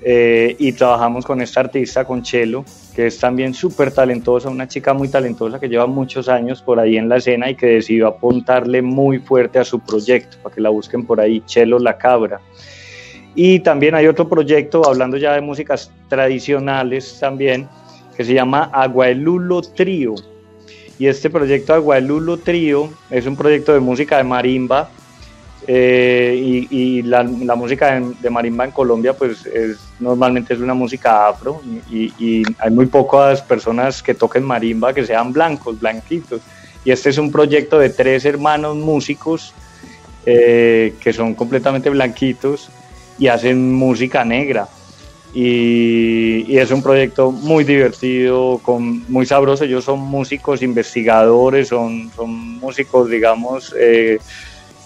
Eh, 0.00 0.54
y 0.58 0.72
trabajamos 0.72 1.26
con 1.26 1.42
esta 1.42 1.60
artista, 1.60 2.04
con 2.04 2.22
Chelo, 2.22 2.64
que 2.94 3.08
es 3.08 3.18
también 3.18 3.52
súper 3.52 3.90
talentosa, 3.90 4.48
una 4.48 4.68
chica 4.68 4.94
muy 4.94 5.08
talentosa 5.08 5.58
que 5.58 5.68
lleva 5.68 5.86
muchos 5.86 6.28
años 6.28 6.62
por 6.62 6.78
ahí 6.78 6.96
en 6.96 7.08
la 7.08 7.16
escena 7.16 7.50
y 7.50 7.56
que 7.56 7.66
decidió 7.66 8.06
apuntarle 8.06 8.80
muy 8.80 9.18
fuerte 9.18 9.58
a 9.58 9.64
su 9.64 9.80
proyecto, 9.80 10.36
para 10.42 10.54
que 10.54 10.60
la 10.60 10.70
busquen 10.70 11.04
por 11.04 11.20
ahí, 11.20 11.42
Chelo 11.46 11.80
la 11.80 11.98
Cabra. 11.98 12.40
Y 13.40 13.60
también 13.60 13.94
hay 13.94 14.08
otro 14.08 14.28
proyecto, 14.28 14.84
hablando 14.84 15.16
ya 15.16 15.34
de 15.34 15.40
músicas 15.40 15.92
tradicionales 16.08 17.18
también, 17.20 17.68
que 18.16 18.24
se 18.24 18.34
llama 18.34 18.68
Aguaelulo 18.72 19.62
Trío. 19.62 20.16
Y 20.98 21.06
este 21.06 21.30
proyecto 21.30 21.72
Aguaelulo 21.72 22.38
Trío 22.38 22.90
es 23.10 23.26
un 23.26 23.36
proyecto 23.36 23.72
de 23.72 23.78
música 23.78 24.16
de 24.16 24.24
marimba 24.24 24.90
eh, 25.68 26.66
y, 26.68 27.02
la, 27.02 27.22
música 27.22 28.00
de, 28.00 28.28
marimba 28.28 28.64
en 28.64 28.72
Colombia 28.72 29.12
pues 29.12 29.46
es, 29.46 29.78
normalmente 30.00 30.54
es 30.54 30.58
una 30.58 30.74
música 30.74 31.28
afro 31.28 31.60
y, 31.92 32.42
hay 32.58 32.70
muy 32.72 32.86
pocas 32.86 33.40
personas 33.40 34.02
que 34.02 34.14
toquen 34.14 34.42
marimba 34.42 34.92
que 34.92 35.06
sean 35.06 35.32
blancos, 35.32 35.78
blanquitos. 35.78 36.40
Y 36.84 36.90
este 36.90 37.10
es 37.10 37.18
un 37.18 37.30
proyecto 37.30 37.78
de 37.78 37.90
tres 37.90 38.24
hermanos 38.24 38.74
músicos 38.74 39.54
eh, 40.26 40.92
que 40.98 41.12
son 41.12 41.36
completamente 41.36 41.88
blanquitos 41.88 42.72
y 43.18 43.28
hacen 43.28 43.74
música 43.74 44.24
negra. 44.24 44.68
Y, 45.34 46.56
es 46.56 46.70
un 46.70 46.82
proyecto 46.82 47.30
muy 47.30 47.64
divertido, 47.64 48.58
con, 48.62 49.04
muy 49.10 49.26
sabroso. 49.26 49.64
Ellos 49.64 49.84
son 49.84 50.00
músicos 50.00 50.62
investigadores, 50.62 51.68
son, 51.68 52.10
son 52.14 52.30
músicos, 52.58 53.10
digamos, 53.10 53.74
eh, 53.78 54.18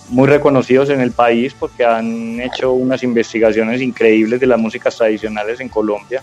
muy 0.09 0.29
reconocidos 0.29 0.91
en 0.91 1.01
el 1.01 1.13
país 1.13 1.55
porque 1.59 1.85
han 1.85 2.41
hecho 2.41 2.73
unas 2.73 3.03
investigaciones 3.03 3.81
increíbles 3.81 4.41
de 4.41 4.47
las 4.47 4.59
músicas 4.59 4.97
tradicionales 4.97 5.61
en 5.61 5.69
Colombia. 5.69 6.23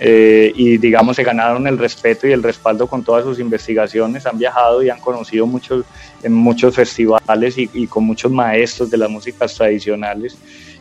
Eh, 0.00 0.52
y 0.54 0.78
digamos 0.78 1.16
se 1.16 1.24
ganaron 1.24 1.66
el 1.66 1.76
respeto 1.76 2.28
y 2.28 2.30
el 2.30 2.40
respaldo 2.40 2.86
con 2.86 3.02
todas 3.02 3.24
sus 3.24 3.40
investigaciones, 3.40 4.26
han 4.26 4.38
viajado 4.38 4.80
y 4.80 4.90
han 4.90 5.00
conocido 5.00 5.44
muchos, 5.44 5.84
en 6.22 6.34
muchos 6.34 6.76
festivales 6.76 7.58
y, 7.58 7.68
y, 7.74 7.88
con 7.88 8.04
muchos 8.04 8.30
maestros 8.30 8.90
de 8.90 8.96
las 8.96 9.10
músicas 9.10 9.52
tradicionales 9.56 10.38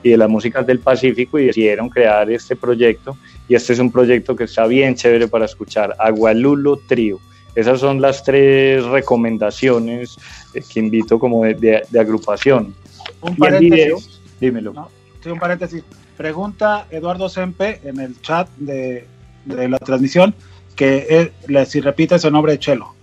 y 0.07 0.11
de 0.11 0.17
las 0.17 0.29
músicas 0.29 0.65
del 0.65 0.79
Pacífico 0.79 1.37
y 1.37 1.47
decidieron 1.47 1.89
crear 1.89 2.31
este 2.31 2.55
proyecto 2.55 3.17
y 3.47 3.55
este 3.55 3.73
es 3.73 3.79
un 3.79 3.91
proyecto 3.91 4.35
que 4.35 4.45
está 4.45 4.65
bien 4.65 4.95
chévere 4.95 5.27
para 5.27 5.45
escuchar, 5.45 5.95
Agualulo 5.99 6.77
Trío. 6.87 7.19
Esas 7.55 7.79
son 7.79 8.01
las 8.01 8.23
tres 8.23 8.85
recomendaciones 8.85 10.17
eh, 10.53 10.61
que 10.71 10.79
invito 10.79 11.17
como 11.19 11.43
de, 11.43 11.83
agrupación. 11.99 12.73
Un 13.21 13.35
paréntesis. 13.35 14.21
dímelo. 14.39 14.89
sí, 15.23 15.29
un 15.29 15.39
paréntesis. 15.39 15.83
Pregunta 16.15 16.87
Eduardo 16.89 17.29
Sempe 17.29 17.81
en 17.83 17.99
el 17.99 18.21
chat 18.21 18.47
de, 18.57 19.05
la 19.45 19.79
transmisión 19.79 20.35
que 20.75 21.31
si 21.67 21.81
repite 21.81 22.15
ese 22.15 22.29
nombre 22.29 22.53
de 22.53 22.59
Chelo. 22.59 22.93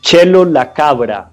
Chelo 0.00 0.44
la 0.44 0.72
cabra. 0.72 1.30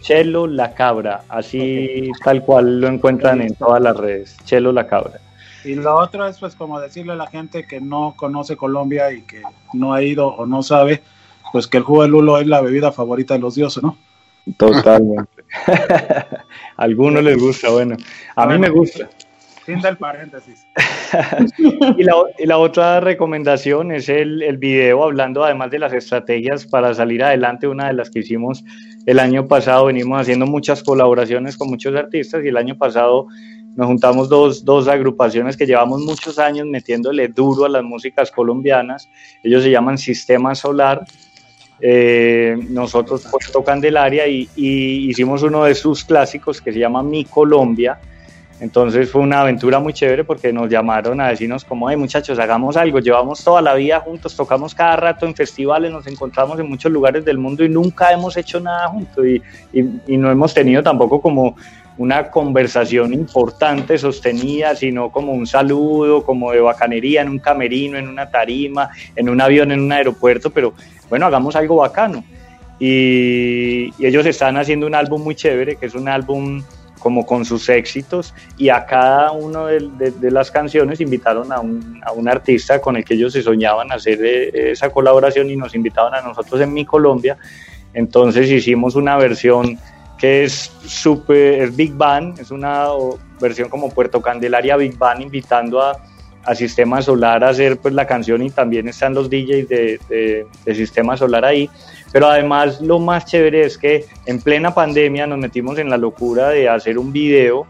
Chelo 0.00 0.46
la 0.46 0.74
cabra. 0.74 1.22
Así 1.28 2.10
tal 2.24 2.42
cual 2.42 2.80
lo 2.80 2.88
encuentran 2.88 3.40
en 3.40 3.54
todas 3.54 3.82
las 3.82 3.96
redes. 3.96 4.36
Chelo 4.44 4.72
la 4.72 4.86
cabra. 4.86 5.20
Y 5.64 5.74
lo 5.74 5.96
otro 5.96 6.26
es 6.26 6.38
pues 6.38 6.54
como 6.54 6.80
decirle 6.80 7.12
a 7.12 7.16
la 7.16 7.26
gente 7.26 7.66
que 7.66 7.80
no 7.80 8.14
conoce 8.16 8.56
Colombia 8.56 9.12
y 9.12 9.22
que 9.22 9.42
no 9.72 9.92
ha 9.92 10.02
ido 10.02 10.28
o 10.28 10.46
no 10.46 10.62
sabe 10.62 11.02
pues 11.52 11.66
que 11.66 11.78
el 11.78 11.82
jugo 11.82 12.02
de 12.02 12.08
lulo 12.08 12.38
es 12.38 12.46
la 12.46 12.60
bebida 12.60 12.92
favorita 12.92 13.34
de 13.34 13.40
los 13.40 13.54
dioses, 13.54 13.82
¿no? 13.82 13.96
Totalmente. 14.56 15.44
algunos 16.76 17.22
les 17.22 17.38
gusta, 17.38 17.70
bueno, 17.70 17.96
a 18.36 18.46
mí 18.46 18.58
me 18.58 18.68
gusta. 18.68 19.08
Fin 19.64 19.80
del 19.82 19.98
paréntesis. 19.98 20.66
y, 21.58 22.02
la, 22.02 22.14
y, 22.38 22.46
la, 22.46 22.56
otra 22.56 23.00
recomendación 23.00 23.92
es 23.92 24.08
el, 24.08 24.42
el, 24.42 24.56
video 24.56 25.04
hablando 25.04 25.44
además 25.44 25.70
de 25.70 25.78
las 25.78 25.92
estrategias 25.92 26.66
para 26.66 26.94
salir 26.94 27.22
adelante, 27.22 27.68
una 27.68 27.88
de 27.88 27.92
las 27.92 28.08
que 28.08 28.20
hicimos 28.20 28.64
el 29.08 29.20
año 29.20 29.48
pasado, 29.48 29.86
venimos 29.86 30.20
haciendo 30.20 30.44
muchas 30.44 30.82
colaboraciones 30.82 31.56
con 31.56 31.70
muchos 31.70 31.96
artistas 31.96 32.44
y 32.44 32.48
el 32.48 32.58
año 32.58 32.76
pasado 32.76 33.26
nos 33.74 33.86
juntamos 33.86 34.28
dos, 34.28 34.66
dos 34.66 34.86
agrupaciones 34.86 35.56
que 35.56 35.64
llevamos 35.64 36.02
muchos 36.02 36.38
años 36.38 36.66
metiéndole 36.66 37.28
duro 37.28 37.64
a 37.64 37.70
las 37.70 37.82
músicas 37.82 38.30
colombianas. 38.30 39.08
Ellos 39.42 39.62
se 39.62 39.70
llaman 39.70 39.96
Sistema 39.96 40.54
Solar. 40.54 41.06
Eh, 41.80 42.58
nosotros 42.68 43.26
Puerto 43.30 43.64
Candelaria 43.64 44.26
y, 44.26 44.46
y, 44.56 45.08
hicimos 45.08 45.42
uno 45.42 45.64
de 45.64 45.74
sus 45.74 46.04
clásicos 46.04 46.60
que 46.60 46.70
se 46.70 46.78
llama 46.78 47.02
Mi 47.02 47.24
Colombia. 47.24 47.98
Entonces 48.60 49.10
fue 49.10 49.22
una 49.22 49.40
aventura 49.40 49.78
muy 49.78 49.92
chévere 49.92 50.24
porque 50.24 50.52
nos 50.52 50.68
llamaron 50.68 51.20
a 51.20 51.28
decirnos 51.28 51.64
como, 51.64 51.88
hey 51.88 51.96
muchachos, 51.96 52.38
hagamos 52.38 52.76
algo, 52.76 52.98
llevamos 52.98 53.44
toda 53.44 53.62
la 53.62 53.74
vida 53.74 54.00
juntos, 54.00 54.34
tocamos 54.34 54.74
cada 54.74 54.96
rato 54.96 55.26
en 55.26 55.34
festivales, 55.34 55.92
nos 55.92 56.06
encontramos 56.06 56.58
en 56.58 56.68
muchos 56.68 56.90
lugares 56.90 57.24
del 57.24 57.38
mundo 57.38 57.64
y 57.64 57.68
nunca 57.68 58.12
hemos 58.12 58.36
hecho 58.36 58.58
nada 58.58 58.88
juntos 58.88 59.24
y, 59.24 59.42
y, 59.72 59.84
y 60.06 60.16
no 60.16 60.30
hemos 60.30 60.52
tenido 60.52 60.82
tampoco 60.82 61.20
como 61.20 61.54
una 61.98 62.30
conversación 62.30 63.12
importante, 63.12 63.98
sostenida, 63.98 64.74
sino 64.76 65.10
como 65.10 65.32
un 65.32 65.46
saludo, 65.46 66.22
como 66.22 66.52
de 66.52 66.60
bacanería 66.60 67.22
en 67.22 67.28
un 67.28 67.40
camerino, 67.40 67.98
en 67.98 68.08
una 68.08 68.30
tarima, 68.30 68.90
en 69.16 69.28
un 69.28 69.40
avión, 69.40 69.72
en 69.72 69.80
un 69.80 69.92
aeropuerto, 69.92 70.50
pero 70.50 70.74
bueno, 71.10 71.26
hagamos 71.26 71.56
algo 71.56 71.76
bacano. 71.76 72.24
Y, 72.78 73.90
ellos 73.98 74.24
están 74.26 74.56
haciendo 74.56 74.86
un 74.86 74.94
álbum 74.94 75.22
muy 75.22 75.34
chévere, 75.34 75.76
que 75.76 75.86
es 75.86 75.94
un 75.94 76.08
álbum 76.08 76.62
como 76.98 77.26
con 77.26 77.44
sus 77.44 77.68
éxitos, 77.68 78.34
y 78.56 78.68
a 78.68 78.86
cada 78.86 79.32
una 79.32 79.66
de, 79.66 80.30
las 80.30 80.50
canciones 80.50 81.00
invitaron 81.00 81.52
a 81.52 81.60
un, 81.60 82.00
a 82.04 82.12
un, 82.12 82.28
artista 82.28 82.80
con 82.80 82.96
el 82.96 83.04
que 83.04 83.14
ellos 83.14 83.32
se 83.32 83.42
soñaban 83.42 83.92
hacer 83.92 84.18
eh, 84.22 84.72
esa 84.72 84.90
colaboración 84.90 85.50
y 85.50 85.56
nos 85.56 85.74
invitaban 85.74 86.14
a 86.14 86.20
nosotros 86.20 86.60
en 86.60 86.72
Mi 86.72 86.84
Colombia. 86.84 87.36
Entonces 87.94 88.50
hicimos 88.50 88.94
una 88.94 89.16
versión 89.16 89.78
que 90.18 90.44
es 90.44 90.72
super 90.84 91.70
Big 91.70 91.94
Bang, 91.94 92.38
es 92.38 92.50
una 92.50 92.88
versión 93.40 93.68
como 93.68 93.88
Puerto 93.90 94.20
Candelaria 94.20 94.76
Big 94.76 94.98
Bang 94.98 95.20
invitando 95.22 95.80
a, 95.80 95.96
a 96.44 96.54
Sistema 96.54 97.02
Solar 97.02 97.44
a 97.44 97.50
hacer 97.50 97.76
pues 97.78 97.94
la 97.94 98.06
canción 98.06 98.42
y 98.42 98.50
también 98.50 98.88
están 98.88 99.14
los 99.14 99.28
DJs 99.28 99.68
de, 99.68 100.00
de, 100.64 100.74
Sistema 100.74 101.16
Solar 101.16 101.44
ahí. 101.44 101.68
Pero 102.12 102.26
además 102.26 102.80
lo 102.80 102.98
más 102.98 103.26
chévere 103.26 103.62
es 103.62 103.76
que 103.76 104.06
en 104.26 104.40
plena 104.40 104.74
pandemia 104.74 105.26
nos 105.26 105.38
metimos 105.38 105.78
en 105.78 105.90
la 105.90 105.96
locura 105.96 106.50
de 106.50 106.68
hacer 106.68 106.98
un 106.98 107.12
video, 107.12 107.66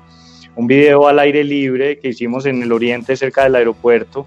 un 0.55 0.67
video 0.67 1.09
al 1.09 1.19
aire 1.19 1.43
libre 1.43 1.99
que 1.99 2.09
hicimos 2.09 2.47
en 2.47 2.63
el 2.63 2.73
oriente 2.73 3.17
cerca 3.17 3.45
del 3.45 3.57
aeropuerto. 3.57 4.27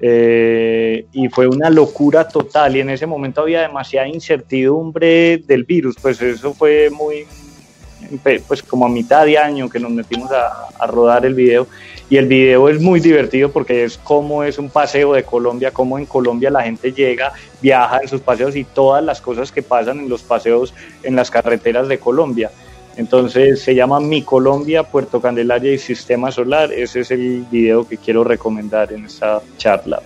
Eh, 0.00 1.06
y 1.12 1.28
fue 1.28 1.48
una 1.48 1.70
locura 1.70 2.28
total 2.28 2.76
y 2.76 2.80
en 2.80 2.90
ese 2.90 3.04
momento 3.04 3.40
había 3.40 3.62
demasiada 3.62 4.06
incertidumbre 4.06 5.38
del 5.38 5.64
virus, 5.64 5.96
pues 6.00 6.22
eso 6.22 6.54
fue 6.54 6.88
muy, 6.88 7.26
pues 8.46 8.62
como 8.62 8.86
a 8.86 8.88
mitad 8.88 9.24
de 9.24 9.38
año 9.38 9.68
que 9.68 9.78
nos 9.78 9.90
metimos 9.90 10.30
a, 10.30 10.86
rodar 10.86 11.26
el 11.26 11.34
video 11.34 11.66
y 12.08 12.16
el 12.16 12.26
video 12.26 12.68
es 12.68 12.80
muy 12.80 13.00
divertido 13.00 13.50
porque 13.50 13.84
es 13.84 13.98
como 13.98 14.44
es 14.44 14.58
un 14.58 14.70
paseo 14.70 15.12
de 15.12 15.24
Colombia, 15.24 15.70
como 15.72 15.98
en 15.98 16.06
Colombia 16.06 16.50
la 16.50 16.62
gente 16.62 16.92
llega, 16.92 17.32
viaja 17.60 17.98
en 18.02 18.08
sus 18.08 18.20
paseos 18.20 18.56
y 18.56 18.64
todas 18.64 19.04
las 19.04 19.20
cosas 19.20 19.52
que 19.52 19.62
pasan 19.62 19.98
en 19.98 20.08
los 20.08 20.22
paseos 20.22 20.72
en 21.02 21.16
las 21.16 21.30
carreteras 21.30 21.88
de 21.88 21.98
Colombia. 21.98 22.50
Entonces 22.96 23.60
se 23.62 23.74
llama 23.74 24.00
Mi 24.00 24.22
Colombia, 24.22 24.82
Puerto 24.82 25.20
Candelaria 25.20 25.72
y 25.72 25.78
Sistema 25.78 26.32
Solar. 26.32 26.72
Ese 26.72 27.00
es 27.00 27.10
el 27.10 27.46
video 27.50 27.86
que 27.86 27.96
quiero 27.96 28.24
recomendar 28.24 28.92
en 28.92 29.04
esta 29.04 29.40
charla. 29.56 30.02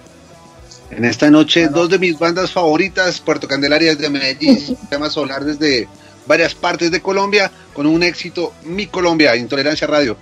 En 0.90 1.06
esta 1.06 1.30
noche, 1.30 1.68
dos 1.68 1.88
de 1.88 1.98
mis 1.98 2.18
bandas 2.18 2.50
favoritas, 2.50 3.18
Puerto 3.18 3.48
Candelaria 3.48 3.94
desde 3.94 4.10
Medellín, 4.10 4.58
Sistema 4.60 5.08
Solar 5.08 5.42
desde 5.42 5.88
varias 6.26 6.54
partes 6.54 6.90
de 6.90 7.00
Colombia 7.00 7.50
con 7.72 7.86
un 7.86 8.02
éxito 8.02 8.52
Mi 8.64 8.86
Colombia, 8.86 9.36
Intolerancia 9.36 9.86
Radio. 9.86 10.16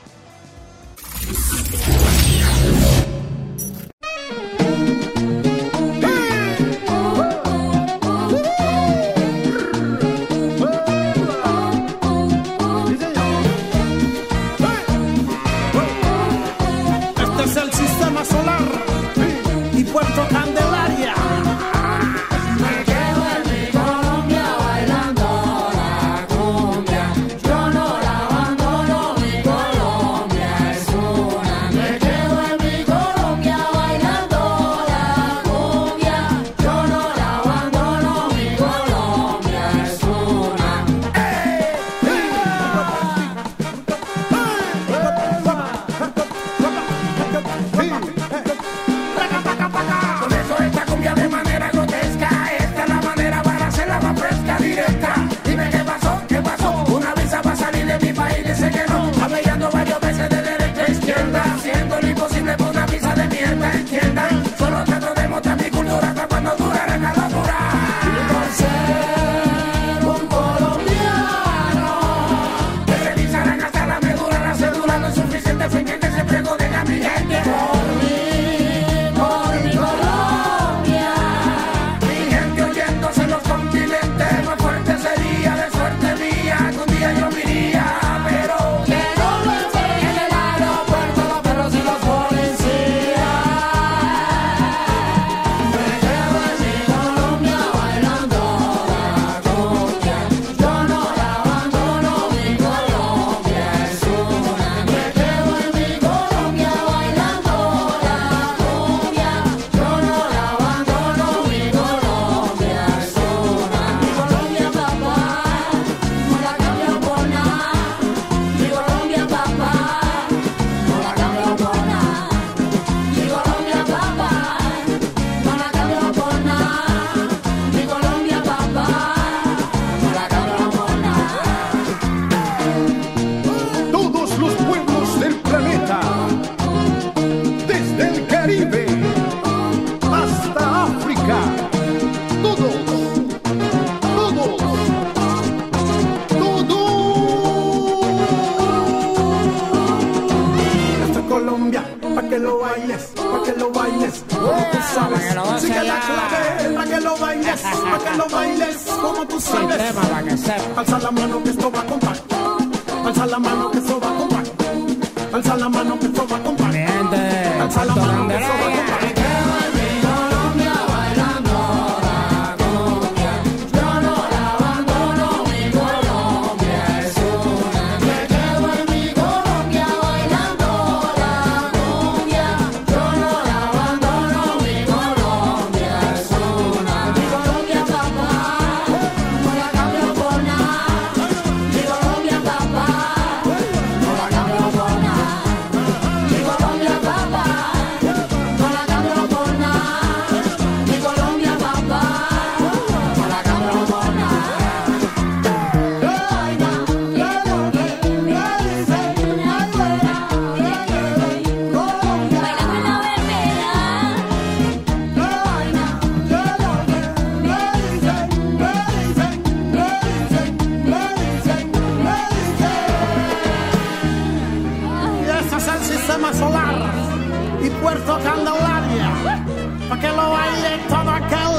Para 230.40 230.50
que 230.52 230.56
lo 230.56 230.60
baile 230.60 230.72
todo 230.88 231.10
aquel 231.10 231.54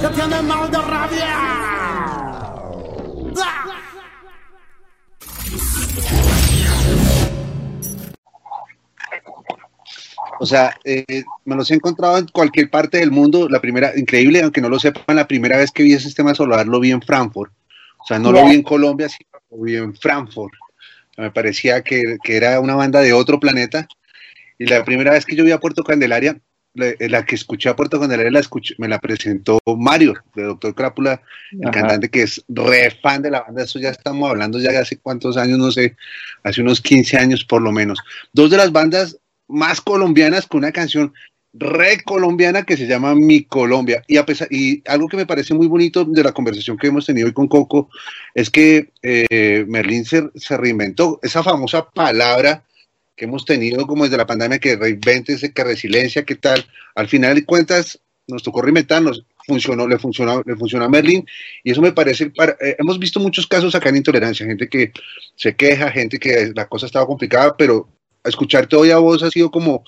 que 0.00 0.08
tiene 0.14 0.42
mal 0.42 0.70
de 0.70 0.78
rabia. 0.78 1.64
O 10.40 10.46
sea, 10.46 10.76
eh, 10.84 11.24
me 11.44 11.56
los 11.56 11.70
he 11.70 11.74
encontrado 11.74 12.18
en 12.18 12.26
cualquier 12.26 12.68
parte 12.68 12.98
del 12.98 13.10
mundo. 13.10 13.48
La 13.48 13.60
primera, 13.60 13.92
increíble, 13.96 14.42
aunque 14.42 14.60
no 14.60 14.68
lo 14.68 14.78
sepan, 14.78 15.16
la 15.16 15.26
primera 15.26 15.56
vez 15.56 15.70
que 15.70 15.82
vi 15.82 15.92
ese 15.92 16.04
sistema 16.04 16.34
solar 16.34 16.66
lo 16.66 16.80
vi 16.80 16.90
en 16.90 17.00
Frankfurt. 17.00 17.52
O 17.98 18.06
sea, 18.06 18.18
no 18.18 18.32
lo 18.32 18.44
vi 18.44 18.56
en 18.56 18.62
Colombia, 18.62 19.08
sino 19.08 19.30
lo 19.50 19.62
vi 19.62 19.76
en 19.76 19.94
Frankfurt. 19.94 20.52
Me 21.16 21.30
parecía 21.30 21.82
que, 21.82 22.18
era 22.24 22.60
una 22.60 22.74
banda 22.74 23.00
de 23.00 23.12
otro 23.12 23.40
planeta. 23.40 23.86
Y 24.58 24.66
la 24.66 24.84
primera 24.84 25.12
vez 25.12 25.24
que 25.24 25.36
yo 25.36 25.44
vi 25.44 25.52
a 25.52 25.60
Puerto 25.60 25.82
Candelaria, 25.82 26.36
la, 26.74 27.24
que 27.24 27.34
escuché 27.34 27.68
a 27.68 27.76
Puerto 27.76 28.00
Candelaria 28.00 28.30
la 28.30 28.42
me 28.78 28.88
la 28.88 28.98
presentó 28.98 29.58
Mario, 29.76 30.14
de 30.34 30.42
Doctor 30.42 30.74
Crápula, 30.74 31.22
el 31.52 31.70
cantante 31.70 32.10
que 32.10 32.22
es 32.22 32.44
re 32.48 32.90
fan 32.90 33.22
de 33.22 33.30
la 33.30 33.42
banda. 33.42 33.64
Eso 33.64 33.78
ya 33.78 33.90
estamos 33.90 34.28
hablando 34.28 34.58
ya 34.58 34.72
de 34.72 34.78
hace 34.78 34.98
cuántos 34.98 35.36
años, 35.36 35.58
no 35.58 35.70
sé, 35.70 35.96
hace 36.42 36.60
unos 36.60 36.80
15 36.80 37.16
años 37.16 37.44
por 37.44 37.62
lo 37.62 37.72
menos. 37.72 37.98
Dos 38.32 38.50
de 38.50 38.56
las 38.56 38.72
bandas 38.72 39.18
más 39.48 39.80
colombianas 39.80 40.46
con 40.46 40.58
una 40.58 40.72
canción 40.72 41.12
re 41.54 42.02
colombiana 42.04 42.64
que 42.64 42.76
se 42.76 42.86
llama 42.86 43.14
Mi 43.14 43.44
Colombia. 43.44 44.02
Y, 44.08 44.16
a 44.16 44.26
pesar, 44.26 44.48
y 44.50 44.82
algo 44.86 45.08
que 45.08 45.16
me 45.16 45.26
parece 45.26 45.54
muy 45.54 45.68
bonito 45.68 46.04
de 46.04 46.24
la 46.24 46.32
conversación 46.32 46.76
que 46.76 46.88
hemos 46.88 47.06
tenido 47.06 47.28
hoy 47.28 47.32
con 47.32 47.46
Coco 47.46 47.88
es 48.34 48.50
que 48.50 48.90
eh, 49.02 49.64
Merlín 49.68 50.04
se, 50.04 50.30
reinventó. 50.56 51.20
Esa 51.22 51.42
famosa 51.42 51.88
palabra 51.88 52.64
que 53.16 53.26
hemos 53.26 53.44
tenido 53.44 53.86
como 53.86 54.04
desde 54.04 54.16
la 54.16 54.26
pandemia, 54.26 54.58
que 54.58 54.76
reinvente, 54.76 55.36
que 55.52 55.64
resiliencia, 55.64 56.24
¿qué 56.24 56.34
tal? 56.34 56.64
Al 56.94 57.08
final 57.08 57.34
de 57.34 57.44
cuentas, 57.44 58.00
nos 58.26 58.42
tocó 58.42 58.62
reinventarnos. 58.62 59.24
Funcionó, 59.46 59.86
le 59.86 59.98
funcionó, 59.98 60.42
le 60.46 60.56
funcionó 60.56 60.86
a 60.86 60.88
Merlín 60.88 61.26
y 61.62 61.70
eso 61.70 61.82
me 61.82 61.92
parece, 61.92 62.32
eh, 62.60 62.76
hemos 62.78 62.98
visto 62.98 63.20
muchos 63.20 63.46
casos 63.46 63.74
acá 63.74 63.90
en 63.90 63.96
intolerancia, 63.96 64.46
gente 64.46 64.70
que 64.70 64.90
se 65.36 65.54
queja, 65.54 65.90
gente 65.90 66.18
que 66.18 66.50
la 66.54 66.66
cosa 66.66 66.86
estaba 66.86 67.06
complicada, 67.06 67.54
pero 67.54 67.86
escucharte 68.24 68.74
hoy 68.74 68.90
a 68.90 68.96
vos 68.96 69.22
ha 69.22 69.30
sido 69.30 69.50
como, 69.50 69.84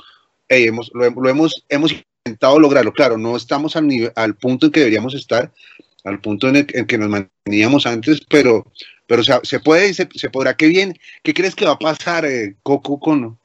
hemos, 0.49 0.91
lo, 0.93 1.29
hemos, 1.29 1.65
hemos 1.71 1.95
intentado 2.25 2.59
lograrlo. 2.59 2.93
Claro, 2.93 3.17
no 3.17 3.37
estamos 3.37 3.77
al, 3.77 3.89
nivel, 3.89 4.13
al 4.15 4.35
punto 4.35 4.67
en 4.67 4.73
que 4.73 4.81
deberíamos 4.81 5.15
estar, 5.15 5.51
al 6.05 6.21
punto 6.21 6.49
en 6.49 6.57
el, 6.57 6.67
que 6.67 6.99
nos 6.99 7.09
manteníamos 7.09 7.87
antes, 7.87 8.21
pero, 8.29 8.71
pero 9.07 9.23
se 9.23 9.61
puede 9.61 9.89
y 9.91 9.95
se, 9.95 10.31
podrá. 10.31 10.55
Qué 10.55 10.67
bien. 10.67 10.95
¿Qué 11.23 11.33
crees 11.33 11.55
que 11.55 11.65
va 11.65 11.73
a 11.73 11.79
pasar, 11.79 12.25
eh, 12.25 12.57
Coco, 12.63 12.99
con, 12.99 13.39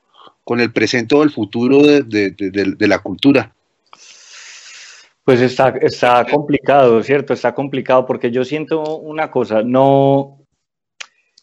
con 0.44 0.60
el 0.60 0.72
presente 0.74 1.16
o 1.16 1.24
el 1.24 1.32
futuro 1.32 1.80
de, 1.82 2.76
la 2.80 3.00
cultura? 3.00 3.54
Pues 5.24 5.40
está, 5.40 5.70
está 5.82 6.26
complicado, 6.26 7.02
¿cierto? 7.04 7.34
Está 7.34 7.54
complicado 7.54 8.06
porque 8.06 8.32
yo 8.32 8.44
siento 8.44 8.98
una 8.98 9.30
cosa, 9.30 9.62
no, 9.62 10.40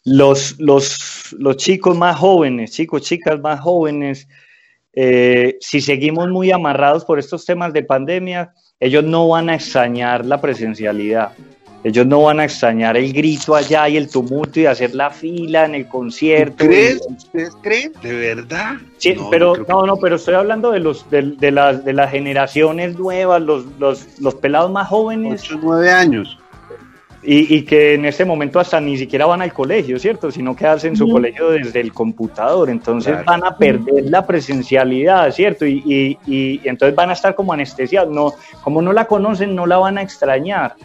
los, 0.04 0.58
los, 0.58 1.34
los 1.38 1.56
chicos 1.56 1.96
más 1.96 2.16
jóvenes, 2.16 2.72
chicos, 2.72 3.02
chicas 3.02 3.40
más 3.40 3.60
jóvenes, 3.60 4.26
eh, 4.92 5.56
si 5.60 5.80
seguimos 5.80 6.28
muy 6.28 6.50
amarrados 6.50 7.04
por 7.04 7.20
estos 7.20 7.44
temas 7.44 7.72
de 7.72 7.84
pandemia, 7.84 8.52
ellos 8.80 9.04
no 9.04 9.28
van 9.28 9.48
a 9.48 9.54
extrañar 9.54 10.26
la 10.26 10.40
presencialidad. 10.40 11.32
Ellos 11.84 12.06
no 12.06 12.22
van 12.22 12.40
a 12.40 12.44
extrañar 12.44 12.96
el 12.96 13.12
grito 13.12 13.55
allá 13.55 13.88
y 13.88 13.96
el 13.96 14.10
tumulto 14.10 14.59
y 14.59 14.66
hacer 14.66 14.94
la 14.94 15.10
fila 15.10 15.64
en 15.64 15.76
el 15.76 15.86
concierto. 15.86 16.64
¿Crees? 16.64 17.00
¿Ustedes 17.09 17.56
creen? 17.62 17.92
¿De 18.02 18.14
verdad? 18.14 18.76
Sí, 18.96 19.14
pero 19.30 19.55
no, 19.68 19.86
no, 19.86 19.96
pero 19.96 20.16
estoy 20.16 20.34
hablando 20.34 20.72
de 20.72 20.80
los 20.80 21.09
de, 21.09 21.22
de, 21.22 21.50
las 21.52 21.84
de 21.84 21.92
las 21.92 22.10
generaciones 22.10 22.98
nuevas, 22.98 23.40
los, 23.42 23.66
los, 23.78 24.18
los 24.18 24.34
pelados 24.34 24.72
más 24.72 24.88
jóvenes. 24.88 25.42
8, 25.44 25.60
9 25.62 25.90
años. 25.90 26.38
Y, 27.20 27.62
que 27.62 27.94
en 27.94 28.05
ese 28.06 28.24
momento 28.24 28.59
hasta 28.59 28.80
ni 28.80 28.96
siquiera 28.96 29.26
van 29.26 29.42
al 29.42 29.52
colegio, 29.52 29.98
¿cierto? 29.98 30.30
Sino 30.30 30.55
que 30.56 30.66
hacen 30.66 30.96
su 30.96 31.10
colegio 31.10 31.50
desde 31.50 31.80
el 31.80 31.92
computador. 31.92 32.70
Entonces 32.70 33.22
van 33.24 33.44
a 33.44 33.56
perder 33.56 34.05
la 34.05 34.24
presencialidad, 34.24 35.30
¿cierto? 35.32 35.66
Y, 35.66 36.16
y, 36.26 36.60
entonces 36.64 36.94
van 36.94 37.10
a 37.10 37.14
estar 37.14 37.34
como 37.34 37.52
anestesiados. 37.52 38.14
No, 38.14 38.32
como 38.62 38.80
no 38.80 38.92
la 38.92 39.06
conocen, 39.06 39.55
no 39.55 39.66
la 39.66 39.78
van 39.78 39.98
a 39.98 40.02
extrañar. 40.02 40.76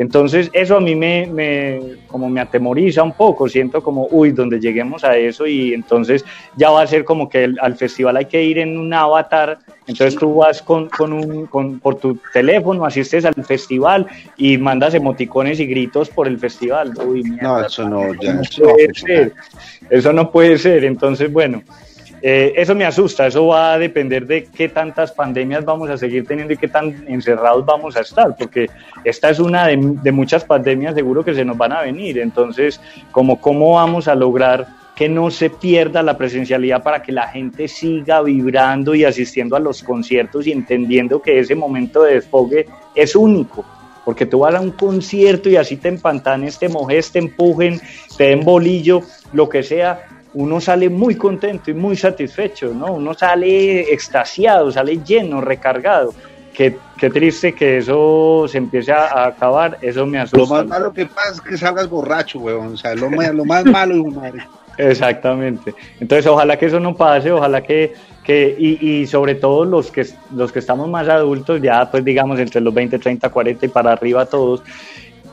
Entonces 0.00 0.48
eso 0.54 0.78
a 0.78 0.80
mí 0.80 0.94
me, 0.94 1.26
me, 1.26 1.78
como 2.06 2.30
me 2.30 2.40
atemoriza 2.40 3.02
un 3.02 3.12
poco, 3.12 3.46
siento 3.50 3.82
como, 3.82 4.08
uy, 4.10 4.30
donde 4.30 4.58
lleguemos 4.58 5.04
a 5.04 5.14
eso 5.14 5.46
y 5.46 5.74
entonces 5.74 6.24
ya 6.56 6.70
va 6.70 6.80
a 6.80 6.86
ser 6.86 7.04
como 7.04 7.28
que 7.28 7.52
al 7.60 7.76
festival 7.76 8.16
hay 8.16 8.24
que 8.24 8.42
ir 8.42 8.56
en 8.56 8.78
un 8.78 8.94
avatar, 8.94 9.58
entonces 9.86 10.18
tú 10.18 10.36
vas 10.36 10.62
con, 10.62 10.88
con 10.88 11.12
un, 11.12 11.44
con, 11.48 11.80
por 11.80 11.96
tu 11.96 12.18
teléfono, 12.32 12.86
asistes 12.86 13.26
al 13.26 13.34
festival 13.44 14.06
y 14.38 14.56
mandas 14.56 14.94
emoticones 14.94 15.60
y 15.60 15.66
gritos 15.66 16.08
por 16.08 16.26
el 16.26 16.38
festival. 16.38 16.94
Uy, 17.06 17.22
no, 17.22 17.60
eso 17.60 17.86
no, 17.86 18.14
ya, 18.22 18.32
no 18.32 18.42
puede 18.58 18.94
ser. 18.94 19.34
Eso 19.90 20.14
no 20.14 20.30
puede 20.30 20.56
ser, 20.56 20.84
entonces 20.84 21.30
bueno. 21.30 21.62
Eh, 22.22 22.52
eso 22.56 22.74
me 22.74 22.84
asusta, 22.84 23.26
eso 23.26 23.46
va 23.46 23.72
a 23.72 23.78
depender 23.78 24.26
de 24.26 24.44
qué 24.44 24.68
tantas 24.68 25.12
pandemias 25.12 25.64
vamos 25.64 25.88
a 25.88 25.96
seguir 25.96 26.26
teniendo 26.26 26.52
y 26.52 26.58
qué 26.58 26.68
tan 26.68 27.04
encerrados 27.08 27.64
vamos 27.64 27.96
a 27.96 28.00
estar, 28.00 28.36
porque 28.36 28.68
esta 29.04 29.30
es 29.30 29.38
una 29.38 29.68
de, 29.68 30.12
muchas 30.12 30.44
pandemias 30.44 30.94
seguro 30.94 31.24
que 31.24 31.34
se 31.34 31.44
nos 31.44 31.56
van 31.56 31.72
a 31.72 31.82
venir. 31.82 32.18
Entonces, 32.18 32.80
como 33.10 33.40
cómo 33.40 33.74
vamos 33.74 34.06
a 34.06 34.14
lograr 34.14 34.66
que 34.94 35.08
no 35.08 35.30
se 35.30 35.48
pierda 35.48 36.02
la 36.02 36.18
presencialidad 36.18 36.82
para 36.82 37.00
que 37.00 37.10
la 37.10 37.28
gente 37.28 37.68
siga 37.68 38.20
vibrando 38.20 38.94
y 38.94 39.04
asistiendo 39.04 39.56
a 39.56 39.60
los 39.60 39.82
conciertos 39.82 40.46
y 40.46 40.52
entendiendo 40.52 41.22
que 41.22 41.38
ese 41.38 41.54
momento 41.54 42.02
de 42.02 42.14
desfogue 42.16 42.66
es 42.94 43.16
único. 43.16 43.64
Porque 44.04 44.26
tú 44.26 44.40
vas 44.40 44.54
a 44.54 44.60
un 44.60 44.72
concierto 44.72 45.48
y 45.48 45.56
así 45.56 45.76
te 45.76 45.88
empantanes, 45.88 46.58
te 46.58 46.68
mojes, 46.68 47.12
te 47.12 47.18
empujen, 47.18 47.80
te 48.18 48.24
den 48.24 48.44
bolillo, 48.44 49.00
lo 49.32 49.48
que 49.48 49.62
sea, 49.62 50.06
uno 50.34 50.60
sale 50.60 50.88
muy 50.88 51.16
contento 51.16 51.70
y 51.70 51.74
muy 51.74 51.96
satisfecho, 51.96 52.72
¿no? 52.72 52.92
Uno 52.92 53.14
sale 53.14 53.92
extasiado, 53.92 54.70
sale 54.70 55.00
lleno, 55.04 55.40
recargado. 55.40 56.14
Qué, 56.52 56.76
qué 56.98 57.10
triste 57.10 57.52
que 57.52 57.78
eso 57.78 58.46
se 58.48 58.58
empiece 58.58 58.92
a, 58.92 59.26
acabar, 59.26 59.78
eso 59.80 60.06
me 60.06 60.18
asusta. 60.18 60.38
Lo 60.38 60.46
más 60.46 60.66
malo 60.66 60.92
que 60.92 61.06
pasa 61.06 61.32
es 61.32 61.40
que 61.40 61.56
salgas 61.56 61.88
borracho, 61.88 62.38
weón, 62.38 62.74
o 62.74 62.76
sea, 62.76 62.94
lo, 62.94 63.08
lo 63.08 63.44
más 63.44 63.64
malo 63.64 63.94
es 63.94 64.00
un 64.00 64.20
Exactamente. 64.76 65.74
Entonces, 66.00 66.26
ojalá 66.26 66.58
que 66.58 66.66
eso 66.66 66.80
no 66.80 66.96
pase, 66.96 67.30
ojalá 67.30 67.62
que, 67.62 67.94
que 68.24 68.54
y, 68.58 68.86
y, 68.86 69.06
sobre 69.06 69.34
todo 69.34 69.64
los 69.64 69.90
que, 69.90 70.06
los 70.34 70.52
que 70.52 70.58
estamos 70.58 70.88
más 70.88 71.08
adultos, 71.08 71.60
ya 71.62 71.90
pues 71.90 72.04
digamos 72.04 72.38
entre 72.38 72.60
los 72.60 72.72
20, 72.72 72.98
30, 72.98 73.28
40 73.28 73.66
y 73.66 73.68
para 73.68 73.92
arriba 73.92 74.26
todos, 74.26 74.62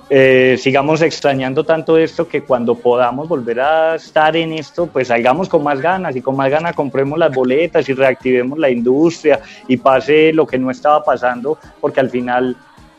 eh, 0.10 0.56
sigamos 0.58 1.02
extrañando 1.02 1.64
tanto 1.64 1.98
esto 1.98 2.28
que 2.28 2.42
cuando 2.42 2.76
podamos 2.76 3.28
volver 3.28 3.60
a 3.60 3.96
estar 3.96 4.36
en 4.38 4.54
esto, 4.54 4.88
pues 4.88 5.10
salgamos 5.10 5.50
con 5.50 5.64
más 5.64 5.82
ganas 5.82 6.16
y 6.16 6.22
con 6.22 6.36
más 6.36 6.50
ganas 6.50 6.76
compremos 6.76 7.20
las 7.20 7.34
boletas 7.34 7.88
y 7.90 7.94
reactivemos 7.94 8.58
la 8.58 8.70
industria 8.70 9.42
y 9.68 9.76
pase 9.78 10.32
lo 10.32 10.48
que 10.48 10.58
no 10.58 10.72
estaba 10.72 11.04
pasando, 11.04 11.58
porque 11.82 12.00
al 12.00 12.10
final 12.10 12.56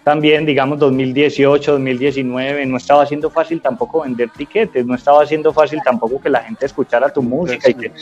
también, 0.09 0.47
digamos, 0.47 0.79
2018, 0.79 1.73
2019, 1.73 2.65
no 2.65 2.79
estaba 2.79 3.05
siendo 3.05 3.29
fácil 3.29 3.61
tampoco 3.61 4.01
vender 4.03 4.31
tiquetes, 4.31 4.87
no 4.87 4.95
estaba 4.95 5.27
siendo 5.27 5.53
fácil 5.53 5.81
tampoco 5.85 6.19
que 6.19 6.31
la 6.31 6.41
gente 6.41 6.65
escuchara 6.65 7.13
tu 7.13 7.23
música 7.23 7.69
y 7.69 7.75
que 7.75 7.93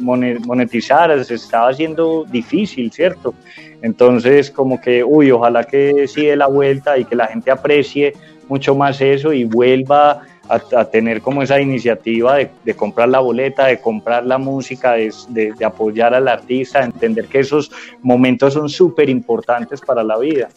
monetizara, 0.00 1.22
se 1.22 1.34
estaba 1.34 1.68
haciendo 1.68 2.24
difícil, 2.24 2.90
¿cierto? 2.90 3.34
Entonces, 3.82 4.50
como 4.50 4.80
que, 4.80 5.02
uy, 5.02 5.30
ojalá 5.30 5.64
que 5.64 6.06
sí 6.08 6.26
dé 6.26 6.36
la 6.36 6.46
vuelta 6.46 6.98
y 6.98 7.04
que 7.04 7.16
la 7.16 7.26
gente 7.26 7.50
aprecie 7.50 8.14
mucho 8.48 8.74
más 8.74 9.00
eso 9.00 9.32
y 9.32 9.44
vuelva 9.44 10.22
a, 10.48 10.84
tener 10.84 11.22
como 11.22 11.42
esa 11.42 11.60
iniciativa 11.60 12.36
de, 12.36 12.74
comprar 12.74 13.08
la 13.08 13.20
boleta, 13.20 13.66
de 13.66 13.80
comprar 13.80 14.26
la 14.26 14.38
música, 14.38 14.94
de, 14.94 15.12
de 15.28 15.64
apoyar 15.64 16.12
al 16.12 16.26
artista, 16.26 16.80
de 16.80 16.86
entender 16.86 17.26
que 17.26 17.38
esos 17.38 17.70
momentos 18.02 18.54
son 18.54 18.68
súper 18.68 19.08
importantes 19.08 19.80
para 19.80 20.02
la 20.02 20.18
vida. 20.18 20.48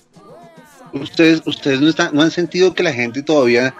Ustedes, 0.94 1.42
ustedes 1.46 1.82
no, 1.82 1.90
están, 1.90 2.14
no 2.14 2.22
han 2.22 2.32
sentido 2.32 2.74
que 2.74 2.84
la 2.84 2.94
gente 2.94 3.24
todavía, 3.24 3.74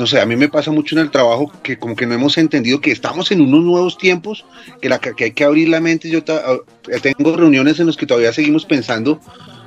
no 0.00 0.06
sé, 0.06 0.18
a 0.18 0.24
mí 0.24 0.34
me 0.34 0.48
pasa 0.48 0.70
mucho 0.70 0.96
en 0.96 1.02
el 1.02 1.10
trabajo 1.10 1.52
que 1.62 1.78
como 1.78 1.94
que 1.94 2.06
no 2.06 2.14
hemos 2.14 2.38
entendido 2.38 2.80
que 2.80 2.90
estamos 2.90 3.30
en 3.32 3.42
unos 3.42 3.62
nuevos 3.62 3.98
tiempos, 3.98 4.46
que, 4.80 4.88
la, 4.88 4.98
que 4.98 5.24
hay 5.24 5.32
que 5.32 5.44
abrir 5.44 5.68
la 5.68 5.78
mente. 5.78 6.08
Yo 6.08 6.20
ah, 6.28 6.56
tengo 7.02 7.36
reuniones 7.36 7.78
en 7.80 7.86
las 7.86 7.98
que 7.98 8.06
todavía 8.06 8.32
seguimos 8.32 8.64
pensando 8.64 9.20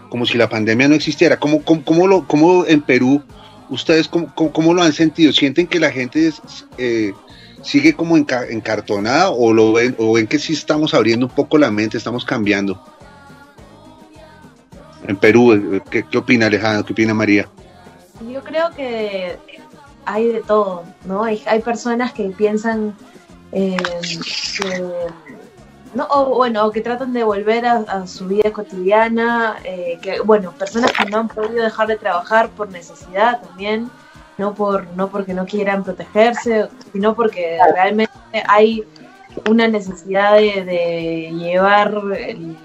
como 0.09 0.25
si 0.25 0.39
la 0.39 0.49
pandemia 0.49 0.87
no 0.87 0.95
existiera. 0.95 1.37
¿Cómo, 1.37 1.61
cómo, 1.61 2.07
lo, 2.07 2.27
cómo 2.27 2.65
en 2.65 2.81
Perú 2.81 3.21
ustedes 3.69 4.07
cómo, 4.07 4.33
cómo, 4.33 4.73
lo 4.73 4.81
han 4.81 4.93
sentido? 4.93 5.31
¿Sienten 5.33 5.67
que 5.67 5.79
la 5.79 5.91
gente 5.91 6.33
eh, 6.79 7.13
sigue 7.61 7.93
como 7.93 8.17
encartonada 8.17 9.29
o 9.29 9.53
lo 9.53 9.73
ven, 9.73 9.95
o 9.99 10.13
ven 10.13 10.25
que 10.25 10.39
sí 10.39 10.53
estamos 10.53 10.95
abriendo 10.95 11.27
un 11.27 11.31
poco 11.31 11.59
la 11.59 11.69
mente, 11.69 11.97
estamos 11.97 12.25
cambiando? 12.25 12.83
en 15.07 15.15
Perú. 15.15 15.53
Eh, 15.53 15.81
¿Qué, 15.91 16.03
qué 16.09 16.17
opina 16.17 16.47
Alejandro? 16.47 16.83
¿Qué 16.85 16.93
opina 16.93 17.13
María? 17.13 17.47
Yo 18.31 18.41
creo 18.43 18.71
que 18.71 19.37
hay 20.05 20.27
de 20.27 20.41
todo, 20.41 20.83
¿no? 21.05 21.23
Hay, 21.23 21.43
hay 21.45 21.61
personas 21.61 22.13
que 22.13 22.29
piensan 22.29 22.95
eh, 23.51 23.77
que 24.57 24.83
no, 25.93 26.07
o 26.09 26.35
bueno, 26.35 26.71
que 26.71 26.81
tratan 26.81 27.13
de 27.13 27.23
volver 27.23 27.65
a, 27.65 28.07
su 28.07 28.27
vida 28.27 28.51
cotidiana, 28.51 29.57
eh, 29.63 29.99
que 30.01 30.21
bueno, 30.21 30.51
personas 30.51 30.91
que 30.91 31.05
no 31.05 31.19
han 31.19 31.27
podido 31.27 31.63
dejar 31.63 31.87
de 31.87 31.97
trabajar 31.97 32.49
por 32.49 32.71
necesidad 32.71 33.41
también, 33.43 33.91
no 34.39 34.55
por 34.55 34.87
no 34.95 35.09
porque 35.09 35.33
no 35.35 35.45
quieran 35.45 35.83
protegerse, 35.83 36.67
sino 36.91 37.13
porque 37.13 37.59
realmente 37.75 38.13
hay 38.47 38.83
una 39.49 39.67
necesidad 39.67 40.35
de, 40.35 41.31
llevar, 41.31 41.93
el, 42.17 42.57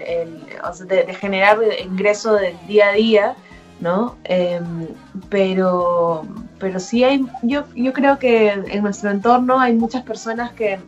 o 0.63 0.73
sea, 0.73 0.85
de, 0.87 1.13
generar 1.13 1.59
ingreso 1.83 2.33
del 2.33 2.55
día 2.67 2.89
a 2.89 2.93
día, 2.93 3.35
¿no? 3.79 4.17
Em, 4.23 4.87
pero, 5.29 6.25
pero 6.59 6.79
sí 6.79 7.03
hay, 7.03 7.25
yo, 7.43 7.63
yo 7.75 7.93
creo 7.93 8.19
que 8.19 8.49
en 8.49 8.83
nuestro 8.83 9.09
entorno 9.11 9.59
hay 9.59 9.73
muchas 9.73 10.03
personas 10.03 10.51
que, 10.51 10.79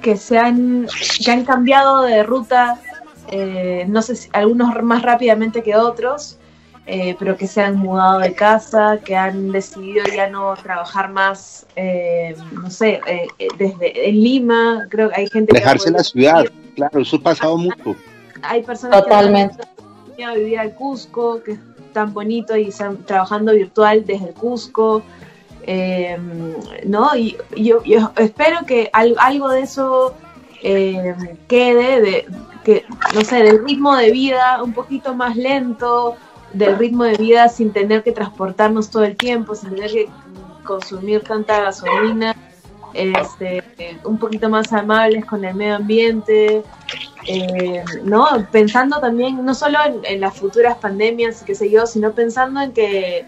que, 0.00 0.16
se 0.16 0.38
han, 0.38 0.86
que 1.24 1.30
han 1.30 1.44
cambiado 1.44 2.02
de 2.02 2.22
ruta, 2.22 2.78
eh, 3.30 3.84
no 3.88 4.02
sé 4.02 4.16
si 4.16 4.28
algunos 4.32 4.82
más 4.82 5.02
rápidamente 5.02 5.62
que 5.62 5.76
otros, 5.76 6.38
eh, 6.84 7.14
pero 7.16 7.36
que 7.36 7.46
se 7.46 7.60
han 7.60 7.76
mudado 7.76 8.18
de 8.18 8.34
casa, 8.34 8.98
que 9.04 9.14
han 9.14 9.52
decidido 9.52 10.04
ya 10.16 10.28
no 10.28 10.54
trabajar 10.56 11.10
más, 11.10 11.64
eh, 11.76 12.34
no 12.50 12.70
sé, 12.70 13.00
eh, 13.06 13.28
desde 13.56 14.08
en 14.08 14.20
Lima, 14.20 14.86
creo 14.90 15.08
que 15.08 15.20
hay 15.20 15.28
gente 15.28 15.54
Dejarse 15.54 15.90
en 15.90 15.94
la 15.94 16.02
ciudad, 16.02 16.44
claro, 16.74 17.00
eso 17.00 17.16
ha 17.18 17.20
pasado 17.20 17.56
mucho. 17.56 17.94
Hay 18.42 18.62
personas 18.62 19.00
Totalmente. 19.00 19.58
que 19.58 19.81
han 20.24 20.34
vivir 20.34 20.58
al 20.58 20.74
Cusco, 20.74 21.42
que 21.42 21.52
es 21.52 21.58
tan 21.92 22.12
bonito 22.12 22.56
y 22.56 22.68
están 22.68 22.98
trabajando 23.04 23.52
virtual 23.52 24.04
desde 24.04 24.28
el 24.28 24.34
Cusco. 24.34 25.02
¿no? 26.86 27.16
Y 27.16 27.36
yo, 27.56 27.82
espero 28.16 28.66
que 28.66 28.90
algo 28.92 29.48
de 29.48 29.60
eso 29.60 30.14
quede, 31.48 32.00
de, 32.00 32.26
que, 32.64 32.84
no 33.14 33.22
sé, 33.22 33.42
del 33.42 33.64
ritmo 33.64 33.96
de 33.96 34.10
vida 34.10 34.62
un 34.62 34.72
poquito 34.72 35.14
más 35.14 35.36
lento, 35.36 36.16
del 36.52 36.78
ritmo 36.78 37.04
de 37.04 37.16
vida 37.16 37.48
sin 37.48 37.72
tener 37.72 38.02
que 38.02 38.12
transportarnos 38.12 38.90
todo 38.90 39.04
el 39.04 39.16
tiempo, 39.16 39.54
sin 39.54 39.70
tener 39.70 39.90
que 39.90 40.08
consumir 40.64 41.22
tanta 41.22 41.60
gasolina, 41.62 42.34
este, 42.94 43.62
un 44.04 44.18
poquito 44.18 44.48
más 44.48 44.72
amables 44.72 45.24
con 45.24 45.44
el 45.44 45.54
medio 45.54 45.76
ambiente, 45.76 46.62
eh, 47.26 47.84
¿no? 48.04 48.26
Pensando 48.50 49.00
también 49.00 49.44
no 49.44 49.54
solo 49.54 49.78
en, 50.04 50.20
las 50.20 50.36
futuras 50.36 50.76
pandemias, 50.78 51.42
qué 51.44 51.54
sé 51.54 51.70
yo, 51.70 51.86
sino 51.86 52.12
pensando 52.12 52.60
en 52.60 52.72
que 52.72 53.24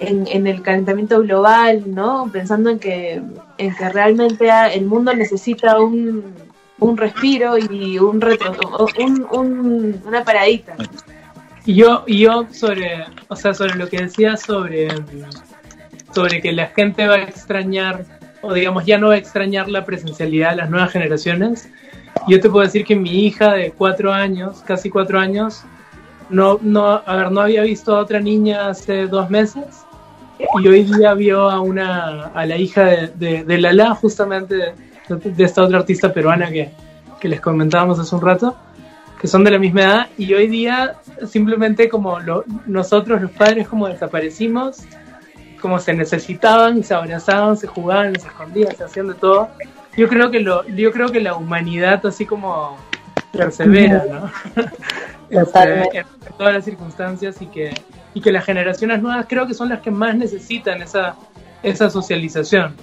en, 0.00 0.46
el 0.46 0.62
calentamiento 0.62 1.20
global, 1.20 1.82
¿no? 1.86 2.28
Pensando 2.32 2.70
en 2.70 2.78
que, 2.78 3.22
en 3.58 3.74
que 3.74 3.88
realmente 3.88 4.50
el 4.74 4.84
mundo 4.84 5.14
necesita 5.14 5.80
un, 5.80 6.34
un 6.78 6.96
respiro 6.96 7.56
y 7.58 7.98
un, 7.98 8.20
retro, 8.20 8.54
un, 8.98 9.26
un, 9.30 10.02
una 10.06 10.24
paradita. 10.24 10.76
Y 11.66 11.74
yo, 11.74 12.06
yo 12.06 12.46
sobre, 12.52 13.04
o 13.28 13.34
sea, 13.34 13.52
sobre 13.52 13.74
lo 13.74 13.88
que 13.88 13.98
decía 13.98 14.36
sobre, 14.36 14.88
sobre 16.14 16.40
que 16.40 16.52
la 16.52 16.68
gente 16.68 17.08
va 17.08 17.16
a 17.16 17.22
extrañar, 17.22 18.04
o 18.42 18.52
digamos, 18.52 18.84
ya 18.84 18.98
no 18.98 19.08
va 19.08 19.14
a 19.14 19.18
extrañar 19.18 19.68
la 19.68 19.84
presencialidad 19.84 20.50
de 20.50 20.56
las 20.56 20.70
nuevas 20.70 20.92
generaciones, 20.92 21.70
yo 22.28 22.40
te 22.40 22.48
puedo 22.48 22.64
decir 22.64 22.84
que 22.84 22.96
mi 22.96 23.26
hija 23.26 23.52
de 23.54 23.72
cuatro 23.72 24.12
años, 24.12 24.62
casi 24.66 24.90
cuatro 24.90 25.18
años, 25.18 25.64
no, 26.28 26.58
no, 26.60 27.02
a 27.04 27.16
ver, 27.16 27.30
no 27.30 27.40
había 27.40 27.62
visto 27.62 27.94
a 27.94 28.00
otra 28.00 28.20
niña 28.20 28.68
hace 28.68 29.06
dos 29.06 29.30
meses 29.30 29.64
y 30.38 30.68
hoy 30.68 30.82
día 30.82 31.14
vio 31.14 31.48
a 31.48 31.60
una, 31.60 32.26
a 32.26 32.46
la 32.46 32.56
hija 32.56 32.84
de, 32.84 33.44
de, 33.44 33.58
Lala, 33.58 33.94
justamente 33.94 34.56
de, 34.56 34.74
de, 35.08 35.44
esta 35.44 35.62
otra 35.62 35.78
artista 35.78 36.12
peruana 36.12 36.50
que, 36.50 36.70
que 37.20 37.28
les 37.28 37.40
comentábamos 37.40 37.98
hace 37.98 38.14
un 38.14 38.22
rato 38.22 38.56
que 39.20 39.28
son 39.28 39.44
de 39.44 39.50
la 39.50 39.58
misma 39.58 39.82
edad 39.82 40.06
y 40.18 40.34
hoy 40.34 40.46
día 40.46 40.96
simplemente 41.26 41.88
como 41.88 42.18
nosotros 42.66 43.22
los 43.22 43.30
padres 43.30 43.66
como 43.68 43.88
desaparecimos, 43.88 44.82
como 45.60 45.78
se 45.78 45.92
necesitaban, 45.94 46.82
se 46.82 46.94
abrazaban, 46.94 47.56
se 47.56 47.66
jugaban, 47.66 48.18
se 48.18 48.26
escondían, 48.26 48.76
se 48.76 48.84
hacían 48.84 49.08
de 49.08 49.14
todo. 49.14 49.48
Yo 49.96 50.08
creo 50.08 50.30
que 50.30 50.40
lo, 50.40 50.66
yo 50.68 50.92
creo 50.92 51.08
que 51.08 51.20
la 51.20 51.34
humanidad 51.34 52.04
así 52.06 52.26
como 52.26 52.76
persevera, 53.32 54.04
¿no? 54.10 54.30
Este, 55.28 55.98
en 55.98 56.06
todas 56.38 56.54
las 56.54 56.64
circunstancias 56.64 57.42
y 57.42 57.46
que, 57.46 57.74
y 58.14 58.20
que 58.20 58.30
las 58.30 58.44
generaciones 58.44 59.02
nuevas 59.02 59.26
creo 59.28 59.44
que 59.44 59.54
son 59.54 59.68
las 59.68 59.80
que 59.80 59.90
más 59.90 60.14
necesitan 60.14 60.80
esa, 60.82 61.16
esa 61.64 61.90
socialización. 61.90 62.76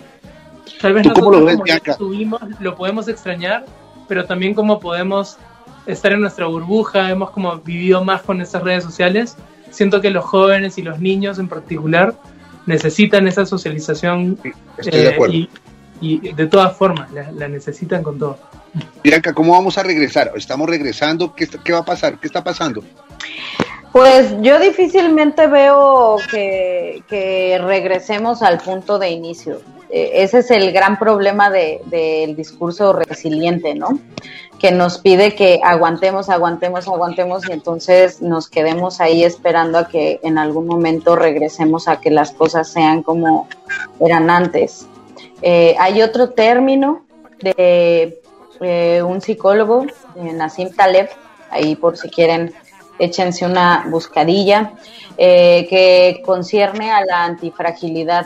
Tal 0.81 0.91
vez 0.91 1.05
nosotros 1.05 1.25
lo, 1.25 1.55
como 1.97 2.39
lo, 2.39 2.53
lo 2.59 2.75
podemos 2.75 3.07
extrañar, 3.07 3.63
pero 4.09 4.25
también 4.25 4.53
como 4.53 4.81
podemos 4.81 5.37
estar 5.85 6.11
en 6.11 6.19
nuestra 6.19 6.47
burbuja, 6.47 7.09
hemos 7.09 7.31
como 7.31 7.55
vivido 7.59 8.03
más 8.03 8.21
con 8.23 8.41
esas 8.41 8.61
redes 8.61 8.83
sociales. 8.83 9.37
Siento 9.69 10.01
que 10.01 10.09
los 10.09 10.25
jóvenes 10.25 10.77
y 10.77 10.81
los 10.81 10.99
niños 10.99 11.39
en 11.39 11.47
particular 11.47 12.13
necesitan 12.65 13.27
esa 13.27 13.45
socialización 13.45 14.37
eh, 14.85 15.47
Y, 16.01 16.33
de 16.33 16.47
todas 16.47 16.75
formas, 16.75 17.09
la, 17.11 17.47
necesitan 17.47 18.03
con 18.03 18.19
todo. 18.19 18.37
Bianca, 19.03 19.33
¿cómo 19.33 19.53
vamos 19.53 19.77
a 19.77 19.83
regresar? 19.83 20.31
¿Estamos 20.35 20.67
regresando? 20.69 21.33
¿Qué, 21.33 21.47
¿Qué 21.47 21.71
va 21.71 21.79
a 21.79 21.85
pasar? 21.85 22.19
¿Qué 22.19 22.27
está 22.27 22.43
pasando? 22.43 22.83
Pues 23.93 24.35
yo 24.41 24.59
difícilmente 24.59 25.47
veo 25.47 26.17
que, 26.31 27.03
que 27.07 27.59
regresemos 27.63 28.41
al 28.41 28.59
punto 28.59 28.97
de 28.97 29.11
inicio. 29.11 29.61
Eh, 29.93 30.23
ese 30.23 30.39
es 30.39 30.49
el 30.49 30.71
gran 30.71 30.97
problema 30.97 31.51
del 31.51 32.35
discurso 32.35 32.93
resiliente, 32.93 33.75
¿no? 33.75 33.99
Que 34.57 34.71
nos 34.71 34.97
pide 34.97 35.35
que 35.35 35.61
aguantemos, 35.63 36.29
aguantemos, 36.29 36.87
aguantemos 36.87 37.47
y 37.47 37.51
entonces 37.51 38.19
nos 38.19 38.49
quedemos 38.49 38.99
ahí 38.99 39.23
esperando 39.23 39.77
a 39.77 39.87
que 39.87 40.19
en 40.23 40.39
algún 40.39 40.65
momento 40.65 41.15
regresemos 41.15 41.87
a 41.87 42.01
que 42.01 42.09
las 42.09 42.31
cosas 42.31 42.69
sean 42.69 43.03
como 43.03 43.47
eran 43.99 44.31
antes. 44.31 44.87
Eh, 45.43 45.75
hay 45.77 46.01
otro 46.01 46.31
término 46.31 47.05
de 47.39 48.19
eh, 48.61 49.03
un 49.03 49.21
psicólogo, 49.21 49.85
Nassim 50.15 50.73
Taleb, 50.73 51.09
ahí 51.51 51.75
por 51.75 51.97
si 51.97 52.09
quieren 52.09 52.51
échense 52.97 53.45
una 53.45 53.85
buscadilla, 53.89 54.73
que 55.17 56.23
concierne 56.25 56.89
a 56.91 57.05
la 57.05 57.25
antifragilidad 57.25 58.25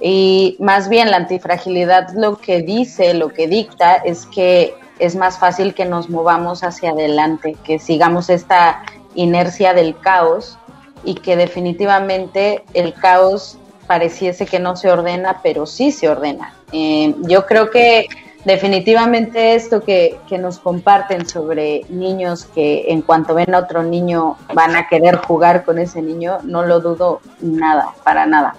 y 0.00 0.56
más 0.58 0.88
bien 0.88 1.10
la 1.10 1.18
antifragilidad 1.18 2.08
lo 2.14 2.36
que 2.36 2.62
dice, 2.62 3.14
lo 3.14 3.28
que 3.28 3.46
dicta 3.46 3.94
es 3.96 4.26
que 4.26 4.74
es 4.98 5.16
más 5.16 5.38
fácil 5.38 5.74
que 5.74 5.84
nos 5.84 6.08
movamos 6.08 6.62
hacia 6.62 6.90
adelante, 6.90 7.56
que 7.64 7.78
sigamos 7.78 8.30
esta 8.30 8.82
inercia 9.14 9.74
del 9.74 9.98
caos 9.98 10.58
y 11.04 11.14
que 11.14 11.36
definitivamente 11.36 12.64
el 12.74 12.94
caos 12.94 13.58
pareciese 13.86 14.46
que 14.46 14.58
no 14.58 14.76
se 14.76 14.90
ordena, 14.90 15.40
pero 15.42 15.66
sí 15.66 15.92
se 15.92 16.08
ordena. 16.08 16.54
Eh, 16.72 17.14
yo 17.22 17.46
creo 17.46 17.70
que 17.70 18.08
definitivamente 18.44 19.54
esto 19.54 19.82
que, 19.82 20.18
que, 20.28 20.38
nos 20.38 20.58
comparten 20.58 21.26
sobre 21.26 21.82
niños 21.88 22.46
que 22.46 22.86
en 22.88 23.02
cuanto 23.02 23.34
ven 23.34 23.54
a 23.54 23.58
otro 23.58 23.82
niño 23.82 24.36
van 24.54 24.76
a 24.76 24.88
querer 24.88 25.16
jugar 25.16 25.64
con 25.64 25.78
ese 25.78 26.02
niño, 26.02 26.38
no 26.44 26.62
lo 26.64 26.80
dudo 26.80 27.20
nada, 27.40 27.94
para 28.04 28.26
nada. 28.26 28.56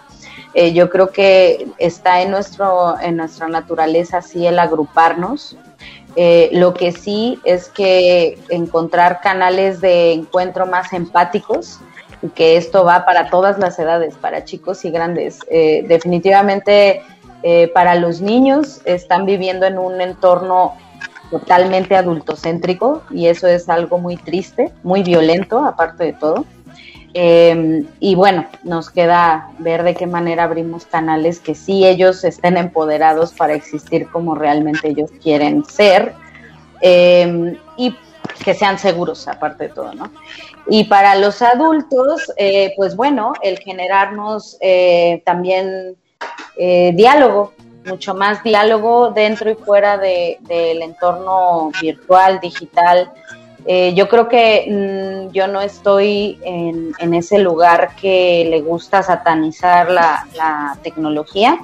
Eh, 0.58 0.72
yo 0.72 0.90
creo 0.90 1.10
que 1.10 1.68
está 1.80 2.22
en, 2.22 2.32
nuestro, 2.32 2.98
en 3.02 3.18
nuestra 3.18 3.50
naturaleza 3.50 4.22
sí 4.22 4.48
el 4.48 4.58
agruparnos. 4.58 5.58
Eh, 6.16 6.50
lo 6.54 6.74
que 6.74 6.94
sí 6.94 7.42
es 7.44 7.68
que 7.68 8.40
encontrar 8.48 9.20
canales 9.20 9.82
de 9.82 10.14
encuentro 10.14 10.66
más 10.66 10.94
empáticos 10.94 11.82
y 12.22 12.30
que 12.30 12.56
esto 12.56 12.86
va 12.86 13.04
para 13.04 13.30
todas 13.30 13.60
las 13.60 13.78
edades, 13.78 14.16
para 14.16 14.46
chicos 14.46 14.86
y 14.86 14.92
grandes. 14.92 15.40
Eh, 15.50 15.84
definitivamente 15.88 17.04
para 17.76 17.94
los 17.94 18.22
niños 18.22 18.82
están 18.86 19.28
viviendo 19.28 19.68
en 19.68 19.78
un 19.78 20.02
entorno 20.02 20.74
totalmente 21.30 21.96
adultocéntrico 21.96 23.04
y 23.12 23.28
eso 23.28 23.46
es 23.46 23.70
algo 23.70 24.00
muy 24.00 24.18
triste, 24.18 24.72
muy 24.82 25.04
violento 25.04 25.64
aparte 25.64 26.06
de 26.06 26.14
todo. 26.14 26.46
Em, 27.18 27.88
y 28.02 28.14
bueno, 28.14 28.46
nos 28.64 28.90
queda 28.90 29.50
ver 29.60 29.84
de 29.84 29.96
qué 29.96 30.06
manera 30.06 30.44
abrimos 30.44 30.86
canales 30.86 31.40
que 31.40 31.56
sí 31.56 31.88
ellos 31.88 32.26
estén 32.26 32.58
empoderados 32.58 33.32
para 33.32 33.54
existir 33.54 34.10
como 34.10 34.36
realmente 34.36 34.90
ellos 34.90 35.10
quieren 35.24 35.64
ser 35.64 36.14
em, 36.82 37.56
y 37.78 37.96
que 38.44 38.54
sean 38.54 38.78
seguros 38.78 39.30
aparte 39.30 39.70
de 39.70 39.70
todo, 39.70 39.94
¿no? 39.94 40.12
Y 40.68 40.84
para 40.84 41.16
los 41.16 41.42
adultos, 41.42 42.34
eh, 42.36 42.74
pues 42.76 42.98
bueno, 42.98 43.32
el 43.42 43.60
generarnos 43.60 44.58
eh, 44.60 45.24
también 45.26 45.96
eh, 46.58 46.92
diálogo, 46.96 47.54
mucho 47.86 48.14
más 48.14 48.44
diálogo 48.44 49.12
dentro 49.12 49.50
y 49.50 49.56
fuera 49.56 49.98
del 49.98 50.82
entorno 50.82 51.72
virtual, 51.82 52.42
digital, 52.42 53.10
eh, 53.68 53.94
yo 53.96 54.08
creo 54.08 54.28
que 54.28 54.68
mm, 54.70 55.34
yo 55.34 55.48
no 55.48 55.62
estoy 55.62 56.40
en, 56.44 57.14
ese 57.14 57.40
lugar 57.40 57.96
que 58.00 58.46
le 58.50 58.62
gusta 58.62 59.02
satanizar 59.02 59.90
la, 59.90 60.78
tecnología. 60.84 61.60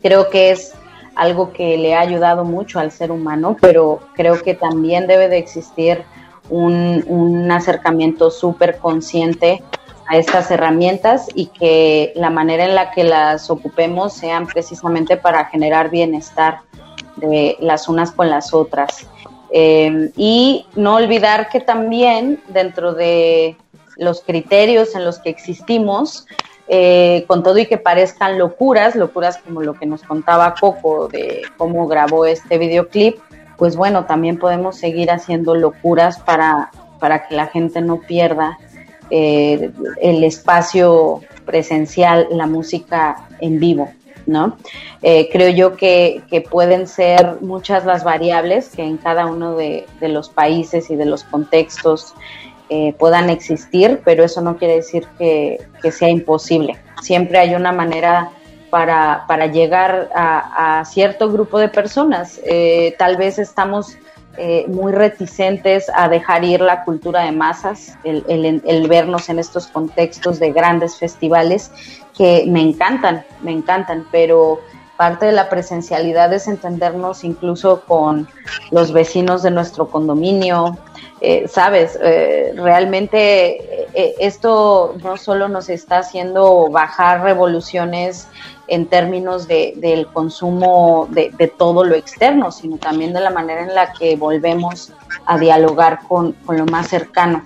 Creo 0.00 0.30
que 0.30 0.50
es 0.50 0.72
algo 1.14 1.52
que 1.52 1.76
le 1.76 1.94
ha 1.94 2.00
ayudado 2.00 2.44
mucho 2.44 2.78
al 2.78 2.90
ser 2.90 3.10
humano, 3.10 3.56
pero 3.60 4.00
creo 4.14 4.42
que 4.42 4.54
también 4.54 5.06
debe 5.06 5.28
de 5.28 5.38
existir 5.38 6.04
un, 6.48 7.04
un 7.06 7.50
acercamiento 7.50 8.30
súper 8.30 8.78
consciente 8.78 9.62
a 10.08 10.16
estas 10.16 10.50
herramientas 10.50 11.26
y 11.34 11.46
que 11.46 12.12
la 12.14 12.30
manera 12.30 12.64
en 12.64 12.74
la 12.74 12.92
que 12.92 13.04
las 13.04 13.50
ocupemos 13.50 14.14
sean 14.14 14.46
precisamente 14.46 15.16
para 15.16 15.46
generar 15.46 15.90
bienestar 15.90 16.60
de 17.16 17.56
las 17.60 17.88
unas 17.88 18.12
con 18.12 18.30
las 18.30 18.54
otras. 18.54 19.06
Eh, 19.50 20.10
y 20.16 20.66
no 20.74 20.96
olvidar 20.96 21.48
que 21.48 21.60
también 21.60 22.40
dentro 22.48 22.94
de 22.94 23.56
los 23.96 24.20
criterios 24.22 24.94
en 24.94 25.04
los 25.04 25.18
que 25.18 25.30
existimos, 25.30 26.26
eh, 26.68 27.24
con 27.28 27.42
todo 27.42 27.58
y 27.58 27.66
que 27.66 27.78
parezcan 27.78 28.38
locuras, 28.38 28.96
locuras 28.96 29.38
como 29.38 29.62
lo 29.62 29.74
que 29.74 29.86
nos 29.86 30.02
contaba 30.02 30.54
Coco 30.58 31.08
de 31.08 31.42
cómo 31.56 31.86
grabó 31.86 32.26
este 32.26 32.58
videoclip, 32.58 33.18
pues 33.56 33.76
bueno, 33.76 34.04
también 34.04 34.38
podemos 34.38 34.76
seguir 34.76 35.10
haciendo 35.10 35.54
locuras 35.54 36.18
para, 36.18 36.70
para 36.98 37.26
que 37.26 37.36
la 37.36 37.46
gente 37.46 37.80
no 37.80 38.00
pierda 38.00 38.58
eh, 39.10 39.70
el 40.02 40.24
espacio 40.24 41.20
presencial, 41.44 42.26
la 42.30 42.46
música 42.46 43.28
en 43.40 43.60
vivo. 43.60 43.90
¿No? 44.26 44.56
Eh, 45.02 45.28
creo 45.32 45.50
yo 45.50 45.76
que, 45.76 46.22
pueden 46.50 46.86
ser 46.86 47.38
muchas 47.40 47.84
las 47.84 48.04
variables 48.04 48.68
que 48.68 48.82
en 48.82 48.98
cada 48.98 49.26
uno 49.26 49.56
de, 49.56 49.86
los 50.00 50.28
países 50.28 50.90
y 50.90 50.96
de 50.96 51.06
los 51.06 51.24
contextos 51.24 52.14
eh, 52.68 52.94
puedan 52.98 53.30
existir, 53.30 54.00
pero 54.04 54.24
eso 54.24 54.40
no 54.40 54.56
quiere 54.56 54.76
decir 54.76 55.06
que, 55.18 55.58
sea 55.90 56.08
imposible. 56.08 56.76
Siempre 57.00 57.38
hay 57.38 57.54
una 57.54 57.70
manera 57.70 58.30
para, 58.70 59.24
para 59.28 59.46
llegar 59.46 60.10
a, 60.14 60.84
cierto 60.84 61.30
grupo 61.30 61.58
de 61.60 61.68
personas. 61.68 62.40
Eh, 62.44 62.96
tal 62.98 63.16
vez 63.16 63.38
estamos 63.38 63.96
muy 64.68 64.92
reticentes 64.92 65.86
a 65.94 66.10
dejar 66.10 66.44
ir 66.44 66.60
la 66.60 66.84
cultura 66.84 67.22
de 67.22 67.32
masas, 67.32 67.96
el, 68.04 68.22
el, 68.66 68.86
vernos 68.86 69.30
en 69.30 69.38
estos 69.38 69.66
contextos 69.66 70.38
de 70.38 70.52
grandes 70.52 70.98
festivales 70.98 71.70
que 72.16 72.44
me 72.48 72.62
encantan, 72.62 73.24
me 73.42 73.52
encantan, 73.52 74.06
pero 74.10 74.60
parte 74.96 75.26
de 75.26 75.32
la 75.32 75.48
presencialidad 75.48 76.32
es 76.32 76.48
entendernos 76.48 77.22
incluso 77.24 77.82
con 77.82 78.26
los 78.70 78.92
vecinos 78.92 79.42
de 79.42 79.50
nuestro 79.50 79.88
condominio. 79.88 80.78
Eh, 81.20 81.48
Sabes, 81.48 81.98
eh, 82.02 82.52
realmente 82.56 83.86
eh, 83.94 84.14
esto 84.18 84.94
no 85.02 85.16
solo 85.16 85.48
nos 85.48 85.68
está 85.68 85.98
haciendo 85.98 86.68
bajar 86.70 87.22
revoluciones 87.22 88.28
en 88.68 88.86
términos 88.86 89.46
de, 89.46 89.74
del 89.76 90.06
consumo 90.08 91.08
de, 91.10 91.30
de, 91.38 91.48
todo 91.48 91.84
lo 91.84 91.94
externo, 91.94 92.50
sino 92.50 92.78
también 92.78 93.12
de 93.12 93.20
la 93.20 93.30
manera 93.30 93.62
en 93.62 93.74
la 93.74 93.92
que 93.92 94.16
volvemos 94.16 94.92
a 95.24 95.38
dialogar 95.38 96.00
con, 96.08 96.32
con 96.32 96.58
lo 96.58 96.66
más 96.66 96.88
cercano. 96.88 97.44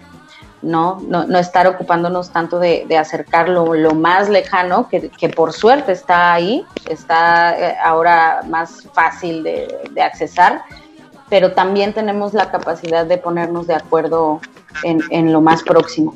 ¿No? 0.63 1.01
No, 1.07 1.25
no 1.25 1.39
estar 1.39 1.67
ocupándonos 1.67 2.31
tanto 2.31 2.59
de, 2.59 2.85
de 2.89 2.97
acercarlo 2.97 3.75
lo 3.75 3.93
más 3.93 4.29
lejano, 4.29 4.89
que, 4.89 5.29
por 5.29 5.53
suerte 5.53 5.93
está 5.93 6.33
ahí, 6.33 6.65
está 6.89 7.59
eh, 7.59 7.77
ahora 7.83 8.43
más 8.49 8.89
fácil 8.93 9.43
de, 9.43 9.69
de, 9.91 10.03
accesar, 10.03 10.63
pero 11.29 11.53
también 11.53 11.93
tenemos 11.93 12.35
la 12.35 12.51
capacidad 12.51 13.07
de 13.07 13.19
ponernos 13.19 13.67
de 13.67 13.75
acuerdo 13.75 14.41
en, 14.83 15.01
en, 15.11 15.33
lo 15.33 15.41
más 15.41 15.63
próximo. 15.63 16.15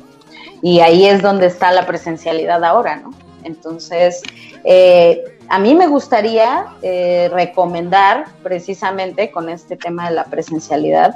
Y 0.61 0.79
ahí 0.79 1.05
es 1.05 1.21
donde 1.21 1.47
está 1.47 1.71
la 1.71 1.85
presencialidad 1.85 2.63
ahora, 2.63 2.97
¿no? 2.97 3.11
Entonces, 3.43 4.21
eh, 4.63 5.23
a 5.49 5.59
mí 5.59 5.75
me 5.75 5.87
gustaría 5.87 6.65
eh, 6.81 7.29
recomendar 7.31 8.25
precisamente 8.41 9.31
con 9.31 9.49
este 9.49 9.77
tema 9.77 10.09
de 10.09 10.15
la 10.15 10.25
presencialidad, 10.25 11.15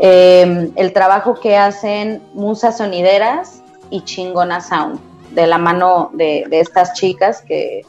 Em, 0.00 0.70
el 0.76 0.92
trabajo 0.92 1.34
que 1.34 1.56
hacen 1.56 2.22
Musas 2.34 2.78
Sonideras 2.78 3.62
y 3.90 4.02
Chingona 4.02 4.60
Sound, 4.60 5.00
de 5.32 5.46
la 5.46 5.58
mano 5.58 6.10
de, 6.12 6.46
estas 6.50 6.94
chicas 6.94 7.42
que, 7.42 7.84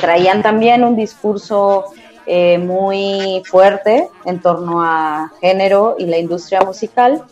traían 0.00 0.40
también 0.40 0.84
un 0.84 0.94
discurso 0.94 1.86
eh, 2.24 2.58
muy 2.58 3.42
fuerte 3.44 4.08
en 4.24 4.40
torno 4.40 4.80
a 4.84 5.32
género 5.40 5.96
y 5.98 6.06
la 6.06 6.16
industria 6.16 6.60
musical 6.60 7.24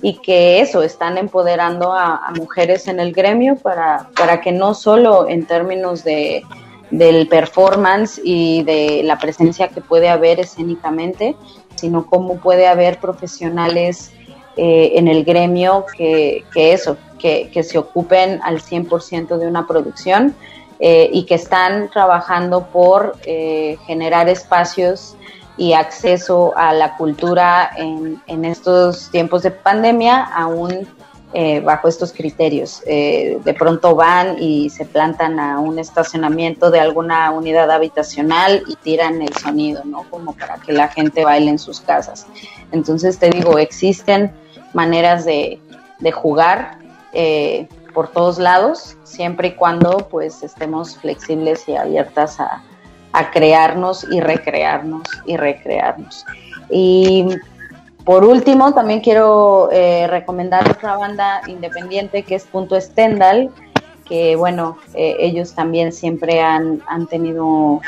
y 0.00 0.14
que 0.20 0.60
eso, 0.60 0.82
están 0.82 1.18
empoderando 1.18 1.92
a, 1.92 2.32
mujeres 2.38 2.88
en 2.88 2.98
el 3.00 3.12
gremio 3.12 3.56
para, 3.56 4.08
para 4.16 4.40
que 4.40 4.50
no 4.50 4.72
solo 4.72 5.28
en 5.28 5.44
términos 5.44 6.04
de, 6.04 6.42
del 6.90 7.28
performance 7.28 8.20
y 8.22 8.62
de 8.62 9.02
la 9.04 9.18
presencia 9.18 9.68
que 9.68 9.80
puede 9.80 10.08
haber 10.08 10.40
escénicamente, 10.40 11.36
sino 11.76 12.06
cómo 12.06 12.38
puede 12.38 12.66
haber 12.66 12.98
profesionales 12.98 14.12
eh, 14.56 14.92
en 14.94 15.06
el 15.08 15.24
gremio 15.24 15.84
que, 15.96 16.44
eso, 16.54 16.96
que, 17.18 17.62
se 17.62 17.78
ocupen 17.78 18.40
al 18.42 18.60
100% 18.60 19.36
de 19.36 19.46
una 19.46 19.66
producción 19.66 20.34
eh, 20.78 21.10
y 21.12 21.26
que 21.26 21.34
están 21.34 21.90
trabajando 21.90 22.66
por 22.68 23.16
eh, 23.26 23.76
generar 23.86 24.28
espacios 24.28 25.14
y 25.58 25.74
acceso 25.74 26.54
a 26.56 26.72
la 26.72 26.96
cultura 26.96 27.70
en, 27.76 28.22
en 28.26 28.44
estos 28.44 29.10
tiempos 29.10 29.42
de 29.42 29.50
pandemia 29.50 30.22
aún 30.22 30.88
eh, 31.32 31.60
bajo 31.60 31.88
estos 31.88 32.12
criterios. 32.12 32.82
Eh, 32.86 33.38
de 33.44 33.54
pronto 33.54 33.94
van 33.94 34.36
y 34.38 34.70
se 34.70 34.84
plantan 34.84 35.40
a 35.40 35.58
un 35.58 35.78
estacionamiento 35.78 36.70
de 36.70 36.80
alguna 36.80 37.30
unidad 37.30 37.70
habitacional 37.70 38.62
y 38.68 38.76
tiran 38.76 39.20
el 39.20 39.34
sonido, 39.34 39.82
¿no? 39.84 40.04
Como 40.08 40.34
para 40.34 40.56
que 40.58 40.72
la 40.72 40.88
gente 40.88 41.24
baile 41.24 41.50
en 41.50 41.58
sus 41.58 41.80
casas. 41.80 42.26
Entonces 42.72 43.18
te 43.18 43.28
digo, 43.30 43.58
existen 43.58 44.32
maneras 44.72 45.24
de, 45.24 45.60
jugar 46.12 46.78
eh, 47.12 47.68
por 47.92 48.08
todos 48.08 48.38
lados, 48.38 48.96
siempre 49.02 49.48
y 49.48 49.52
cuando 49.52 50.08
pues 50.08 50.42
estemos 50.42 50.96
flexibles 50.96 51.68
y 51.68 51.74
abiertas 51.74 52.38
a, 52.38 52.62
a 53.12 53.30
crearnos 53.30 54.06
y 54.10 54.20
recrearnos 54.20 55.08
y 55.26 55.36
recrearnos. 55.36 56.24
Y 56.70 57.26
por 58.06 58.24
último, 58.24 58.72
también 58.72 59.00
quiero 59.00 59.68
eh, 59.72 60.06
recomendar 60.06 60.70
otra 60.70 60.96
banda 60.96 61.42
independiente 61.48 62.22
que 62.22 62.36
es 62.36 62.44
Punto 62.44 62.80
Stendhal, 62.80 63.50
que 64.08 64.36
bueno, 64.36 64.78
eh, 64.94 65.16
ellos 65.18 65.56
también 65.56 65.90
siempre 65.90 66.40
han, 66.40 66.80
tenido 67.10 67.80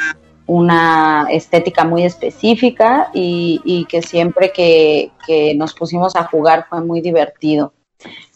una 0.47 1.29
estética 1.31 1.85
muy 1.85 2.03
específica 2.03 3.11
y, 3.15 3.87
que 3.89 4.03
siempre 4.03 4.51
que, 4.51 5.13
nos 5.55 5.73
pusimos 5.73 6.17
a 6.17 6.25
jugar 6.25 6.67
fue 6.69 6.81
muy 6.81 7.01
divertido. 7.01 7.73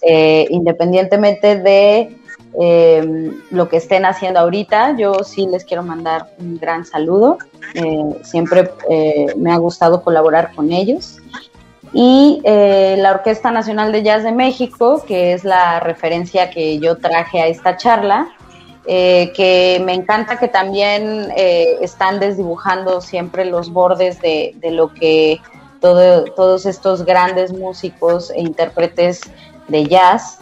Eh, 0.02 0.46
independientemente 0.50 1.56
de 1.56 2.16
lo 3.50 3.68
que 3.68 3.78
estén 3.78 4.04
haciendo 4.04 4.38
ahorita, 4.38 4.96
yo 4.96 5.24
sí 5.24 5.48
les 5.50 5.64
quiero 5.64 5.82
mandar 5.82 6.28
un 6.38 6.59
gran 6.59 6.84
saludo. 6.84 7.38
siempre 8.22 8.70
me 9.36 9.50
ha 9.50 9.56
gustado 9.56 10.04
colaborar 10.04 10.54
con 10.54 10.70
ellos 10.70 11.22
y 11.93 12.40
eh, 12.44 12.97
la 12.98 13.12
Orquesta 13.12 13.51
Nacional 13.51 13.93
de 13.93 14.02
Jazz 14.02 14.24
de 14.24 14.32
México, 14.32 15.05
que 15.06 15.35
es 15.35 15.44
la 15.44 15.78
referencia 15.81 16.51
que 16.51 16.78
yo 16.78 16.97
traje 16.97 17.40
a 17.40 17.47
esta 17.47 17.77
charla, 17.77 18.28
eh, 18.86 19.31
que 19.36 19.81
me 19.85 19.93
encanta 19.93 20.39
que 20.39 20.48
también 20.48 21.28
eh, 21.36 21.77
están 21.82 22.19
desdibujando 22.19 23.01
siempre 23.01 23.44
los 23.44 23.70
bordes 23.73 24.20
de, 24.20 24.55
lo 24.62 24.93
que 24.93 25.40
todos 25.81 26.64
estos 26.64 27.05
grandes 27.05 27.52
músicos 27.52 28.31
e 28.31 28.40
intérpretes 28.40 29.20
de 29.69 29.86
jazz 29.86 30.39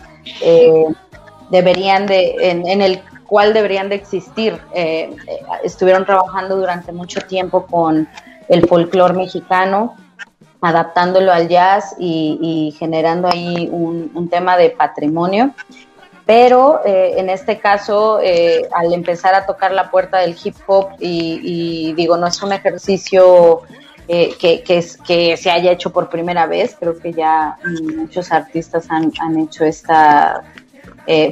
deberían 1.50 2.06
de, 2.06 2.36
en, 2.40 2.66
en, 2.66 2.82
el 2.82 3.02
cual 3.26 3.54
deberían 3.54 3.88
de 3.88 3.96
existir. 3.96 4.58
estuvieron 5.64 6.04
trabajando 6.04 6.56
durante 6.56 6.92
mucho 6.92 7.20
tiempo 7.22 7.66
con 7.66 8.06
el 8.48 8.68
folclore 8.68 9.14
mexicano 9.14 9.96
adaptándolo 10.60 11.32
al 11.32 11.48
jazz 11.48 11.94
y, 11.98 12.74
generando 12.78 13.28
ahí 13.28 13.68
un, 13.70 14.28
tema 14.28 14.56
de 14.56 14.70
patrimonio. 14.70 15.54
Pero 16.26 16.80
eh, 16.84 17.14
en 17.16 17.28
este 17.28 17.58
caso, 17.58 18.20
eh, 18.22 18.68
al 18.72 18.92
empezar 18.92 19.34
a 19.34 19.46
tocar 19.46 19.72
la 19.72 19.90
puerta 19.90 20.18
del 20.18 20.36
hip 20.42 20.54
hop, 20.66 20.90
y, 21.00 21.92
digo, 21.94 22.16
no 22.16 22.26
es 22.26 22.40
un 22.42 22.52
ejercicio 22.52 23.62
eh, 24.06 24.36
que, 24.38 25.36
se 25.36 25.50
haya 25.50 25.72
hecho 25.72 25.90
por 25.90 26.08
primera 26.08 26.46
vez, 26.46 26.76
creo 26.78 26.98
que 26.98 27.12
ya 27.12 27.58
muchos 27.96 28.30
artistas 28.30 28.86
han 28.90 29.38
hecho 29.38 29.64
esta 29.64 30.42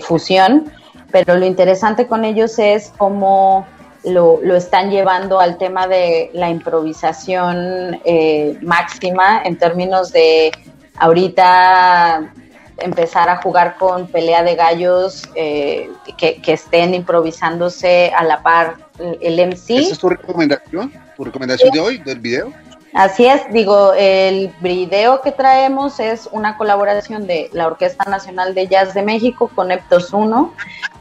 fusión, 0.01 0.73
pero 1.13 1.37
lo 1.37 1.47
interesante 1.47 2.09
con 2.09 2.25
ellos 2.25 2.59
es 2.59 2.93
cómo 2.99 3.67
lo, 4.05 4.41
lo, 4.43 4.57
están 4.57 4.91
llevando 4.91 5.41
al 5.41 5.59
tema 5.59 5.87
de 5.87 6.31
la 6.33 6.51
improvisación 6.51 8.01
eh, 8.05 8.59
máxima 8.63 9.43
en 9.45 9.57
términos 9.57 10.13
de 10.13 10.53
ahorita 10.97 12.33
empezar 12.79 13.29
a 13.29 13.43
jugar 13.43 13.77
con 13.77 14.07
pelea 14.07 14.43
de 14.43 14.55
gallos 14.55 15.25
eh, 15.35 15.91
que, 16.17 16.41
estén 16.47 16.95
improvisándose 16.95 18.13
a 18.17 18.25
la 18.25 18.43
par 18.43 18.77
el 19.21 19.49
MC. 19.49 19.71
¿Esa 19.71 19.93
es 19.93 19.99
tu 19.99 20.09
recomendación? 20.09 20.93
¿Tu 21.17 21.25
recomendación 21.25 21.71
de 21.71 21.81
hoy, 21.81 21.99
del 21.99 22.21
video? 22.21 22.53
Así 22.95 23.27
es, 23.27 23.43
digo, 23.53 23.93
el 23.95 24.51
video 24.61 25.21
que 25.21 25.31
traemos 25.31 26.01
es 26.01 26.29
una 26.33 26.57
colaboración 26.57 27.27
de 27.27 27.51
la 27.53 27.67
Orquesta 27.67 28.11
Nacional 28.11 28.55
de 28.55 28.67
Jazz 28.67 28.95
de 28.95 29.03
México 29.03 29.51
con 29.55 29.71
Eptos 29.71 30.13
1, 30.13 30.55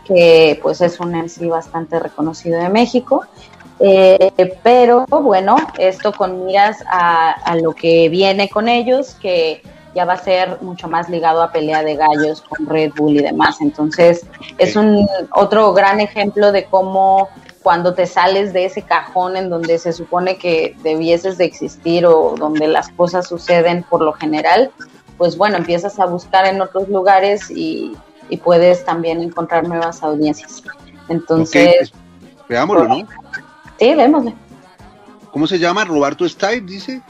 que 0.05 0.59
pues 0.61 0.81
es 0.81 0.99
un 0.99 1.11
MC 1.11 1.47
bastante 1.47 1.99
reconocido 1.99 2.59
de 2.61 2.69
México. 2.69 3.26
Eh, 3.80 4.57
pero 4.64 5.05
bueno, 5.05 5.55
esto 5.77 6.11
con 6.11 6.45
miras 6.45 6.84
a, 6.89 7.31
a 7.31 7.55
lo 7.55 7.73
que 7.73 8.09
viene 8.09 8.49
con 8.49 8.68
ellos, 8.68 9.15
que 9.22 9.61
ya 9.95 10.05
va 10.05 10.14
a 10.14 10.18
ser 10.18 10.61
mucho 10.61 10.88
más 10.88 11.09
ligado 11.09 11.41
a 11.41 11.51
pelea 11.51 11.84
de 11.84 11.95
gallos 11.95 12.41
con 12.41 12.68
Red 12.68 12.91
Bull 12.95 13.15
y 13.18 13.23
demás. 13.23 13.61
Entonces, 13.61 14.26
es 14.57 14.76
un 14.76 15.07
otro 15.31 15.73
gran 15.73 15.99
ejemplo 15.99 16.51
de 16.51 16.65
cómo 16.65 17.30
cuando 17.68 17.94
te 17.94 18.06
sales 18.06 18.53
de 18.53 18.64
ese 18.64 18.81
cajón 18.81 19.35
en 19.35 19.49
donde 19.49 19.77
se 19.77 19.91
supone 19.91 20.38
que 20.38 20.77
debieses 20.84 21.38
de 21.38 21.44
existir 21.44 22.06
o 22.06 22.35
donde 22.39 22.65
las 22.65 22.88
cosas 22.88 23.27
suceden 23.27 23.84
por 23.84 24.02
lo 24.02 24.14
general, 24.14 24.72
pues 25.18 25.35
bueno, 25.35 25.57
empiezas 25.57 25.99
a 25.99 26.06
buscar 26.06 26.48
en 26.48 26.61
otros 26.61 26.88
lugares 26.88 27.52
y, 27.52 27.98
puedes 28.41 28.85
también 28.85 29.22
encontrar 29.22 29.68
nuevas 29.68 30.02
audiencias. 30.02 30.64
Entonces, 31.10 31.91
pues, 31.91 31.94
veámoslo, 32.48 32.88
¿no? 32.88 33.06
Sí, 33.77 33.94
vémosle. 33.95 34.34
¿Cómo 35.34 35.45
se 35.45 35.60
llama? 35.60 35.84
¿Robar 35.84 36.15
tu 36.15 36.23
style, 36.30 36.65
dice? 36.65 37.02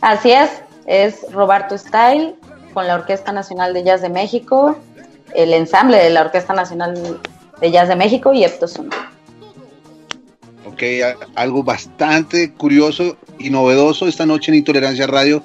Así 0.00 0.32
es, 0.32 0.48
es 0.86 1.30
Roberto 1.30 1.76
Style 1.76 2.36
con 2.72 2.86
la 2.86 2.94
Orquesta 2.94 3.32
Nacional 3.32 3.74
de 3.74 3.84
Jazz 3.84 4.00
de 4.00 4.08
México, 4.08 4.78
el 5.34 5.52
ensamble 5.52 5.98
de 5.98 6.08
la 6.08 6.22
Orquesta 6.22 6.54
Nacional 6.54 7.20
de 7.60 7.70
Jazz 7.70 7.90
de 7.90 7.96
México 7.96 8.32
y 8.32 8.44
estos 10.78 11.16
Ok, 11.16 11.32
algo 11.34 11.62
bastante 11.62 12.52
curioso 12.52 13.16
y 13.38 13.50
novedoso 13.50 14.06
esta 14.06 14.26
noche 14.26 14.50
en 14.50 14.58
Intolerancia 14.58 15.06
Radio 15.06 15.42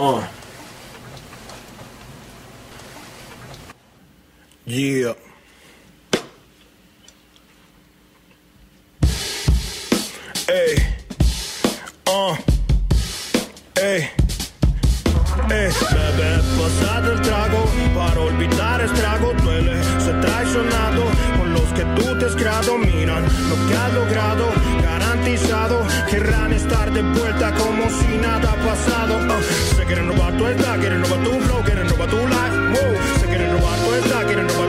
Oh. 0.00 0.24
Yeah. 4.64 5.14
Ey. 10.48 10.76
Oh. 12.06 12.38
Ey. 13.76 14.08
Ey. 15.50 15.72
Bebé, 15.90 16.42
pasado 16.56 17.12
el 17.14 17.20
trago 17.22 17.64
para 17.96 18.20
olvidar 18.20 18.80
estrago 18.82 19.32
duele. 19.42 19.82
Se 19.98 20.12
traicionado 20.12 21.02
con 21.38 21.52
los 21.54 21.72
que 21.72 21.84
tú 21.96 22.16
te 22.20 22.26
has 22.26 22.36
creado. 22.36 22.78
Miran 22.78 23.24
lo 23.24 23.68
que 23.68 23.74
has 23.74 23.92
logrado 23.94 24.52
Querrán 26.08 26.54
estar 26.54 26.90
de 26.90 27.02
vuelta 27.02 27.52
como 27.52 27.90
si 27.90 28.16
nada 28.16 28.50
ha 28.50 28.56
pasado. 28.64 29.18
Uh, 29.18 29.76
se 29.76 29.84
quieren 29.84 30.08
robar 30.08 30.34
tu 30.38 30.46
esta, 30.46 30.78
quieren 30.78 31.02
robar 31.02 31.22
tu 31.22 31.40
flow, 31.40 31.62
quieren 31.64 31.86
robar 31.86 32.08
tu 32.08 32.16
life. 32.16 33.20
Se 33.20 33.26
quieren 33.26 33.52
robar 33.52 33.78
tu 33.78 33.92
esta, 33.92 34.24
quieren 34.24 34.48
robar 34.48 34.67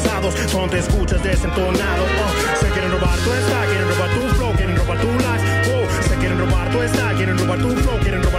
pesados. 0.00 0.34
Donde 0.52 0.78
escuchas 0.78 1.22
desentonado. 1.22 2.04
Oh, 2.04 2.60
se 2.60 2.68
quieren 2.70 2.92
robar 2.92 3.18
tu 3.18 3.32
esta, 3.32 3.66
quieren 3.66 3.88
robar 3.88 4.10
tu 4.10 4.34
flow, 4.34 4.52
quieren 4.54 4.76
robar 4.76 4.98
tu 4.98 5.06
life. 5.06 5.70
Wow, 5.70 5.86
se 6.08 6.14
quieren 6.16 6.38
robar 6.38 6.70
tu 6.70 6.82
esta, 6.82 7.14
quieren 7.14 7.38
robar 7.38 7.58
tu 7.58 7.68
flow, 7.70 7.98
quieren 8.00 8.22
robar 8.22 8.29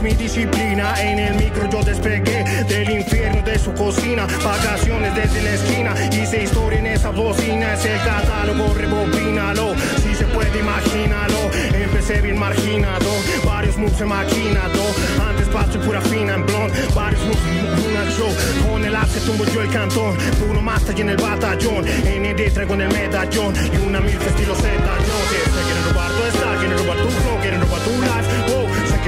mi 0.00 0.14
disciplina. 0.14 0.94
En 1.00 1.18
el 1.18 1.34
micro 1.34 1.68
yo 1.70 1.82
despegué 1.82 2.44
del 2.64 2.90
infierno 2.90 3.42
de 3.42 3.58
su 3.58 3.72
cocina. 3.72 4.26
Vacaciones 4.44 5.14
desde 5.14 5.42
la 5.42 5.54
esquina, 5.54 5.94
hice 6.12 6.44
historia 6.44 6.78
en 6.78 6.86
esa 6.86 7.10
bocina. 7.10 7.74
Es 7.74 7.84
el 7.84 7.98
catálogo, 7.98 8.74
rebobínalo. 8.74 9.74
Si 10.02 10.14
se 10.14 10.24
puede, 10.26 10.58
imagínalo. 10.58 11.50
Empecé 11.72 12.20
bien 12.20 12.38
marginado, 12.38 13.10
varios 13.44 13.76
moves 13.76 14.00
en 14.00 14.08
maquinado. 14.08 14.82
Antes 15.28 15.48
paso 15.48 15.80
pura 15.80 16.00
fina 16.02 16.34
en 16.34 16.46
blond, 16.46 16.72
varios 16.94 17.22
moves 17.22 17.68
una 17.88 18.10
show. 18.10 18.30
Con 18.68 18.84
el 18.84 18.94
axe 18.94 19.20
tumbo 19.20 19.44
yo 19.44 19.62
el 19.62 19.70
cantón. 19.70 20.16
Uno 20.48 20.60
más 20.60 20.82
está 20.82 21.00
en 21.00 21.10
el 21.10 21.16
batallón. 21.16 21.84
ND 21.84 22.52
traigo 22.52 22.74
en 22.74 22.82
el 22.82 22.92
medallón. 22.92 23.54
Y 23.72 23.86
una 23.86 24.00
mil 24.00 24.16
estilo 24.20 24.54
Z. 24.54 24.68
Yo 24.68 25.64
quieren 25.64 25.84
robar 25.88 26.10
tu 26.10 26.22
esta, 26.24 26.56
quieren 26.58 26.78
robar 26.78 26.96
tu 26.98 27.08
flow, 27.08 27.40
quieren 27.40 27.60
robar 27.60 27.80
tu 27.80 27.90
life. 27.90 28.47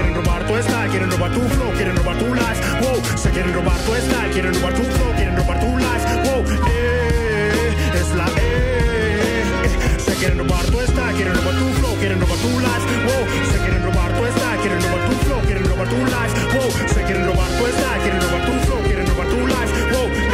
Quieren 0.00 0.14
robar 0.14 0.46
tu 0.46 0.56
esta, 0.56 0.86
quieren 0.88 1.10
robar 1.10 1.30
tu 1.30 1.40
flow, 1.40 1.72
quieren 1.72 1.94
robar 1.94 2.16
tu 2.16 2.34
life. 2.34 2.60
Wow, 2.80 3.18
se 3.18 3.30
quieren 3.30 3.52
robar 3.52 3.78
tu 3.80 3.94
esta, 3.94 4.30
quieren 4.32 4.54
robar 4.54 4.72
tu 4.72 4.82
flow, 4.82 5.12
quieren 5.14 5.36
robar 5.36 5.60
tu 5.60 5.76
life. 5.76 6.04
Wow, 6.24 6.44
eh, 6.68 8.00
es 8.00 8.14
la 8.16 8.26
eh, 8.40 9.44
eh. 9.64 10.00
Se 10.00 10.14
quieren 10.14 10.38
robar 10.38 10.64
tu 10.64 10.80
esta, 10.80 11.12
quieren 11.12 11.34
robar 11.34 11.54
tu 11.54 11.68
flow, 11.78 11.94
quieren 11.96 12.18
robar 12.18 12.38
tu 12.38 12.48
life. 12.48 12.86
Wow, 13.04 13.24
se 13.52 13.58
quieren 13.58 13.82
robar 13.84 14.10
tu 14.16 14.24
esta, 14.24 14.56
quieren 14.62 14.80
robar 14.80 15.00
tu 15.04 15.16
flow, 15.26 15.40
quieren 15.42 15.64
robar 15.68 15.88
tu 15.88 15.96
life. 15.96 16.34
Wow, 16.56 16.70
se 16.94 17.02
quieren 17.04 17.26
robar 17.26 17.50
tu 17.58 17.66
esta, 17.66 17.90
quieren 18.02 18.20
robar 18.22 18.42
tu 18.46 18.52
flow, 18.64 18.80
quieren 18.88 19.06
robar 19.06 19.26
tu 19.28 19.46
life. 19.52 19.72
Wow, 19.92 20.29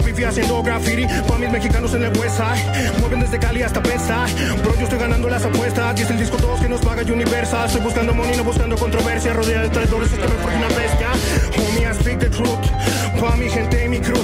Estamos 0.00 0.04
viendo 0.04 0.04
pifi 0.04 0.24
haciendo 0.24 0.62
graffiti 0.62 1.06
Pa' 1.28 1.38
mis 1.38 1.50
mexicanos 1.50 1.94
en 1.94 2.02
el 2.04 2.18
West 2.18 2.36
Side 2.36 3.00
Mueven 3.00 3.20
desde 3.20 3.38
Cali 3.38 3.62
hasta 3.62 3.82
Side 3.82 4.62
Bro, 4.62 4.74
yo 4.76 4.84
estoy 4.84 4.98
ganando 4.98 5.28
las 5.28 5.44
apuestas 5.44 5.98
Y 5.98 6.02
es 6.02 6.10
el 6.10 6.18
disco 6.18 6.36
2 6.38 6.60
que 6.60 6.68
nos 6.68 6.80
paga 6.80 7.02
Universal 7.02 7.66
Estoy 7.66 7.82
buscando 7.82 8.14
money, 8.14 8.36
no 8.36 8.44
buscando 8.44 8.76
controversia 8.76 9.34
Rodea 9.34 9.62
de 9.62 9.68
traidores, 9.68 10.12
es 10.12 10.18
que 10.18 10.28
me 10.28 10.34
fue 10.34 10.56
una 10.56 10.68
bestia 10.68 11.08
Homie, 11.56 11.86
I 11.86 11.94
speak 11.94 12.18
the 12.18 12.30
truth 12.30 13.20
Pa' 13.20 13.36
mi 13.36 13.48
gente 13.48 13.84
y 13.84 13.88
mi 13.88 14.00
crew 14.00 14.16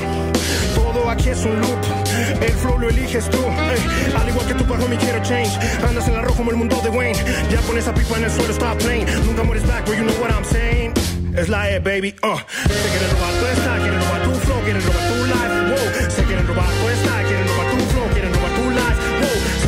todo 0.74 1.10
aquí 1.10 1.28
es 1.28 1.44
un 1.44 1.60
loop. 1.60 1.78
El 2.40 2.52
flow 2.52 2.78
lo 2.78 2.88
eliges 2.88 3.28
tú. 3.28 3.38
Al 4.18 4.28
igual 4.28 4.46
que 4.46 4.54
tu 4.54 4.64
bajo 4.64 4.88
mi 4.88 4.96
quiero 4.96 5.22
change. 5.22 5.58
Andas 5.86 6.08
en 6.08 6.14
la 6.14 6.22
roja 6.22 6.36
como 6.36 6.50
el 6.52 6.56
mundo 6.56 6.80
de 6.82 6.88
Wayne. 6.88 7.18
Ya 7.50 7.60
con 7.62 7.76
esa 7.76 7.92
pipa 7.92 8.16
en 8.16 8.24
el 8.24 8.30
suelo, 8.30 8.52
stop 8.52 8.78
playing. 8.78 9.06
Nunca 9.26 9.42
mueres 9.42 9.66
back, 9.66 9.84
but 9.84 9.96
you 9.96 10.04
know 10.04 10.14
what 10.20 10.30
I'm 10.30 10.44
saying. 10.44 10.94
Es 11.36 11.48
la 11.50 11.70
E, 11.70 11.80
baby. 11.80 12.14
Uh 12.22 12.38
quieren 14.66 14.82
robar 14.82 15.06
tu 15.06 15.14
life, 15.26 16.26
quieren 16.26 16.47
robar 16.48 16.66
tu 16.66 16.76
quieren 17.28 17.47
robar 17.47 17.66
tu 17.70 17.76
flow, 17.86 18.06
quieren 18.10 18.32
robar 18.34 18.52
tu 18.56 18.64
life, 18.70 19.01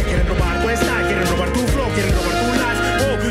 quieren 0.02 0.26
robar 0.26 0.58
tu 0.58 0.70
quieren 1.06 1.26
robar 1.30 1.48
tu 1.52 1.60
flow, 1.68 1.88
quieren 1.94 2.14
robar 2.18 2.34
tu 2.40 2.46
life, 2.58 2.82
robar 2.98 3.22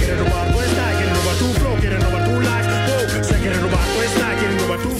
quieren 0.00 0.16
robar 0.18 0.40
tu 0.40 0.64
quieren 0.80 1.12
robar 1.12 1.36
tu 1.36 1.46
robar 1.60 1.76
quieren 4.30 4.56
robar 4.60 4.78
tu 4.80 4.92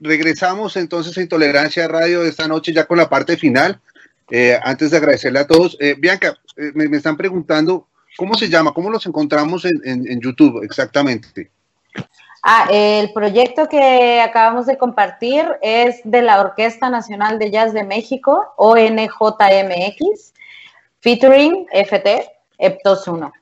regresamos 0.00 0.76
entonces 0.76 1.16
a 1.16 1.22
Intolerancia 1.22 1.88
Radio 1.88 2.24
esta 2.24 2.46
noche 2.46 2.74
ya 2.74 2.86
con 2.86 2.98
la 2.98 3.08
parte 3.08 3.38
final. 3.38 3.80
Eh, 4.30 4.58
antes 4.62 4.90
de 4.90 4.96
agradecerle 4.96 5.40
a 5.40 5.46
todos, 5.46 5.76
eh, 5.80 5.94
Bianca, 5.98 6.36
me, 6.74 6.96
están 6.96 7.16
preguntando 7.16 7.88
cómo 8.16 8.34
se 8.34 8.48
llama, 8.48 8.72
cómo 8.72 8.90
los 8.90 9.04
encontramos 9.06 9.64
en, 9.64 10.20
YouTube 10.20 10.62
exactamente. 10.62 11.50
Ah, 12.42 12.68
el 12.70 13.12
proyecto 13.12 13.68
que 13.68 14.20
acabamos 14.20 14.66
de 14.66 14.78
compartir 14.78 15.44
es 15.60 16.00
de 16.04 16.22
la 16.22 16.40
Orquesta 16.40 16.88
Nacional 16.88 17.38
de 17.38 17.50
Jazz 17.50 17.74
de 17.74 17.84
México, 17.84 18.54
ONJMX, 18.56 20.32
featuring 21.00 21.66
FT, 21.72 22.30
Eptos 22.58 23.08
1. 23.08 23.32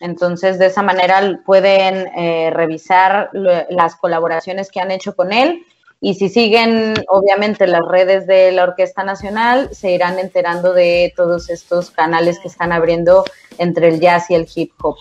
Entonces, 0.00 0.58
de 0.58 0.66
esa 0.66 0.82
manera 0.82 1.40
pueden 1.44 2.08
eh, 2.16 2.50
revisar 2.52 3.30
las 3.32 3.96
colaboraciones 3.96 4.70
que 4.70 4.80
han 4.80 4.90
hecho 4.90 5.16
con 5.16 5.32
él 5.32 5.64
y 6.04 6.12
si 6.12 6.28
siguen, 6.28 7.02
obviamente, 7.08 7.66
las 7.66 7.80
redes 7.88 8.26
de 8.26 8.52
la 8.52 8.64
Orquesta 8.64 9.04
Nacional, 9.04 9.70
se 9.72 9.92
irán 9.92 10.18
enterando 10.18 10.74
de 10.74 11.14
todos 11.16 11.48
estos 11.48 11.90
canales 11.90 12.38
que 12.40 12.48
están 12.48 12.72
abriendo 12.72 13.24
entre 13.56 13.88
el 13.88 14.00
jazz 14.00 14.28
y 14.28 14.34
el 14.34 14.46
hip 14.54 14.72
hop. 14.82 14.98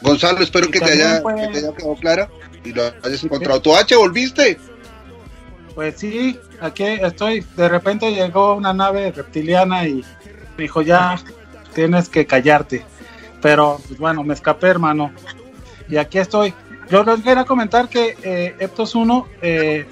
Gonzalo, 0.00 0.40
espero 0.42 0.70
que 0.70 0.80
te, 0.80 0.92
haya, 0.92 1.22
quedado 1.52 1.94
clara 1.96 2.30
y 2.64 2.72
lo 2.72 2.84
hayas 3.02 3.22
encontrado. 3.24 3.60
¿Tu 3.60 3.76
H 3.76 3.94
volviste? 3.94 4.56
Pues 5.74 5.98
sí, 5.98 6.40
aquí 6.62 6.84
estoy. 6.84 7.44
De 7.54 7.68
repente 7.68 8.10
llegó 8.10 8.54
una 8.54 8.72
nave 8.72 9.12
reptiliana 9.12 9.86
y 9.86 10.02
dijo, 10.56 10.80
ya 10.80 11.18
tienes 11.74 12.08
que 12.08 12.24
callarte. 12.24 12.86
Pero 13.42 13.78
pues, 13.86 14.00
bueno, 14.00 14.24
me 14.24 14.32
escapé, 14.32 14.68
hermano. 14.68 15.12
Y 15.90 15.98
aquí 15.98 16.16
estoy. 16.16 16.54
Yo 16.90 17.04
les 17.04 17.20
quería 17.20 17.44
comentar 17.44 17.88
que 17.88 18.16
eh, 18.22 18.54
Eptos 18.58 18.94
1 18.94 19.26
eh, 19.42 19.86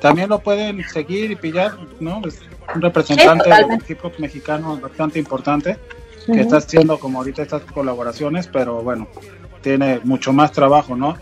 también 0.00 0.30
lo 0.30 0.38
pueden 0.38 0.82
seguir 0.88 1.30
y 1.30 1.36
pillar, 1.36 1.76
¿no? 2.00 2.22
Es 2.26 2.40
un 2.74 2.80
representante 2.80 3.48
del 3.48 3.82
hip 3.86 3.98
hop 4.02 4.12
mexicano 4.18 4.78
bastante 4.78 5.18
importante 5.18 5.76
que 6.26 6.40
está 6.40 6.58
haciendo 6.58 6.98
como 6.98 7.18
ahorita 7.18 7.42
estas 7.42 7.62
colaboraciones, 7.62 8.46
pero 8.46 8.82
bueno, 8.82 9.08
tiene 9.62 10.00
mucho 10.04 10.32
más 10.32 10.52
trabajo, 10.52 10.94
¿no? 10.94 11.16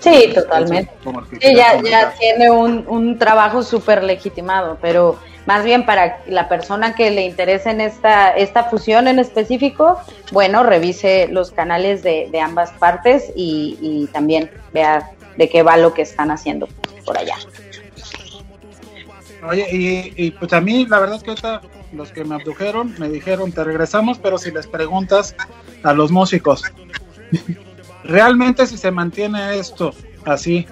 Sí, 0.00 0.32
totalmente. 0.34 0.92
Sí, 1.40 1.54
ya, 1.54 1.80
ya 1.82 2.14
tiene 2.18 2.50
un, 2.50 2.84
un 2.88 3.18
trabajo 3.18 3.62
súper 3.62 4.04
legitimado, 4.04 4.78
pero 4.80 5.18
más 5.46 5.64
bien 5.64 5.84
para 5.84 6.20
la 6.26 6.48
persona 6.48 6.94
que 6.94 7.10
le 7.10 7.22
interese 7.22 7.70
en 7.70 7.80
esta, 7.80 8.30
esta 8.30 8.64
fusión 8.64 9.08
en 9.08 9.18
específico, 9.18 9.98
bueno, 10.30 10.62
revise 10.62 11.28
los 11.28 11.50
canales 11.50 12.02
de, 12.02 12.30
ambas 12.40 12.70
partes 12.72 13.32
y, 13.34 14.08
también 14.12 14.50
vea 14.72 15.10
de 15.36 15.48
qué 15.48 15.62
va 15.62 15.76
lo 15.76 15.94
que 15.94 16.02
están 16.02 16.30
haciendo 16.30 16.68
por 17.04 17.18
allá. 17.18 17.36
Oye, 19.48 19.66
y, 20.16 20.30
pues 20.32 20.52
a 20.52 20.60
mí 20.60 20.86
la 20.86 21.00
verdad 21.00 21.16
es 21.16 21.22
que 21.22 21.30
ahorita 21.30 21.62
los 21.92 22.12
que 22.12 22.24
me 22.24 22.36
abdujeron 22.36 22.94
me 22.98 23.08
dijeron, 23.08 23.52
te 23.52 23.64
regresamos, 23.64 24.18
pero 24.18 24.38
si 24.38 24.50
les 24.50 24.66
preguntas 24.66 25.34
a 25.82 25.92
los 25.92 26.10
músicos, 26.10 26.62
realmente 28.04 28.66
si 28.66 28.76
se 28.76 28.90
mantiene 28.90 29.58
esto 29.58 29.92
así, 30.24 30.66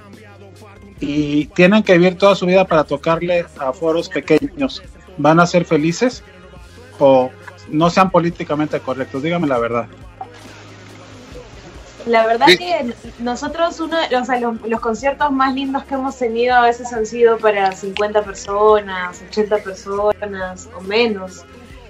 y 1.00 1.46
tienen 1.46 1.82
que 1.82 1.94
vivir 1.94 2.18
toda 2.18 2.34
su 2.34 2.46
vida 2.46 2.66
para 2.66 2.84
tocarle 2.84 3.46
a 3.58 3.72
foros 3.72 4.08
pequeños, 4.08 4.82
¿van 5.16 5.40
a 5.40 5.46
ser 5.46 5.64
felices 5.64 6.22
o 6.98 7.30
no 7.70 7.88
sean 7.88 8.10
políticamente 8.10 8.78
correctos? 8.80 9.22
Dígame 9.22 9.46
la 9.46 9.58
verdad. 9.58 9.86
La 12.06 12.26
verdad 12.26 12.46
que 12.46 12.94
nosotros, 13.18 13.78
uno, 13.80 13.96
o 14.20 14.24
sea, 14.24 14.40
los, 14.40 14.80
conciertos 14.80 15.30
más 15.32 15.54
lindos 15.54 15.84
que 15.84 15.94
hemos 15.94 16.16
tenido 16.16 16.54
a 16.54 16.62
veces 16.62 16.92
han 16.92 17.04
sido 17.04 17.38
para 17.38 17.72
50 17.72 18.22
personas, 18.22 19.22
80 19.28 19.58
personas 19.58 20.68
o 20.76 20.80
menos. 20.80 21.44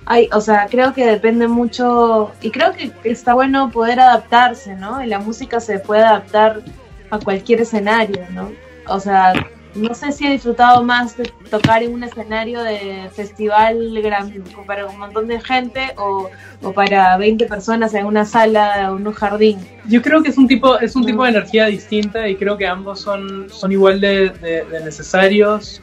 Ay, 0.06 0.28
o 0.32 0.40
sea, 0.40 0.66
creo 0.68 0.93
que 0.93 1.06
depende 1.06 1.47
mucho 1.47 2.32
y 2.40 2.51
creo 2.51 2.72
que 2.72 2.93
está 3.05 3.35
bueno 3.35 3.70
poder 3.70 4.01
adaptarse, 4.01 4.74
¿no? 4.74 5.02
Y 5.05 5.06
la 5.06 5.18
música 5.18 5.60
se 5.60 5.78
puede 5.78 6.02
adaptar 6.02 6.62
a 7.10 7.18
cualquier 7.18 7.60
escenario, 7.60 8.24
¿no? 8.31 8.51
o 8.90 9.01
sea, 9.01 9.32
no 9.74 9.94
sé 9.94 10.10
si 10.10 10.27
he 10.27 10.32
disfrutado 10.32 10.82
más 10.82 11.16
de 11.16 11.31
tocar 11.48 11.82
en 11.82 11.94
un 11.94 12.02
escenario 12.02 12.62
de 12.62 13.09
festival 13.14 14.01
grande, 14.02 14.43
para 14.66 14.86
un 14.86 14.98
montón 14.98 15.28
de 15.28 15.40
gente 15.40 15.93
o, 15.97 16.28
para 16.74 17.16
20 17.16 17.47
personas 17.47 17.94
en 17.94 18.05
una 18.05 18.24
sala 18.24 18.90
o 18.93 18.97
en 18.97 19.06
un 19.06 19.12
jardín. 19.12 19.59
Yo 19.89 20.02
creo 20.02 20.22
que 20.22 20.31
es 20.31 20.39
un 20.39 20.48
tipo, 20.48 20.78
es 20.81 20.97
un 20.97 21.06
tipo 21.06 21.22
de 21.22 21.31
energía 21.31 21.66
distinta 21.66 22.28
y 22.28 22.35
creo 22.35 22.56
que 22.56 22.66
ambos 22.66 23.01
son, 23.01 23.48
son 23.48 23.70
igual 23.70 24.01
de, 24.01 24.64
necesarios. 24.85 25.81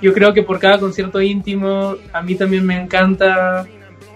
Yo 0.00 0.14
creo 0.14 0.32
que 0.32 0.42
por 0.42 0.58
cada 0.58 0.78
concierto 0.78 1.20
íntimo, 1.20 1.96
a 2.12 2.22
mí 2.22 2.34
también 2.34 2.64
me 2.64 2.80
encanta 2.80 3.66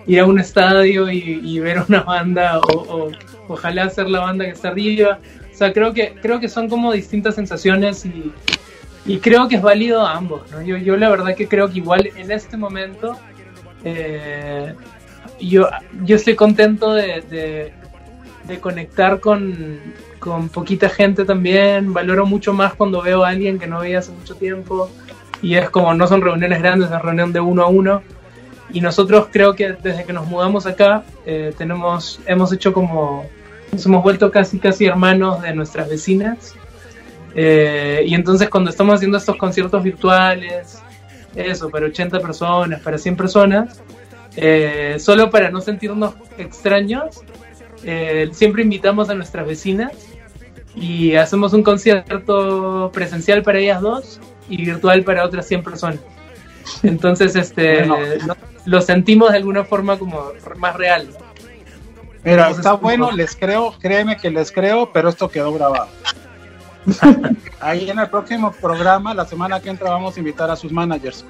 ir 0.07 0.21
a 0.21 0.27
un 0.27 0.39
estadio 0.39 1.11
y, 1.11 1.59
ver 1.61 1.83
una 1.89 2.03
banda 2.03 2.59
o, 2.61 3.11
ojalá 3.49 3.89
ser 3.91 4.09
la 4.09 4.21
banda 4.21 4.45
que 4.45 4.53
está 4.53 4.69
arriba. 4.69 5.19
O 5.53 5.57
sea, 5.57 5.73
creo 5.73 5.93
que, 5.93 6.15
creo 6.21 6.41
que 6.41 6.49
son 6.49 6.69
como 6.69 6.93
distintas 6.93 7.35
sensaciones 7.35 8.05
y, 8.07 8.33
y 9.07 9.19
creo 9.19 9.49
que 9.49 9.57
es 9.57 9.63
válido 9.63 10.07
a 10.07 10.15
ambos, 10.15 10.51
¿no? 10.51 10.63
Yo, 10.63 10.77
yo 10.79 10.97
la 10.97 11.11
verdad 11.11 11.35
que 11.37 11.47
creo 11.47 11.71
que 11.71 11.79
igual 11.79 12.11
en 12.17 12.31
este 12.33 12.57
momento 12.57 13.17
eh, 13.85 14.75
yo, 15.41 15.69
yo 16.05 16.17
estoy 16.17 16.35
contento 16.35 16.95
de, 16.95 17.73
de, 18.47 18.61
conectar 18.61 19.21
con, 19.21 19.79
con, 20.19 20.49
poquita 20.49 20.89
gente 20.89 21.25
también, 21.25 21.93
valoro 21.93 22.25
mucho 22.27 22.53
más 22.53 22.75
cuando 22.75 23.03
veo 23.03 23.25
a 23.25 23.31
alguien 23.31 23.59
que 23.59 23.67
no 23.67 23.81
veía 23.81 23.99
hace 23.99 24.13
mucho 24.13 24.35
tiempo 24.37 24.91
y 25.45 25.57
es 25.57 25.69
como 25.69 25.93
no 25.95 26.07
son 26.07 26.23
reuniones 26.23 26.61
grandes, 26.61 26.91
es 26.91 27.03
reunión 27.03 27.33
de 27.33 27.41
uno 27.41 27.63
a 27.63 27.69
uno 27.69 28.03
y 28.73 28.81
nosotros 28.81 29.29
creo 29.31 29.55
que 29.55 29.75
desde 29.75 30.05
que 30.05 30.13
nos 30.13 30.27
mudamos 30.27 30.67
acá 30.67 31.05
eh, 31.27 31.53
tenemos, 31.57 32.19
hemos 32.27 32.51
hecho 32.53 32.73
como 32.73 33.27
nos 33.71 33.85
hemos 33.85 34.03
vuelto 34.03 34.31
casi 34.31 34.59
casi 34.59 34.87
hermanos 34.87 35.43
de 35.43 35.55
nuestras 35.55 35.89
vecinas. 35.89 36.55
Eh, 37.35 38.05
y 38.07 38.15
entonces 38.15 38.49
cuando 38.49 38.71
estamos 38.71 38.95
haciendo 38.95 39.19
estos 39.19 39.37
conciertos 39.37 39.83
virtuales, 39.83 40.81
eso, 41.35 41.69
para 41.69 41.87
80 41.87 42.21
personas, 42.21 42.81
para 42.81 42.97
100 42.97 43.17
personas, 43.17 43.83
eh, 44.37 44.97
solo 44.99 45.31
para 45.31 45.51
no 45.51 45.61
sentirnos 45.61 46.15
extraños, 46.39 47.23
eh, 47.83 48.31
siempre 48.33 48.63
invitamos 48.63 49.11
a 49.11 49.15
nuestras 49.15 49.47
vecinas 49.47 49.93
y 50.75 51.17
hacemos 51.17 51.53
un 51.53 51.63
concierto 51.63 52.91
presencial 52.95 53.43
para 53.43 53.59
ellas 53.59 53.81
dos 53.81 54.21
y 54.49 54.65
virtual 54.65 55.03
para 55.05 55.25
otras 55.25 55.47
100 55.47 55.63
personas. 55.63 56.01
Entonces, 56.83 57.37
este, 57.37 57.87
lo 58.65 58.81
sentimos 58.81 59.31
de 59.31 59.39
alguna 59.39 59.65
forma 59.65 59.99
como 59.99 60.33
más 60.57 60.77
real. 60.77 61.09
Mira, 62.25 62.51
está 62.51 62.73
bueno, 62.73 63.13
les 63.13 63.37
creo, 63.37 63.75
créeme 63.79 64.17
que 64.17 64.31
les 64.31 64.51
creo, 64.51 64.91
pero 64.93 65.11
esto 65.11 65.29
quedó 65.29 65.53
grabado. 65.53 65.89
Ahí 67.61 67.91
en 67.91 67.99
el 67.99 68.09
próximo 68.09 68.53
programa, 68.53 69.15
la 69.15 69.27
semana 69.27 69.61
que 69.61 69.71
entra, 69.71 69.91
vamos 69.91 70.17
a 70.17 70.21
invitar 70.21 70.51
a 70.51 70.57
sus 70.57 70.73
managers 70.73 71.25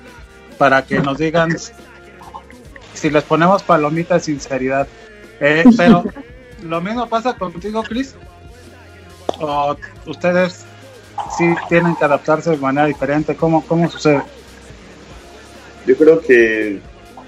para 0.56 0.82
que 0.82 1.00
nos 1.00 1.18
digan 1.18 1.50
si 2.92 3.10
les 3.10 3.24
ponemos 3.24 3.62
palomitas 3.62 4.22
de 4.22 4.32
sinceridad. 4.32 4.86
Eh, 5.40 5.64
pero 5.76 6.04
lo 6.62 6.80
mismo 6.80 7.08
pasa 7.08 7.34
contigo, 7.34 7.82
Chris. 7.82 8.14
O 9.40 9.76
ustedes 10.06 10.64
sí 11.36 11.44
tienen 11.68 11.96
que 11.96 12.04
adaptarse 12.04 12.50
de 12.50 12.56
manera 12.56 12.86
diferente. 12.86 13.36
¿Cómo, 13.36 13.64
cómo 13.66 13.90
sucede? 13.90 14.22
Yo 15.86 15.96
creo 15.96 16.20
que 16.20 16.80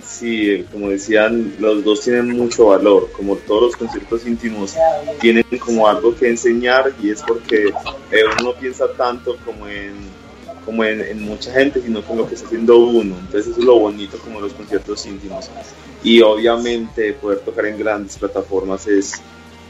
Sí, 0.06 0.64
como 0.72 0.88
decían, 0.88 1.56
los 1.58 1.84
dos 1.84 2.00
tienen 2.02 2.30
mucho 2.30 2.66
valor, 2.66 3.10
como 3.12 3.36
todos 3.36 3.62
los 3.64 3.76
conciertos 3.76 4.24
íntimos 4.24 4.74
tienen 5.20 5.44
como 5.58 5.88
algo 5.88 6.14
que 6.14 6.28
enseñar 6.28 6.92
y 7.02 7.10
es 7.10 7.22
porque 7.22 7.66
eh, 7.66 8.22
uno 8.38 8.52
no 8.52 8.54
piensa 8.54 8.86
tanto 8.96 9.36
como 9.44 9.66
en 9.66 9.94
como 10.64 10.84
en, 10.84 11.22
mucha 11.22 11.52
gente, 11.52 11.80
sino 11.80 12.02
con 12.02 12.18
lo 12.18 12.26
que 12.26 12.34
está 12.34 12.46
haciendo 12.46 12.76
uno. 12.78 13.14
Entonces 13.20 13.48
eso 13.48 13.60
es 13.60 13.64
lo 13.64 13.78
bonito 13.78 14.18
como 14.18 14.40
los 14.40 14.52
conciertos 14.52 15.06
íntimos. 15.06 15.48
Y 16.02 16.20
obviamente 16.22 17.12
poder 17.12 17.38
tocar 17.40 17.66
en 17.66 17.78
grandes 17.78 18.16
plataformas 18.16 18.86
es 18.88 19.12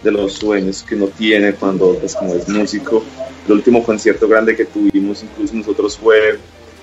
de 0.02 0.12
los 0.12 0.34
sueños 0.34 0.82
que 0.82 0.94
uno 0.94 1.06
tiene 1.08 1.54
cuando 1.54 1.94
pues, 1.98 2.14
como 2.14 2.34
es 2.34 2.48
músico. 2.48 3.04
El 3.46 3.52
último 3.52 3.82
concierto 3.82 4.28
grande 4.28 4.56
que 4.56 4.64
tuvimos 4.64 5.22
incluso 5.22 5.54
nosotros 5.54 5.96
fue 5.96 6.38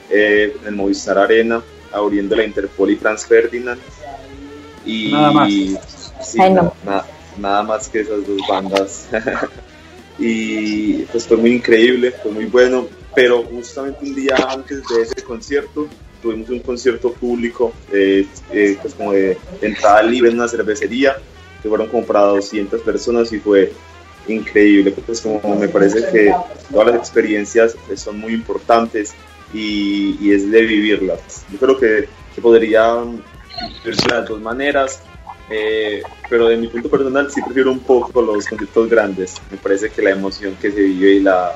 eh, 0.10 0.56
en 0.62 0.68
el 0.68 0.76
Movistar 0.76 1.18
Arena 1.18 1.62
abriendo 1.92 2.36
la 2.36 2.44
Interpol 2.44 2.90
y 2.90 2.96
Franz 2.96 3.26
Ferdinand. 3.26 3.80
Y 4.86 5.12
nada 5.12 5.32
más. 5.32 5.50
nada 7.38 7.64
más 7.64 7.90
que 7.90 8.02
esas 8.02 8.26
dos 8.28 8.42
bandas. 8.48 9.08
y 10.20 11.04
pues 11.04 11.28
fue 11.28 11.38
muy 11.38 11.52
increíble, 11.52 12.12
fue 12.12 12.32
muy 12.32 12.46
bueno. 12.46 12.88
Pero 13.16 13.44
justamente 13.44 14.06
un 14.06 14.16
día 14.16 14.36
antes 14.50 14.82
de 14.88 15.04
ese 15.04 15.24
concierto 15.24 15.88
tuvimos 16.22 16.50
un 16.50 16.60
concierto 16.62 17.12
público, 17.14 17.74
eh, 17.92 18.26
eh, 18.52 18.78
pues 18.82 18.96
como 18.96 19.12
de 19.12 19.38
entrada 19.62 20.02
libre 20.02 20.32
en 20.32 20.38
una 20.38 20.48
cervecería, 20.48 21.18
que 21.64 21.70
fueron 21.70 21.88
como 21.88 22.06
para 22.06 22.22
200 22.22 22.82
personas 22.82 23.32
y 23.32 23.40
fue 23.40 23.72
increíble, 24.28 24.92
pues 24.92 25.22
como 25.22 25.56
me 25.56 25.70
parece 25.70 26.06
que 26.12 26.34
todas 26.72 26.88
las 26.88 26.96
experiencias 26.98 27.76
son 27.96 28.20
muy 28.20 28.34
importantes 28.34 29.14
y, 29.54 30.32
es 30.32 30.50
de 30.52 30.62
vivirlas. 30.62 31.46
Yo 31.52 31.58
creo 31.58 31.78
que, 31.78 32.10
que 32.36 32.42
podría 32.42 32.96
verse 33.84 34.08
de 34.08 34.16
las 34.16 34.28
dos 34.28 34.42
maneras, 34.42 35.02
eh, 35.50 36.02
pero 36.30 36.48
de 36.48 36.58
mi 36.58 36.68
punto 36.68 36.90
personal 36.90 37.32
sí 37.32 37.42
prefiero 37.42 37.72
un 37.72 37.80
poco 37.80 38.22
los 38.22 38.46
conciertos 38.46 38.90
grandes. 38.90 39.36
Me 39.50 39.58
parece 39.58 39.90
que 39.90 40.02
la 40.02 40.12
emoción 40.12 40.56
que 40.62 40.72
se 40.72 40.82
vive 40.82 41.14
y 41.14 41.20
la, 41.22 41.54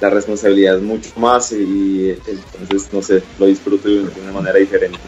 la 0.00 0.10
responsabilidad 0.10 0.76
es 0.76 0.82
mucho 0.82 1.10
más 1.16 1.52
y 1.52 2.10
entonces, 2.10 2.92
no 2.92 3.02
sé, 3.02 3.22
lo 3.38 3.46
disfruto 3.46 3.88
de 3.88 4.00
una 4.20 4.32
manera 4.32 4.58
diferente. 4.58 4.98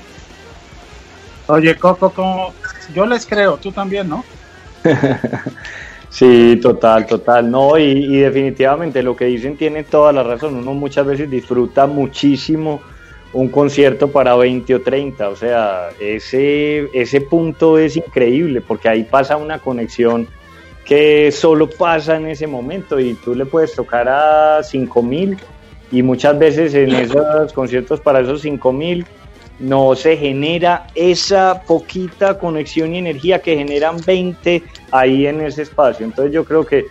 Oye, 1.47 1.75
Coco, 1.77 2.11
como 2.11 2.55
yo 2.95 3.05
les 3.07 3.27
creo, 3.27 3.59
tú 3.59 3.71
también, 3.71 4.09
¿no? 4.09 4.25
sí, 6.09 6.59
total, 6.63 7.07
total. 7.07 7.51
No, 7.51 7.79
y, 7.79 8.17
definitivamente 8.17 9.03
lo 9.03 9.15
que 9.15 9.27
dicen 9.27 9.57
tiene 9.57 9.85
toda 9.85 10.13
la 10.13 10.23
razón. 10.23 10.57
Uno 10.57 10.73
muchas 10.73 11.07
veces 11.07 11.31
disfruta 11.31 11.87
muchísimo 11.87 12.81
un 13.35 13.49
concierto 13.49 14.11
para 14.11 14.35
20 14.37 14.75
o 14.75 14.81
30. 14.81 15.29
O 15.29 15.37
sea, 15.37 15.89
ese, 16.01 16.89
ese 16.95 17.21
punto 17.21 17.79
es 17.79 17.97
increíble 17.97 18.63
porque 18.63 18.89
ahí 18.89 19.05
pasa 19.05 19.37
una 19.37 19.59
conexión 19.59 20.27
que 20.85 21.31
solo 21.33 21.69
pasa 21.69 22.17
en 22.17 22.27
ese 22.27 22.47
momento 22.47 23.01
y 23.01 23.15
tú 23.15 23.35
le 23.35 23.47
puedes 23.47 23.75
tocar 23.75 24.09
a 24.09 24.63
5 24.63 25.03
mil 25.03 25.39
y 25.91 26.03
muchas 26.03 26.39
veces 26.39 26.75
en 26.75 26.93
esos 26.95 27.53
conciertos 27.53 28.01
para 28.01 28.21
esos 28.21 28.43
5 28.43 28.73
mil 28.73 29.07
no 29.59 29.95
se 29.95 30.17
genera 30.17 30.87
esa 30.95 31.63
poquita 31.63 32.39
conexión 32.39 32.95
y 32.95 32.99
energía 32.99 33.41
que 33.41 33.57
generan 33.57 33.97
20 34.05 34.63
ahí 34.91 35.27
en 35.27 35.41
ese 35.41 35.63
espacio. 35.63 36.05
Entonces 36.05 36.33
yo 36.33 36.45
creo 36.45 36.67
que 36.67 36.85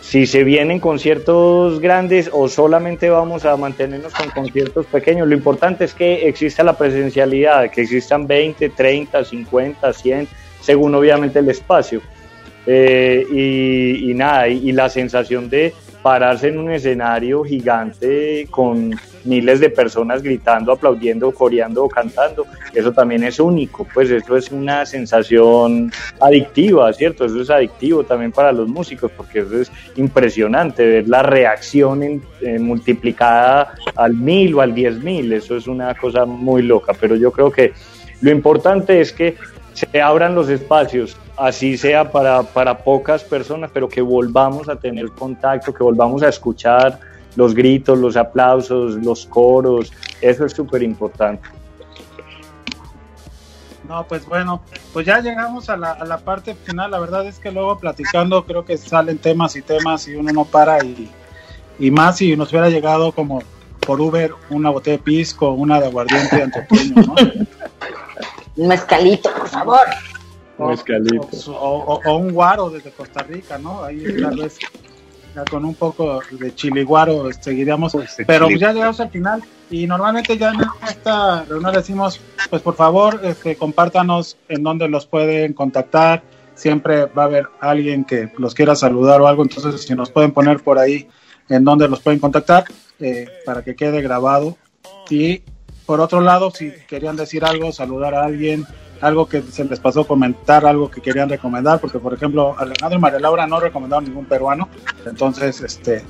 si 0.00 0.26
se 0.26 0.44
vienen 0.44 0.80
conciertos 0.80 1.78
grandes 1.80 2.30
o 2.32 2.48
solamente 2.48 3.10
vamos 3.10 3.44
a 3.44 3.56
mantenernos 3.56 4.12
con 4.12 4.30
conciertos 4.30 4.86
pequeños, 4.86 5.28
lo 5.28 5.34
importante 5.34 5.84
es 5.84 5.94
que 5.94 6.26
exista 6.28 6.64
la 6.64 6.76
presencialidad, 6.76 7.70
que 7.70 7.82
existan 7.82 8.26
20, 8.26 8.70
30, 8.70 9.24
50, 9.24 9.92
100, 9.92 10.28
según 10.62 10.94
obviamente 10.94 11.38
el 11.38 11.48
espacio. 11.48 12.00
Eh, 12.66 13.24
y, 14.02 14.14
nada, 14.14 14.48
y, 14.48 14.72
la 14.72 14.88
sensación 14.88 15.48
de 15.48 15.74
pararse 16.02 16.48
en 16.48 16.58
un 16.58 16.70
escenario 16.70 17.44
gigante 17.44 18.46
con 18.50 18.94
miles 19.24 19.60
de 19.60 19.70
personas 19.70 20.22
gritando, 20.22 20.72
aplaudiendo, 20.72 21.30
coreando 21.32 21.84
o 21.84 21.88
cantando, 21.88 22.46
eso 22.72 22.92
también 22.92 23.24
es 23.24 23.38
único, 23.38 23.86
pues 23.92 24.10
eso 24.10 24.36
es 24.36 24.50
una 24.50 24.86
sensación 24.86 25.92
adictiva, 26.20 26.92
¿cierto? 26.92 27.26
Eso 27.26 27.40
es 27.42 27.50
adictivo 27.50 28.04
también 28.04 28.32
para 28.32 28.52
los 28.52 28.68
músicos, 28.68 29.10
porque 29.14 29.40
eso 29.40 29.60
es 29.60 29.70
impresionante, 29.96 30.86
ver 30.86 31.08
la 31.08 31.22
reacción 31.22 32.02
en, 32.02 32.22
multiplicada 32.62 33.74
al 33.96 34.14
mil 34.14 34.54
o 34.54 34.60
al 34.60 34.74
diez 34.74 35.02
mil, 35.02 35.32
eso 35.32 35.56
es 35.56 35.66
una 35.66 35.94
cosa 35.94 36.24
muy 36.24 36.62
loca, 36.62 36.94
pero 36.98 37.16
yo 37.16 37.30
creo 37.30 37.50
que 37.50 37.72
lo 38.22 38.30
importante 38.30 39.00
es 39.00 39.12
que 39.12 39.36
se 39.72 40.00
abran 40.00 40.34
los 40.34 40.48
espacios, 40.48 41.16
así 41.36 41.76
sea 41.76 42.10
para, 42.10 42.42
para 42.42 42.78
pocas 42.78 43.24
personas, 43.24 43.70
pero 43.72 43.88
que 43.88 44.00
volvamos 44.00 44.68
a 44.68 44.76
tener 44.76 45.10
contacto, 45.10 45.72
que 45.72 45.82
volvamos 45.82 46.22
a 46.22 46.28
escuchar 46.28 46.98
los 47.36 47.54
gritos, 47.54 47.98
los 47.98 48.16
aplausos, 48.16 48.94
los 48.96 49.26
coros, 49.26 49.92
eso 50.20 50.44
es 50.44 50.52
súper 50.52 50.82
importante. 50.82 51.48
No, 53.88 54.04
pues 54.04 54.24
bueno, 54.24 54.62
pues 54.92 55.04
ya 55.04 55.20
llegamos 55.20 55.68
a 55.68 55.76
la, 55.76 55.90
a 55.92 56.04
la, 56.04 56.18
parte 56.18 56.54
final. 56.54 56.92
La 56.92 57.00
verdad 57.00 57.26
es 57.26 57.40
que 57.40 57.50
luego 57.50 57.76
platicando 57.76 58.44
creo 58.46 58.64
que 58.64 58.76
salen 58.76 59.18
temas 59.18 59.56
y 59.56 59.62
temas 59.62 60.06
y 60.06 60.14
uno 60.14 60.32
no 60.32 60.44
para 60.44 60.84
y, 60.84 61.10
y 61.76 61.90
más 61.90 62.18
si 62.18 62.36
nos 62.36 62.50
hubiera 62.50 62.68
llegado 62.68 63.10
como 63.10 63.42
por 63.84 64.00
Uber 64.00 64.32
una 64.50 64.70
botella 64.70 64.98
de 64.98 65.02
pisco, 65.02 65.50
una 65.50 65.80
de 65.80 65.86
aguardiente 65.86 66.40
antioqueño, 66.40 67.02
¿no? 67.02 67.14
Un 68.56 68.68
mezcalito, 68.68 69.32
por 69.32 69.48
favor. 69.48 69.86
O, 70.58 70.68
mezcalito. 70.68 71.28
O, 71.48 72.00
o, 72.04 72.16
un 72.16 72.32
guaro 72.32 72.70
desde 72.70 72.90
Costa 72.90 73.22
Rica, 73.22 73.58
¿no? 73.58 73.84
Ahí 73.84 74.04
tal 74.20 74.36
vez 74.36 74.58
con 75.50 75.64
un 75.64 75.74
poco 75.74 76.20
de 76.30 76.54
chiliguaro 76.54 77.30
seguiríamos, 77.32 77.92
pues, 77.92 78.16
pero 78.26 78.50
ya 78.50 78.72
llegamos 78.72 79.00
al 79.00 79.10
final. 79.10 79.42
Y 79.70 79.86
normalmente 79.86 80.36
ya 80.36 80.50
en 80.50 80.60
esta 80.88 81.44
reunión 81.44 81.72
decimos, 81.72 82.20
pues 82.48 82.60
por 82.60 82.74
favor, 82.74 83.20
este, 83.22 83.56
compártanos 83.56 84.36
en 84.48 84.62
dónde 84.64 84.88
los 84.88 85.06
pueden 85.06 85.52
contactar, 85.52 86.22
siempre 86.54 87.06
va 87.06 87.22
a 87.22 87.26
haber 87.26 87.46
alguien 87.60 88.04
que 88.04 88.32
los 88.36 88.54
quiera 88.54 88.74
saludar 88.74 89.20
o 89.20 89.28
algo, 89.28 89.42
entonces 89.44 89.80
si 89.82 89.94
nos 89.94 90.10
pueden 90.10 90.32
poner 90.32 90.60
por 90.60 90.78
ahí 90.78 91.06
en 91.48 91.64
dónde 91.64 91.88
los 91.88 92.00
pueden 92.00 92.18
contactar 92.18 92.64
eh, 92.98 93.28
para 93.46 93.62
que 93.62 93.76
quede 93.76 94.02
grabado. 94.02 94.56
Y 95.08 95.42
por 95.90 96.00
otro 96.00 96.20
lado, 96.20 96.52
si 96.52 96.70
querían 96.86 97.16
decir 97.16 97.44
algo, 97.44 97.72
saludar 97.72 98.14
a 98.14 98.24
alguien, 98.24 98.64
algo 99.00 99.28
que 99.28 99.42
se 99.42 99.64
les 99.64 99.80
pasó 99.80 100.06
comentar, 100.06 100.64
algo 100.64 100.88
que 100.88 101.00
querían 101.00 101.28
recomendar, 101.28 101.80
porque 101.80 101.98
por 101.98 102.14
ejemplo, 102.14 102.54
Alejandro 102.56 102.96
y 102.96 103.02
María 103.02 103.18
Laura 103.18 103.44
no 103.48 103.58
recomendaron 103.58 104.04
ningún 104.04 104.24
peruano, 104.26 104.68
entonces, 105.04 105.60
este, 105.60 106.04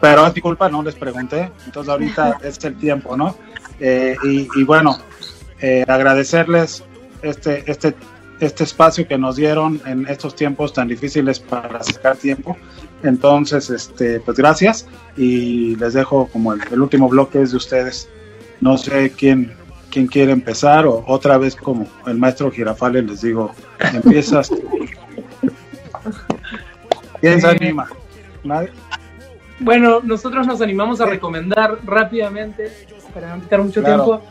pero 0.00 0.26
es 0.26 0.34
mi 0.34 0.40
culpa, 0.40 0.68
no 0.68 0.82
les 0.82 0.96
pregunté, 0.96 1.52
entonces 1.64 1.92
ahorita 1.92 2.38
es 2.42 2.64
el 2.64 2.76
tiempo, 2.76 3.16
¿no? 3.16 3.36
Eh, 3.78 4.16
y, 4.24 4.64
bueno, 4.64 4.98
eh, 5.60 5.84
agradecerles 5.86 6.82
este, 7.22 7.62
este, 7.70 7.94
este 8.40 8.64
espacio 8.64 9.06
que 9.06 9.16
nos 9.16 9.36
dieron 9.36 9.80
en 9.86 10.08
estos 10.08 10.34
tiempos 10.34 10.72
tan 10.72 10.88
difíciles 10.88 11.38
para 11.38 11.84
sacar 11.84 12.16
tiempo. 12.16 12.56
Entonces, 13.04 13.70
este, 13.70 14.18
pues 14.18 14.36
gracias 14.36 14.88
y 15.16 15.76
les 15.76 15.94
dejo 15.94 16.26
como 16.32 16.52
el, 16.52 16.60
el 16.72 16.80
último 16.80 17.08
bloque 17.08 17.42
es 17.42 17.52
de 17.52 17.58
ustedes. 17.58 18.08
No 18.62 18.78
sé 18.78 19.10
quién, 19.10 19.52
quién 19.90 20.06
quiere 20.06 20.30
empezar 20.30 20.86
o 20.86 21.02
otra 21.08 21.36
vez 21.36 21.56
como 21.56 21.88
el 22.06 22.16
maestro 22.16 22.48
Girafales 22.48 23.04
les 23.04 23.22
digo, 23.22 23.52
empiezas. 23.92 24.50
¿Quién 27.20 27.40
se 27.40 27.48
anima? 27.48 27.88
¿Nadie? 28.44 28.70
Bueno, 29.58 29.98
nosotros 30.04 30.46
nos 30.46 30.60
animamos 30.60 31.00
a 31.00 31.06
recomendar 31.06 31.78
rápidamente, 31.84 32.70
para 33.12 33.34
no 33.34 33.42
quitar 33.42 33.62
mucho 33.62 33.82
tiempo, 33.82 34.22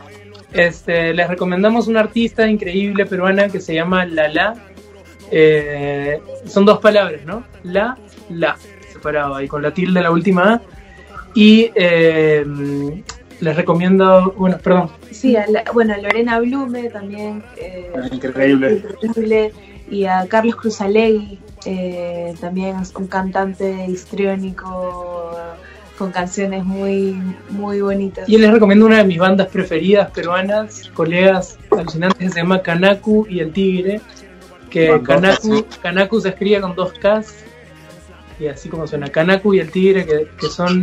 este, 0.50 1.12
les 1.12 1.28
recomendamos 1.28 1.86
una 1.86 2.00
artista 2.00 2.48
increíble 2.48 3.04
peruana 3.04 3.50
que 3.50 3.60
se 3.60 3.74
llama 3.74 4.06
Lala. 4.06 4.54
Eh, 5.30 6.22
son 6.46 6.64
dos 6.64 6.78
palabras, 6.78 7.20
¿no? 7.26 7.44
La, 7.64 7.98
la, 8.30 8.56
separado 8.90 9.34
ahí 9.34 9.46
con 9.46 9.60
la 9.60 9.72
tilde 9.72 10.00
la 10.00 10.10
última 10.10 10.54
A. 10.54 10.62
Y 11.34 11.70
eh, 11.74 12.46
les 13.40 13.56
recomiendo, 13.56 14.34
bueno, 14.36 14.58
perdón. 14.58 14.90
Sí, 15.10 15.36
a 15.36 15.46
bueno, 15.72 15.94
a 15.94 15.98
Lorena 15.98 16.40
Blume 16.40 16.90
también. 16.90 17.42
Eh, 17.56 17.92
increíble. 18.10 18.82
increíble. 19.02 19.52
Y 19.90 20.04
a 20.04 20.26
Carlos 20.26 20.56
Cruzalegui, 20.56 21.38
eh, 21.66 22.34
también 22.40 22.78
es 22.78 22.94
un 22.94 23.06
cantante 23.06 23.86
histriónico 23.88 25.36
con 25.98 26.10
canciones 26.10 26.64
muy, 26.64 27.16
muy 27.50 27.80
bonitas. 27.80 28.28
Y 28.28 28.38
les 28.38 28.50
recomiendo 28.50 28.86
una 28.86 28.98
de 28.98 29.04
mis 29.04 29.18
bandas 29.18 29.48
preferidas 29.48 30.10
peruanas, 30.10 30.90
colegas 30.94 31.58
alucinantes, 31.70 32.32
se 32.32 32.40
llama 32.40 32.62
Kanaku 32.62 33.26
y 33.28 33.40
el 33.40 33.52
Tigre. 33.52 34.00
Que 34.70 35.00
Kanaku, 35.02 35.66
Kanaku 35.82 36.20
se 36.20 36.30
escribe 36.30 36.62
con 36.62 36.74
dos 36.74 36.92
Ks, 36.94 37.44
y 38.40 38.46
así 38.46 38.70
como 38.70 38.86
suena, 38.86 39.08
Kanaku 39.08 39.52
y 39.52 39.60
el 39.60 39.70
Tigre, 39.70 40.06
que, 40.06 40.28
que 40.40 40.46
son 40.46 40.80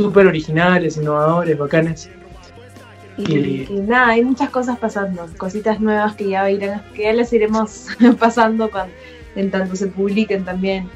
súper 0.00 0.26
originales, 0.26 0.96
innovadores, 0.96 1.58
bacanes. 1.58 2.10
Y, 3.18 3.66
nada, 3.70 4.08
hay 4.08 4.24
muchas 4.24 4.48
cosas 4.48 4.78
pasando, 4.78 5.26
cositas 5.36 5.78
nuevas 5.78 6.14
que 6.14 6.30
ya 6.30 6.50
irán, 6.50 6.82
que 6.94 7.02
ya 7.02 7.12
les 7.12 7.30
iremos 7.32 7.88
pasando 8.18 8.70
cuando, 8.70 8.94
en 9.36 9.50
tanto 9.50 9.76
se 9.76 9.88
publiquen 9.88 10.44
también. 10.44 10.88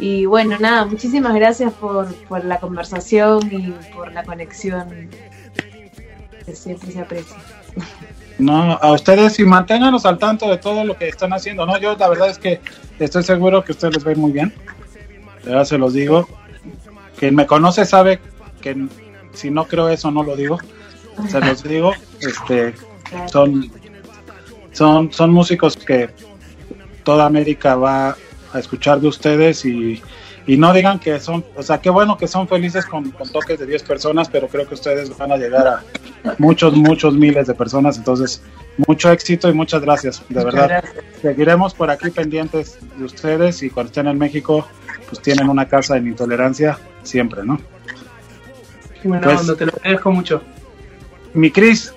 Y 0.00 0.26
bueno, 0.26 0.56
nada, 0.58 0.86
muchísimas 0.86 1.34
gracias 1.34 1.72
por, 1.72 2.12
por 2.26 2.44
la 2.44 2.58
conversación 2.58 3.48
y 3.52 3.74
por 3.94 4.12
la 4.12 4.24
conexión 4.24 5.08
que 6.44 6.54
siempre 6.54 6.90
se 6.90 7.00
aprecia. 7.00 7.36
No, 8.38 8.72
a 8.74 8.92
ustedes 8.92 9.38
y 9.38 9.44
manténganos 9.44 10.04
al 10.06 10.18
tanto 10.18 10.48
de 10.48 10.58
todo 10.58 10.84
lo 10.84 10.96
que 10.96 11.08
están 11.08 11.32
haciendo. 11.32 11.64
No, 11.66 11.78
yo 11.78 11.96
la 11.96 12.08
verdad 12.08 12.28
es 12.30 12.38
que 12.38 12.60
estoy 12.98 13.22
seguro 13.22 13.62
que 13.62 13.72
ustedes 13.72 13.94
les 13.94 14.04
ven 14.04 14.20
muy 14.20 14.32
bien. 14.32 14.52
Ya 15.44 15.64
se 15.64 15.78
los 15.78 15.92
digo. 15.92 16.28
Quien 17.18 17.34
me 17.34 17.46
conoce 17.46 17.84
sabe 17.84 18.20
si 19.32 19.50
no 19.50 19.66
creo 19.66 19.88
eso 19.88 20.10
no 20.10 20.22
lo 20.22 20.36
digo, 20.36 20.58
se 21.28 21.40
los 21.40 21.62
digo, 21.62 21.92
este, 22.20 22.74
son, 23.30 23.70
son, 24.72 25.12
son 25.12 25.32
músicos 25.32 25.76
que 25.76 26.10
toda 27.04 27.26
América 27.26 27.74
va 27.76 28.16
a 28.52 28.58
escuchar 28.58 29.00
de 29.00 29.08
ustedes 29.08 29.64
y, 29.64 30.02
y 30.48 30.56
no 30.56 30.72
digan 30.72 30.98
que 30.98 31.20
son, 31.20 31.44
o 31.56 31.62
sea, 31.62 31.78
qué 31.78 31.90
bueno 31.90 32.16
que 32.16 32.26
son 32.26 32.48
felices 32.48 32.86
con, 32.86 33.12
toques 33.12 33.58
de 33.58 33.66
10 33.66 33.82
personas, 33.82 34.30
pero 34.30 34.48
creo 34.48 34.66
que 34.66 34.74
ustedes 34.74 35.14
van 35.16 35.30
a 35.30 35.36
llegar 35.36 35.66
a 35.66 35.84
muchos, 36.38 36.74
muchos 36.74 37.14
miles 37.14 37.46
de 37.46 37.54
personas, 37.54 37.98
entonces 37.98 38.42
mucho 38.86 39.12
éxito 39.12 39.50
y 39.50 39.52
muchas 39.52 39.82
gracias, 39.82 40.22
de 40.30 40.42
verdad. 40.42 40.82
Seguiremos 41.20 41.74
por 41.74 41.90
aquí 41.90 42.08
pendientes 42.10 42.78
de 42.96 43.04
ustedes 43.04 43.62
y 43.62 43.68
cuando 43.68 43.88
estén 43.88 44.06
en 44.06 44.16
México, 44.16 44.66
pues 45.10 45.20
tienen 45.20 45.50
una 45.50 45.68
casa 45.68 45.98
en 45.98 46.06
intolerancia 46.06 46.78
siempre, 47.02 47.44
¿no? 47.44 47.60
Pues, 49.08 49.56
te 49.56 49.66
lo 49.66 49.72
agradezco 49.72 50.10
mucho. 50.12 50.42
Mi 51.34 51.50
Cris, 51.50 51.94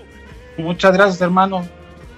muchas 0.58 0.94
gracias, 0.94 1.22
hermano. 1.22 1.66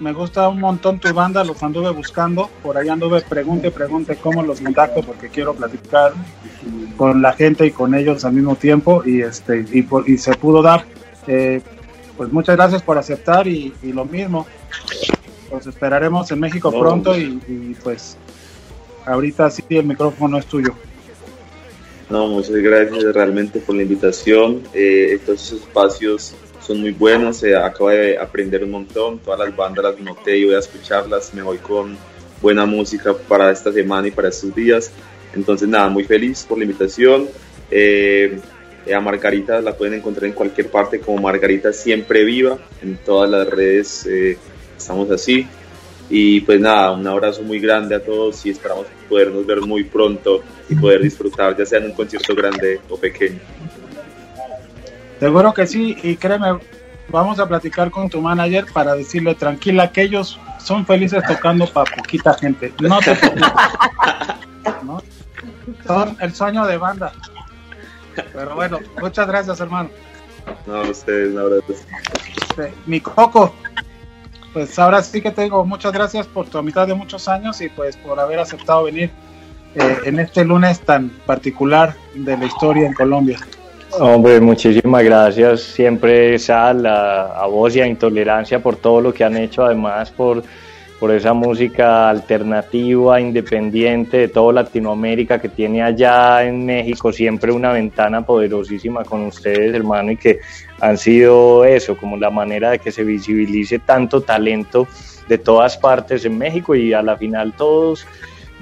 Me 0.00 0.12
gusta 0.12 0.48
un 0.48 0.60
montón 0.60 0.98
tu 0.98 1.12
banda, 1.14 1.44
los 1.44 1.62
anduve 1.62 1.90
buscando. 1.90 2.50
Por 2.62 2.76
ahí 2.76 2.88
anduve, 2.88 3.20
pregunte, 3.22 3.70
pregunte 3.70 4.16
cómo 4.16 4.42
los 4.42 4.60
contacto 4.60 5.02
porque 5.02 5.28
quiero 5.28 5.54
platicar 5.54 6.12
con 6.96 7.22
la 7.22 7.32
gente 7.32 7.66
y 7.66 7.70
con 7.70 7.94
ellos 7.94 8.24
al 8.24 8.32
mismo 8.32 8.56
tiempo 8.56 9.02
y 9.04 9.22
este 9.22 9.64
y, 9.72 9.86
y 10.06 10.18
se 10.18 10.34
pudo 10.34 10.62
dar. 10.62 10.84
Eh, 11.26 11.62
pues 12.16 12.32
muchas 12.32 12.56
gracias 12.56 12.82
por 12.82 12.98
aceptar 12.98 13.46
y, 13.46 13.72
lo 13.82 14.04
mismo. 14.04 14.46
Los 15.50 15.66
esperaremos 15.66 16.30
en 16.30 16.40
México 16.40 16.70
pronto 16.70 17.16
y, 17.16 17.76
pues 17.82 18.16
ahorita 19.06 19.50
sí 19.50 19.62
el 19.70 19.86
micrófono 19.86 20.38
es 20.38 20.46
tuyo. 20.46 20.74
No, 22.14 22.28
muchas 22.28 22.54
gracias 22.54 23.12
realmente 23.12 23.58
por 23.58 23.74
la 23.74 23.82
invitación. 23.82 24.62
Eh, 24.72 25.18
espacios 25.26 26.32
son 26.64 26.80
muy 26.80 26.92
buenos, 26.92 27.42
eh, 27.42 27.56
acabo 27.56 27.90
de 27.90 28.16
aprender 28.16 28.62
un 28.62 28.70
montón, 28.70 29.18
todas 29.18 29.40
las 29.40 29.56
bandas 29.56 29.84
las 29.84 29.98
noté 29.98 30.38
y 30.38 30.44
voy 30.44 30.54
a 30.54 30.60
escucharlas, 30.60 31.34
me 31.34 31.42
voy 31.42 31.58
con 31.58 31.96
buena 32.40 32.66
música 32.66 33.12
para 33.14 33.50
esta 33.50 33.72
semana 33.72 34.06
y 34.06 34.12
para 34.12 34.28
estos 34.28 34.54
días. 34.54 34.92
Entonces 35.34 35.66
nada, 35.66 35.88
muy 35.88 36.04
feliz 36.04 36.46
por 36.48 36.56
la 36.56 36.62
invitación. 36.62 37.26
Eh, 37.68 38.38
a 38.94 39.00
Margarita 39.00 39.60
la 39.60 39.76
pueden 39.76 39.94
encontrar 39.94 40.26
en 40.26 40.34
cualquier 40.34 40.68
parte 40.68 41.00
como 41.00 41.20
Margarita 41.20 41.72
Siempre 41.72 42.22
Viva, 42.22 42.56
en 42.80 42.96
todas 42.98 43.28
las 43.28 43.48
redes 43.48 44.06
eh, 44.06 44.38
estamos 44.78 45.10
así. 45.10 45.48
Y 46.16 46.42
pues 46.42 46.60
nada, 46.60 46.92
un 46.92 47.04
abrazo 47.08 47.42
muy 47.42 47.58
grande 47.58 47.96
a 47.96 48.00
todos 48.00 48.46
y 48.46 48.50
esperamos 48.50 48.86
podernos 49.08 49.44
ver 49.44 49.60
muy 49.62 49.82
pronto 49.82 50.44
y 50.68 50.76
poder 50.76 51.02
disfrutar, 51.02 51.56
ya 51.56 51.66
sea 51.66 51.80
en 51.80 51.86
un 51.86 51.92
concierto 51.92 52.36
grande 52.36 52.80
o 52.88 52.96
pequeño. 52.96 53.40
Seguro 55.18 55.52
que 55.52 55.66
sí, 55.66 55.96
y 56.04 56.14
créeme, 56.14 56.56
vamos 57.08 57.40
a 57.40 57.48
platicar 57.48 57.90
con 57.90 58.08
tu 58.08 58.20
manager 58.20 58.64
para 58.72 58.94
decirle 58.94 59.34
tranquila 59.34 59.90
que 59.90 60.02
ellos 60.02 60.38
son 60.60 60.86
felices 60.86 61.20
tocando 61.26 61.66
para 61.66 61.90
poquita 61.96 62.32
gente. 62.34 62.72
No 62.80 63.00
te 63.00 63.16
preocupes. 63.16 63.52
Son 65.84 66.16
el 66.20 66.32
sueño 66.32 66.64
de 66.64 66.76
banda. 66.76 67.12
Pero 68.32 68.54
bueno, 68.54 68.78
muchas 69.00 69.26
gracias, 69.26 69.58
hermano. 69.58 69.90
No, 70.64 70.82
ustedes, 70.82 71.32
no, 71.32 71.50
gracias. 71.50 71.84
Este, 72.36 72.72
mi 72.86 73.00
Coco, 73.00 73.52
pues 74.54 74.78
ahora 74.78 75.02
sí 75.02 75.20
que 75.20 75.32
te 75.32 75.42
digo 75.42 75.64
muchas 75.66 75.92
gracias 75.92 76.26
por 76.26 76.46
tu 76.46 76.56
amistad 76.56 76.86
de 76.86 76.94
muchos 76.94 77.28
años 77.28 77.60
y 77.60 77.68
pues 77.68 77.96
por 77.96 78.18
haber 78.18 78.38
aceptado 78.38 78.84
venir 78.84 79.10
eh, 79.74 79.96
en 80.06 80.20
este 80.20 80.44
lunes 80.44 80.80
tan 80.80 81.10
particular 81.26 81.94
de 82.14 82.38
la 82.38 82.46
historia 82.46 82.86
en 82.86 82.94
Colombia. 82.94 83.38
Hombre, 83.98 84.40
muchísimas 84.40 85.04
gracias 85.04 85.60
siempre 85.60 86.38
Sal, 86.38 86.86
a, 86.86 87.42
a 87.42 87.46
vos 87.46 87.74
y 87.76 87.80
a 87.80 87.86
Intolerancia 87.86 88.62
por 88.62 88.76
todo 88.76 89.00
lo 89.00 89.12
que 89.12 89.24
han 89.24 89.36
hecho, 89.36 89.64
además 89.64 90.10
por 90.12 90.42
por 90.98 91.10
esa 91.10 91.34
música 91.34 92.08
alternativa, 92.08 93.20
independiente 93.20 94.16
de 94.18 94.28
toda 94.28 94.52
Latinoamérica 94.52 95.40
que 95.40 95.48
tiene 95.48 95.82
allá 95.82 96.44
en 96.44 96.64
México 96.64 97.12
siempre 97.12 97.52
una 97.52 97.72
ventana 97.72 98.24
poderosísima 98.24 99.04
con 99.04 99.26
ustedes, 99.26 99.74
hermano, 99.74 100.12
y 100.12 100.16
que 100.16 100.40
han 100.80 100.96
sido 100.96 101.64
eso, 101.64 101.96
como 101.96 102.16
la 102.16 102.30
manera 102.30 102.70
de 102.70 102.78
que 102.78 102.92
se 102.92 103.04
visibilice 103.04 103.80
tanto 103.80 104.20
talento 104.20 104.86
de 105.28 105.38
todas 105.38 105.76
partes 105.76 106.24
en 106.24 106.38
México 106.38 106.74
y 106.74 106.92
a 106.92 107.02
la 107.02 107.16
final 107.16 107.52
todos 107.54 108.06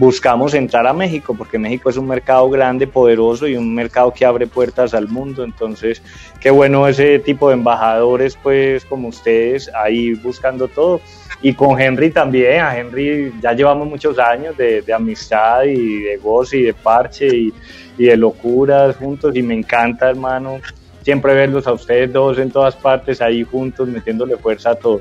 buscamos 0.03 0.53
entrar 0.55 0.85
a 0.89 0.93
México, 0.93 1.33
porque 1.33 1.61
México 1.61 1.89
es 1.89 1.97
un 1.97 2.09
mercado 2.09 2.51
grande, 2.51 2.89
poderoso 2.89 3.47
y 3.47 3.57
un 3.57 3.73
mercado 3.73 4.13
que 4.13 4.25
abre 4.25 4.49
puertas 4.49 4.95
al 4.95 5.07
mundo. 5.07 5.45
Entonces, 5.45 6.03
qué 6.41 6.51
bueno 6.51 6.89
ese 6.89 7.21
tipo 7.21 7.47
de 7.47 7.55
embajadores, 7.55 8.37
pues 8.43 8.85
como 8.85 9.07
ustedes, 9.07 9.71
ahí 9.73 10.15
buscando 10.15 10.67
todo. 10.67 11.01
Y 11.41 11.55
con 11.55 11.81
Henry 11.81 12.11
también, 12.11 12.63
a 12.63 12.77
Henry 12.77 13.33
ya 13.41 13.53
llevamos 13.53 13.87
muchos 13.87 14.19
años 14.19 14.57
de, 14.57 14.85
amistad 14.93 15.63
y 15.67 16.01
de 16.03 16.17
gozo 16.17 16.57
y 16.57 16.63
de 16.65 16.75
parche 16.75 17.29
y, 17.29 17.53
de 17.97 18.17
locuras 18.17 18.97
juntos 18.97 19.37
y 19.37 19.43
me 19.45 19.55
encanta, 19.55 20.11
hermano, 20.11 20.59
siempre 21.03 21.33
verlos 21.33 21.69
a 21.69 21.73
ustedes 21.75 22.13
dos 22.13 22.39
en 22.39 22.51
todas 22.51 22.75
partes, 22.75 23.21
ahí 23.21 23.45
juntos, 23.45 23.87
metiéndole 23.87 24.37
fuerza 24.37 24.71
a 24.71 24.75
todo. 24.75 25.01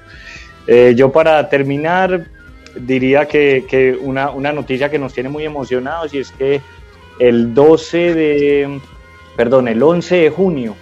Eh, 0.67 0.93
yo 0.95 1.11
para 1.11 1.49
terminar, 1.49 2.27
diría 2.75 3.27
que, 3.27 3.65
que 3.67 3.97
una, 3.99 4.31
una, 4.31 4.51
noticia 4.51 4.89
que 4.89 4.99
nos 4.99 5.13
tiene 5.13 5.29
muy 5.29 5.45
emocionados 5.45 6.13
y 6.13 6.19
es 6.19 6.31
que 6.31 6.61
el 7.19 7.53
12 7.53 8.13
de, 8.13 8.79
perdón, 9.35 9.67
el 9.67 9.81
11 9.81 10.15
de 10.15 10.29
junio 10.29 10.75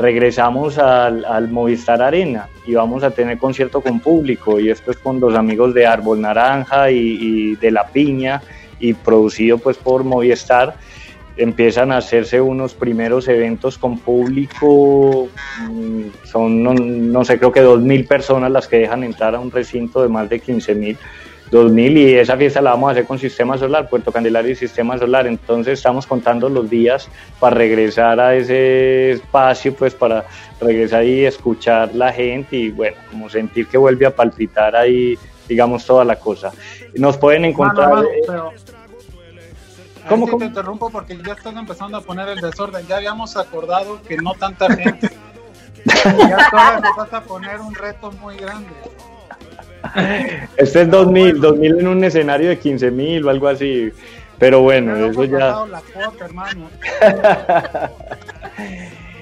regresamos 0.00 0.78
al, 0.78 1.24
al, 1.24 1.48
Movistar 1.48 2.00
Arena 2.00 2.48
y 2.66 2.74
vamos 2.74 3.02
a 3.02 3.10
tener 3.10 3.38
concierto 3.38 3.82
con 3.82 4.00
público 4.00 4.58
y 4.58 4.70
esto 4.70 4.90
es 4.90 4.96
con 4.96 5.20
los 5.20 5.34
amigos 5.34 5.74
de 5.74 5.86
Árbol 5.86 6.20
Naranja 6.20 6.90
y, 6.90 7.56
de 7.56 7.70
La 7.70 7.86
Piña 7.88 8.40
y 8.78 8.94
producido 8.94 9.58
pues 9.58 9.76
por 9.76 10.04
Movistar. 10.04 10.74
Empiezan 11.36 11.92
a 11.92 11.98
hacerse 11.98 12.40
unos 12.40 12.74
primeros 12.74 13.28
eventos 13.28 13.78
con 13.78 13.98
público, 13.98 15.28
mm, 15.70 16.02
son 16.24 16.62
no, 16.62 16.74
no 16.74 17.24
sé, 17.24 17.38
creo 17.38 17.52
que 17.52 17.62
2.000 17.62 18.06
personas 18.06 18.50
las 18.50 18.68
que 18.68 18.78
dejan 18.78 19.04
entrar 19.04 19.34
a 19.34 19.40
un 19.40 19.50
recinto 19.50 20.02
de 20.02 20.08
más 20.08 20.28
de 20.28 20.42
15.000 20.42 20.96
2000 21.50 21.98
y 21.98 22.14
esa 22.14 22.36
fiesta 22.36 22.60
la 22.60 22.70
vamos 22.70 22.88
a 22.88 22.92
hacer 22.92 23.06
con 23.06 23.18
sistema 23.18 23.58
solar, 23.58 23.88
Puerto 23.88 24.12
Candelaria 24.12 24.52
y 24.52 24.54
sistema 24.54 24.96
solar. 24.98 25.26
Entonces 25.26 25.78
estamos 25.78 26.06
contando 26.06 26.48
los 26.48 26.70
días 26.70 27.08
para 27.38 27.56
regresar 27.56 28.20
a 28.20 28.34
ese 28.34 29.12
espacio, 29.12 29.74
pues 29.74 29.94
para 29.94 30.24
regresar 30.60 31.04
y 31.04 31.24
escuchar 31.24 31.94
la 31.94 32.12
gente 32.12 32.56
y 32.56 32.70
bueno, 32.70 32.96
como 33.10 33.28
sentir 33.28 33.66
que 33.66 33.78
vuelve 33.78 34.06
a 34.06 34.14
palpitar 34.14 34.76
ahí, 34.76 35.18
digamos, 35.48 35.84
toda 35.84 36.04
la 36.04 36.16
cosa. 36.16 36.52
Nos 36.94 37.16
pueden 37.16 37.44
encontrar... 37.44 38.04
¿Cómo, 40.08 40.26
te 40.38 40.46
interrumpo 40.46 40.90
porque 40.90 41.16
ya 41.24 41.34
están 41.34 41.56
empezando 41.58 41.98
a 41.98 42.00
poner 42.00 42.28
el 42.28 42.40
desorden. 42.40 42.84
Ya 42.86 42.96
habíamos 42.96 43.36
acordado 43.36 44.02
que 44.02 44.16
no 44.16 44.34
tanta 44.34 44.74
gente. 44.74 45.10
ya 46.04 46.48
vas 46.96 47.12
a 47.12 47.20
poner 47.20 47.60
un 47.60 47.74
reto 47.74 48.10
muy 48.12 48.36
grande. 48.36 48.70
Este 50.56 50.82
es 50.82 50.90
2000, 50.90 51.40
2000 51.40 51.80
en 51.80 51.88
un 51.88 52.04
escenario 52.04 52.48
de 52.48 52.60
15.000 52.60 53.24
o 53.24 53.30
algo 53.30 53.48
así. 53.48 53.90
Pero 54.38 54.62
bueno, 54.62 54.96
eso 54.96 55.24
ya. 55.24 55.56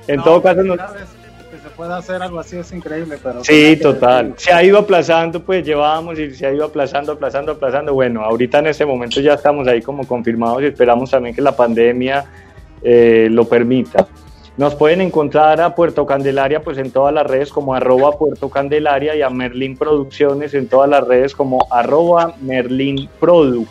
en 0.06 0.22
todo 0.22 0.40
caso, 0.40 0.62
no... 0.62 0.76
que 0.76 1.59
se 1.60 1.68
pueda 1.76 1.97
hacer 1.97 2.22
algo 2.22 2.39
así 2.39 2.56
es 2.56 2.70
increíble, 2.72 3.18
pero. 3.20 3.43
Sí, 3.43 3.76
total. 3.82 4.35
Se 4.36 4.52
ha 4.52 4.62
ido 4.62 4.78
aplazando, 4.78 5.43
pues 5.43 5.66
llevábamos 5.66 6.16
y 6.20 6.32
se 6.35 6.47
ha 6.47 6.52
ido 6.52 6.64
aplazando, 6.64 7.12
aplazando, 7.12 7.52
aplazando. 7.52 7.94
Bueno, 7.94 8.22
ahorita 8.22 8.60
en 8.60 8.68
este 8.68 8.86
momento 8.86 9.20
ya 9.20 9.35
estamos 9.35 9.66
ahí 9.66 9.82
como 9.82 10.06
confirmados 10.06 10.62
y 10.62 10.66
esperamos 10.66 11.10
también 11.10 11.35
que 11.35 11.43
la 11.43 11.56
pandemia 11.56 12.24
eh, 12.82 13.26
lo 13.28 13.44
permita. 13.44 14.06
Nos 14.59 14.74
pueden 14.74 15.01
encontrar 15.01 15.60
a 15.60 15.76
Puerto 15.76 16.05
Candelaria 16.05 16.60
pues 16.60 16.78
en 16.78 16.90
todas 16.90 17.14
las 17.14 17.24
redes 17.24 17.51
como 17.51 17.74
arroba 17.74 18.18
Puerto 18.18 18.51
Candelaria 18.51 19.14
y 19.14 19.22
a 19.22 19.30
Merlin 19.30 19.76
Producciones 19.76 20.52
en 20.52 20.66
todas 20.66 20.90
las 20.90 21.06
redes 21.06 21.32
como 21.32 21.68
arroba 21.70 22.35
Merlin 22.40 23.09
Produ. 23.20 23.68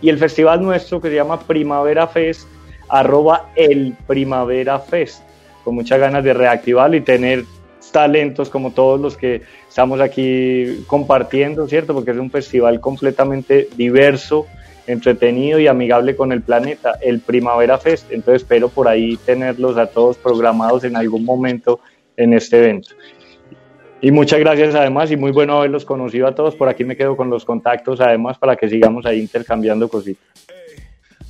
Y 0.00 0.08
el 0.10 0.16
festival 0.16 0.62
nuestro 0.62 1.00
que 1.00 1.08
se 1.08 1.16
llama 1.16 1.40
Primavera 1.40 2.06
Fest, 2.06 2.46
arroba 2.88 3.50
el 3.56 3.96
Primavera 4.06 4.78
Fest, 4.78 5.24
con 5.64 5.74
muchas 5.74 5.98
ganas 5.98 6.22
de 6.22 6.32
reactivarlo 6.32 6.96
y 6.96 7.00
tener 7.00 7.42
talentos 7.90 8.48
como 8.48 8.70
todos 8.70 9.00
los 9.00 9.16
que 9.16 9.42
estamos 9.68 10.00
aquí 10.00 10.84
compartiendo, 10.86 11.66
¿cierto? 11.66 11.94
Porque 11.94 12.12
es 12.12 12.16
un 12.16 12.30
festival 12.30 12.80
completamente 12.80 13.68
diverso, 13.76 14.46
entretenido 14.88 15.60
y 15.60 15.66
amigable 15.66 16.16
con 16.16 16.32
el 16.32 16.42
planeta, 16.42 16.98
el 17.00 17.20
Primavera 17.20 17.78
Fest. 17.78 18.10
Entonces 18.10 18.42
espero 18.42 18.68
por 18.68 18.88
ahí 18.88 19.16
tenerlos 19.18 19.76
a 19.76 19.86
todos 19.86 20.16
programados 20.16 20.84
en 20.84 20.96
algún 20.96 21.24
momento 21.24 21.80
en 22.16 22.32
este 22.32 22.58
evento. 22.58 22.90
Y 24.00 24.10
muchas 24.10 24.40
gracias 24.40 24.74
además 24.74 25.10
y 25.10 25.16
muy 25.16 25.32
bueno 25.32 25.58
haberlos 25.58 25.84
conocido 25.84 26.26
a 26.26 26.34
todos. 26.34 26.54
Por 26.54 26.68
aquí 26.68 26.84
me 26.84 26.96
quedo 26.96 27.16
con 27.16 27.30
los 27.30 27.44
contactos 27.44 28.00
además 28.00 28.38
para 28.38 28.56
que 28.56 28.68
sigamos 28.68 29.04
ahí 29.06 29.20
intercambiando 29.20 29.88
cositas. 29.88 30.24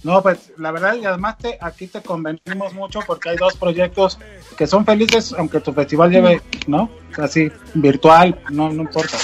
No, 0.05 0.23
pues 0.23 0.53
la 0.59 0.71
verdad 0.71 0.95
y 0.95 1.05
además 1.05 1.39
te, 1.39 1.59
aquí 1.61 1.89
te 1.89 2.01
convenimos 2.03 2.73
mucho 2.73 3.01
porque 3.05 3.31
hay 3.31 3.37
dos 3.37 3.57
proyectos 3.57 4.19
que 4.57 4.67
son 4.67 4.85
felices 4.85 5.35
aunque 5.37 5.61
tu 5.61 5.73
festival 5.73 6.11
lleve, 6.11 6.41
¿no? 6.69 6.89
Así 7.17 7.51
virtual, 7.75 8.41
no, 8.51 8.71
no 8.71 8.83
importa. 8.83 9.19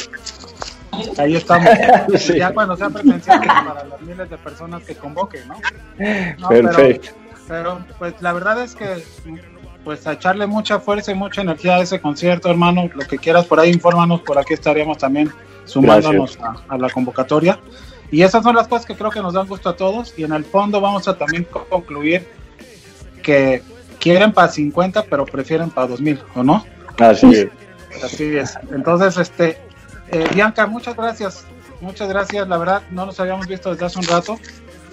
Ahí 1.18 1.36
estamos. 1.36 1.68
Ya 2.36 2.52
cuando 2.52 2.76
sea 2.76 2.90
presencial 2.90 3.40
para 3.40 3.84
las 3.84 4.00
miles 4.00 4.30
de 4.30 4.38
personas 4.38 4.82
que 4.84 4.94
convoque, 4.94 5.40
¿no? 5.46 6.48
Perfecto. 6.48 7.10
Pero, 7.48 7.84
pues 7.98 8.14
la 8.20 8.32
verdad 8.32 8.62
es 8.62 8.74
que 8.74 9.02
pues 9.84 10.06
a 10.06 10.12
echarle 10.12 10.46
mucha 10.46 10.80
fuerza 10.80 11.12
y 11.12 11.14
mucha 11.14 11.42
energía 11.42 11.76
a 11.76 11.82
ese 11.82 12.00
concierto, 12.00 12.50
hermano. 12.50 12.88
Lo 12.94 13.06
que 13.06 13.18
quieras 13.18 13.44
por 13.44 13.60
ahí, 13.60 13.70
infórmanos, 13.70 14.22
por 14.22 14.38
aquí 14.38 14.54
estaríamos 14.54 14.98
también 14.98 15.30
sumándonos 15.66 16.38
a, 16.68 16.78
la 16.78 16.88
convocatoria. 16.88 17.60
Y 18.10 18.22
esas 18.22 18.42
son 18.42 18.56
las 18.56 18.66
cosas 18.66 18.86
que 18.86 18.96
creo 18.96 19.10
que 19.10 19.20
nos 19.20 19.34
dan 19.34 19.46
gusto 19.46 19.68
a 19.68 19.76
todos. 19.76 20.14
Y 20.16 20.24
en 20.24 20.32
el 20.32 20.44
fondo 20.44 20.80
vamos 20.80 21.06
a 21.06 21.16
también 21.16 21.46
concluir 21.68 22.26
que 23.22 23.62
quieren 24.00 24.32
para 24.32 24.48
50, 24.48 25.04
pero 25.04 25.26
prefieren 25.26 25.70
para 25.70 25.88
2000, 25.88 26.20
¿o 26.34 26.42
no? 26.42 26.64
Así 26.98 27.32
es. 27.32 27.48
Así 28.02 28.36
es. 28.36 28.58
Entonces, 28.72 29.16
este, 29.18 29.58
eh, 30.10 30.28
Bianca, 30.34 30.66
muchas 30.66 30.96
gracias. 30.96 31.44
Muchas 31.80 32.08
gracias. 32.08 32.48
La 32.48 32.56
verdad, 32.56 32.82
no 32.90 33.06
nos 33.06 33.18
habíamos 33.20 33.46
visto 33.46 33.70
desde 33.70 33.86
hace 33.86 33.98
un 33.98 34.06
rato. 34.06 34.38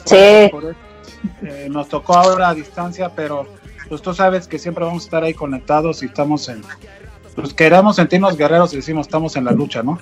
Sí. 0.06 0.16
Eh, 0.16 1.68
nos 1.70 1.88
tocó 1.88 2.16
ahora 2.16 2.50
a 2.50 2.54
distancia, 2.54 3.10
pero 3.16 3.48
pues 3.88 4.02
tú 4.02 4.14
sabes 4.14 4.48
que 4.48 4.58
siempre 4.58 4.86
vamos 4.86 5.04
a 5.04 5.06
estar 5.06 5.24
ahí 5.24 5.34
conectados 5.34 6.02
y 6.02 6.08
estamos 6.08 6.48
en, 6.50 6.64
pues 7.36 7.54
queremos 7.54 7.98
sentirnos 7.98 8.38
guerreros 8.38 8.74
y 8.74 8.78
decimos 8.78 9.08
estamos 9.08 9.36
en 9.36 9.46
la 9.46 9.52
lucha, 9.52 9.84
¿no? 9.84 10.00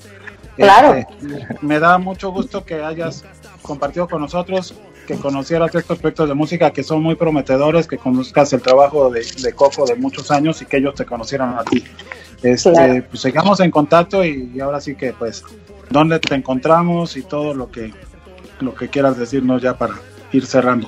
Claro. 0.56 0.94
Este, 0.94 1.48
me 1.61 1.80
da 1.80 1.98
mucho 1.98 2.31
gusto 2.31 2.65
que 2.65 2.84
hayas 2.84 3.26
compartido 3.61 4.07
con 4.07 4.22
nosotros, 4.22 4.76
que 5.10 5.15
conocieras 5.15 5.73
estos 5.73 5.98
proyectos 5.98 6.30
de 6.30 6.36
música 6.36 6.69
que 6.69 6.84
son 6.84 7.02
muy 7.02 7.15
prometedores, 7.15 7.88
que 7.88 7.98
conozcas 7.98 8.53
el 8.53 8.61
trabajo 8.61 9.10
de, 9.10 9.26
Coco 9.56 9.84
de 9.88 9.95
muchos 9.95 10.30
años 10.30 10.61
y 10.61 10.65
que 10.65 10.77
ellos 10.77 10.94
te 10.94 11.03
conocieran 11.03 11.57
a 11.57 11.64
ti. 11.64 11.84
Este, 12.44 13.02
Pues 13.10 13.22
sigamos 13.23 13.60
en 13.60 13.72
contacto 13.72 14.23
y, 14.23 14.60
ahora 14.60 14.80
sí 14.80 14.94
que 14.94 15.14
pues 15.14 15.44
dónde 15.90 16.19
te 16.19 16.36
encontramos 16.36 17.18
y 17.18 17.23
todo 17.23 17.56
lo 17.56 17.72
que 17.72 17.91
lo 18.60 18.76
que 18.76 18.90
quieras 18.90 19.18
decirnos 19.18 19.64
ya 19.64 19.73
para 19.76 19.95
ir 20.31 20.45
cerrando. 20.45 20.88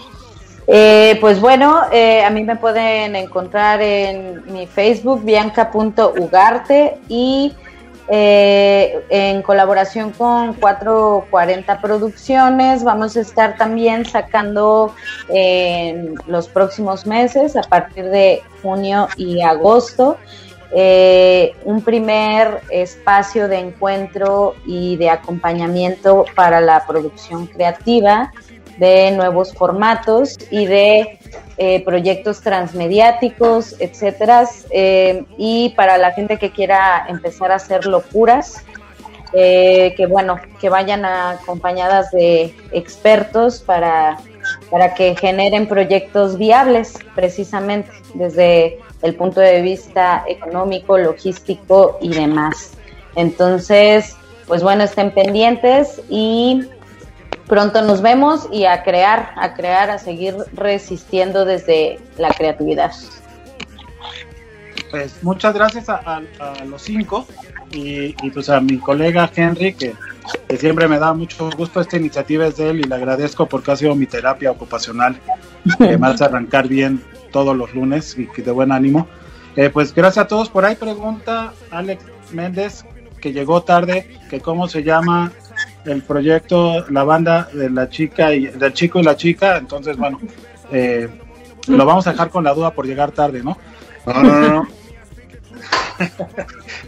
Eh, 0.68 1.18
pues 1.20 1.40
bueno, 1.40 1.82
eh, 1.92 2.24
a 2.24 2.30
mí 2.30 2.44
me 2.44 2.58
pueden 2.58 3.16
encontrar 3.16 3.82
en 3.82 4.44
mi 4.54 4.68
Facebook, 4.68 5.24
bianca.ugarte, 5.26 7.00
y 7.10 7.54
eh, 8.14 9.06
en 9.10 9.42
colaboración 9.42 10.12
con 10.12 10.54
440 10.56 11.80
Producciones 11.80 12.84
vamos 12.84 13.16
a 13.16 13.22
estar 13.22 13.56
también 13.56 14.06
sacando 14.06 14.94
en 15.30 16.16
los 16.28 16.50
próximos 16.50 17.08
meses, 17.08 17.56
a 17.56 17.62
partir 17.62 18.06
de 18.10 18.42
junio 18.62 19.08
y 19.16 19.42
agosto, 19.42 20.18
un 21.66 21.82
primer 21.84 22.62
espacio 22.70 23.48
de 23.48 23.60
encuentro 23.60 24.56
y 24.66 24.98
de 24.98 25.10
acompañamiento 25.10 26.26
para 26.36 26.60
la 26.60 26.86
producción 26.86 27.48
creativa 27.48 28.32
de 28.82 29.12
nuevos 29.12 29.54
formatos 29.54 30.40
y 30.50 30.66
de 30.66 31.20
eh, 31.58 31.84
proyectos 31.86 32.42
transmediáticos, 32.42 33.76
etcétera. 33.80 34.50
Eh, 34.72 35.24
y 35.38 35.70
para 35.76 36.00
la 36.00 36.14
gente 36.14 36.38
que 36.38 36.50
quiera 36.50 37.06
empezar 37.08 37.52
a 37.52 37.56
hacer 37.56 37.86
locuras, 37.86 38.66
eh, 39.34 39.94
que 39.96 40.08
bueno, 40.08 40.40
que 40.60 40.70
vayan 40.70 41.06
acompañadas 41.06 42.10
de 42.10 42.56
expertos 42.72 43.60
para, 43.60 44.18
para 44.72 44.96
que 44.96 45.16
generen 45.16 45.68
proyectos 45.68 46.40
viables, 46.40 46.98
precisamente, 47.14 47.92
desde 48.16 48.80
el 49.04 49.14
punto 49.14 49.42
de 49.42 49.62
vista 49.62 50.24
económico, 50.28 50.98
logístico 50.98 52.00
y 52.02 52.10
demás. 52.10 52.72
Entonces, 53.16 54.16
pues 54.48 54.64
bueno, 54.64 54.84
estén 54.86 55.12
pendientes 55.12 56.02
y 56.10 56.66
pronto 57.52 57.82
nos 57.82 58.02
vemos 58.02 58.48
y 58.50 58.64
a 58.64 58.82
crear, 58.82 59.34
a 59.36 59.54
crear, 59.56 59.90
a 59.90 59.98
seguir 59.98 60.38
resistiendo 60.54 61.44
desde 61.44 62.00
la 62.18 62.30
creatividad. 62.30 62.94
Pues 64.90 65.22
muchas 65.22 65.54
gracias 65.54 65.90
a, 65.90 66.22
los 66.66 66.82
cinco 66.82 67.28
y, 67.74 68.14
pues 68.30 68.50
a 68.50 68.62
mi 68.62 68.78
colega 68.78 69.30
Henry 69.36 69.74
que, 69.74 69.94
siempre 70.58 70.88
me 70.88 70.98
da 70.98 71.14
mucho 71.14 71.50
gusto 71.58 71.82
esta 71.82 71.98
iniciativa 71.98 72.48
es 72.48 72.56
de 72.56 72.70
él 72.70 72.80
y 72.80 72.84
le 72.84 72.96
agradezco 72.96 73.46
porque 73.48 73.72
ha 73.74 73.76
sido 73.76 73.96
mi 73.96 74.06
terapia 74.06 74.50
ocupacional 74.50 75.18
que 75.78 75.98
me 75.98 76.08
hace 76.08 76.24
arrancar 76.24 76.70
bien 76.70 77.04
todos 77.34 77.54
los 77.54 77.74
lunes 77.74 78.18
y 78.18 78.28
que 78.28 78.44
de 78.44 78.52
buen 78.52 78.72
ánimo. 78.72 79.10
Eh, 79.58 79.70
pues 79.70 79.94
gracias 79.94 80.24
a 80.24 80.28
todos. 80.30 80.50
Por 80.50 80.64
ahí 80.64 80.78
pregunta 80.78 81.52
Alex 81.70 82.02
Méndez 82.32 82.86
que 83.20 83.34
llegó 83.34 83.62
tarde 83.62 84.18
que 84.30 84.40
cómo 84.40 84.70
se 84.70 84.84
llama 84.84 85.34
el 85.86 86.02
proyecto, 86.04 86.86
la 86.90 87.04
banda 87.04 87.50
de 87.54 87.70
la 87.70 87.90
chica 87.90 88.34
y 88.34 88.48
del 88.48 88.74
chico 88.74 89.00
y 89.00 89.04
la 89.04 89.16
chica, 89.16 89.58
entonces 89.58 89.98
bueno, 89.98 90.20
eh, 90.72 91.10
lo 91.68 91.86
vamos 91.86 92.08
a 92.08 92.12
dejar 92.12 92.30
con 92.30 92.44
la 92.44 92.54
duda 92.54 92.72
por 92.72 92.86
llegar 92.86 93.12
tarde, 93.12 93.44
¿no? 93.44 93.58
No, 94.06 94.24
no, 94.24 94.40
no. 94.40 94.68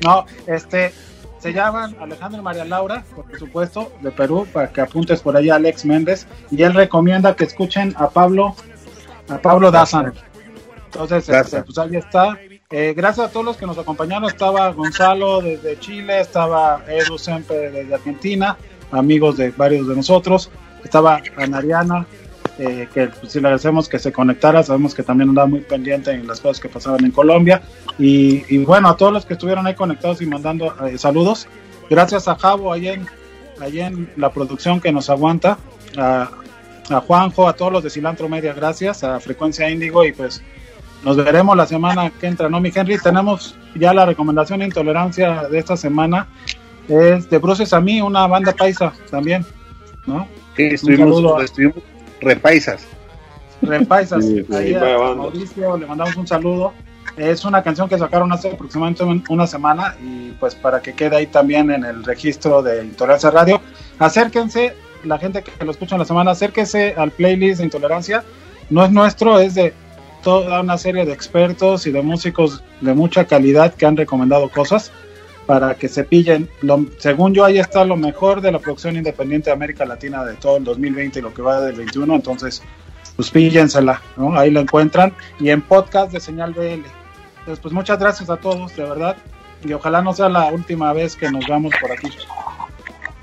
no, 0.03 0.26
este, 0.48 0.94
se 1.40 1.52
llaman 1.52 1.95
Alejandro 1.99 2.40
y 2.40 2.44
María 2.44 2.65
Laura, 2.65 3.03
por 3.14 3.38
supuesto, 3.38 3.91
de 4.02 4.11
Perú, 4.11 4.48
para 4.52 4.72
que 4.72 4.82
apuntes 4.82 5.22
por 5.22 5.36
ahí 5.36 5.49
a 5.49 5.56
Alex 5.56 5.86
Méndez, 5.86 6.26
y 6.49 6.64
él 6.64 6.74
recomienda 6.74 7.36
que 7.36 7.44
escuchen 7.44 7.94
a 7.98 8.10
Pablo, 8.10 8.56
a 9.28 9.38
Pablo 9.40 9.70
Dazan. 9.70 10.14
Entonces, 10.86 11.28
este, 11.28 11.64
pues 11.64 11.78
ahí 11.78 11.95
está. 11.95 12.38
Eh, 12.70 12.94
gracias 12.95 13.28
a 13.28 13.32
todos 13.32 13.45
los 13.45 13.57
que 13.57 13.65
nos 13.65 13.78
acompañaron. 13.78 14.30
Estaba 14.30 14.72
Gonzalo 14.72 15.41
desde 15.41 15.78
Chile, 15.80 16.22
estaba 16.22 16.82
Edu 16.88 17.18
Sempe 17.18 17.70
desde 17.72 17.94
Argentina, 17.94 18.57
amigos 18.94 19.38
de 19.38 19.52
varios 19.52 19.88
de 19.88 19.95
nosotros. 19.95 20.49
Estaba 20.84 21.22
Anariana, 21.38 22.06
eh, 22.60 22.88
que 22.94 23.07
pues, 23.07 23.32
si 23.32 23.40
le 23.40 23.48
agradecemos 23.48 23.90
que 23.90 23.99
se 23.99 24.11
conectara, 24.11 24.64
sabemos 24.64 24.94
que 24.94 25.03
también 25.03 25.30
andaba 25.30 25.48
muy 25.48 25.61
pendiente 25.61 26.11
en 26.11 26.28
las 26.28 26.40
cosas 26.40 26.60
que 26.60 26.70
pasaban 26.70 27.03
en 27.03 27.11
Colombia. 27.11 27.61
Y, 27.98 28.57
bueno, 28.60 28.90
a 28.90 28.98
todos 28.98 29.11
los 29.11 29.26
que 29.26 29.34
estuvieron 29.34 29.65
ahí 29.68 29.76
conectados 29.76 30.22
y 30.22 30.26
mandando 30.26 30.74
eh, 30.86 30.98
saludos. 30.98 31.48
Gracias 31.90 32.28
a 32.28 32.36
Javo, 32.36 32.72
ahí 32.72 32.88
en, 32.88 33.07
ahí 33.60 33.80
en 33.80 34.10
la 34.18 34.32
producción 34.32 34.80
que 34.80 34.91
nos 34.91 35.10
aguanta. 35.10 35.57
A, 35.98 36.30
a 36.90 36.99
Juanjo, 36.99 37.48
a 37.48 37.53
todos 37.53 37.72
los 37.72 37.84
de 37.84 37.90
Cilantro 37.90 38.30
Media, 38.30 38.53
gracias. 38.53 39.03
A 39.03 39.20
Frecuencia 39.20 39.70
Índigo 39.70 40.06
y 40.06 40.11
pues 40.11 40.41
nos 41.03 41.18
veremos 41.18 41.57
la 41.57 41.65
semana 41.65 42.11
que 42.11 42.28
entra, 42.28 42.49
¿no, 42.49 42.61
mi 42.61 42.72
Henry? 42.74 42.98
Tenemos 42.98 43.56
ya 43.76 43.94
la 43.94 44.06
recomendación 44.06 44.60
de 44.60 44.65
intolerancia 44.65 45.49
de 45.49 45.60
esta 45.60 45.76
semana 45.76 46.28
es 46.88 47.30
de 47.30 47.38
Bruces 47.38 47.73
a 47.73 47.80
mí, 47.80 48.01
una 48.01 48.27
banda 48.27 48.51
paisa 48.53 48.93
también, 49.10 49.45
¿no? 50.05 50.27
Sí, 50.55 50.64
estuvimos, 50.64 51.43
estuvimos 51.43 51.77
repaisas. 52.22 52.85
Repaisas, 53.61 54.26
ahí 54.53 54.73
a 54.73 55.15
Mauricio 55.15 55.77
le 55.77 55.85
mandamos 55.85 56.15
un 56.15 56.27
saludo. 56.27 56.73
Es 57.15 57.45
una 57.45 57.61
canción 57.61 57.88
que 57.88 57.97
sacaron 57.97 58.31
hace 58.31 58.51
aproximadamente 58.51 59.03
una 59.30 59.45
semana 59.45 59.95
y 60.01 60.31
pues 60.39 60.55
para 60.55 60.81
que 60.81 60.93
quede 60.93 61.15
ahí 61.15 61.27
también 61.27 61.69
en 61.69 61.85
el 61.85 62.03
registro 62.03 62.64
de 62.64 62.84
Intolerancia 62.84 63.30
Radio. 63.30 63.61
Acérquense, 63.99 64.76
la 65.03 65.19
gente 65.19 65.43
que 65.43 65.64
lo 65.64 65.72
escucha 65.72 65.95
en 65.95 65.99
la 65.99 66.05
semana, 66.05 66.31
acérquense 66.31 66.95
al 66.97 67.11
playlist 67.11 67.60
de 67.60 67.65
Intolerancia. 67.65 68.23
No 68.69 68.84
es 68.84 68.91
nuestro, 68.91 69.39
es 69.39 69.53
de 69.53 69.73
toda 70.23 70.61
una 70.61 70.77
serie 70.77 71.05
de 71.05 71.14
expertos 71.14 71.85
y 71.85 71.91
de 71.91 72.01
músicos 72.01 72.64
de 72.81 72.93
mucha 72.93 73.26
calidad 73.26 73.73
que 73.76 73.85
han 73.85 73.95
recomendado 73.95 74.49
cosas 74.49 74.91
para 75.45 75.76
que 75.76 75.88
se 75.88 76.03
pillen. 76.03 76.49
Lo, 76.61 76.86
según 76.98 77.34
yo, 77.34 77.45
ahí 77.45 77.60
está 77.60 77.84
lo 77.86 77.95
mejor 77.95 78.41
de 78.41 78.52
la 78.52 78.60
producción 78.60 78.95
independiente 78.95 79.49
de 79.49 79.53
América 79.53 79.86
Latina 79.86 80.24
de 80.24 80.36
todo 80.36 80.57
el 80.57 80.64
2020 80.64 81.20
y 81.20 81.22
lo 81.22 81.34
que 81.34 81.41
va 81.41 81.61
del 81.61 81.76
21. 81.76 82.15
Entonces, 82.15 82.61
pues 83.15 83.30
píllensela, 83.30 84.02
¿no? 84.18 84.38
Ahí 84.38 84.52
lo 84.52 84.60
encuentran. 84.60 85.14
Y 85.40 85.49
en 85.49 85.61
podcast 85.61 86.11
de 86.11 86.20
Señal 86.20 86.53
BL. 86.53 86.86
Entonces, 87.40 87.60
pues 87.61 87.74
muchas 87.74 87.99
gracias 87.99 88.30
a 88.30 88.38
todos, 88.38 88.76
de 88.76 88.84
verdad. 88.84 89.18
Y 89.64 89.74
ojalá 89.74 90.02
no 90.02 90.14
sea 90.14 90.30
la 90.30 90.48
última 90.48 90.94
vez 90.94 91.15
que 91.15 91.32
nos 91.32 91.48
vamos 91.48 91.74
por 91.80 91.91
aquí. 91.91 92.10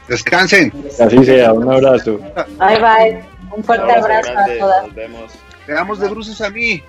Descansen. 0.09 0.73
Así 0.99 1.25
sea, 1.25 1.53
un 1.53 1.71
abrazo. 1.71 2.19
Bye 2.59 2.79
bye. 2.79 3.25
Un 3.57 3.65
fuerte 3.65 3.93
abrazo 3.93 4.33
a 4.37 4.59
todas. 4.59 4.87
Nos 4.87 4.95
vemos. 4.95 5.33
Quedamos 5.67 6.01
de 6.01 6.09
bruces 6.09 6.41
a 6.41 6.51
mí. 6.51 6.83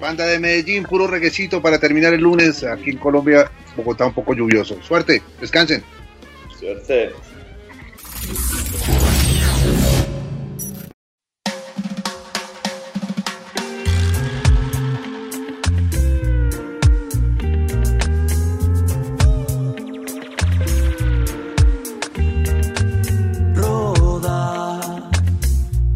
Banda 0.00 0.26
de 0.26 0.38
Medellín, 0.38 0.84
puro 0.84 1.06
reguecito 1.06 1.62
para 1.62 1.78
terminar 1.78 2.12
el 2.12 2.20
lunes 2.20 2.64
aquí 2.64 2.90
en 2.90 2.98
Colombia, 2.98 3.50
Bogotá 3.76 4.06
un 4.06 4.14
poco 4.14 4.34
lluvioso. 4.34 4.80
Suerte, 4.82 5.22
descansen. 5.40 5.82
Suerte. 6.58 7.12
Roda, 23.54 25.10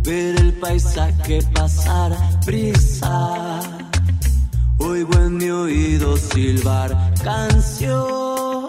ver 0.04 0.40
el 0.40 0.52
paisaje 0.54 1.40
pasar, 1.54 2.12
brisa 2.44 3.77
Oigo 4.90 5.14
en 5.18 5.36
mi 5.36 5.50
oído 5.50 6.16
silbar 6.16 6.90
canción 7.22 8.64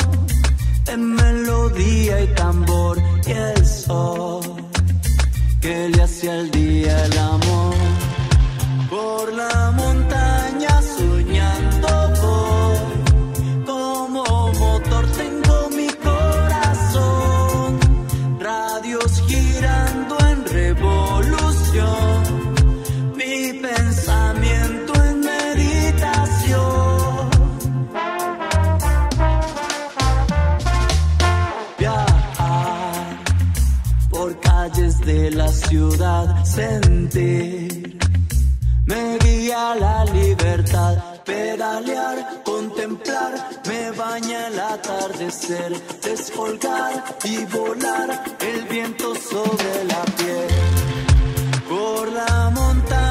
en 0.87 1.15
melodía 1.15 2.21
y 2.21 2.27
tambor 2.35 2.97
y 3.25 3.31
el 3.31 3.65
sol 3.65 4.41
que 5.61 5.87
le 5.87 6.03
hacía 6.03 6.41
el 6.41 6.51
día 6.51 7.05
el 7.05 7.17
amor 7.19 7.75
por 8.89 9.33
la 9.33 9.71
montaña 9.71 10.38
sentir. 36.43 37.97
Me 38.85 39.17
guía 39.19 39.75
la 39.75 40.03
libertad, 40.05 40.95
pedalear, 41.23 42.41
contemplar, 42.43 43.33
me 43.67 43.91
baña 43.91 44.47
el 44.47 44.59
atardecer, 44.59 45.71
descolgar 46.01 47.03
y 47.23 47.45
volar 47.45 48.09
el 48.39 48.63
viento 48.65 49.13
sobre 49.15 49.83
la 49.85 50.03
piel. 50.17 50.49
Por 51.69 52.11
la 52.11 52.49
montaña 52.49 53.08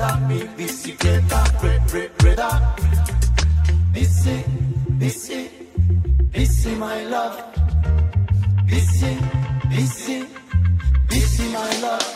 brother, 0.00 0.20
me 0.28 0.40
bicicleta, 0.56 1.40
bre, 1.60 2.08
brother. 2.18 2.52
This 3.92 4.26
is, 4.26 4.44
this 4.98 5.30
is, 5.30 5.50
this 6.32 6.66
is 6.66 6.78
my 6.78 7.04
love. 7.04 7.36
This 8.66 9.02
is, 9.02 9.20
this 9.68 10.08
is, 10.08 10.26
this 11.08 11.40
is 11.40 11.52
my 11.52 11.72
love. 11.82 12.08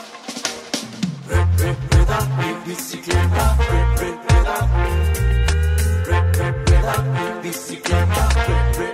Bre, 1.27 1.45
bre, 1.57 1.75
brother, 1.91 2.23
me 2.39 2.49
bicicleta, 2.65 3.45
bre, 3.69 3.81
bre, 3.97 4.11
brother. 4.25 4.61
Bre, 6.05 6.19
bre, 6.33 6.53
brother, 6.65 7.03
me 7.15 7.43
bicicleta, 7.43 8.23
bre, 8.47 8.57
bre. 8.77 8.94